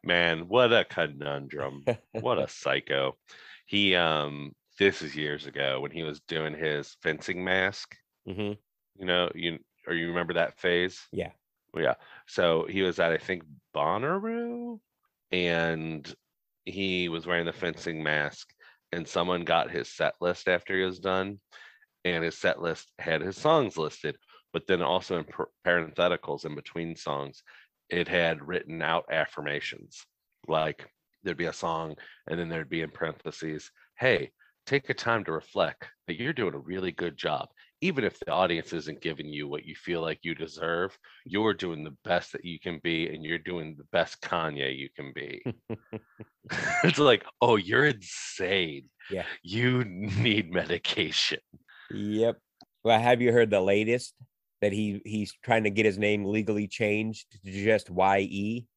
Man, 0.03 0.47
what 0.47 0.71
a 0.73 0.85
conundrum. 0.85 1.85
what 2.11 2.39
a 2.39 2.47
psycho. 2.49 3.15
He 3.65 3.95
um 3.95 4.53
this 4.77 5.01
is 5.01 5.15
years 5.15 5.45
ago 5.45 5.79
when 5.79 5.91
he 5.91 6.03
was 6.03 6.19
doing 6.21 6.53
his 6.55 6.95
fencing 7.01 7.43
mask. 7.43 7.95
Mm-hmm. 8.27 8.53
You 8.99 9.05
know, 9.05 9.29
you 9.33 9.59
or 9.87 9.93
you 9.93 10.07
remember 10.07 10.33
that 10.33 10.59
phase? 10.59 10.99
Yeah. 11.11 11.31
Yeah. 11.75 11.95
So 12.27 12.65
he 12.69 12.81
was 12.81 12.99
at 12.99 13.11
I 13.11 13.17
think 13.17 13.43
Bonnaroo 13.75 14.79
and 15.31 16.15
he 16.65 17.09
was 17.09 17.25
wearing 17.25 17.45
the 17.45 17.53
fencing 17.53 18.01
mask 18.01 18.49
and 18.91 19.07
someone 19.07 19.43
got 19.43 19.69
his 19.69 19.89
set 19.89 20.13
list 20.21 20.47
after 20.47 20.75
he 20.77 20.83
was 20.83 20.99
done 20.99 21.39
and 22.05 22.23
his 22.23 22.37
set 22.37 22.61
list 22.61 22.91
had 22.99 23.21
his 23.21 23.37
songs 23.37 23.77
listed 23.77 24.15
but 24.55 24.65
then 24.67 24.81
also 24.81 25.17
in 25.17 25.25
par- 25.25 25.49
parentheticals 25.67 26.45
in 26.45 26.55
between 26.55 26.95
songs 26.95 27.43
it 27.89 28.07
had 28.07 28.47
written 28.47 28.81
out 28.81 29.03
affirmations. 29.11 30.05
Like 30.47 30.87
there'd 31.23 31.35
be 31.35 31.47
a 31.47 31.53
song 31.53 31.95
and 32.29 32.39
then 32.39 32.47
there'd 32.47 32.69
be 32.69 32.81
in 32.81 32.89
parentheses 32.89 33.69
hey 33.99 34.31
take 34.65 34.89
a 34.89 34.93
time 34.93 35.25
to 35.25 35.33
reflect 35.33 35.89
that 36.07 36.17
you're 36.17 36.31
doing 36.31 36.53
a 36.53 36.69
really 36.71 36.93
good 36.93 37.17
job. 37.17 37.49
Even 37.81 38.05
if 38.05 38.17
the 38.17 38.31
audience 38.31 38.71
isn't 38.71 39.01
giving 39.01 39.27
you 39.27 39.45
what 39.49 39.65
you 39.65 39.75
feel 39.75 40.01
like 40.01 40.19
you 40.23 40.33
deserve 40.33 40.97
you're 41.25 41.53
doing 41.53 41.83
the 41.83 41.97
best 42.05 42.31
that 42.31 42.45
you 42.45 42.57
can 42.57 42.79
be 42.81 43.13
and 43.13 43.25
you're 43.25 43.37
doing 43.37 43.75
the 43.77 43.83
best 43.91 44.21
kanye 44.21 44.73
you 44.73 44.87
can 44.95 45.11
be. 45.13 45.43
It's 46.85 46.99
like 46.99 47.25
oh 47.41 47.57
you're 47.57 47.87
insane. 47.87 48.85
Yeah. 49.11 49.25
you 49.43 49.83
need 49.83 50.53
medication. 50.53 51.39
Yep. 51.91 52.37
Well, 52.85 52.99
have 52.99 53.19
you 53.19 53.31
heard 53.31 53.49
the 53.49 53.61
latest 53.61 54.13
that 54.61 54.71
he 54.71 55.01
he's 55.05 55.33
trying 55.43 55.63
to 55.65 55.69
get 55.69 55.85
his 55.85 55.97
name 55.97 56.25
legally 56.25 56.67
changed 56.67 57.31
to 57.43 57.51
just 57.51 57.89
Y 57.89 58.19
E, 58.19 58.67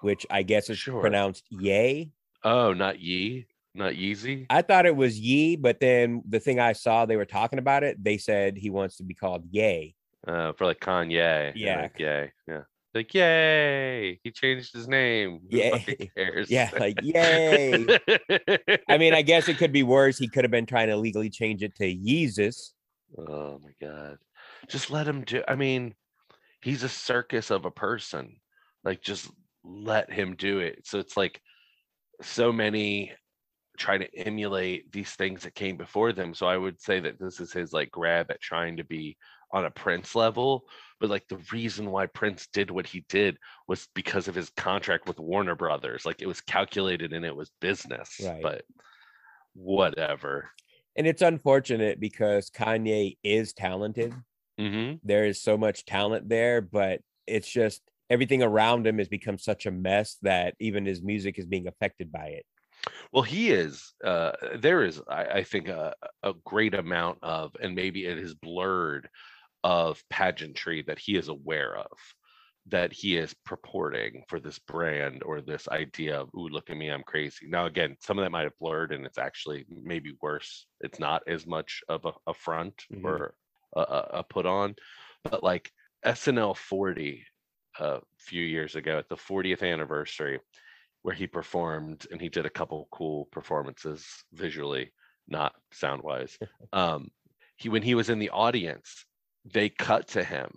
which 0.00 0.26
I 0.30 0.42
guess 0.42 0.70
is 0.70 0.78
Sure. 0.78 1.00
pronounced 1.00 1.44
Yay. 1.50 2.10
oh 2.44 2.72
not 2.72 3.00
ye 3.00 3.46
not 3.74 3.92
yeezy 3.94 4.46
I 4.50 4.62
thought 4.62 4.86
it 4.86 4.96
was 4.96 5.18
Yee, 5.18 5.56
but 5.56 5.78
then 5.80 6.22
the 6.28 6.40
thing 6.40 6.58
I 6.58 6.72
saw 6.72 7.06
they 7.06 7.16
were 7.16 7.24
talking 7.26 7.58
about 7.58 7.84
it, 7.84 8.02
they 8.02 8.18
said 8.18 8.56
he 8.56 8.70
wants 8.70 8.96
to 8.96 9.04
be 9.04 9.14
called 9.14 9.44
Yay. 9.50 9.94
uh, 10.26 10.52
for 10.54 10.64
like 10.66 10.80
kanye 10.80 11.52
Yeah. 11.54 11.82
like, 11.82 11.98
yay 11.98 12.32
yeah 12.48 12.62
like 12.92 13.14
yay 13.14 14.18
he 14.24 14.30
changed 14.32 14.72
his 14.74 14.88
name 14.88 15.40
Who 15.50 15.56
Yay. 15.58 15.70
fucking 15.70 16.10
cares 16.16 16.50
Yeah, 16.50 16.70
like 16.78 16.96
yay. 17.02 17.86
I 18.88 18.98
mean, 18.98 19.14
I 19.14 19.22
guess 19.22 19.48
it 19.48 19.58
could 19.58 19.72
be 19.72 19.84
worse. 19.84 20.18
He 20.18 20.26
could 20.28 20.42
have 20.44 20.50
been 20.50 20.66
trying 20.66 20.88
to 20.88 20.96
legally 20.96 21.30
change 21.30 21.62
it 21.62 21.76
to 21.76 21.84
Yeezus. 21.84 22.72
Oh 23.16 23.60
my 23.62 23.70
god. 23.80 24.16
Just 24.68 24.90
let 24.90 25.06
him 25.06 25.22
do 25.22 25.42
I 25.46 25.54
mean, 25.54 25.94
he's 26.62 26.82
a 26.82 26.88
circus 26.88 27.50
of 27.50 27.64
a 27.64 27.70
person. 27.70 28.36
Like 28.84 29.02
just 29.02 29.30
let 29.64 30.12
him 30.12 30.36
do 30.36 30.58
it. 30.58 30.86
So 30.86 30.98
it's 30.98 31.16
like 31.16 31.40
so 32.22 32.52
many 32.52 33.12
try 33.78 33.96
to 33.96 34.08
emulate 34.14 34.92
these 34.92 35.10
things 35.12 35.42
that 35.42 35.54
came 35.54 35.76
before 35.76 36.12
them. 36.12 36.34
So 36.34 36.46
I 36.46 36.56
would 36.56 36.80
say 36.80 37.00
that 37.00 37.18
this 37.18 37.40
is 37.40 37.52
his 37.52 37.72
like 37.72 37.90
grab 37.90 38.30
at 38.30 38.40
trying 38.40 38.76
to 38.76 38.84
be 38.84 39.16
on 39.52 39.64
a 39.64 39.70
Prince 39.70 40.14
level. 40.14 40.64
But 41.00 41.10
like 41.10 41.26
the 41.28 41.40
reason 41.50 41.90
why 41.90 42.06
Prince 42.06 42.46
did 42.52 42.70
what 42.70 42.86
he 42.86 43.04
did 43.08 43.38
was 43.66 43.88
because 43.94 44.28
of 44.28 44.34
his 44.34 44.50
contract 44.50 45.08
with 45.08 45.18
Warner 45.18 45.54
Brothers. 45.54 46.04
Like 46.04 46.20
it 46.20 46.26
was 46.26 46.42
calculated 46.42 47.12
and 47.12 47.24
it 47.24 47.34
was 47.34 47.50
business. 47.60 48.20
Right. 48.22 48.42
But 48.42 48.62
whatever. 49.54 50.50
And 50.96 51.06
it's 51.06 51.22
unfortunate 51.22 52.00
because 52.00 52.50
Kanye 52.50 53.16
is 53.24 53.54
talented. 53.54 54.14
Hmm 54.60 55.00
There 55.02 55.26
is 55.26 55.42
so 55.42 55.56
much 55.58 55.84
talent 55.84 56.28
there, 56.28 56.60
but 56.60 57.02
it's 57.26 57.50
just 57.50 57.82
everything 58.10 58.42
around 58.42 58.86
him 58.86 58.98
has 58.98 59.08
become 59.08 59.38
such 59.38 59.66
a 59.66 59.70
mess 59.70 60.16
that 60.22 60.56
even 60.60 60.86
his 60.86 61.02
music 61.02 61.38
is 61.38 61.46
being 61.46 61.66
affected 61.68 62.12
by 62.12 62.28
it. 62.28 62.46
Well, 63.12 63.22
he 63.22 63.50
is. 63.50 63.94
Uh, 64.02 64.32
there 64.58 64.82
is, 64.84 65.02
I, 65.08 65.24
I 65.26 65.44
think, 65.44 65.68
a, 65.68 65.94
a 66.22 66.34
great 66.44 66.74
amount 66.74 67.18
of, 67.22 67.54
and 67.60 67.74
maybe 67.74 68.06
it 68.06 68.18
is 68.18 68.34
blurred, 68.34 69.08
of 69.64 70.02
pageantry 70.10 70.82
that 70.82 70.98
he 70.98 71.16
is 71.16 71.28
aware 71.28 71.76
of, 71.78 71.92
that 72.66 72.92
he 72.92 73.16
is 73.16 73.34
purporting 73.46 74.24
for 74.28 74.40
this 74.40 74.58
brand 74.58 75.22
or 75.24 75.40
this 75.40 75.68
idea 75.68 76.20
of, 76.20 76.30
"Ooh, 76.36 76.48
look 76.48 76.70
at 76.70 76.76
me, 76.76 76.90
I'm 76.90 77.04
crazy." 77.04 77.46
Now, 77.48 77.66
again, 77.66 77.96
some 78.00 78.18
of 78.18 78.24
that 78.24 78.32
might 78.32 78.44
have 78.44 78.58
blurred, 78.60 78.92
and 78.92 79.06
it's 79.06 79.18
actually 79.18 79.66
maybe 79.68 80.14
worse. 80.22 80.66
It's 80.80 80.98
not 81.00 81.22
as 81.28 81.46
much 81.46 81.82
of 81.88 82.06
a, 82.06 82.12
a 82.28 82.34
front 82.34 82.86
Mhm. 82.90 83.00
or 83.04 83.36
a, 83.76 84.24
put 84.24 84.46
on, 84.46 84.74
but 85.24 85.42
like 85.42 85.72
SNL 86.04 86.54
40 86.54 87.24
a 87.78 88.00
few 88.18 88.42
years 88.42 88.74
ago 88.74 88.98
at 88.98 89.08
the 89.08 89.16
40th 89.16 89.62
anniversary 89.62 90.40
where 91.02 91.14
he 91.14 91.26
performed 91.26 92.06
and 92.10 92.20
he 92.20 92.28
did 92.28 92.46
a 92.46 92.50
couple 92.50 92.88
cool 92.92 93.26
performances 93.26 94.06
visually 94.32 94.92
not 95.28 95.54
sound 95.72 96.02
wise 96.02 96.38
um 96.72 97.08
he 97.56 97.68
when 97.68 97.82
he 97.82 97.94
was 97.94 98.10
in 98.10 98.18
the 98.18 98.30
audience 98.30 99.06
they 99.44 99.68
cut 99.68 100.08
to 100.08 100.22
him 100.24 100.50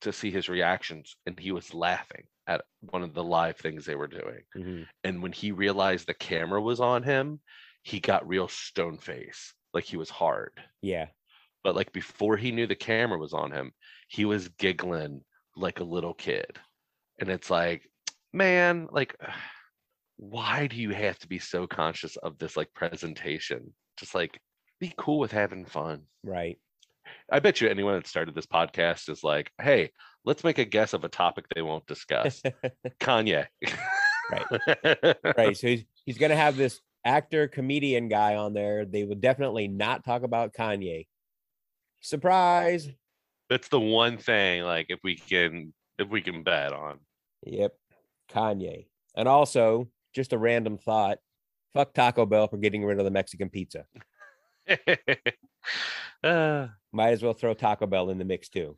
to 0.00 0.12
see 0.12 0.30
his 0.30 0.48
reactions 0.48 1.16
and 1.26 1.38
he 1.38 1.52
was 1.52 1.72
laughing 1.74 2.24
at 2.46 2.64
one 2.80 3.02
of 3.02 3.14
the 3.14 3.24
live 3.24 3.56
things 3.56 3.84
they 3.84 3.94
were 3.94 4.08
doing 4.08 4.42
Mhm. 4.56 4.88
and 5.04 5.22
when 5.22 5.32
he 5.32 5.52
realized 5.52 6.06
the 6.06 6.14
camera 6.14 6.60
was 6.60 6.80
on 6.80 7.02
him 7.02 7.40
he 7.82 8.00
got 8.00 8.26
real 8.28 8.48
stone 8.48 8.98
face 8.98 9.54
like 9.72 9.84
he 9.84 9.96
was 9.96 10.10
hard 10.10 10.62
Yeah. 10.82 11.08
But 11.66 11.74
like 11.74 11.90
before 11.92 12.36
he 12.36 12.52
knew 12.52 12.68
the 12.68 12.76
camera 12.76 13.18
was 13.18 13.32
on 13.32 13.50
him 13.50 13.72
he 14.06 14.24
was 14.24 14.46
giggling 14.50 15.22
like 15.56 15.80
a 15.80 15.84
little 15.84 16.14
kid. 16.14 16.58
And 17.18 17.28
it's 17.28 17.50
like, 17.50 17.90
man, 18.32 18.88
like 18.92 19.16
why 20.18 20.66
do 20.66 20.76
you 20.76 20.90
have 20.90 21.18
to 21.18 21.28
be 21.28 21.40
so 21.40 21.66
conscious 21.66 22.16
of 22.16 22.38
this 22.38 22.56
like 22.56 22.72
presentation? 22.72 23.74
Just 23.98 24.14
like 24.14 24.38
be 24.78 24.94
cool 24.96 25.18
with 25.18 25.32
having 25.32 25.64
fun. 25.64 26.02
Right. 26.22 26.58
I 27.30 27.40
bet 27.40 27.60
you 27.60 27.68
anyone 27.68 27.94
that 27.94 28.06
started 28.06 28.36
this 28.36 28.46
podcast 28.46 29.08
is 29.08 29.24
like, 29.24 29.50
hey, 29.60 29.90
let's 30.24 30.44
make 30.44 30.58
a 30.58 30.64
guess 30.64 30.92
of 30.92 31.02
a 31.02 31.08
topic 31.08 31.46
they 31.52 31.62
won't 31.62 31.86
discuss. 31.86 32.42
Kanye. 33.00 33.46
Right. 34.30 35.16
right. 35.36 35.56
So 35.56 35.66
he's 35.66 35.84
he's 36.04 36.18
gonna 36.18 36.36
have 36.36 36.56
this 36.56 36.80
actor 37.04 37.48
comedian 37.48 38.08
guy 38.08 38.36
on 38.36 38.54
there. 38.54 38.84
They 38.84 39.04
will 39.04 39.16
definitely 39.16 39.68
not 39.68 40.04
talk 40.04 40.22
about 40.22 40.52
Kanye. 40.52 41.06
Surprise. 42.06 42.88
That's 43.50 43.66
the 43.66 43.80
one 43.80 44.16
thing, 44.16 44.62
like 44.62 44.86
if 44.90 45.00
we 45.02 45.16
can 45.16 45.72
if 45.98 46.08
we 46.08 46.20
can 46.20 46.44
bet 46.44 46.72
on. 46.72 47.00
Yep. 47.44 47.72
Kanye. 48.30 48.86
And 49.16 49.26
also, 49.26 49.88
just 50.14 50.32
a 50.32 50.38
random 50.38 50.78
thought. 50.78 51.18
Fuck 51.74 51.94
Taco 51.94 52.24
Bell 52.24 52.46
for 52.46 52.58
getting 52.58 52.84
rid 52.84 53.00
of 53.00 53.04
the 53.04 53.10
Mexican 53.10 53.50
pizza. 53.50 53.86
uh, 56.22 56.68
Might 56.92 57.10
as 57.10 57.24
well 57.24 57.32
throw 57.32 57.54
Taco 57.54 57.86
Bell 57.86 58.10
in 58.10 58.18
the 58.18 58.24
mix 58.24 58.48
too. 58.50 58.76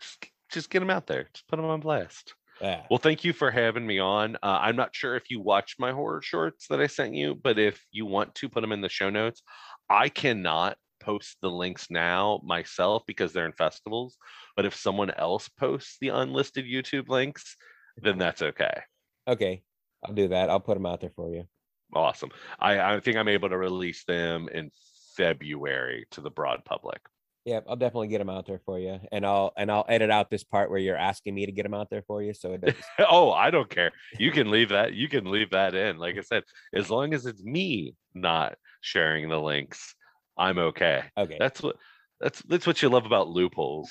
just 0.51 0.71
get 0.71 0.81
them 0.81 0.89
out 0.89 1.07
there. 1.07 1.29
Just 1.35 1.47
put 1.49 1.57
them 1.57 1.67
on 1.67 1.81
blast. 1.81 2.35
Yeah. 2.63 2.85
Well, 2.91 2.99
thank 2.99 3.25
you 3.25 3.35
for 3.35 3.51
having 3.51 3.87
me 3.87 3.99
on. 3.99 4.37
Uh, 4.37 4.59
I'm 4.63 4.77
not 4.77 4.95
sure 4.97 5.17
if 5.17 5.29
you 5.29 5.39
watched 5.43 5.79
my 5.79 5.93
horror 5.93 6.23
shorts 6.23 6.67
that 6.69 6.81
I 6.81 6.87
sent 6.87 7.15
you, 7.15 7.35
but 7.35 7.59
if 7.59 7.85
you 7.91 8.07
want 8.07 8.35
to 8.37 8.49
put 8.49 8.63
them 8.63 8.73
in 8.73 8.81
the 8.81 8.89
show 8.89 9.11
notes, 9.11 9.43
I 9.91 10.09
cannot 10.09 10.79
post 11.09 11.39
the 11.41 11.51
links 11.51 11.87
now 11.91 12.41
myself 12.45 13.03
because 13.07 13.33
they're 13.33 13.47
in 13.47 13.53
festivals. 13.53 14.19
But 14.57 14.67
if 14.67 14.77
someone 14.77 15.11
else 15.11 15.49
posts 15.49 15.97
the 16.01 16.09
unlisted 16.09 16.67
YouTube 16.67 17.09
links, 17.09 17.57
then 17.97 18.19
that's 18.19 18.43
okay. 18.43 18.83
Okay. 19.27 19.63
I'll 20.05 20.15
do 20.15 20.29
that. 20.29 20.51
I'll 20.51 20.61
put 20.61 20.75
them 20.75 20.87
out 20.87 21.01
there 21.01 21.13
for 21.17 21.33
you. 21.33 21.45
Awesome. 21.95 22.31
I, 22.59 22.81
I 22.81 23.01
think 23.01 23.17
I'm 23.17 23.29
able 23.29 23.49
to 23.49 23.57
release 23.57 24.05
them 24.05 24.49
in 24.53 24.71
February 25.17 26.07
to 26.13 26.21
the 26.21 26.31
broad 26.31 26.65
public. 26.65 27.01
Yeah, 27.45 27.61
I'll 27.67 27.77
definitely 27.77 28.09
get 28.09 28.19
them 28.19 28.29
out 28.29 28.45
there 28.47 28.61
for 28.67 28.79
you, 28.79 29.01
and 29.11 29.25
I'll 29.25 29.55
and 29.57 29.73
I'll 29.73 29.87
edit 29.89 30.11
out 30.11 30.29
this 30.29 30.45
part 30.45 30.69
where 30.69 30.79
you're 30.79 30.99
asking 30.99 31.35
me 31.35 31.47
to 31.47 31.53
get 31.53 31.63
them 31.63 31.73
out 31.73 31.89
there 31.89 32.03
for 32.03 32.23
you, 32.23 32.35
so 32.35 32.53
it 32.53 32.61
does. 32.61 32.75
oh, 33.11 33.31
I 33.31 33.51
don't 33.51 33.71
care. 33.71 33.93
You 34.19 34.33
can 34.33 34.51
leave 34.51 34.69
that. 34.69 34.93
You 34.93 35.09
can 35.09 35.25
leave 35.31 35.51
that 35.51 35.75
in. 35.75 35.97
Like 35.97 36.19
I 36.19 36.21
said, 36.21 36.43
as 36.75 36.91
long 36.91 37.15
as 37.15 37.25
it's 37.25 37.43
me 37.43 37.95
not 38.13 38.57
sharing 38.83 39.31
the 39.31 39.41
links, 39.41 39.95
I'm 40.39 40.59
okay. 40.59 41.03
Okay. 41.17 41.37
That's 41.39 41.63
what 41.63 41.77
that's 42.21 42.43
that's 42.43 42.67
what 42.67 42.81
you 42.83 42.89
love 42.89 43.07
about 43.07 43.29
loopholes. 43.29 43.91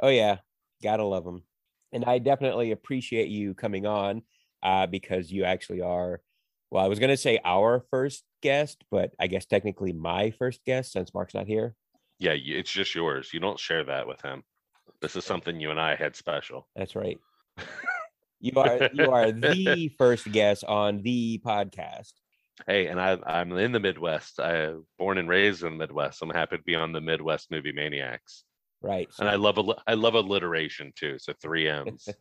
Oh 0.00 0.08
yeah, 0.08 0.36
gotta 0.82 1.04
love 1.04 1.24
them, 1.24 1.42
and 1.92 2.04
I 2.04 2.18
definitely 2.18 2.72
appreciate 2.72 3.28
you 3.28 3.54
coming 3.54 3.86
on, 3.86 4.22
uh, 4.62 4.86
because 4.86 5.30
you 5.30 5.44
actually 5.44 5.80
are. 5.80 6.20
Well, 6.70 6.84
I 6.84 6.88
was 6.88 6.98
gonna 6.98 7.16
say 7.16 7.40
our 7.44 7.84
first 7.90 8.24
guest, 8.42 8.84
but 8.90 9.12
I 9.18 9.26
guess 9.26 9.46
technically 9.46 9.92
my 9.92 10.30
first 10.30 10.64
guest 10.64 10.92
since 10.92 11.14
Mark's 11.14 11.34
not 11.34 11.46
here. 11.46 11.74
Yeah, 12.18 12.32
it's 12.32 12.70
just 12.70 12.94
yours. 12.94 13.30
You 13.32 13.40
don't 13.40 13.58
share 13.58 13.84
that 13.84 14.06
with 14.06 14.20
him. 14.20 14.42
This 15.00 15.16
is 15.16 15.24
something 15.24 15.60
you 15.60 15.70
and 15.70 15.80
I 15.80 15.94
had 15.94 16.16
special. 16.16 16.68
That's 16.74 16.96
right. 16.96 17.18
You 18.40 18.52
are 18.56 18.88
you 18.92 19.10
are 19.10 19.32
the 19.32 19.88
first 19.98 20.30
guest 20.30 20.62
on 20.64 21.02
the 21.02 21.40
podcast. 21.44 22.12
Hey, 22.66 22.86
and 22.86 23.00
I 23.00 23.18
I'm 23.26 23.52
in 23.52 23.72
the 23.72 23.80
Midwest. 23.80 24.40
I 24.40 24.72
born 24.98 25.18
and 25.18 25.28
raised 25.28 25.62
in 25.62 25.72
the 25.72 25.78
Midwest. 25.78 26.22
I'm 26.22 26.30
happy 26.30 26.56
to 26.56 26.62
be 26.62 26.74
on 26.74 26.92
the 26.92 27.00
Midwest 27.00 27.50
Movie 27.50 27.72
Maniacs. 27.72 28.44
Right. 28.82 29.08
And 29.18 29.28
I 29.28 29.36
love 29.36 29.58
I 29.86 29.94
love 29.94 30.14
alliteration 30.14 30.92
too. 30.96 31.18
So 31.18 31.32
three 31.40 31.68
M's. 31.68 32.08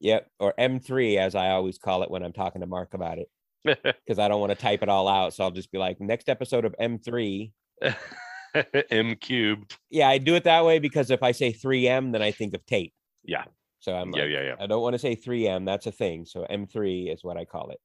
Yep. 0.00 0.28
Or 0.38 0.52
M3 0.58 1.16
as 1.16 1.34
I 1.34 1.50
always 1.50 1.78
call 1.78 2.02
it 2.02 2.10
when 2.10 2.22
I'm 2.22 2.32
talking 2.32 2.60
to 2.60 2.66
Mark 2.66 2.92
about 2.92 3.18
it. 3.18 3.28
Because 3.64 4.18
I 4.18 4.28
don't 4.28 4.40
want 4.40 4.50
to 4.50 4.56
type 4.58 4.82
it 4.82 4.90
all 4.90 5.08
out. 5.08 5.32
So 5.32 5.44
I'll 5.44 5.50
just 5.50 5.72
be 5.72 5.78
like, 5.78 5.98
next 5.98 6.28
episode 6.28 6.66
of 6.66 6.74
M3. 6.78 7.50
M 8.90 9.14
cubed. 9.16 9.78
Yeah, 9.88 10.08
I 10.08 10.18
do 10.18 10.34
it 10.34 10.44
that 10.44 10.64
way 10.64 10.78
because 10.78 11.10
if 11.10 11.22
I 11.22 11.32
say 11.32 11.54
3M, 11.54 12.12
then 12.12 12.20
I 12.20 12.32
think 12.32 12.54
of 12.54 12.66
tape. 12.66 12.92
Yeah. 13.24 13.44
So 13.80 13.94
I'm 13.94 14.10
Yeah, 14.12 14.24
like, 14.24 14.32
yeah, 14.32 14.42
yeah. 14.42 14.56
I 14.60 14.66
don't 14.66 14.82
want 14.82 14.92
to 14.94 14.98
say 14.98 15.16
3M. 15.16 15.64
That's 15.64 15.86
a 15.86 15.92
thing. 15.92 16.26
So 16.26 16.44
M3 16.50 17.12
is 17.14 17.24
what 17.24 17.38
I 17.38 17.46
call 17.46 17.70
it. 17.70 17.80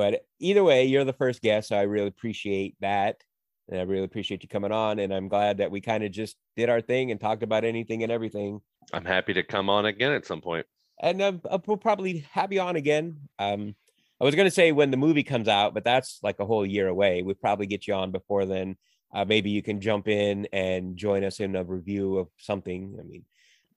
But 0.00 0.24
either 0.38 0.64
way, 0.64 0.86
you're 0.86 1.04
the 1.04 1.12
first 1.12 1.42
guest. 1.42 1.68
So 1.68 1.76
I 1.76 1.82
really 1.82 2.06
appreciate 2.06 2.74
that. 2.80 3.22
And 3.68 3.78
I 3.78 3.82
really 3.82 4.04
appreciate 4.04 4.42
you 4.42 4.48
coming 4.48 4.72
on. 4.72 4.98
And 4.98 5.12
I'm 5.12 5.28
glad 5.28 5.58
that 5.58 5.70
we 5.70 5.82
kind 5.82 6.02
of 6.02 6.10
just 6.10 6.36
did 6.56 6.70
our 6.70 6.80
thing 6.80 7.10
and 7.10 7.20
talked 7.20 7.42
about 7.42 7.64
anything 7.64 8.02
and 8.02 8.10
everything. 8.10 8.62
I'm 8.94 9.04
happy 9.04 9.34
to 9.34 9.42
come 9.42 9.68
on 9.68 9.84
again 9.84 10.12
at 10.12 10.24
some 10.24 10.40
point. 10.40 10.64
And 11.02 11.20
uh, 11.20 11.32
uh, 11.50 11.58
we'll 11.66 11.76
probably 11.76 12.24
have 12.32 12.50
you 12.50 12.62
on 12.62 12.76
again. 12.76 13.28
Um, 13.38 13.74
I 14.18 14.24
was 14.24 14.34
going 14.34 14.46
to 14.46 14.50
say 14.50 14.72
when 14.72 14.90
the 14.90 14.96
movie 14.96 15.22
comes 15.22 15.48
out, 15.48 15.74
but 15.74 15.84
that's 15.84 16.18
like 16.22 16.40
a 16.40 16.46
whole 16.46 16.64
year 16.64 16.88
away. 16.88 17.20
We'll 17.20 17.34
probably 17.34 17.66
get 17.66 17.86
you 17.86 17.92
on 17.92 18.10
before 18.10 18.46
then. 18.46 18.76
Uh, 19.12 19.26
maybe 19.26 19.50
you 19.50 19.62
can 19.62 19.82
jump 19.82 20.08
in 20.08 20.48
and 20.50 20.96
join 20.96 21.24
us 21.24 21.40
in 21.40 21.56
a 21.56 21.62
review 21.62 22.16
of 22.16 22.28
something. 22.38 22.96
I 22.98 23.02
mean, 23.02 23.26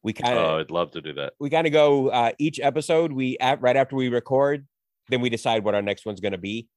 we 0.04 0.14
kind 0.14 0.38
of 0.38 0.46
Oh, 0.46 0.60
I'd 0.60 0.72
love 0.72 0.92
to 0.92 1.02
do 1.02 1.12
that. 1.16 1.34
we 1.42 1.50
kind 1.50 1.68
of 1.68 1.74
go 1.74 2.08
uh, 2.12 2.32
each 2.40 2.62
episode 2.62 3.12
we 3.12 3.38
at, 3.40 3.62
right 3.62 3.76
after 3.76 3.98
we 3.98 4.08
record 4.08 4.66
then 5.10 5.22
we 5.22 5.30
decide 5.30 5.64
what 5.64 5.76
our 5.76 5.82
next 5.82 6.06
one's 6.06 6.20
going 6.22 6.32
to 6.34 6.38
be. 6.38 6.68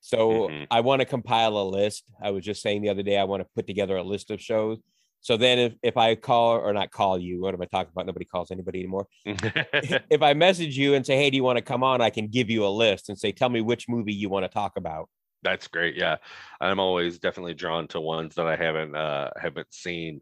So 0.00 0.48
Mhm. 0.48 0.66
i 0.70 0.80
want 0.80 1.00
to 1.00 1.06
compile 1.06 1.56
a 1.56 1.64
list. 1.64 2.04
I 2.22 2.30
was 2.30 2.44
just 2.44 2.62
saying 2.62 2.82
the 2.82 2.90
other 2.90 3.02
day 3.02 3.16
i 3.18 3.24
want 3.24 3.42
to 3.42 3.48
put 3.54 3.66
together 3.66 3.96
a 3.96 4.02
list 4.02 4.30
of 4.30 4.40
shows. 4.40 4.78
So 5.20 5.36
then 5.36 5.58
if, 5.58 5.72
if 5.82 5.96
i 5.96 6.14
call 6.14 6.58
or 6.58 6.72
not 6.72 6.90
call 6.90 7.18
you 7.18 7.40
what 7.40 7.54
am 7.54 7.62
i 7.62 7.64
talking 7.66 7.90
about? 7.92 8.06
Nobody 8.06 8.24
calls 8.24 8.50
anybody 8.50 8.80
anymore. 8.80 9.06
If 10.10 10.22
i 10.22 10.34
message 10.34 10.76
you 10.78 10.94
and 10.94 11.04
say 11.04 11.16
hey 11.16 11.30
do 11.30 11.36
you 11.36 11.44
want 11.44 11.56
to 11.58 11.62
come 11.64 11.82
on? 11.82 12.00
I 12.00 12.10
can 12.10 12.28
give 12.28 12.50
you 12.50 12.64
a 12.66 12.68
list 12.84 13.08
and 13.08 13.18
say 13.18 13.32
tell 13.32 13.48
me 13.48 13.60
which 13.60 13.88
movie 13.88 14.12
you 14.12 14.28
want 14.28 14.44
to 14.44 14.48
talk 14.48 14.76
about. 14.76 15.08
That's 15.42 15.68
great. 15.68 15.96
Yeah, 15.96 16.16
I'm 16.60 16.80
always 16.80 17.18
definitely 17.18 17.54
drawn 17.54 17.86
to 17.88 18.00
ones 18.00 18.34
that 18.34 18.46
I 18.46 18.56
haven't 18.56 18.96
uh, 18.96 19.30
haven't 19.40 19.72
seen, 19.72 20.20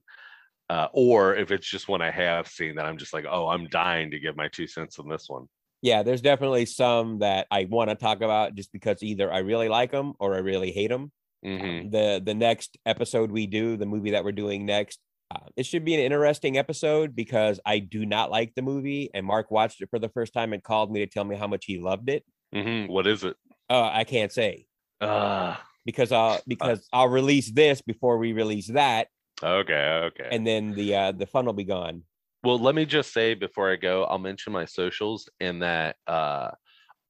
uh, 0.69 0.89
or 0.93 1.35
if 1.37 1.51
it's 1.51 1.67
just 1.67 1.89
one 1.89 2.03
I 2.03 2.11
have 2.11 2.47
seen 2.47 2.75
that 2.75 2.85
I'm 2.85 2.99
just 2.99 3.15
like, 3.15 3.25
oh, 3.29 3.49
I'm 3.49 3.67
dying 3.69 4.11
to 4.11 4.19
give 4.19 4.37
my 4.37 4.49
two 4.49 4.67
cents 4.67 4.99
on 4.99 5.09
this 5.09 5.29
one. 5.29 5.47
Yeah 5.85 6.03
there's 6.03 6.23
definitely 6.23 6.65
some 6.65 7.19
that 7.19 7.47
i 7.51 7.67
want 7.71 7.91
to 7.91 7.95
talk 7.95 8.23
about 8.23 8.55
just 8.55 8.73
because 8.73 9.03
either 9.03 9.31
i 9.33 9.39
really 9.39 9.69
like 9.69 9.93
them 9.93 10.15
or 10.19 10.35
i 10.35 10.39
really 10.39 10.73
hate 10.73 10.89
them 10.89 11.13
hmm 11.45 11.91
the 11.91 12.21
the 12.25 12.35
next 12.35 12.79
episode 12.87 13.31
we 13.31 13.47
do 13.47 13.77
the 13.77 13.85
movie 13.87 14.13
that 14.13 14.25
we're 14.25 14.33
doing 14.33 14.65
next 14.65 14.99
uh, 15.31 15.47
it 15.57 15.67
should 15.67 15.85
be 15.85 15.95
an 15.95 16.01
interesting 16.01 16.57
episode 16.57 17.15
because 17.15 17.61
i 17.67 17.79
do 17.79 18.07
not 18.07 18.31
like 18.31 18.55
the 18.57 18.63
movie 18.63 19.11
and 19.15 19.27
mark 19.27 19.51
watched 19.51 19.81
it 19.83 19.91
for 19.91 19.99
the 19.99 20.09
first 20.09 20.33
time 20.33 20.53
and 20.55 20.63
called 20.63 20.91
me 20.91 21.01
to 21.01 21.07
tell 21.07 21.25
me 21.25 21.37
how 21.37 21.47
much 21.47 21.65
he 21.67 21.79
loved 21.79 22.09
it. 22.09 22.25
Hmm 22.55 22.87
What 22.87 23.07
is 23.07 23.23
it? 23.25 23.37
uh, 23.69 23.91
i 23.93 24.05
can't 24.05 24.33
say. 24.33 24.67
Uh, 25.01 25.57
because 25.85 26.13
uh 26.13 26.39
because 26.47 26.89
i'll 26.93 27.09
release 27.21 27.51
this 27.51 27.83
before 27.83 28.17
we 28.17 28.33
release 28.33 28.69
that. 28.69 29.09
Okay, 29.43 29.85
okay. 30.09 30.29
and 30.33 30.47
then 30.47 30.73
the 30.73 30.95
uh 30.97 31.13
the 31.13 31.27
fun 31.27 31.45
will 31.45 31.53
be 31.65 31.65
gone 31.65 32.05
Well, 32.45 32.59
let 32.59 32.75
me 32.75 32.85
just 32.85 33.13
say 33.15 33.33
before 33.33 33.73
I 33.73 33.77
go, 33.77 34.05
I'll 34.05 34.19
mention 34.19 34.53
my 34.53 34.67
socials 34.67 35.31
in 35.41 35.61
that 35.61 35.97
uh, 36.07 36.51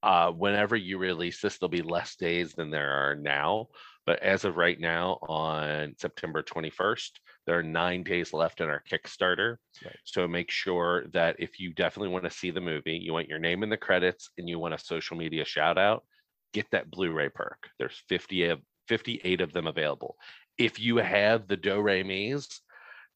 uh, 0.00 0.30
whenever 0.30 0.76
you 0.76 0.96
release 0.98 1.40
this, 1.40 1.58
there'll 1.58 1.70
be 1.70 1.82
less 1.82 2.14
days 2.14 2.52
than 2.52 2.70
there 2.70 2.90
are 2.90 3.16
now. 3.16 3.66
But 4.06 4.22
as 4.22 4.44
of 4.44 4.56
right 4.56 4.78
now, 4.78 5.18
on 5.22 5.94
September 5.98 6.42
21st, 6.42 7.10
there 7.46 7.58
are 7.58 7.64
nine 7.64 8.04
days 8.04 8.32
left 8.32 8.60
in 8.60 8.68
our 8.68 8.82
Kickstarter. 8.88 9.56
Right. 9.84 9.96
So 10.04 10.28
make 10.28 10.52
sure 10.52 11.06
that 11.12 11.36
if 11.40 11.58
you 11.58 11.72
definitely 11.72 12.10
want 12.10 12.24
to 12.24 12.30
see 12.30 12.50
the 12.50 12.60
movie, 12.60 13.00
you 13.02 13.12
want 13.12 13.28
your 13.28 13.38
name 13.40 13.62
in 13.62 13.70
the 13.70 13.76
credits, 13.76 14.30
and 14.38 14.48
you 14.48 14.58
want 14.58 14.74
a 14.74 14.78
social 14.78 15.16
media 15.16 15.44
shout 15.44 15.78
out, 15.78 16.04
get 16.52 16.66
that 16.70 16.90
Blu-ray 16.90 17.30
perk. 17.30 17.70
There's 17.78 18.00
50 18.08 18.44
of 18.44 18.60
58 18.88 19.40
of 19.40 19.52
them 19.52 19.66
available. 19.66 20.16
If 20.58 20.78
you 20.78 20.98
have 20.98 21.48
the 21.48 21.56
Do 21.56 21.80
Re 21.80 22.04
Mi's, 22.04 22.60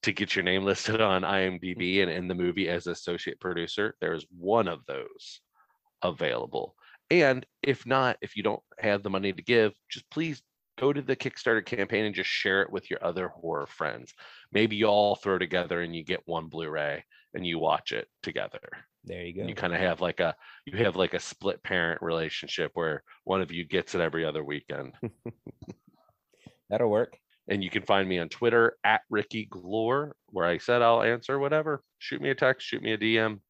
to 0.03 0.13
get 0.13 0.37
your 0.37 0.45
name 0.45 0.65
listed 0.65 1.01
on 1.01 1.23
IMDb 1.23 1.97
mm-hmm. 1.97 2.09
and 2.09 2.11
in 2.11 2.29
the 2.29 2.35
movie 2.35 2.69
as 2.69 2.87
associate 2.87 3.41
producer, 3.41 3.97
there 4.01 4.15
is 4.15 4.27
one 4.37 4.69
of 4.69 4.81
those 4.87 5.41
available. 6.03 6.75
And 7.11 7.45
if 7.63 7.87
not, 7.87 8.17
if 8.21 8.37
you 8.37 8.43
don't 8.43 8.63
have 8.79 9.03
the 9.03 9.11
money 9.11 9.33
to 9.33 9.43
give, 9.43 9.73
just 9.91 10.09
please 10.11 10.43
go 10.79 10.93
to 10.93 11.03
the 11.03 11.17
Kickstarter 11.17 11.65
campaign 11.65 12.05
and 12.05 12.15
just 12.15 12.31
share 12.31 12.63
it 12.63 12.71
with 12.71 12.91
your 12.91 13.05
other 13.05 13.29
horror 13.29 13.67
friends. 13.67 14.13
Maybe 14.53 14.77
you 14.77 14.87
all 14.87 15.17
throw 15.17 15.39
together 15.39 15.81
and 15.81 15.95
you 15.97 16.05
get 16.05 16.23
one 16.27 16.49
Blu-ray 16.49 17.05
and 17.35 17.47
you 17.47 17.59
watch 17.59 17.93
it 17.93 18.07
together. 18.23 18.61
there 19.05 19.25
you 19.25 19.35
go 19.35 19.41
And 19.41 19.49
you 19.49 19.57
kind 19.57 19.75
of 19.75 19.81
have 19.81 20.01
like 20.01 20.21
a 20.21 20.35
you 20.67 20.79
have 20.79 20.97
like 20.97 21.15
a 21.15 21.21
split 21.21 21.63
parent 21.63 22.01
relationship 22.03 22.71
where 22.75 23.03
one 23.25 23.41
of 23.41 23.51
you 23.51 23.65
gets 23.65 23.95
it 23.95 24.01
every 24.01 24.25
other 24.25 24.45
weekend. 24.45 24.93
that'll 26.71 26.91
work 26.91 27.19
And 27.49 27.65
you 27.65 27.71
can 27.71 27.83
find 27.83 28.09
me 28.09 28.19
on 28.19 28.29
Twitter 28.29 28.77
at 28.85 29.01
Ricky 29.09 29.47
Glore, 29.47 30.13
where 30.27 30.47
I 30.47 30.59
said 30.59 30.83
I'll 30.83 31.03
answer 31.03 31.39
whatever. 31.39 31.83
Shoot 31.99 32.21
me 32.21 32.31
a 32.31 32.35
text, 32.35 32.67
shoot 32.67 32.83
me 32.83 32.93
a 32.93 32.99
DM. 32.99 33.41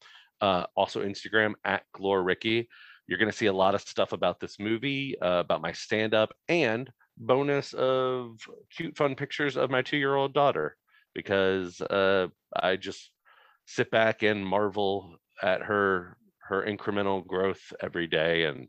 Uh, 0.41 0.67
also 0.77 1.05
Instagram 1.05 1.55
at 1.65 1.83
Glore 1.97 2.25
Ricky. 2.25 2.69
You're 3.09 3.19
going 3.19 3.31
to 3.31 3.37
see 3.37 3.47
a 3.47 3.53
lot 3.53 3.75
of 3.75 3.81
stuff 3.81 4.13
about 4.13 4.39
this 4.39 4.59
movie, 4.61 5.19
uh, 5.21 5.41
about 5.41 5.63
my 5.63 5.73
stand 5.73 6.15
up, 6.15 6.33
and 6.49 6.89
bonus 7.17 7.73
of 7.73 8.37
cute, 8.71 8.97
fun 8.97 9.15
pictures 9.15 9.57
of 9.57 9.71
my 9.71 9.83
two 9.83 9.97
year 9.97 10.15
old 10.15 10.33
daughter 10.33 10.77
because 11.15 11.81
uh, 11.81 12.29
I 12.55 12.77
just 12.77 13.11
sit 13.67 13.91
back 13.91 14.23
and 14.23 14.47
marvel 14.47 15.17
at 15.43 15.63
her 15.63 16.17
her 16.41 16.65
incremental 16.65 17.27
growth 17.27 17.61
every 17.83 18.07
day 18.07 18.45
and 18.45 18.69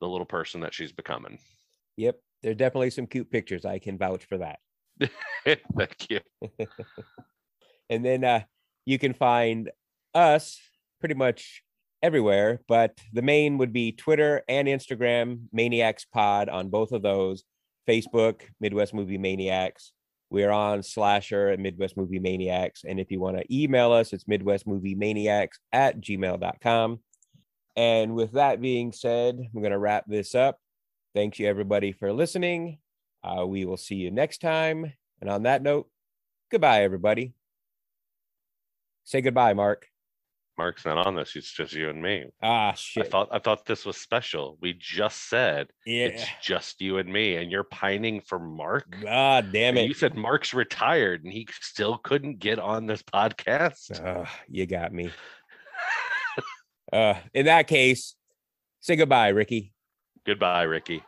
the 0.00 0.06
little 0.06 0.26
person 0.26 0.60
that 0.60 0.74
she's 0.74 0.92
becoming. 0.92 1.38
Yep. 1.96 2.20
There's 2.46 2.56
definitely 2.56 2.90
some 2.90 3.08
cute 3.08 3.28
pictures. 3.28 3.64
I 3.64 3.80
can 3.80 3.98
vouch 3.98 4.24
for 4.24 4.38
that. 4.38 4.60
Thank 5.44 6.10
you. 6.10 6.20
And 7.88 8.04
then 8.04 8.24
uh, 8.24 8.40
you 8.84 8.98
can 8.98 9.14
find 9.14 9.70
us 10.12 10.58
pretty 10.98 11.14
much 11.14 11.62
everywhere, 12.02 12.60
but 12.66 12.98
the 13.12 13.22
main 13.22 13.58
would 13.58 13.72
be 13.72 13.92
Twitter 13.92 14.42
and 14.48 14.66
Instagram, 14.66 15.42
Maniacs 15.52 16.04
Pod 16.04 16.48
on 16.48 16.68
both 16.68 16.90
of 16.90 17.02
those. 17.02 17.44
Facebook, 17.88 18.40
Midwest 18.58 18.92
Movie 18.92 19.18
Maniacs. 19.18 19.92
We're 20.30 20.50
on 20.50 20.82
Slasher 20.82 21.50
at 21.50 21.60
Midwest 21.60 21.96
Movie 21.96 22.18
Maniacs. 22.18 22.82
And 22.84 22.98
if 22.98 23.12
you 23.12 23.20
want 23.20 23.38
to 23.38 23.56
email 23.56 23.92
us, 23.92 24.12
it's 24.12 24.26
Midwest 24.26 24.66
Movie 24.66 24.96
Maniacs 24.96 25.60
at 25.72 26.00
gmail.com. 26.00 26.98
And 27.76 28.14
with 28.16 28.32
that 28.32 28.60
being 28.60 28.90
said, 28.90 29.38
I'm 29.38 29.60
going 29.60 29.70
to 29.70 29.78
wrap 29.78 30.06
this 30.08 30.34
up. 30.34 30.58
Thank 31.16 31.38
you, 31.38 31.48
everybody, 31.48 31.92
for 31.92 32.12
listening. 32.12 32.76
Uh, 33.24 33.46
we 33.46 33.64
will 33.64 33.78
see 33.78 33.94
you 33.94 34.10
next 34.10 34.42
time. 34.42 34.92
And 35.18 35.30
on 35.30 35.44
that 35.44 35.62
note, 35.62 35.88
goodbye, 36.50 36.82
everybody. 36.82 37.32
Say 39.04 39.22
goodbye, 39.22 39.54
Mark. 39.54 39.86
Mark's 40.58 40.84
not 40.84 41.06
on 41.06 41.14
this. 41.14 41.34
It's 41.34 41.50
just 41.50 41.72
you 41.72 41.88
and 41.88 42.02
me. 42.02 42.26
Ah, 42.42 42.74
shit. 42.74 43.06
I 43.06 43.08
thought 43.08 43.28
I 43.32 43.38
thought 43.38 43.64
this 43.64 43.86
was 43.86 43.96
special. 43.96 44.58
We 44.60 44.74
just 44.78 45.30
said 45.30 45.68
it's 45.86 46.22
just 46.42 46.82
you 46.82 46.98
and 46.98 47.10
me, 47.10 47.36
and 47.36 47.50
you're 47.50 47.64
pining 47.64 48.20
for 48.20 48.38
Mark. 48.38 48.84
God 49.00 49.52
damn 49.52 49.78
And 49.78 49.86
it. 49.86 49.88
You 49.88 49.94
said 49.94 50.18
Mark's 50.18 50.52
retired 50.52 51.24
and 51.24 51.32
he 51.32 51.48
still 51.62 51.96
couldn't 51.96 52.40
get 52.40 52.58
on 52.58 52.84
this 52.84 53.02
podcast. 53.02 54.02
Ah, 54.04 54.30
you 54.50 54.66
got 54.66 54.92
me. 54.92 55.10
uh, 56.92 57.14
in 57.32 57.46
that 57.46 57.68
case, 57.68 58.16
say 58.80 58.96
goodbye, 58.96 59.28
Ricky. 59.28 59.72
Goodbye, 60.26 60.64
Ricky. 60.64 61.02